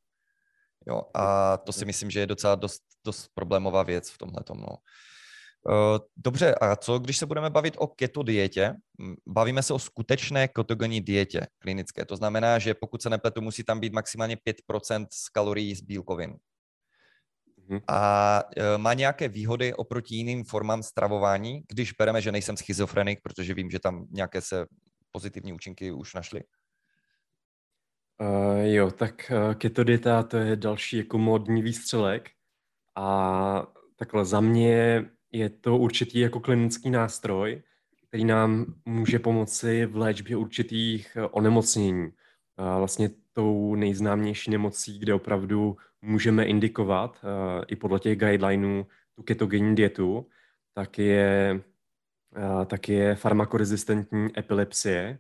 Jo, 0.86 1.02
a 1.14 1.56
to 1.56 1.72
si 1.72 1.84
myslím, 1.84 2.10
že 2.10 2.20
je 2.20 2.26
docela 2.26 2.54
dost, 2.54 2.82
dost 3.04 3.30
problémová 3.34 3.82
věc 3.82 4.10
v 4.10 4.18
tomhle. 4.18 4.42
No. 4.54 4.76
Eh, 5.70 5.98
dobře, 6.16 6.54
a 6.54 6.76
co 6.76 6.98
když 6.98 7.18
se 7.18 7.26
budeme 7.26 7.50
bavit 7.50 7.74
o 7.78 7.86
keto 7.86 8.22
dietě? 8.22 8.74
Bavíme 9.26 9.62
se 9.62 9.72
o 9.72 9.78
skutečné 9.78 10.48
ketogenní 10.48 11.00
dietě 11.00 11.46
klinické. 11.58 12.04
To 12.04 12.16
znamená, 12.16 12.58
že 12.58 12.74
pokud 12.74 13.02
se 13.02 13.10
nepletu, 13.10 13.40
musí 13.40 13.64
tam 13.64 13.80
být 13.80 13.92
maximálně 13.92 14.36
5% 14.36 15.06
z 15.10 15.28
kalorií 15.28 15.74
z 15.74 15.80
bílkovin. 15.80 16.36
Mhm. 17.68 17.80
A 17.88 18.42
eh, 18.56 18.78
má 18.78 18.94
nějaké 18.94 19.28
výhody 19.28 19.74
oproti 19.74 20.14
jiným 20.14 20.44
formám 20.44 20.82
stravování, 20.82 21.62
když 21.68 21.92
bereme, 21.92 22.20
že 22.22 22.32
nejsem 22.32 22.56
schizofrenik, 22.56 23.20
protože 23.22 23.54
vím, 23.54 23.70
že 23.70 23.78
tam 23.78 24.06
nějaké 24.10 24.40
se 24.40 24.66
pozitivní 25.10 25.52
účinky 25.52 25.92
už 25.92 26.14
našly? 26.14 26.42
Uh, 28.22 28.62
jo, 28.62 28.90
tak 28.90 29.32
uh, 29.34 29.54
keto 29.54 29.84
dieta 29.84 30.22
to 30.22 30.36
je 30.36 30.56
další 30.56 30.96
jako 30.96 31.18
modní 31.18 31.62
výstřelek 31.62 32.30
a 32.96 33.66
takhle 33.96 34.24
za 34.24 34.40
mě 34.40 35.04
je 35.32 35.48
to 35.50 35.76
určitý 35.76 36.18
jako 36.18 36.40
klinický 36.40 36.90
nástroj, 36.90 37.62
který 38.08 38.24
nám 38.24 38.74
může 38.84 39.18
pomoci 39.18 39.86
v 39.86 39.96
léčbě 39.96 40.36
určitých 40.36 41.16
uh, 41.16 41.28
onemocnění. 41.30 42.04
Uh, 42.04 42.78
vlastně 42.78 43.10
tou 43.32 43.74
nejznámější 43.74 44.50
nemocí, 44.50 44.98
kde 44.98 45.14
opravdu 45.14 45.76
můžeme 46.02 46.44
indikovat 46.44 47.24
uh, 47.24 47.64
i 47.68 47.76
podle 47.76 48.00
těch 48.00 48.18
guidelinů 48.18 48.86
tu 49.16 49.22
ketogenní 49.22 49.74
dietu, 49.74 50.28
tak 50.74 50.98
je, 50.98 51.60
uh, 52.36 52.64
tak 52.64 52.88
je 52.88 53.14
farmakorezistentní 53.14 54.28
epilepsie. 54.38 55.18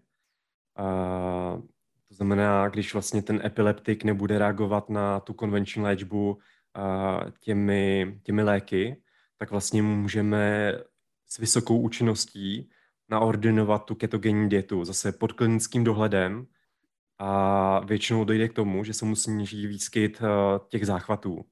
To 2.12 2.16
znamená, 2.16 2.68
když 2.68 2.92
vlastně 2.92 3.22
ten 3.22 3.40
epileptik 3.44 4.04
nebude 4.04 4.38
reagovat 4.38 4.90
na 4.90 5.20
tu 5.20 5.32
konvenční 5.32 5.82
léčbu 5.82 6.38
těmi, 7.40 8.20
těmi 8.22 8.42
léky, 8.42 9.02
tak 9.38 9.50
vlastně 9.50 9.82
můžeme 9.82 10.72
s 11.26 11.38
vysokou 11.38 11.80
účinností 11.80 12.70
naordinovat 13.08 13.84
tu 13.84 13.94
ketogenní 13.94 14.48
dietu 14.48 14.84
zase 14.84 15.12
pod 15.12 15.32
klinickým 15.32 15.84
dohledem 15.84 16.46
a 17.18 17.80
většinou 17.80 18.24
dojde 18.24 18.48
k 18.48 18.52
tomu, 18.52 18.84
že 18.84 18.94
se 18.94 19.04
musí 19.04 19.22
sníží 19.22 19.66
výskyt 19.66 20.22
těch 20.68 20.86
záchvatů. 20.86 21.44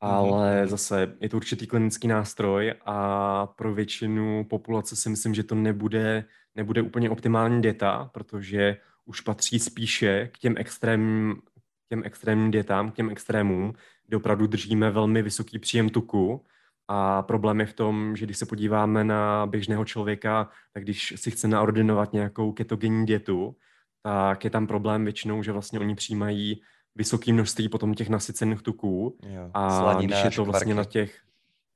Ale 0.00 0.62
mm-hmm. 0.62 0.68
zase 0.68 1.16
je 1.20 1.28
to 1.28 1.36
určitý 1.36 1.66
klinický 1.66 2.08
nástroj 2.08 2.74
a 2.84 3.46
pro 3.46 3.74
většinu 3.74 4.44
populace 4.44 4.96
si 4.96 5.08
myslím, 5.08 5.34
že 5.34 5.44
to 5.44 5.54
nebude, 5.54 6.24
nebude 6.54 6.82
úplně 6.82 7.10
optimální 7.10 7.62
dieta, 7.62 8.10
protože 8.14 8.76
už 9.10 9.20
patří 9.20 9.58
spíše 9.58 10.30
k 10.32 10.38
těm 10.38 10.54
extrémním, 10.58 11.42
těm 11.88 12.02
extrémním 12.04 12.50
dietám, 12.50 12.90
k 12.90 12.94
těm 12.94 13.10
extrémům, 13.10 13.74
kde 14.06 14.16
opravdu 14.16 14.46
držíme 14.46 14.90
velmi 14.90 15.22
vysoký 15.22 15.58
příjem 15.58 15.88
tuku. 15.88 16.44
A 16.88 17.22
problém 17.22 17.60
je 17.60 17.66
v 17.66 17.72
tom, 17.72 18.16
že 18.16 18.26
když 18.26 18.38
se 18.38 18.46
podíváme 18.46 19.04
na 19.04 19.46
běžného 19.46 19.84
člověka, 19.84 20.48
tak 20.72 20.82
když 20.82 21.14
si 21.16 21.30
chce 21.30 21.48
naordinovat 21.48 22.12
nějakou 22.12 22.52
ketogenní 22.52 23.06
dietu, 23.06 23.56
tak 24.02 24.44
je 24.44 24.50
tam 24.50 24.66
problém 24.66 25.04
většinou, 25.04 25.42
že 25.42 25.52
vlastně 25.52 25.80
oni 25.80 25.94
přijímají 25.94 26.62
vysoké 26.94 27.32
množství 27.32 27.68
potom 27.68 27.94
těch 27.94 28.08
nasycených 28.08 28.62
tuků. 28.62 29.18
Jo, 29.22 29.50
a 29.54 29.94
když 30.00 30.24
je 30.24 30.30
to 30.30 30.44
vlastně 30.44 30.74
na 30.74 30.84
těch 30.84 31.18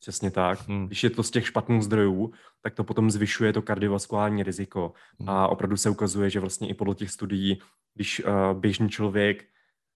Přesně 0.05 0.31
tak. 0.31 0.69
Hmm. 0.69 0.87
Když 0.87 1.05
je 1.05 1.11
to 1.11 1.23
z 1.23 1.31
těch 1.31 1.47
špatných 1.47 1.83
zdrojů, 1.83 2.33
tak 2.63 2.75
to 2.75 2.85
potom 2.85 3.11
zvyšuje 3.11 3.53
to 3.53 3.63
kardiovaskulární 3.63 4.43
riziko. 4.43 4.93
Hmm. 5.21 5.29
A 5.29 5.49
opravdu 5.49 5.77
se 5.77 5.91
ukazuje, 5.91 6.31
že 6.31 6.41
vlastně 6.41 6.69
i 6.69 6.75
podle 6.75 6.95
těch 6.95 7.11
studií, 7.11 7.59
když 7.95 8.25
uh, 8.25 8.61
běžný 8.61 8.89
člověk 8.89 9.45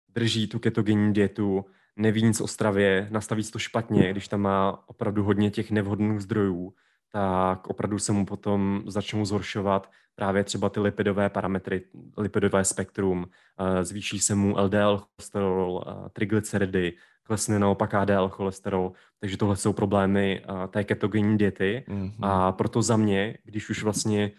drží 0.08 0.48
tu 0.48 0.58
ketogenní 0.58 1.12
dietu, 1.12 1.64
neví 1.96 2.22
nic 2.22 2.40
o 2.40 2.46
stravě, 2.46 3.08
nastaví 3.10 3.42
to 3.42 3.58
špatně, 3.58 4.10
když 4.10 4.28
tam 4.28 4.40
má 4.40 4.84
opravdu 4.86 5.24
hodně 5.24 5.50
těch 5.50 5.70
nevhodných 5.70 6.20
zdrojů, 6.20 6.72
tak 7.12 7.66
opravdu 7.66 7.98
se 7.98 8.12
mu 8.12 8.26
potom 8.26 8.82
začnou 8.86 9.24
zhoršovat 9.24 9.90
právě 10.14 10.44
třeba 10.44 10.68
ty 10.68 10.80
lipidové 10.80 11.30
parametry, 11.30 11.82
lipidové 12.16 12.64
spektrum, 12.64 13.18
uh, 13.18 13.82
zvýší 13.82 14.18
se 14.18 14.34
mu 14.34 14.56
LDL 14.58 14.98
cholesterol, 14.98 15.84
uh, 15.86 16.08
triglyceridy, 16.08 16.92
klesne 17.28 17.58
naopak 17.58 17.94
ADL 17.94 18.28
cholesterol, 18.28 18.92
takže 19.20 19.36
tohle 19.36 19.56
jsou 19.56 19.72
problémy 19.72 20.40
uh, 20.40 20.66
té 20.66 20.84
ketogenní 20.84 21.38
diety 21.38 21.84
mm-hmm. 21.88 22.12
a 22.22 22.52
proto 22.52 22.82
za 22.82 22.96
mě, 22.96 23.38
když 23.44 23.70
už 23.70 23.82
vlastně 23.82 24.30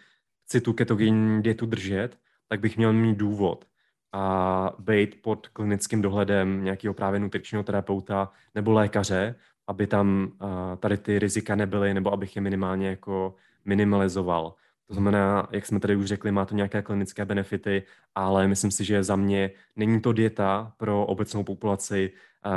chci 0.44 0.60
tu 0.60 0.72
ketogenní 0.72 1.42
dietu 1.42 1.66
držet, 1.66 2.18
tak 2.48 2.60
bych 2.60 2.76
měl 2.76 2.92
mít 2.92 3.18
důvod 3.18 3.64
a 4.12 4.74
být 4.78 5.22
pod 5.22 5.48
klinickým 5.48 6.02
dohledem 6.02 6.64
nějakého 6.64 6.94
právě 6.94 7.20
nutričního 7.20 7.62
terapeuta 7.62 8.32
nebo 8.54 8.72
lékaře, 8.72 9.34
aby 9.66 9.86
tam 9.86 10.32
uh, 10.42 10.48
tady 10.78 10.96
ty 10.96 11.18
rizika 11.18 11.54
nebyly, 11.54 11.94
nebo 11.94 12.12
abych 12.12 12.36
je 12.36 12.42
minimálně 12.42 12.88
jako 12.88 13.34
minimalizoval. 13.64 14.54
To 14.86 14.94
znamená, 14.94 15.48
jak 15.50 15.66
jsme 15.66 15.80
tady 15.80 15.96
už 15.96 16.06
řekli, 16.06 16.32
má 16.32 16.44
to 16.44 16.54
nějaké 16.54 16.82
klinické 16.82 17.24
benefity, 17.24 17.82
ale 18.14 18.48
myslím 18.48 18.70
si, 18.70 18.84
že 18.84 19.04
za 19.04 19.16
mě 19.16 19.50
není 19.76 20.00
to 20.00 20.12
dieta 20.12 20.72
pro 20.76 21.06
obecnou 21.06 21.44
populaci, 21.44 22.10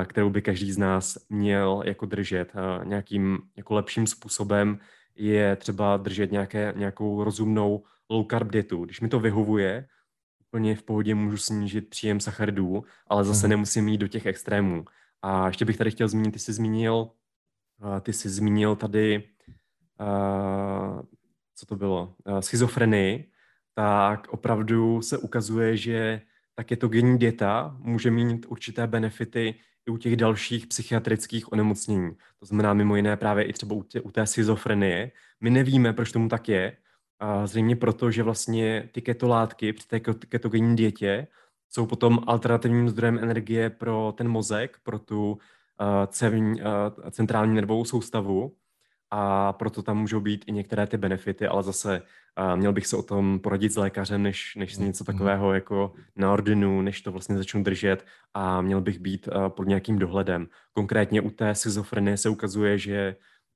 kterou 0.05 0.29
by 0.29 0.41
každý 0.41 0.71
z 0.71 0.77
nás 0.77 1.17
měl 1.29 1.83
jako 1.85 2.05
držet. 2.05 2.53
Nějakým 2.83 3.39
jako 3.55 3.73
lepším 3.73 4.07
způsobem 4.07 4.79
je 5.15 5.55
třeba 5.55 5.97
držet 5.97 6.31
nějaké, 6.31 6.73
nějakou 6.75 7.23
rozumnou 7.23 7.83
low 8.09 8.25
carb 8.29 8.51
dietu. 8.51 8.85
Když 8.85 9.01
mi 9.01 9.09
to 9.09 9.19
vyhovuje, 9.19 9.87
úplně 10.47 10.75
v 10.75 10.83
pohodě 10.83 11.15
můžu 11.15 11.37
snížit 11.37 11.89
příjem 11.89 12.19
sacharidů, 12.19 12.83
ale 13.07 13.23
zase 13.23 13.47
mhm. 13.47 13.49
nemusím 13.49 13.87
jít 13.87 13.97
do 13.97 14.07
těch 14.07 14.25
extrémů. 14.25 14.85
A 15.21 15.47
ještě 15.47 15.65
bych 15.65 15.77
tady 15.77 15.91
chtěl 15.91 16.07
zmínit, 16.07 16.31
ty 16.31 16.39
jsi 16.39 16.53
zmínil, 16.53 17.09
ty 18.01 18.13
jsi 18.13 18.29
zmínil 18.29 18.75
tady 18.75 19.23
co 21.55 21.65
to 21.65 21.75
bylo, 21.75 22.15
uh, 22.25 22.39
schizofrenii, 22.39 23.31
tak 23.73 24.27
opravdu 24.29 25.01
se 25.01 25.17
ukazuje, 25.17 25.77
že 25.77 26.21
ta 26.55 26.63
ketogenní 26.63 27.17
dieta 27.17 27.77
může 27.79 28.11
mít 28.11 28.45
určité 28.49 28.87
benefity 28.87 29.55
i 29.85 29.91
u 29.91 29.97
těch 29.97 30.15
dalších 30.15 30.67
psychiatrických 30.67 31.51
onemocnění. 31.53 32.11
To 32.39 32.45
znamená 32.45 32.73
mimo 32.73 32.95
jiné 32.95 33.17
právě 33.17 33.43
i 33.43 33.53
třeba 33.53 33.75
u, 33.75 33.83
tě, 33.83 34.01
u 34.01 34.11
té 34.11 34.25
schizofrenie. 34.25 35.11
My 35.41 35.49
nevíme, 35.49 35.93
proč 35.93 36.11
tomu 36.11 36.29
tak 36.29 36.49
je. 36.49 36.77
A 37.19 37.47
zřejmě 37.47 37.75
proto, 37.75 38.11
že 38.11 38.23
vlastně 38.23 38.89
ty 38.91 39.01
ketolátky 39.01 39.73
při 39.73 39.87
té 39.87 39.99
ketogenní 39.99 40.75
dietě 40.75 41.27
jsou 41.69 41.85
potom 41.85 42.19
alternativním 42.27 42.89
zdrojem 42.89 43.19
energie 43.19 43.69
pro 43.69 44.13
ten 44.17 44.27
mozek, 44.29 44.77
pro 44.83 44.99
tu 44.99 45.31
uh, 45.31 45.37
cevní, 46.07 46.61
uh, 46.61 46.67
centrální 47.11 47.55
nervovou 47.55 47.85
soustavu 47.85 48.55
a 49.11 49.53
proto 49.53 49.81
tam 49.81 49.97
můžou 49.97 50.19
být 50.19 50.45
i 50.47 50.51
některé 50.51 50.87
ty 50.87 50.97
benefity, 50.97 51.47
ale 51.47 51.63
zase 51.63 52.01
uh, 52.39 52.55
měl 52.55 52.73
bych 52.73 52.87
se 52.87 52.97
o 52.97 53.03
tom 53.03 53.39
poradit 53.39 53.73
s 53.73 53.75
lékařem, 53.75 54.23
než, 54.23 54.55
než 54.55 54.75
si 54.75 54.81
něco 54.81 55.03
mhm. 55.03 55.13
takového 55.13 55.53
jako 55.53 55.93
na 56.15 56.33
ordinu, 56.33 56.81
než 56.81 57.01
to 57.01 57.11
vlastně 57.11 57.37
začnu 57.37 57.63
držet 57.63 58.05
a 58.33 58.61
měl 58.61 58.81
bych 58.81 58.99
být 58.99 59.27
uh, 59.27 59.49
pod 59.49 59.67
nějakým 59.67 59.99
dohledem. 59.99 60.47
Konkrétně 60.73 61.21
u 61.21 61.29
té 61.29 61.55
schizofrenie 61.55 62.17
se 62.17 62.29
ukazuje, 62.29 62.77
že 62.77 63.15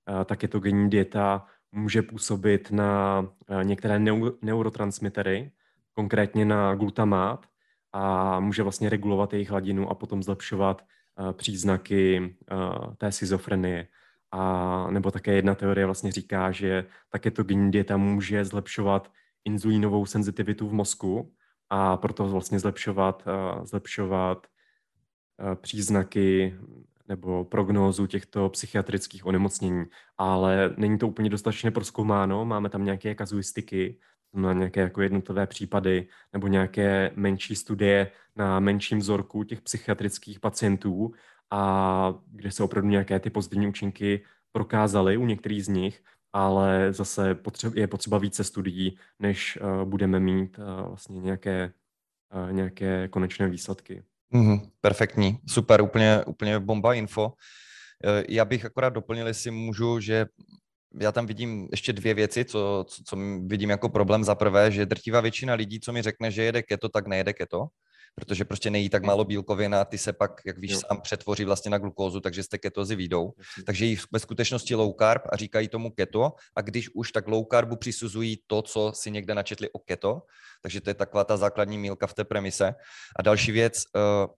uh, 0.10 0.24
ta 0.24 0.36
ketogenní 0.36 0.90
dieta 0.90 1.46
může 1.72 2.02
působit 2.02 2.72
na 2.72 3.20
uh, 3.20 3.64
některé 3.64 4.00
neu, 4.00 4.32
neurotransmitery, 4.42 5.52
konkrétně 5.94 6.46
na 6.46 6.76
glutamát 6.76 7.46
a 7.94 8.40
může 8.40 8.64
vlastně 8.64 8.90
regulovat 8.90 9.34
jejich 9.34 9.50
hladinu 9.50 9.90
a 9.90 9.96
potom 9.96 10.24
zlepšovat 10.24 10.86
příznaky 11.34 12.36
té 12.98 13.12
schizofrenie. 13.12 13.88
A 14.32 14.88
nebo 14.92 15.12
také 15.12 15.34
jedna 15.34 15.56
teorie 15.56 15.86
vlastně 15.86 16.12
říká, 16.12 16.52
že 16.52 16.86
ta 17.10 17.20
ketogenní 17.20 17.72
dieta 17.72 17.98
může 17.98 18.46
zlepšovat 18.46 19.12
inzulínovou 19.46 20.06
senzitivitu 20.06 20.68
v 20.68 20.74
mozku 20.74 21.34
a 21.70 21.98
proto 21.98 22.28
vlastně 22.28 22.60
zlepšovat, 22.60 23.24
zlepšovat 23.64 24.48
příznaky 25.56 26.56
nebo 27.08 27.46
prognózu 27.46 28.08
těchto 28.08 28.50
psychiatrických 28.50 29.26
onemocnění, 29.26 29.86
ale 30.18 30.74
není 30.78 30.98
to 30.98 31.08
úplně 31.08 31.30
dostatečně 31.30 31.72
proskoumáno, 31.72 32.46
máme 32.46 32.70
tam 32.70 32.86
nějaké 32.86 33.16
kazuistiky, 33.16 34.00
na 34.34 34.54
nějaké 34.54 34.82
jako 34.82 35.02
jednotlivé 35.02 35.48
případy 35.48 36.08
nebo 36.34 36.48
nějaké 36.48 37.12
menší 37.16 37.56
studie 37.56 38.12
na 38.36 38.60
menším 38.60 39.00
vzorku 39.00 39.44
těch 39.44 39.62
psychiatrických 39.62 40.40
pacientů 40.40 41.14
a 41.52 42.14
kde 42.32 42.52
se 42.52 42.64
opravdu 42.64 42.90
nějaké 42.90 43.20
ty 43.20 43.30
pozitivní 43.30 43.68
účinky 43.68 44.22
prokázaly 44.52 45.18
u 45.18 45.26
některých 45.26 45.66
z 45.66 45.68
nich, 45.68 46.04
ale 46.34 46.94
zase 46.94 47.38
je 47.74 47.88
potřeba 47.88 48.18
více 48.18 48.44
studií, 48.44 48.98
než 49.20 49.60
uh, 49.62 49.90
budeme 49.90 50.20
mít 50.20 50.60
uh, 50.60 50.88
vlastně 50.88 51.20
nějaké, 51.20 51.74
uh, 52.34 52.52
nějaké 52.52 53.08
konečné 53.08 53.50
výsledky. 53.50 54.04
Mm-hmm, 54.34 54.70
perfektní, 54.82 55.40
super, 55.48 55.82
úplně, 55.82 56.24
úplně 56.26 56.60
bomba 56.60 56.94
info. 56.94 57.34
Já 58.30 58.46
bych 58.46 58.66
akorát 58.66 58.90
doplnil, 58.90 59.28
jestli 59.28 59.52
můžu, 59.52 60.00
že 60.00 60.26
já 61.00 61.12
tam 61.12 61.26
vidím 61.26 61.68
ještě 61.72 61.94
dvě 61.94 62.14
věci, 62.14 62.46
co, 62.46 62.86
co, 62.88 63.04
co 63.04 63.18
vidím 63.46 63.70
jako 63.70 63.90
problém. 63.90 64.24
Za 64.24 64.36
prvé, 64.36 64.72
že 64.72 64.86
drtivá 64.86 65.22
většina 65.22 65.54
lidí, 65.54 65.80
co 65.80 65.94
mi 65.94 66.02
řekne, 66.02 66.32
že 66.32 66.44
jede 66.44 66.62
keto, 66.62 66.90
tak 66.90 67.08
nejede 67.08 67.34
keto 67.34 67.68
protože 68.20 68.46
prostě 68.46 68.70
nejí 68.70 68.90
tak 68.90 69.04
málo 69.04 69.26
bílkovin 69.26 69.76
a 69.76 69.86
ty 69.86 69.98
se 69.98 70.14
pak, 70.14 70.42
jak 70.46 70.58
víš, 70.58 70.72
jo. 70.72 70.80
sám 70.88 71.02
přetvoří 71.02 71.46
vlastně 71.46 71.72
na 71.72 71.78
glukózu, 71.78 72.20
takže 72.20 72.44
z 72.44 72.48
té 72.48 72.58
ketozy 72.58 72.96
výjdou. 72.96 73.34
Takže 73.66 73.86
jí 73.86 73.98
ve 74.12 74.20
skutečnosti 74.20 74.76
low 74.76 74.94
carb 75.00 75.22
a 75.32 75.36
říkají 75.36 75.68
tomu 75.68 75.92
keto 75.92 76.34
a 76.56 76.62
když 76.62 76.90
už, 76.90 77.12
tak 77.12 77.28
low 77.28 77.46
carbu 77.52 77.76
přisuzují 77.76 78.42
to, 78.48 78.62
co 78.62 78.92
si 78.96 79.12
někde 79.12 79.36
načetli 79.36 79.70
o 79.70 79.80
keto, 79.80 80.22
takže 80.62 80.82
to 80.82 80.90
je 80.90 80.94
taková 80.94 81.24
ta 81.24 81.38
základní 81.38 81.78
mílka 81.78 82.08
v 82.08 82.14
té 82.14 82.24
premise. 82.24 82.76
A 83.20 83.22
další 83.22 83.52
věc, 83.52 83.84
uh, 83.96 84.34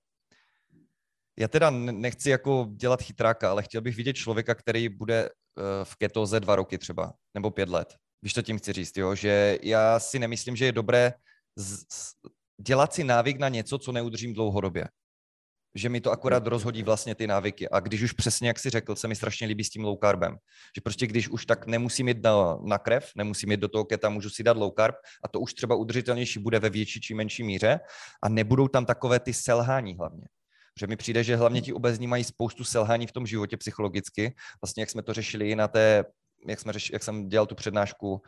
já 1.39 1.47
teda 1.47 1.69
nechci 1.69 2.29
jako 2.29 2.67
dělat 2.75 3.01
chytráka, 3.01 3.51
ale 3.51 3.63
chtěl 3.63 3.81
bych 3.81 3.95
vidět 3.95 4.13
člověka, 4.13 4.55
který 4.55 4.89
bude 4.89 5.29
uh, 5.29 5.63
v 5.83 5.95
ketoze 5.95 6.39
dva 6.39 6.55
roky 6.55 6.77
třeba, 6.77 7.13
nebo 7.33 7.51
pět 7.51 7.69
let. 7.69 7.95
Víš, 8.21 8.33
co 8.33 8.41
tím 8.41 8.57
chci 8.57 8.73
říct, 8.73 8.97
jo? 8.97 9.15
že 9.15 9.59
já 9.61 9.99
si 9.99 10.19
nemyslím, 10.19 10.55
že 10.55 10.65
je 10.65 10.71
dobré 10.71 11.13
z, 11.55 11.85
dělat 12.59 12.93
si 12.93 13.03
návyk 13.03 13.39
na 13.39 13.49
něco, 13.49 13.77
co 13.77 13.91
neudržím 13.91 14.33
dlouhodobě. 14.33 14.87
Že 15.75 15.89
mi 15.89 16.01
to 16.01 16.11
akorát 16.11 16.47
rozhodí 16.47 16.83
vlastně 16.83 17.15
ty 17.15 17.27
návyky. 17.27 17.69
A 17.69 17.79
když 17.79 18.01
už 18.01 18.13
přesně, 18.13 18.47
jak 18.47 18.59
si 18.59 18.69
řekl, 18.69 18.95
se 18.95 19.07
mi 19.07 19.15
strašně 19.15 19.47
líbí 19.47 19.63
s 19.63 19.69
tím 19.69 19.83
low 19.83 19.97
carbem. 20.03 20.37
Že 20.75 20.81
prostě 20.81 21.07
když 21.07 21.29
už 21.29 21.45
tak 21.45 21.67
nemusím 21.67 22.07
jít 22.07 22.23
na, 22.23 22.57
na 22.63 22.77
krev, 22.77 23.11
nemusím 23.15 23.51
jít 23.51 23.59
do 23.59 23.67
toho 23.67 23.85
keta, 23.85 24.09
můžu 24.09 24.29
si 24.29 24.43
dát 24.43 24.57
low 24.57 24.71
carb 24.77 24.95
a 25.23 25.27
to 25.27 25.39
už 25.39 25.53
třeba 25.53 25.75
udržitelnější 25.75 26.39
bude 26.39 26.59
ve 26.59 26.69
větší 26.69 27.01
či 27.01 27.13
menší 27.13 27.43
míře 27.43 27.79
a 28.23 28.29
nebudou 28.29 28.67
tam 28.67 28.85
takové 28.85 29.19
ty 29.19 29.33
selhání 29.33 29.95
hlavně. 29.95 30.27
Že 30.79 30.87
mi 30.87 30.95
přijde, 30.95 31.23
že 31.23 31.35
hlavně 31.35 31.61
ti 31.61 31.73
obezní 31.73 32.07
mají 32.07 32.23
spoustu 32.23 32.63
selhání 32.63 33.07
v 33.07 33.11
tom 33.11 33.27
životě 33.27 33.57
psychologicky. 33.57 34.35
Vlastně 34.61 34.81
jak 34.81 34.89
jsme 34.89 35.03
to 35.03 35.13
řešili 35.13 35.49
i 35.49 35.55
na 35.55 35.67
té 35.67 36.05
jak, 36.47 36.59
jsme 36.59 36.73
řeš, 36.73 36.91
jak 36.93 37.03
jsem 37.03 37.29
dělal 37.29 37.45
tu 37.45 37.55
přednášku 37.55 38.11
uh, 38.13 38.19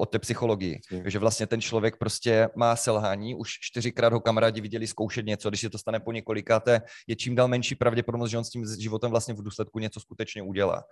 o 0.00 0.06
té 0.06 0.18
psychologii, 0.18 0.80
mm. 0.92 1.10
že 1.10 1.18
vlastně 1.18 1.46
ten 1.46 1.60
člověk 1.60 1.96
prostě 1.96 2.48
má 2.56 2.76
selhání, 2.76 3.34
už 3.34 3.50
čtyřikrát 3.60 4.12
ho 4.12 4.20
kamarádi 4.20 4.60
viděli 4.60 4.86
zkoušet 4.86 5.26
něco, 5.26 5.48
když 5.48 5.60
se 5.60 5.70
to 5.70 5.78
stane 5.78 6.00
po 6.00 6.12
několikáté, 6.12 6.82
je 7.06 7.16
čím 7.16 7.34
dál 7.34 7.48
menší 7.48 7.74
pravděpodobnost, 7.74 8.30
že 8.30 8.38
on 8.38 8.44
s 8.44 8.50
tím 8.50 8.64
životem 8.80 9.10
vlastně 9.10 9.34
v 9.34 9.42
důsledku 9.42 9.78
něco 9.78 10.00
skutečně 10.00 10.42
udělá. 10.42 10.84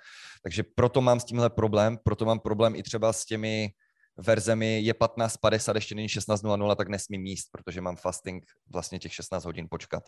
Takže 0.43 0.62
proto 0.62 1.01
mám 1.01 1.20
s 1.20 1.24
tímhle 1.24 1.51
problém, 1.51 1.98
proto 2.05 2.24
mám 2.24 2.40
problém 2.40 2.74
i 2.76 2.82
třeba 2.82 3.12
s 3.12 3.24
těmi 3.24 3.70
verzemi 4.16 4.80
je 4.80 4.93
15.50, 4.93 5.74
ještě 5.74 5.94
není 5.94 6.09
16.00, 6.09 6.76
tak 6.76 6.88
nesmím 6.88 7.22
míst, 7.22 7.48
protože 7.52 7.80
mám 7.80 7.97
fasting 7.97 8.44
vlastně 8.72 8.98
těch 8.98 9.14
16 9.14 9.44
hodin 9.44 9.66
počkat. 9.70 10.02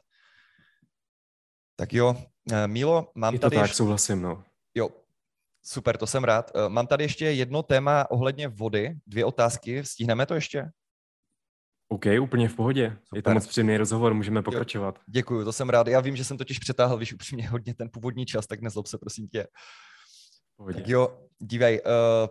Tak 1.76 1.92
jo, 1.92 2.16
eh, 2.52 2.68
Milo, 2.68 3.10
mám 3.14 3.34
je 3.34 3.40
to 3.40 3.46
tady... 3.46 3.56
tak, 3.56 3.64
ještě... 3.64 3.76
souhlasím, 3.76 4.22
no. 4.22 4.44
Jo, 4.74 4.88
Super, 5.70 5.96
to 5.96 6.06
jsem 6.06 6.24
rád. 6.24 6.50
Eh, 6.54 6.68
mám 6.68 6.86
tady 6.86 7.04
ještě 7.04 7.24
jedno 7.24 7.62
téma 7.62 8.10
ohledně 8.10 8.48
vody, 8.48 8.94
dvě 9.06 9.24
otázky. 9.24 9.84
Stihneme 9.84 10.26
to 10.26 10.34
ještě? 10.34 10.70
OK, 11.88 12.04
úplně 12.20 12.48
v 12.48 12.56
pohodě. 12.56 12.90
Super. 12.90 13.18
Je 13.18 13.22
to 13.22 13.30
moc 13.30 13.46
příjemný 13.46 13.76
rozhovor, 13.76 14.14
můžeme 14.14 14.42
pokračovat. 14.42 14.98
Děkuji, 15.06 15.44
to 15.44 15.52
jsem 15.52 15.68
rád. 15.68 15.86
Já 15.86 16.00
vím, 16.00 16.16
že 16.16 16.24
jsem 16.24 16.38
totiž 16.38 16.58
přetáhl, 16.58 16.96
víš, 16.96 17.12
upřímně 17.12 17.48
hodně 17.48 17.74
ten 17.74 17.88
původní 17.92 18.26
čas, 18.26 18.46
tak 18.46 18.60
nezlob 18.60 18.86
se, 18.86 18.98
prosím 18.98 19.28
tě. 19.28 19.46
Pohodě. 20.56 20.80
Tak 20.80 20.88
jo, 20.88 21.18
dívej, 21.38 21.80
uh, 21.80 22.28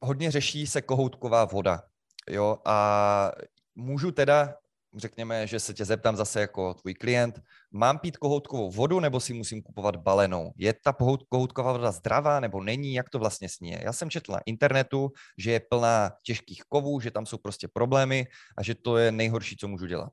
hodně 0.00 0.30
řeší 0.30 0.66
se 0.66 0.82
kohoutková 0.82 1.44
voda, 1.44 1.82
jo, 2.30 2.58
a 2.64 3.32
můžu 3.74 4.10
teda 4.10 4.54
řekněme, 4.96 5.46
že 5.46 5.60
se 5.60 5.74
tě 5.74 5.84
zeptám 5.84 6.16
zase 6.16 6.40
jako 6.40 6.74
tvůj 6.74 6.94
klient, 6.94 7.40
mám 7.72 7.98
pít 7.98 8.16
kohoutkovou 8.16 8.70
vodu 8.70 9.00
nebo 9.00 9.20
si 9.20 9.34
musím 9.34 9.62
kupovat 9.62 9.96
balenou? 9.96 10.52
Je 10.56 10.74
ta 10.84 10.94
kohoutková 11.28 11.72
voda 11.72 11.92
zdravá 11.92 12.40
nebo 12.40 12.62
není? 12.62 12.94
Jak 12.94 13.10
to 13.10 13.18
vlastně 13.18 13.48
sní? 13.48 13.76
Já 13.80 13.92
jsem 13.92 14.10
četl 14.10 14.32
na 14.32 14.40
internetu, 14.46 15.10
že 15.38 15.50
je 15.50 15.60
plná 15.60 16.10
těžkých 16.22 16.62
kovů, 16.68 17.00
že 17.00 17.10
tam 17.10 17.26
jsou 17.26 17.38
prostě 17.38 17.68
problémy 17.68 18.26
a 18.58 18.62
že 18.62 18.74
to 18.74 18.96
je 18.96 19.12
nejhorší, 19.12 19.56
co 19.56 19.68
můžu 19.68 19.86
dělat. 19.86 20.12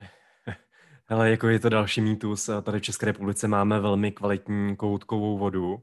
Hele, 1.06 1.30
jako 1.30 1.48
je 1.48 1.58
to 1.58 1.68
další 1.68 2.00
mýtus. 2.00 2.50
Tady 2.62 2.78
v 2.78 2.82
České 2.82 3.06
republice 3.06 3.48
máme 3.48 3.80
velmi 3.80 4.12
kvalitní 4.12 4.76
kohoutkovou 4.76 5.38
vodu, 5.38 5.82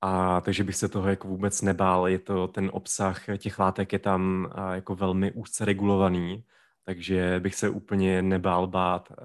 a 0.00 0.40
takže 0.40 0.64
bych 0.64 0.76
se 0.76 0.88
toho 0.88 1.08
jako 1.08 1.28
vůbec 1.28 1.62
nebál. 1.62 2.08
Je 2.08 2.18
to, 2.18 2.48
ten 2.48 2.70
obsah 2.72 3.24
těch 3.38 3.58
látek 3.58 3.92
je 3.92 3.98
tam 3.98 4.52
jako 4.72 4.94
velmi 4.94 5.32
úzce 5.32 5.64
regulovaný 5.64 6.44
takže 6.86 7.40
bych 7.40 7.54
se 7.54 7.68
úplně 7.68 8.22
nebál 8.22 8.66
bát 8.66 9.08
uh, 9.10 9.16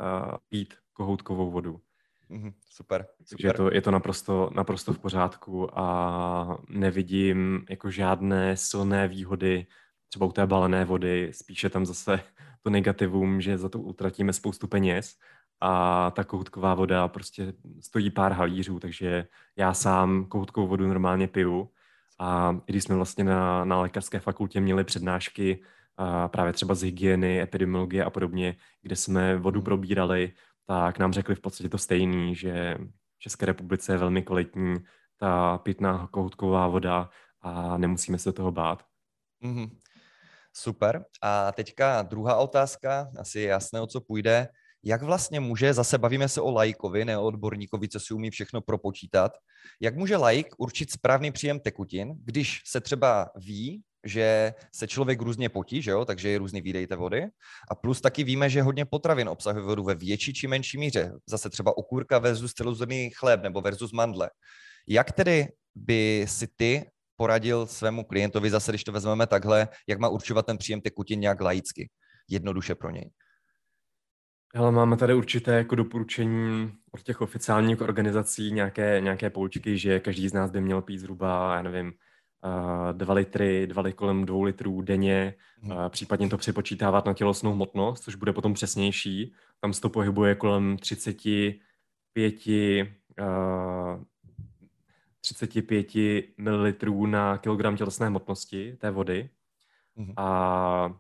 pít 0.50 0.74
kohoutkovou 0.94 1.52
vodu. 1.52 1.82
Mm, 2.30 2.52
super, 2.70 3.06
super. 3.06 3.26
Takže 3.30 3.48
je 3.48 3.54
to, 3.54 3.74
je 3.74 3.82
to 3.82 3.92
naprosto, 3.92 4.50
naprosto 4.56 4.94
v 4.94 5.00
pořádku 5.00 5.80
a 5.80 6.58
nevidím 6.70 7.66
jako 7.70 7.92
žádné 7.92 8.58
silné 8.58 9.08
výhody 9.08 9.66
třeba 10.10 10.26
u 10.26 10.32
té 10.32 10.48
balené 10.48 10.86
vody, 10.86 11.32
spíše 11.34 11.70
tam 11.70 11.86
zase 11.86 12.20
to 12.62 12.70
negativum, 12.70 13.42
že 13.42 13.58
za 13.58 13.70
to 13.70 13.80
utratíme 13.80 14.34
spoustu 14.34 14.68
peněz 14.68 15.18
a 15.62 16.12
ta 16.12 16.24
kohoutková 16.24 16.74
voda 16.76 17.08
prostě 17.08 17.54
stojí 17.80 18.10
pár 18.12 18.32
halířů, 18.32 18.80
takže 18.80 19.28
já 19.56 19.74
sám 19.74 20.26
kohoutkovou 20.26 20.68
vodu 20.68 20.88
normálně 20.88 21.28
piju 21.28 21.70
a 22.20 22.58
když 22.66 22.84
jsme 22.84 22.96
vlastně 22.96 23.24
na, 23.24 23.66
na 23.66 23.82
lékařské 23.82 24.20
fakultě 24.20 24.62
měli 24.62 24.84
přednášky 24.84 25.64
a 25.97 26.27
právě 26.27 26.53
třeba 26.53 26.76
z 26.76 26.81
hygieny, 26.81 27.41
epidemiologie 27.41 28.03
a 28.03 28.09
podobně, 28.09 28.55
kde 28.81 28.95
jsme 28.95 29.38
vodu 29.38 29.59
hmm. 29.59 29.65
probírali, 29.65 30.34
tak 30.68 30.99
nám 30.99 31.13
řekli 31.13 31.35
v 31.35 31.39
podstatě 31.39 31.69
to 31.69 31.77
stejný, 31.77 32.35
že 32.35 32.77
v 33.18 33.19
České 33.19 33.45
republice 33.45 33.93
je 33.93 33.97
velmi 33.97 34.22
kvalitní 34.22 34.76
ta 35.18 35.57
pitná 35.57 36.07
kohoutková 36.07 36.68
voda 36.68 37.09
a 37.41 37.77
nemusíme 37.77 38.18
se 38.18 38.34
toho 38.34 38.51
bát. 38.51 38.84
Mm-hmm. 39.43 39.69
Super. 40.53 41.05
A 41.22 41.51
teďka 41.51 42.01
druhá 42.01 42.35
otázka, 42.35 43.11
asi 43.19 43.39
je 43.39 43.47
jasné, 43.47 43.81
o 43.81 43.88
co 43.88 44.01
půjde. 44.01 44.47
Jak 44.84 45.01
vlastně 45.01 45.39
může, 45.39 45.73
zase 45.73 45.97
bavíme 45.97 46.30
se 46.30 46.41
o 46.41 46.51
lajkovi, 46.51 47.05
ne 47.05 47.18
o 47.18 47.23
odborníkovi, 47.23 47.88
co 47.88 47.99
si 47.99 48.13
umí 48.13 48.30
všechno 48.30 48.61
propočítat, 48.61 49.31
jak 49.80 49.95
může 49.95 50.18
lajk 50.18 50.47
určit 50.57 50.91
správný 50.91 51.31
příjem 51.31 51.59
tekutin, 51.59 52.13
když 52.23 52.61
se 52.65 52.81
třeba 52.81 53.30
ví, 53.35 53.84
že 54.06 54.53
se 54.73 54.88
člověk 54.88 55.22
různě 55.22 55.49
potí, 55.49 55.82
že 55.82 55.91
jo? 55.91 56.06
takže 56.06 56.30
je 56.30 56.38
různý 56.38 56.61
výdej 56.61 56.88
té 56.88 56.95
vody. 56.95 57.28
A 57.72 57.76
plus 57.76 58.02
taky 58.02 58.23
víme, 58.23 58.49
že 58.49 58.61
hodně 58.61 58.86
potravin 58.86 59.30
obsahuje 59.30 59.65
vodu 59.65 59.84
ve 59.84 59.95
větší 59.95 60.34
či 60.34 60.48
menší 60.48 60.78
míře. 60.78 61.11
Zase 61.26 61.49
třeba 61.49 61.78
okurka 61.78 62.19
versus 62.19 62.53
celozrnný 62.53 63.10
chléb 63.10 63.44
nebo 63.44 63.61
versus 63.61 63.91
mandle. 63.91 64.30
Jak 64.88 65.11
tedy 65.11 65.48
by 65.76 66.26
si 66.28 66.48
ty 66.56 66.86
poradil 67.15 67.68
svému 67.68 68.03
klientovi, 68.03 68.49
zase 68.49 68.72
když 68.72 68.84
to 68.84 68.91
vezmeme 68.91 69.28
takhle, 69.28 69.68
jak 69.88 69.99
má 69.99 70.10
určovat 70.10 70.45
ten 70.45 70.57
příjem 70.57 70.82
tekutin 70.82 71.19
nějak 71.19 71.41
laicky, 71.41 71.90
jednoduše 72.30 72.76
pro 72.76 72.90
něj? 72.90 73.11
Ale 74.56 74.72
máme 74.72 74.98
tady 74.98 75.14
určité 75.14 75.52
jako 75.52 75.76
doporučení 75.76 76.72
od 76.91 77.03
těch 77.03 77.22
oficiálních 77.22 77.82
organizací, 77.82 78.52
nějaké, 78.52 79.02
nějaké 79.02 79.30
poučky, 79.30 79.78
že 79.78 79.99
každý 79.99 80.30
z 80.30 80.34
nás 80.34 80.52
by 80.52 80.61
měl 80.61 80.82
pít 80.82 80.98
zhruba, 80.98 81.56
já 81.56 81.61
nevím, 81.61 81.94
dva 82.91 83.13
litry, 83.13 83.68
dva 83.68 83.81
litry 83.81 83.97
kolem 83.97 84.26
dvou 84.26 84.43
litrů 84.43 84.81
denně, 84.81 85.34
hmm. 85.61 85.73
případně 85.89 86.30
to 86.30 86.38
přepočítávat 86.38 87.05
na 87.05 87.13
tělesnou 87.13 87.53
hmotnost, 87.53 88.03
což 88.03 88.15
bude 88.15 88.34
potom 88.34 88.53
přesnější. 88.53 89.34
Tam 89.59 89.73
se 89.73 89.81
to 89.81 89.89
pohybuje 89.89 90.35
kolem 90.35 90.77
35, 90.77 92.35
uh, 93.19 94.03
35 95.22 95.88
ml 96.38 96.73
na 97.05 97.38
kilogram 97.38 97.77
tělesné 97.77 98.07
hmotnosti 98.07 98.77
té 98.77 98.91
vody. 98.91 99.30
Hmm. 99.95 100.13
A 100.18 100.95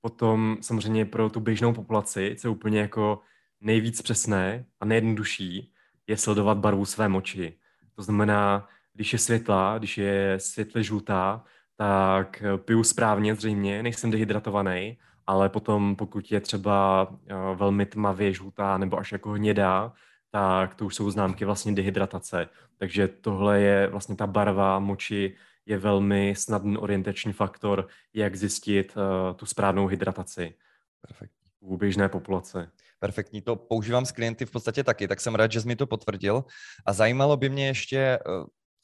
potom 0.00 0.56
samozřejmě 0.60 1.04
pro 1.04 1.30
tu 1.30 1.40
běžnou 1.40 1.74
populaci, 1.74 2.36
co 2.38 2.48
je 2.48 2.52
úplně 2.52 2.80
jako 2.80 3.20
nejvíc 3.60 4.02
přesné 4.02 4.64
a 4.80 4.84
nejjednodušší, 4.84 5.72
je 6.06 6.16
sledovat 6.16 6.58
barvu 6.58 6.84
své 6.84 7.08
moči. 7.08 7.58
To 7.94 8.02
znamená, 8.02 8.68
když 9.00 9.12
je 9.12 9.18
světla, 9.18 9.78
když 9.78 9.98
je 9.98 10.34
světle 10.38 10.82
žlutá, 10.82 11.44
tak 11.76 12.42
eh, 12.42 12.58
piju 12.58 12.84
správně 12.84 13.34
zřejmě, 13.34 13.82
nejsem 13.82 14.10
dehydratovaný 14.10 14.96
ale 15.30 15.48
potom 15.48 15.96
pokud 15.96 16.32
je 16.32 16.40
třeba 16.40 17.08
velmi 17.54 17.86
tmavě 17.86 18.32
žlutá 18.32 18.78
nebo 18.78 18.98
až 18.98 19.12
jako 19.12 19.30
hnědá, 19.30 19.92
tak 20.30 20.74
to 20.74 20.86
už 20.86 20.94
jsou 20.94 21.10
známky 21.10 21.44
vlastně 21.44 21.72
dehydratace. 21.72 22.48
Takže 22.78 23.08
tohle 23.08 23.60
je 23.60 23.86
vlastně 23.86 24.16
ta 24.16 24.26
barva 24.26 24.78
moči 24.78 25.36
je 25.66 25.78
velmi 25.78 26.34
snadný 26.36 26.76
orientační 26.76 27.32
faktor, 27.32 27.88
jak 28.14 28.36
zjistit 28.36 28.96
uh, 28.96 29.36
tu 29.36 29.46
správnou 29.46 29.86
hydrataci. 29.86 30.54
Perfektní. 31.00 31.50
U 31.60 31.76
běžné 31.76 32.08
populace. 32.08 32.70
Perfektní, 32.98 33.40
to 33.42 33.56
používám 33.56 34.06
s 34.06 34.12
klienty 34.12 34.46
v 34.46 34.50
podstatě 34.50 34.84
taky, 34.84 35.08
tak 35.08 35.20
jsem 35.20 35.34
rád, 35.34 35.52
že 35.52 35.60
jsi 35.60 35.68
mi 35.68 35.76
to 35.76 35.86
potvrdil. 35.86 36.44
A 36.86 36.92
zajímalo 36.92 37.36
by 37.36 37.48
mě 37.48 37.66
ještě, 37.66 38.18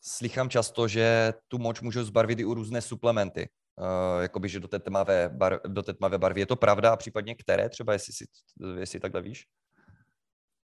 slychám 0.06 0.50
často, 0.50 0.88
že 0.88 1.32
tu 1.48 1.58
moč 1.58 1.80
můžou 1.80 2.02
zbarvit 2.02 2.40
i 2.40 2.44
u 2.44 2.54
různé 2.54 2.80
suplementy. 2.80 3.48
Uh, 3.78 4.22
jakoby, 4.22 4.48
že 4.48 4.60
do 4.60 4.68
té, 4.68 4.78
tmavé 4.78 5.30
bar, 5.32 5.60
do 5.66 5.82
té 5.82 5.92
tmavé 5.92 6.18
barvy. 6.18 6.40
Je 6.40 6.46
to 6.46 6.56
pravda 6.56 6.92
a 6.92 6.96
případně 6.96 7.34
které 7.34 7.68
třeba, 7.68 7.92
jestli, 7.92 8.12
si, 8.12 8.24
jestli 8.78 9.00
takhle 9.00 9.22
víš? 9.22 9.44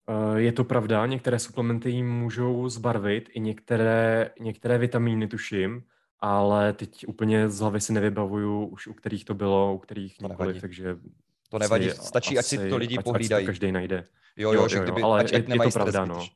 Eh, 0.10 0.40
je 0.40 0.52
to 0.52 0.64
pravda, 0.64 1.06
některé 1.06 1.40
suplementy 1.40 1.90
jim 1.90 2.12
můžou 2.12 2.70
zbarvit, 2.70 3.30
i 3.34 3.40
některé, 3.40 4.32
některé 4.40 4.78
vitamíny 4.78 5.28
tuším, 5.28 5.84
ale 6.20 6.74
teď 6.74 7.08
úplně 7.08 7.50
z 7.50 7.60
hlavy 7.60 7.82
si 7.82 7.94
nevybavuju 7.94 8.66
už 8.66 8.88
u 8.88 8.94
kterých 8.94 9.26
to 9.26 9.34
bylo, 9.34 9.74
u 9.74 9.78
kterých 9.78 10.22
nikoliv, 10.22 10.62
takže... 10.62 10.98
To 11.50 11.60
nevadí, 11.60 11.90
stačí, 11.90 12.38
asi, 12.38 12.58
ať 12.58 12.62
si 12.62 12.70
to 12.70 12.78
lidi 12.78 12.98
ať, 12.98 13.04
pohlídají. 13.04 13.44
Ať 13.44 13.46
to 13.46 13.50
každý 13.50 13.72
najde. 13.72 14.08
Jo, 14.38 14.54
jo, 14.54 14.62
jo, 14.62 14.68
že 14.68 14.80
kdyby, 14.80 15.02
ale 15.02 15.20
ať, 15.20 15.32
je, 15.32 15.38
je 15.38 15.60
to 15.60 15.70
pravda, 15.70 16.06
no. 16.06 16.28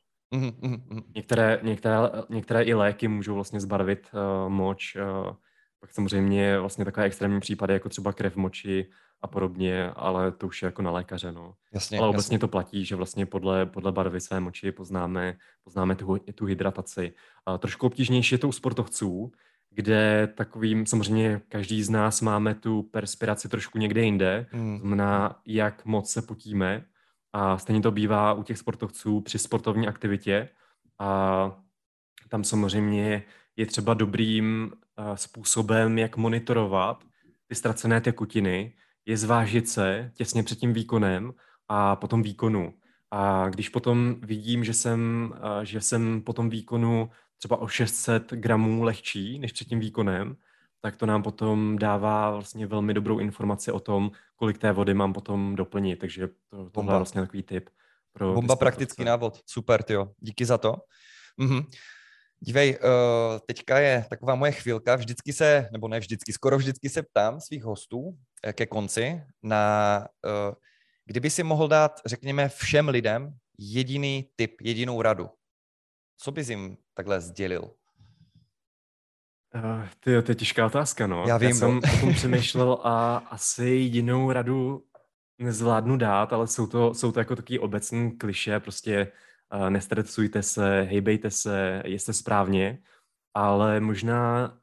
Některé, 1.14 1.60
některé, 1.62 1.96
některé 2.28 2.62
i 2.62 2.74
léky 2.74 3.08
můžou 3.08 3.34
vlastně 3.34 3.60
zbarvit 3.60 4.08
uh, 4.12 4.52
moč. 4.52 4.96
Uh, 4.96 5.32
pak 5.80 5.90
samozřejmě 5.90 6.58
vlastně 6.58 6.84
takové 6.84 7.06
extrémní 7.06 7.40
případy, 7.40 7.72
jako 7.72 7.88
třeba 7.88 8.12
krev 8.12 8.36
moči, 8.36 8.88
a 9.24 9.26
podobně, 9.26 9.90
ale 9.90 10.32
to 10.32 10.46
už 10.46 10.62
je 10.62 10.66
jako 10.66 10.82
na 10.82 10.90
lékaře, 10.90 11.32
no. 11.32 11.54
Jasně, 11.72 11.98
ale 11.98 12.08
obecně 12.08 12.34
jasně. 12.34 12.38
to 12.38 12.48
platí, 12.48 12.84
že 12.84 12.96
vlastně 12.96 13.26
podle, 13.26 13.66
podle 13.66 13.92
barvy 13.92 14.20
své 14.20 14.40
moči 14.40 14.72
poznáme, 14.72 15.36
poznáme 15.64 15.94
tu, 15.96 16.18
tu 16.34 16.44
hydrataci. 16.44 17.14
A 17.46 17.58
trošku 17.58 17.86
obtížnější 17.86 18.34
je 18.34 18.38
to 18.38 18.48
u 18.48 18.52
sportovců, 18.52 19.32
kde 19.70 20.28
takovým, 20.34 20.86
samozřejmě 20.86 21.40
každý 21.48 21.82
z 21.82 21.90
nás 21.90 22.20
máme 22.20 22.54
tu 22.54 22.82
perspiraci 22.82 23.48
trošku 23.48 23.78
někde 23.78 24.02
jinde, 24.02 24.46
mm. 24.52 24.78
znamená, 24.78 25.40
jak 25.46 25.84
moc 25.84 26.10
se 26.10 26.22
potíme 26.22 26.84
a 27.34 27.58
stejně 27.58 27.82
to 27.82 27.90
bývá 27.90 28.32
u 28.32 28.42
těch 28.42 28.58
sportovců 28.58 29.20
při 29.20 29.38
sportovní 29.38 29.88
aktivitě 29.88 30.48
a 30.98 31.62
tam 32.28 32.44
samozřejmě 32.44 33.22
je 33.56 33.66
třeba 33.66 33.94
dobrým 33.94 34.72
uh, 34.98 35.14
způsobem, 35.14 35.98
jak 35.98 36.16
monitorovat 36.16 37.04
ty 37.46 37.54
ztracené 37.54 38.00
tekutiny, 38.00 38.72
je 39.06 39.16
zvážit 39.16 39.68
se 39.68 40.10
těsně 40.14 40.42
před 40.42 40.58
tím 40.58 40.72
výkonem 40.72 41.34
a 41.68 41.96
potom 41.96 42.22
výkonu. 42.22 42.74
A 43.10 43.48
když 43.48 43.68
potom 43.68 44.14
vidím, 44.20 44.64
že 44.64 44.74
jsem, 44.74 45.32
že 45.62 45.80
jsem 45.80 46.22
po 46.22 46.32
tom 46.32 46.50
výkonu 46.50 47.10
třeba 47.38 47.56
o 47.56 47.68
600 47.68 48.32
gramů 48.32 48.82
lehčí 48.82 49.38
než 49.38 49.52
před 49.52 49.68
tím 49.68 49.80
výkonem, 49.80 50.36
tak 50.84 50.96
to 50.96 51.06
nám 51.06 51.22
potom 51.22 51.78
dává 51.78 52.30
vlastně 52.30 52.66
velmi 52.66 52.94
dobrou 52.94 53.18
informaci 53.18 53.72
o 53.72 53.80
tom, 53.80 54.10
kolik 54.36 54.58
té 54.58 54.72
vody 54.72 54.94
mám 54.94 55.12
potom 55.12 55.56
doplnit. 55.56 55.96
Takže 55.96 56.28
to, 56.48 56.70
tohle 56.70 56.94
je 56.94 56.96
vlastně 56.96 57.20
takový 57.20 57.42
tip. 57.42 57.70
Pro 58.12 58.34
Bomba 58.34 58.56
praktický 58.56 59.04
návod. 59.04 59.40
Super, 59.46 59.84
jo. 59.88 60.10
Díky 60.18 60.44
za 60.44 60.58
to. 60.58 60.76
Mhm. 61.36 61.60
Dívej, 62.40 62.78
uh, 62.78 63.38
teďka 63.46 63.78
je 63.78 64.04
taková 64.10 64.34
moje 64.34 64.52
chvilka, 64.52 64.96
vždycky 64.96 65.32
se, 65.32 65.68
nebo 65.72 65.88
ne 65.88 66.00
vždycky, 66.00 66.32
skoro 66.32 66.58
vždycky 66.58 66.88
se 66.88 67.02
ptám 67.02 67.40
svých 67.40 67.64
hostů 67.64 68.18
eh, 68.42 68.52
ke 68.52 68.66
konci 68.66 69.22
na, 69.42 70.06
uh, 70.24 70.54
kdyby 71.04 71.30
si 71.30 71.42
mohl 71.42 71.68
dát, 71.68 72.00
řekněme, 72.06 72.48
všem 72.48 72.88
lidem 72.88 73.36
jediný 73.58 74.28
tip, 74.36 74.60
jedinou 74.60 75.02
radu. 75.02 75.30
Co 76.18 76.32
bys 76.32 76.48
jim 76.48 76.76
takhle 76.94 77.20
sdělil? 77.20 77.70
Uh, 79.54 79.88
ty, 80.00 80.22
to 80.22 80.30
je 80.30 80.34
těžká 80.34 80.66
otázka, 80.66 81.06
no. 81.06 81.24
Já 81.28 81.36
vím. 81.36 81.48
Já 81.48 81.54
jsem 81.54 81.78
o 81.78 82.00
tom 82.00 82.14
přemýšlel 82.14 82.78
a 82.82 83.16
asi 83.16 83.64
jedinou 83.64 84.32
radu 84.32 84.84
nezvládnu 85.38 85.96
dát, 85.96 86.32
ale 86.32 86.46
jsou 86.46 86.66
to, 86.66 86.94
jsou 86.94 87.12
to 87.12 87.18
jako 87.18 87.36
taky 87.36 87.58
obecný 87.58 88.18
kliše, 88.18 88.60
prostě 88.60 89.12
nestresujte 89.68 90.42
se, 90.42 90.82
hejbejte 90.82 91.30
se, 91.30 91.82
jeste 91.84 92.12
správně, 92.12 92.78
ale 93.34 93.80
možná 93.80 94.54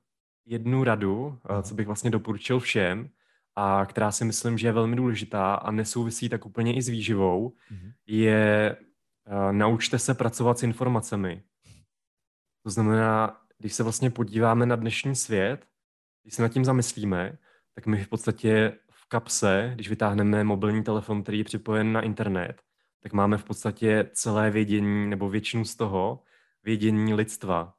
jednu 0.45 0.83
radu, 0.83 1.39
co 1.61 1.75
bych 1.75 1.87
vlastně 1.87 2.09
doporučil 2.09 2.59
všem, 2.59 3.09
a 3.55 3.85
která 3.85 4.11
si 4.11 4.25
myslím, 4.25 4.57
že 4.57 4.67
je 4.67 4.71
velmi 4.71 4.95
důležitá 4.95 5.53
a 5.53 5.71
nesouvisí 5.71 6.29
tak 6.29 6.45
úplně 6.45 6.75
i 6.75 6.81
s 6.81 6.87
výživou, 6.87 7.49
mm-hmm. 7.49 7.93
je 8.07 8.77
uh, 9.27 9.51
naučte 9.51 9.99
se 9.99 10.13
pracovat 10.13 10.59
s 10.59 10.63
informacemi. 10.63 11.43
To 12.63 12.69
znamená, 12.69 13.40
když 13.61 13.73
se 13.73 13.83
vlastně 13.83 14.09
podíváme 14.09 14.65
na 14.65 14.75
dnešní 14.75 15.15
svět, 15.15 15.65
když 16.23 16.33
se 16.33 16.41
nad 16.41 16.49
tím 16.49 16.65
zamyslíme, 16.65 17.37
tak 17.75 17.85
my 17.85 18.03
v 18.03 18.07
podstatě 18.07 18.73
v 18.91 19.07
kapse, 19.07 19.71
když 19.75 19.89
vytáhneme 19.89 20.43
mobilní 20.43 20.83
telefon, 20.83 21.23
který 21.23 21.37
je 21.37 21.43
připojen 21.43 21.93
na 21.93 22.01
internet, 22.01 22.61
tak 23.03 23.13
máme 23.13 23.37
v 23.37 23.43
podstatě 23.43 24.09
celé 24.13 24.51
vědění, 24.51 25.09
nebo 25.09 25.29
většinu 25.29 25.65
z 25.65 25.75
toho, 25.75 26.23
vědění 26.63 27.13
lidstva. 27.13 27.73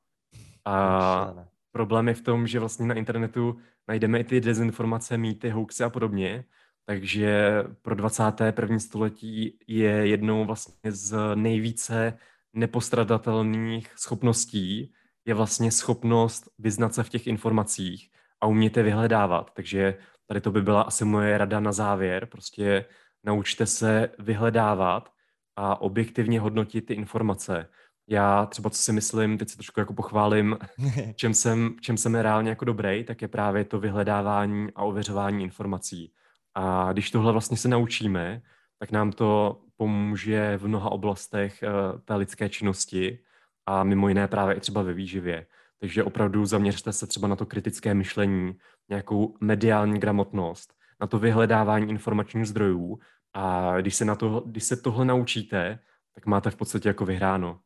A 0.65 1.47
problém 1.73 2.09
je 2.09 2.15
v 2.15 2.21
tom, 2.21 2.47
že 2.47 2.61
vlastně 2.61 2.87
na 2.87 2.95
internetu 2.95 3.59
najdeme 3.89 4.21
i 4.21 4.25
ty 4.25 4.41
dezinformace, 4.41 5.19
mýty, 5.19 5.51
hoaxy 5.51 5.85
a 5.85 5.91
podobně, 5.91 6.45
takže 6.85 7.55
pro 7.83 7.95
21. 7.95 8.79
století 8.79 9.59
je 9.67 9.91
jednou 9.91 10.45
vlastně 10.45 10.93
z 10.93 11.17
nejvíce 11.35 12.19
nepostradatelných 12.53 13.93
schopností 13.97 14.93
je 15.24 15.35
vlastně 15.35 15.73
schopnost 15.73 16.49
vyznat 16.59 16.94
se 16.94 17.03
v 17.03 17.09
těch 17.09 17.27
informacích 17.27 18.11
a 18.40 18.47
umět 18.47 18.77
je 18.77 18.82
vyhledávat. 18.82 19.51
Takže 19.55 19.99
tady 20.27 20.40
to 20.40 20.51
by 20.51 20.62
byla 20.62 20.82
asi 20.82 21.05
moje 21.05 21.39
rada 21.39 21.61
na 21.61 21.73
závěr. 21.73 22.27
Prostě 22.27 22.85
naučte 23.24 23.66
se 23.66 24.11
vyhledávat 24.19 25.12
a 25.57 25.81
objektivně 25.81 26.40
hodnotit 26.40 26.86
ty 26.86 26.94
informace. 26.94 27.69
Já 28.09 28.47
třeba, 28.47 28.70
co 28.70 28.82
si 28.82 28.93
myslím, 28.93 29.39
teď 29.39 29.49
se 29.49 29.57
trošku 29.57 29.81
jako 29.81 29.94
pochválím, 29.94 30.59
čem 31.15 31.35
jsem, 31.35 31.77
čem 31.81 31.97
jsem 31.97 32.15
reálně 32.15 32.51
jako 32.51 32.65
dobrý, 32.65 33.05
tak 33.05 33.23
je 33.23 33.28
právě 33.28 33.65
to 33.65 33.81
vyhledávání 33.81 34.69
a 34.74 34.82
ověřování 34.82 35.44
informací. 35.44 36.12
A 36.55 36.93
když 36.93 37.11
tohle 37.11 37.32
vlastně 37.32 37.57
se 37.57 37.69
naučíme, 37.69 38.43
tak 38.78 38.90
nám 38.90 39.12
to 39.12 39.61
pomůže 39.77 40.59
v 40.59 40.69
mnoha 40.69 40.90
oblastech 40.90 41.62
uh, 41.62 42.01
té 42.01 42.15
lidské 42.15 42.49
činnosti 42.49 43.19
a 43.66 43.84
mimo 43.84 44.09
jiné 44.09 44.28
právě 44.28 44.55
i 44.55 44.60
třeba 44.60 44.82
ve 44.82 44.94
výživě. 44.94 45.47
Takže 45.80 46.05
opravdu 46.05 46.47
zaměřte 46.47 46.93
se 46.93 47.06
třeba 47.06 47.28
na 47.28 47.36
to 47.36 47.47
kritické 47.47 47.94
myšlení, 47.94 48.52
nějakou 48.89 49.36
mediální 49.40 50.01
gramotnost, 50.01 50.74
na 51.01 51.06
to 51.06 51.18
vyhledávání 51.18 51.90
informačních 51.90 52.47
zdrojů 52.47 52.98
a 53.34 53.74
když 53.80 53.94
se, 53.94 54.05
na 54.05 54.14
to, 54.14 54.43
když 54.47 54.64
se 54.64 54.76
tohle 54.76 55.05
naučíte, 55.05 55.78
tak 56.14 56.26
máte 56.26 56.51
v 56.51 56.56
podstatě 56.56 56.89
jako 56.89 57.05
vyhráno. 57.05 57.60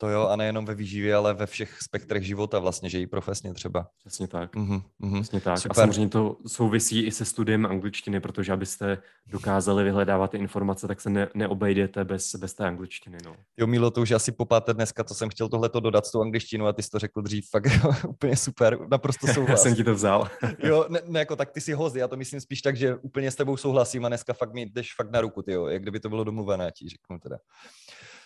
To 0.00 0.08
jo, 0.08 0.26
a 0.26 0.36
nejenom 0.36 0.64
ve 0.64 0.74
výživě, 0.74 1.14
ale 1.14 1.34
ve 1.34 1.46
všech 1.46 1.82
spektrech 1.82 2.22
života 2.26 2.58
vlastně, 2.58 2.90
že 2.90 3.00
i 3.00 3.06
profesně 3.06 3.54
třeba. 3.54 3.88
Přesně 3.98 4.28
tak. 4.28 4.56
Mm-hmm. 4.56 4.82
Přesně 5.20 5.40
tak. 5.40 5.58
Super. 5.58 5.70
A 5.70 5.74
samozřejmě 5.74 6.08
to 6.08 6.36
souvisí 6.46 7.06
i 7.06 7.10
se 7.10 7.24
studiem 7.24 7.66
angličtiny, 7.66 8.20
protože 8.20 8.52
abyste 8.52 8.98
dokázali 9.26 9.84
vyhledávat 9.84 10.30
ty 10.30 10.38
informace, 10.38 10.88
tak 10.88 11.00
se 11.00 11.10
ne, 11.10 11.28
neobejdete 11.34 12.04
bez, 12.04 12.34
bez 12.34 12.54
té 12.54 12.66
angličtiny. 12.66 13.18
No. 13.24 13.36
Jo, 13.56 13.66
Milo, 13.66 13.90
to 13.90 14.00
už 14.00 14.10
asi 14.10 14.32
po 14.32 14.44
páté 14.44 14.74
dneska, 14.74 15.04
to 15.04 15.14
jsem 15.14 15.28
chtěl 15.28 15.48
tohleto 15.48 15.80
dodat 15.80 16.06
s 16.06 16.10
tou 16.10 16.22
angličtinou 16.22 16.66
a 16.66 16.72
ty 16.72 16.82
jsi 16.82 16.90
to 16.90 16.98
řekl 16.98 17.22
dřív, 17.22 17.50
fakt 17.50 17.66
úplně 18.08 18.36
super, 18.36 18.78
naprosto 18.90 19.26
souhlas. 19.34 19.50
já 19.50 19.56
jsem 19.56 19.74
ti 19.74 19.84
to 19.84 19.94
vzal. 19.94 20.28
jo, 20.58 20.86
ne, 20.88 21.00
ne, 21.06 21.18
jako 21.18 21.36
tak 21.36 21.50
ty 21.50 21.60
si 21.60 21.72
host, 21.72 21.96
já 21.96 22.08
to 22.08 22.16
myslím 22.16 22.40
spíš 22.40 22.62
tak, 22.62 22.76
že 22.76 22.96
úplně 22.96 23.30
s 23.30 23.36
tebou 23.36 23.56
souhlasím 23.56 24.04
a 24.04 24.08
dneska 24.08 24.32
fakt 24.32 24.52
mi 24.52 24.66
jdeš 24.66 24.94
fakt 24.94 25.10
na 25.10 25.20
ruku, 25.20 25.42
ty 25.42 25.52
jo, 25.52 25.66
jak 25.66 25.82
kdyby 25.82 26.00
to 26.00 26.08
bylo 26.08 26.24
domluvené, 26.24 26.70
ti 26.72 26.88
řeknu 26.88 27.18
teda. 27.18 27.38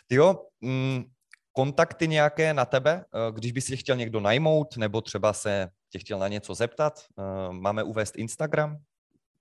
Ty 0.06 0.14
jo, 0.14 0.40
mm, 0.60 1.04
kontakty 1.56 2.08
nějaké 2.08 2.54
na 2.54 2.64
tebe, 2.64 3.04
eh, 3.04 3.32
když 3.32 3.52
by 3.52 3.60
si 3.60 3.76
chtěl 3.76 3.96
někdo 3.96 4.20
najmout, 4.20 4.76
nebo 4.76 5.00
třeba 5.00 5.32
se 5.32 5.68
tě 5.90 5.98
chtěl 5.98 6.18
na 6.18 6.28
něco 6.28 6.54
zeptat? 6.54 7.00
Eh, 7.18 7.52
máme 7.52 7.82
uvést 7.82 8.16
Instagram? 8.16 8.78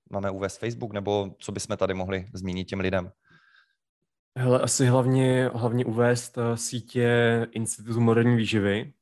Máme 0.09 0.31
uvést 0.31 0.57
Facebook? 0.57 0.93
Nebo 0.93 1.35
co 1.39 1.51
bychom 1.51 1.77
tady 1.77 1.93
mohli 1.93 2.27
zmínit 2.33 2.65
těm 2.65 2.79
lidem? 2.79 3.11
Hele, 4.37 4.59
asi 4.59 4.85
hlavně, 4.85 5.49
hlavně 5.53 5.85
uvést 5.85 6.37
eh, 6.37 6.57
sítě 6.57 7.07
Institutu 7.51 7.99
moderní 7.99 8.35
výživy, 8.35 8.93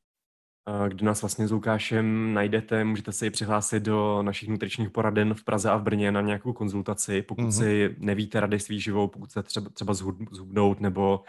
kde 0.88 1.06
nás 1.06 1.22
vlastně 1.22 1.48
s 1.48 1.52
Lukášem 1.52 2.34
najdete, 2.34 2.84
můžete 2.84 3.12
se 3.12 3.28
i 3.28 3.30
přihlásit 3.30 3.84
do 3.84 4.24
našich 4.24 4.50
nutričních 4.50 4.90
poraden 4.90 5.34
v 5.34 5.44
Praze 5.44 5.70
a 5.70 5.78
v 5.78 5.84
Brně 5.84 6.12
na 6.12 6.22
nějakou 6.22 6.54
konzultaci, 6.54 7.22
pokud 7.22 7.42
mm-hmm. 7.42 7.60
si 7.60 7.96
nevíte 8.00 8.40
rady 8.40 8.60
s 8.60 8.68
výživou, 8.68 9.08
pokud 9.08 9.32
se 9.32 9.44
třeba, 9.44 9.70
třeba 9.70 9.94
zhubnout 9.94 10.80
nebo 10.80 11.24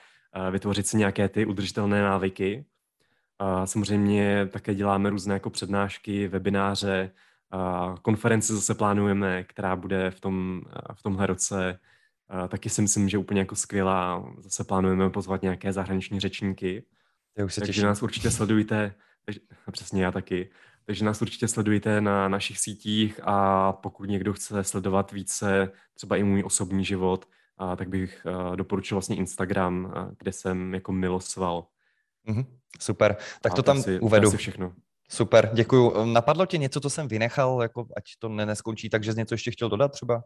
vytvořit 0.50 0.86
si 0.86 0.96
nějaké 0.96 1.28
ty 1.28 1.46
udržitelné 1.46 2.02
návyky. 2.02 2.64
A 3.38 3.66
samozřejmě 3.66 4.48
také 4.52 4.74
děláme 4.74 5.10
různé 5.10 5.34
jako 5.34 5.50
přednášky, 5.50 6.28
webináře, 6.28 7.10
konferenci 8.02 8.52
zase 8.52 8.74
plánujeme, 8.74 9.44
která 9.44 9.76
bude 9.76 10.10
v, 10.10 10.20
tom, 10.20 10.62
v 10.94 11.02
tomhle 11.02 11.26
roce. 11.26 11.78
Taky 12.48 12.70
si 12.70 12.82
myslím, 12.82 13.08
že 13.08 13.18
úplně 13.18 13.40
jako 13.40 13.56
skvělá. 13.56 14.32
Zase 14.38 14.64
plánujeme 14.64 15.10
pozvat 15.10 15.42
nějaké 15.42 15.72
zahraniční 15.72 16.20
řečníky. 16.20 16.84
Já 17.38 17.44
už 17.44 17.54
se 17.54 17.60
Takže 17.60 17.72
těším. 17.72 17.84
nás 17.84 18.02
určitě 18.02 18.30
sledujte. 18.30 18.94
Přesně 19.72 20.04
já 20.04 20.12
taky. 20.12 20.50
Takže 20.84 21.04
nás 21.04 21.22
určitě 21.22 21.48
sledujte 21.48 22.00
na 22.00 22.28
našich 22.28 22.58
sítích 22.58 23.20
a 23.22 23.72
pokud 23.72 24.04
někdo 24.04 24.32
chce 24.32 24.64
sledovat 24.64 25.12
více 25.12 25.72
třeba 25.94 26.16
i 26.16 26.22
můj 26.22 26.42
osobní 26.46 26.84
život, 26.84 27.28
a 27.70 27.76
tak 27.76 27.88
bych 27.88 28.26
doporučil 28.56 28.94
vlastně 28.94 29.16
Instagram, 29.16 29.94
kde 30.18 30.32
jsem 30.32 30.74
jako 30.74 30.92
Milosval. 30.92 31.66
Mm-hmm. 32.28 32.46
Super, 32.80 33.16
tak 33.40 33.52
a 33.52 33.56
to 33.56 33.62
tam 33.62 33.82
si, 33.82 34.00
uvedu. 34.00 34.30
si 34.30 34.36
všechno. 34.36 34.72
Super, 35.08 35.50
děkuju. 35.54 36.04
Napadlo 36.04 36.46
tě 36.46 36.58
něco, 36.58 36.80
co 36.80 36.90
jsem 36.90 37.08
vynechal, 37.08 37.62
jako 37.62 37.86
ať 37.96 38.04
to 38.18 38.28
neskončí, 38.28 38.90
takže 38.90 39.12
jsi 39.12 39.18
něco 39.18 39.34
ještě 39.34 39.50
chtěl 39.50 39.68
dodat 39.68 39.92
třeba? 39.92 40.22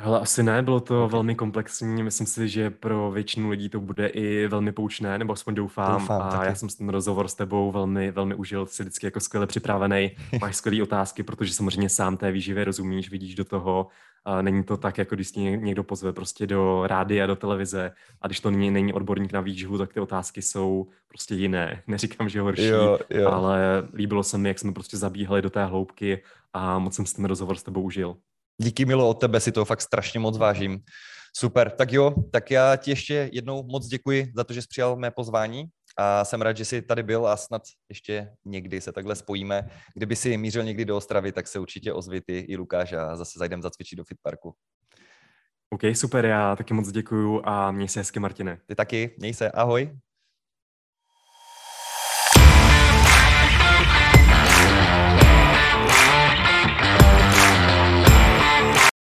Hele, 0.00 0.20
asi 0.20 0.42
ne, 0.42 0.62
bylo 0.62 0.80
to 0.80 1.08
velmi 1.08 1.34
komplexní. 1.34 2.02
Myslím 2.02 2.26
si, 2.26 2.48
že 2.48 2.70
pro 2.70 3.10
většinu 3.10 3.50
lidí 3.50 3.68
to 3.68 3.80
bude 3.80 4.06
i 4.06 4.46
velmi 4.46 4.72
poučné, 4.72 5.18
nebo 5.18 5.32
aspoň 5.32 5.54
doufám. 5.54 6.00
Doufám, 6.00 6.22
a 6.22 6.30
taky. 6.30 6.46
já 6.46 6.54
jsem 6.54 6.68
ten 6.68 6.88
rozhovor 6.88 7.28
s 7.28 7.34
tebou 7.34 7.72
velmi, 7.72 8.10
velmi 8.10 8.34
užil. 8.34 8.66
Jsi 8.66 8.82
vždycky 8.82 9.06
jako 9.06 9.20
skvěle 9.20 9.46
připravený, 9.46 10.10
máš 10.40 10.56
skvělé 10.56 10.82
otázky, 10.82 11.22
protože 11.22 11.54
samozřejmě 11.54 11.88
sám 11.88 12.16
té 12.16 12.32
výživě 12.32 12.64
rozumíš, 12.64 13.10
vidíš 13.10 13.34
do 13.34 13.44
toho. 13.44 13.86
A 14.24 14.42
není 14.42 14.64
to 14.64 14.76
tak, 14.76 14.98
jako 14.98 15.14
když 15.14 15.32
někdo 15.32 15.84
pozve 15.84 16.12
prostě 16.12 16.46
do 16.46 16.86
rádia, 16.86 17.26
do 17.26 17.36
televize 17.36 17.92
a 18.22 18.26
když 18.26 18.40
to 18.40 18.50
není, 18.50 18.70
není 18.70 18.92
odborník 18.92 19.32
na 19.32 19.40
výživu, 19.40 19.78
tak 19.78 19.92
ty 19.92 20.00
otázky 20.00 20.42
jsou 20.42 20.86
prostě 21.08 21.34
jiné. 21.34 21.82
Neříkám, 21.86 22.28
že 22.28 22.40
horší, 22.40 22.66
jo, 22.66 22.98
jo. 23.10 23.28
ale 23.28 23.88
líbilo 23.94 24.22
se 24.22 24.38
mi, 24.38 24.48
jak 24.48 24.58
jsme 24.58 24.72
prostě 24.72 24.96
zabíhali 24.96 25.42
do 25.42 25.50
té 25.50 25.64
hloubky 25.64 26.22
a 26.52 26.78
moc 26.78 26.94
jsem 26.94 27.06
si 27.06 27.16
ten 27.16 27.24
rozhovor 27.24 27.56
s 27.56 27.62
tebou 27.62 27.82
užil. 27.82 28.16
Díky 28.60 28.84
Milo 28.84 29.08
od 29.08 29.14
tebe, 29.14 29.40
si 29.40 29.52
to 29.52 29.64
fakt 29.64 29.80
strašně 29.80 30.20
moc 30.20 30.38
vážím. 30.38 30.78
Super, 31.36 31.70
tak 31.70 31.92
jo, 31.92 32.14
tak 32.32 32.50
já 32.50 32.76
ti 32.76 32.90
ještě 32.90 33.30
jednou 33.32 33.62
moc 33.62 33.86
děkuji 33.86 34.32
za 34.36 34.44
to, 34.44 34.52
že 34.52 34.62
jsi 34.62 34.68
přijal 34.68 34.96
mé 34.96 35.10
pozvání 35.10 35.64
a 35.96 36.24
jsem 36.24 36.42
rád, 36.42 36.56
že 36.56 36.64
jsi 36.64 36.82
tady 36.82 37.02
byl 37.02 37.26
a 37.26 37.36
snad 37.36 37.62
ještě 37.88 38.30
někdy 38.44 38.80
se 38.80 38.92
takhle 38.92 39.16
spojíme. 39.16 39.68
Kdyby 39.94 40.16
si 40.16 40.36
mířil 40.36 40.64
někdy 40.64 40.84
do 40.84 40.96
Ostravy, 40.96 41.32
tak 41.32 41.48
se 41.48 41.58
určitě 41.58 41.92
ozvi 41.92 42.20
ty 42.20 42.38
i 42.38 42.56
Lukáš 42.56 42.92
a 42.92 43.16
zase 43.16 43.38
zajdem 43.38 43.62
zacvičit 43.62 43.96
do 43.96 44.04
fitparku. 44.04 44.54
OK, 45.70 45.80
super, 45.94 46.24
já 46.24 46.56
taky 46.56 46.74
moc 46.74 46.90
děkuju 46.90 47.42
a 47.44 47.70
měj 47.70 47.88
se 47.88 48.00
hezky, 48.00 48.20
Martine. 48.20 48.60
Ty 48.66 48.74
taky, 48.74 49.16
měj 49.18 49.34
se, 49.34 49.50
ahoj. 49.50 49.98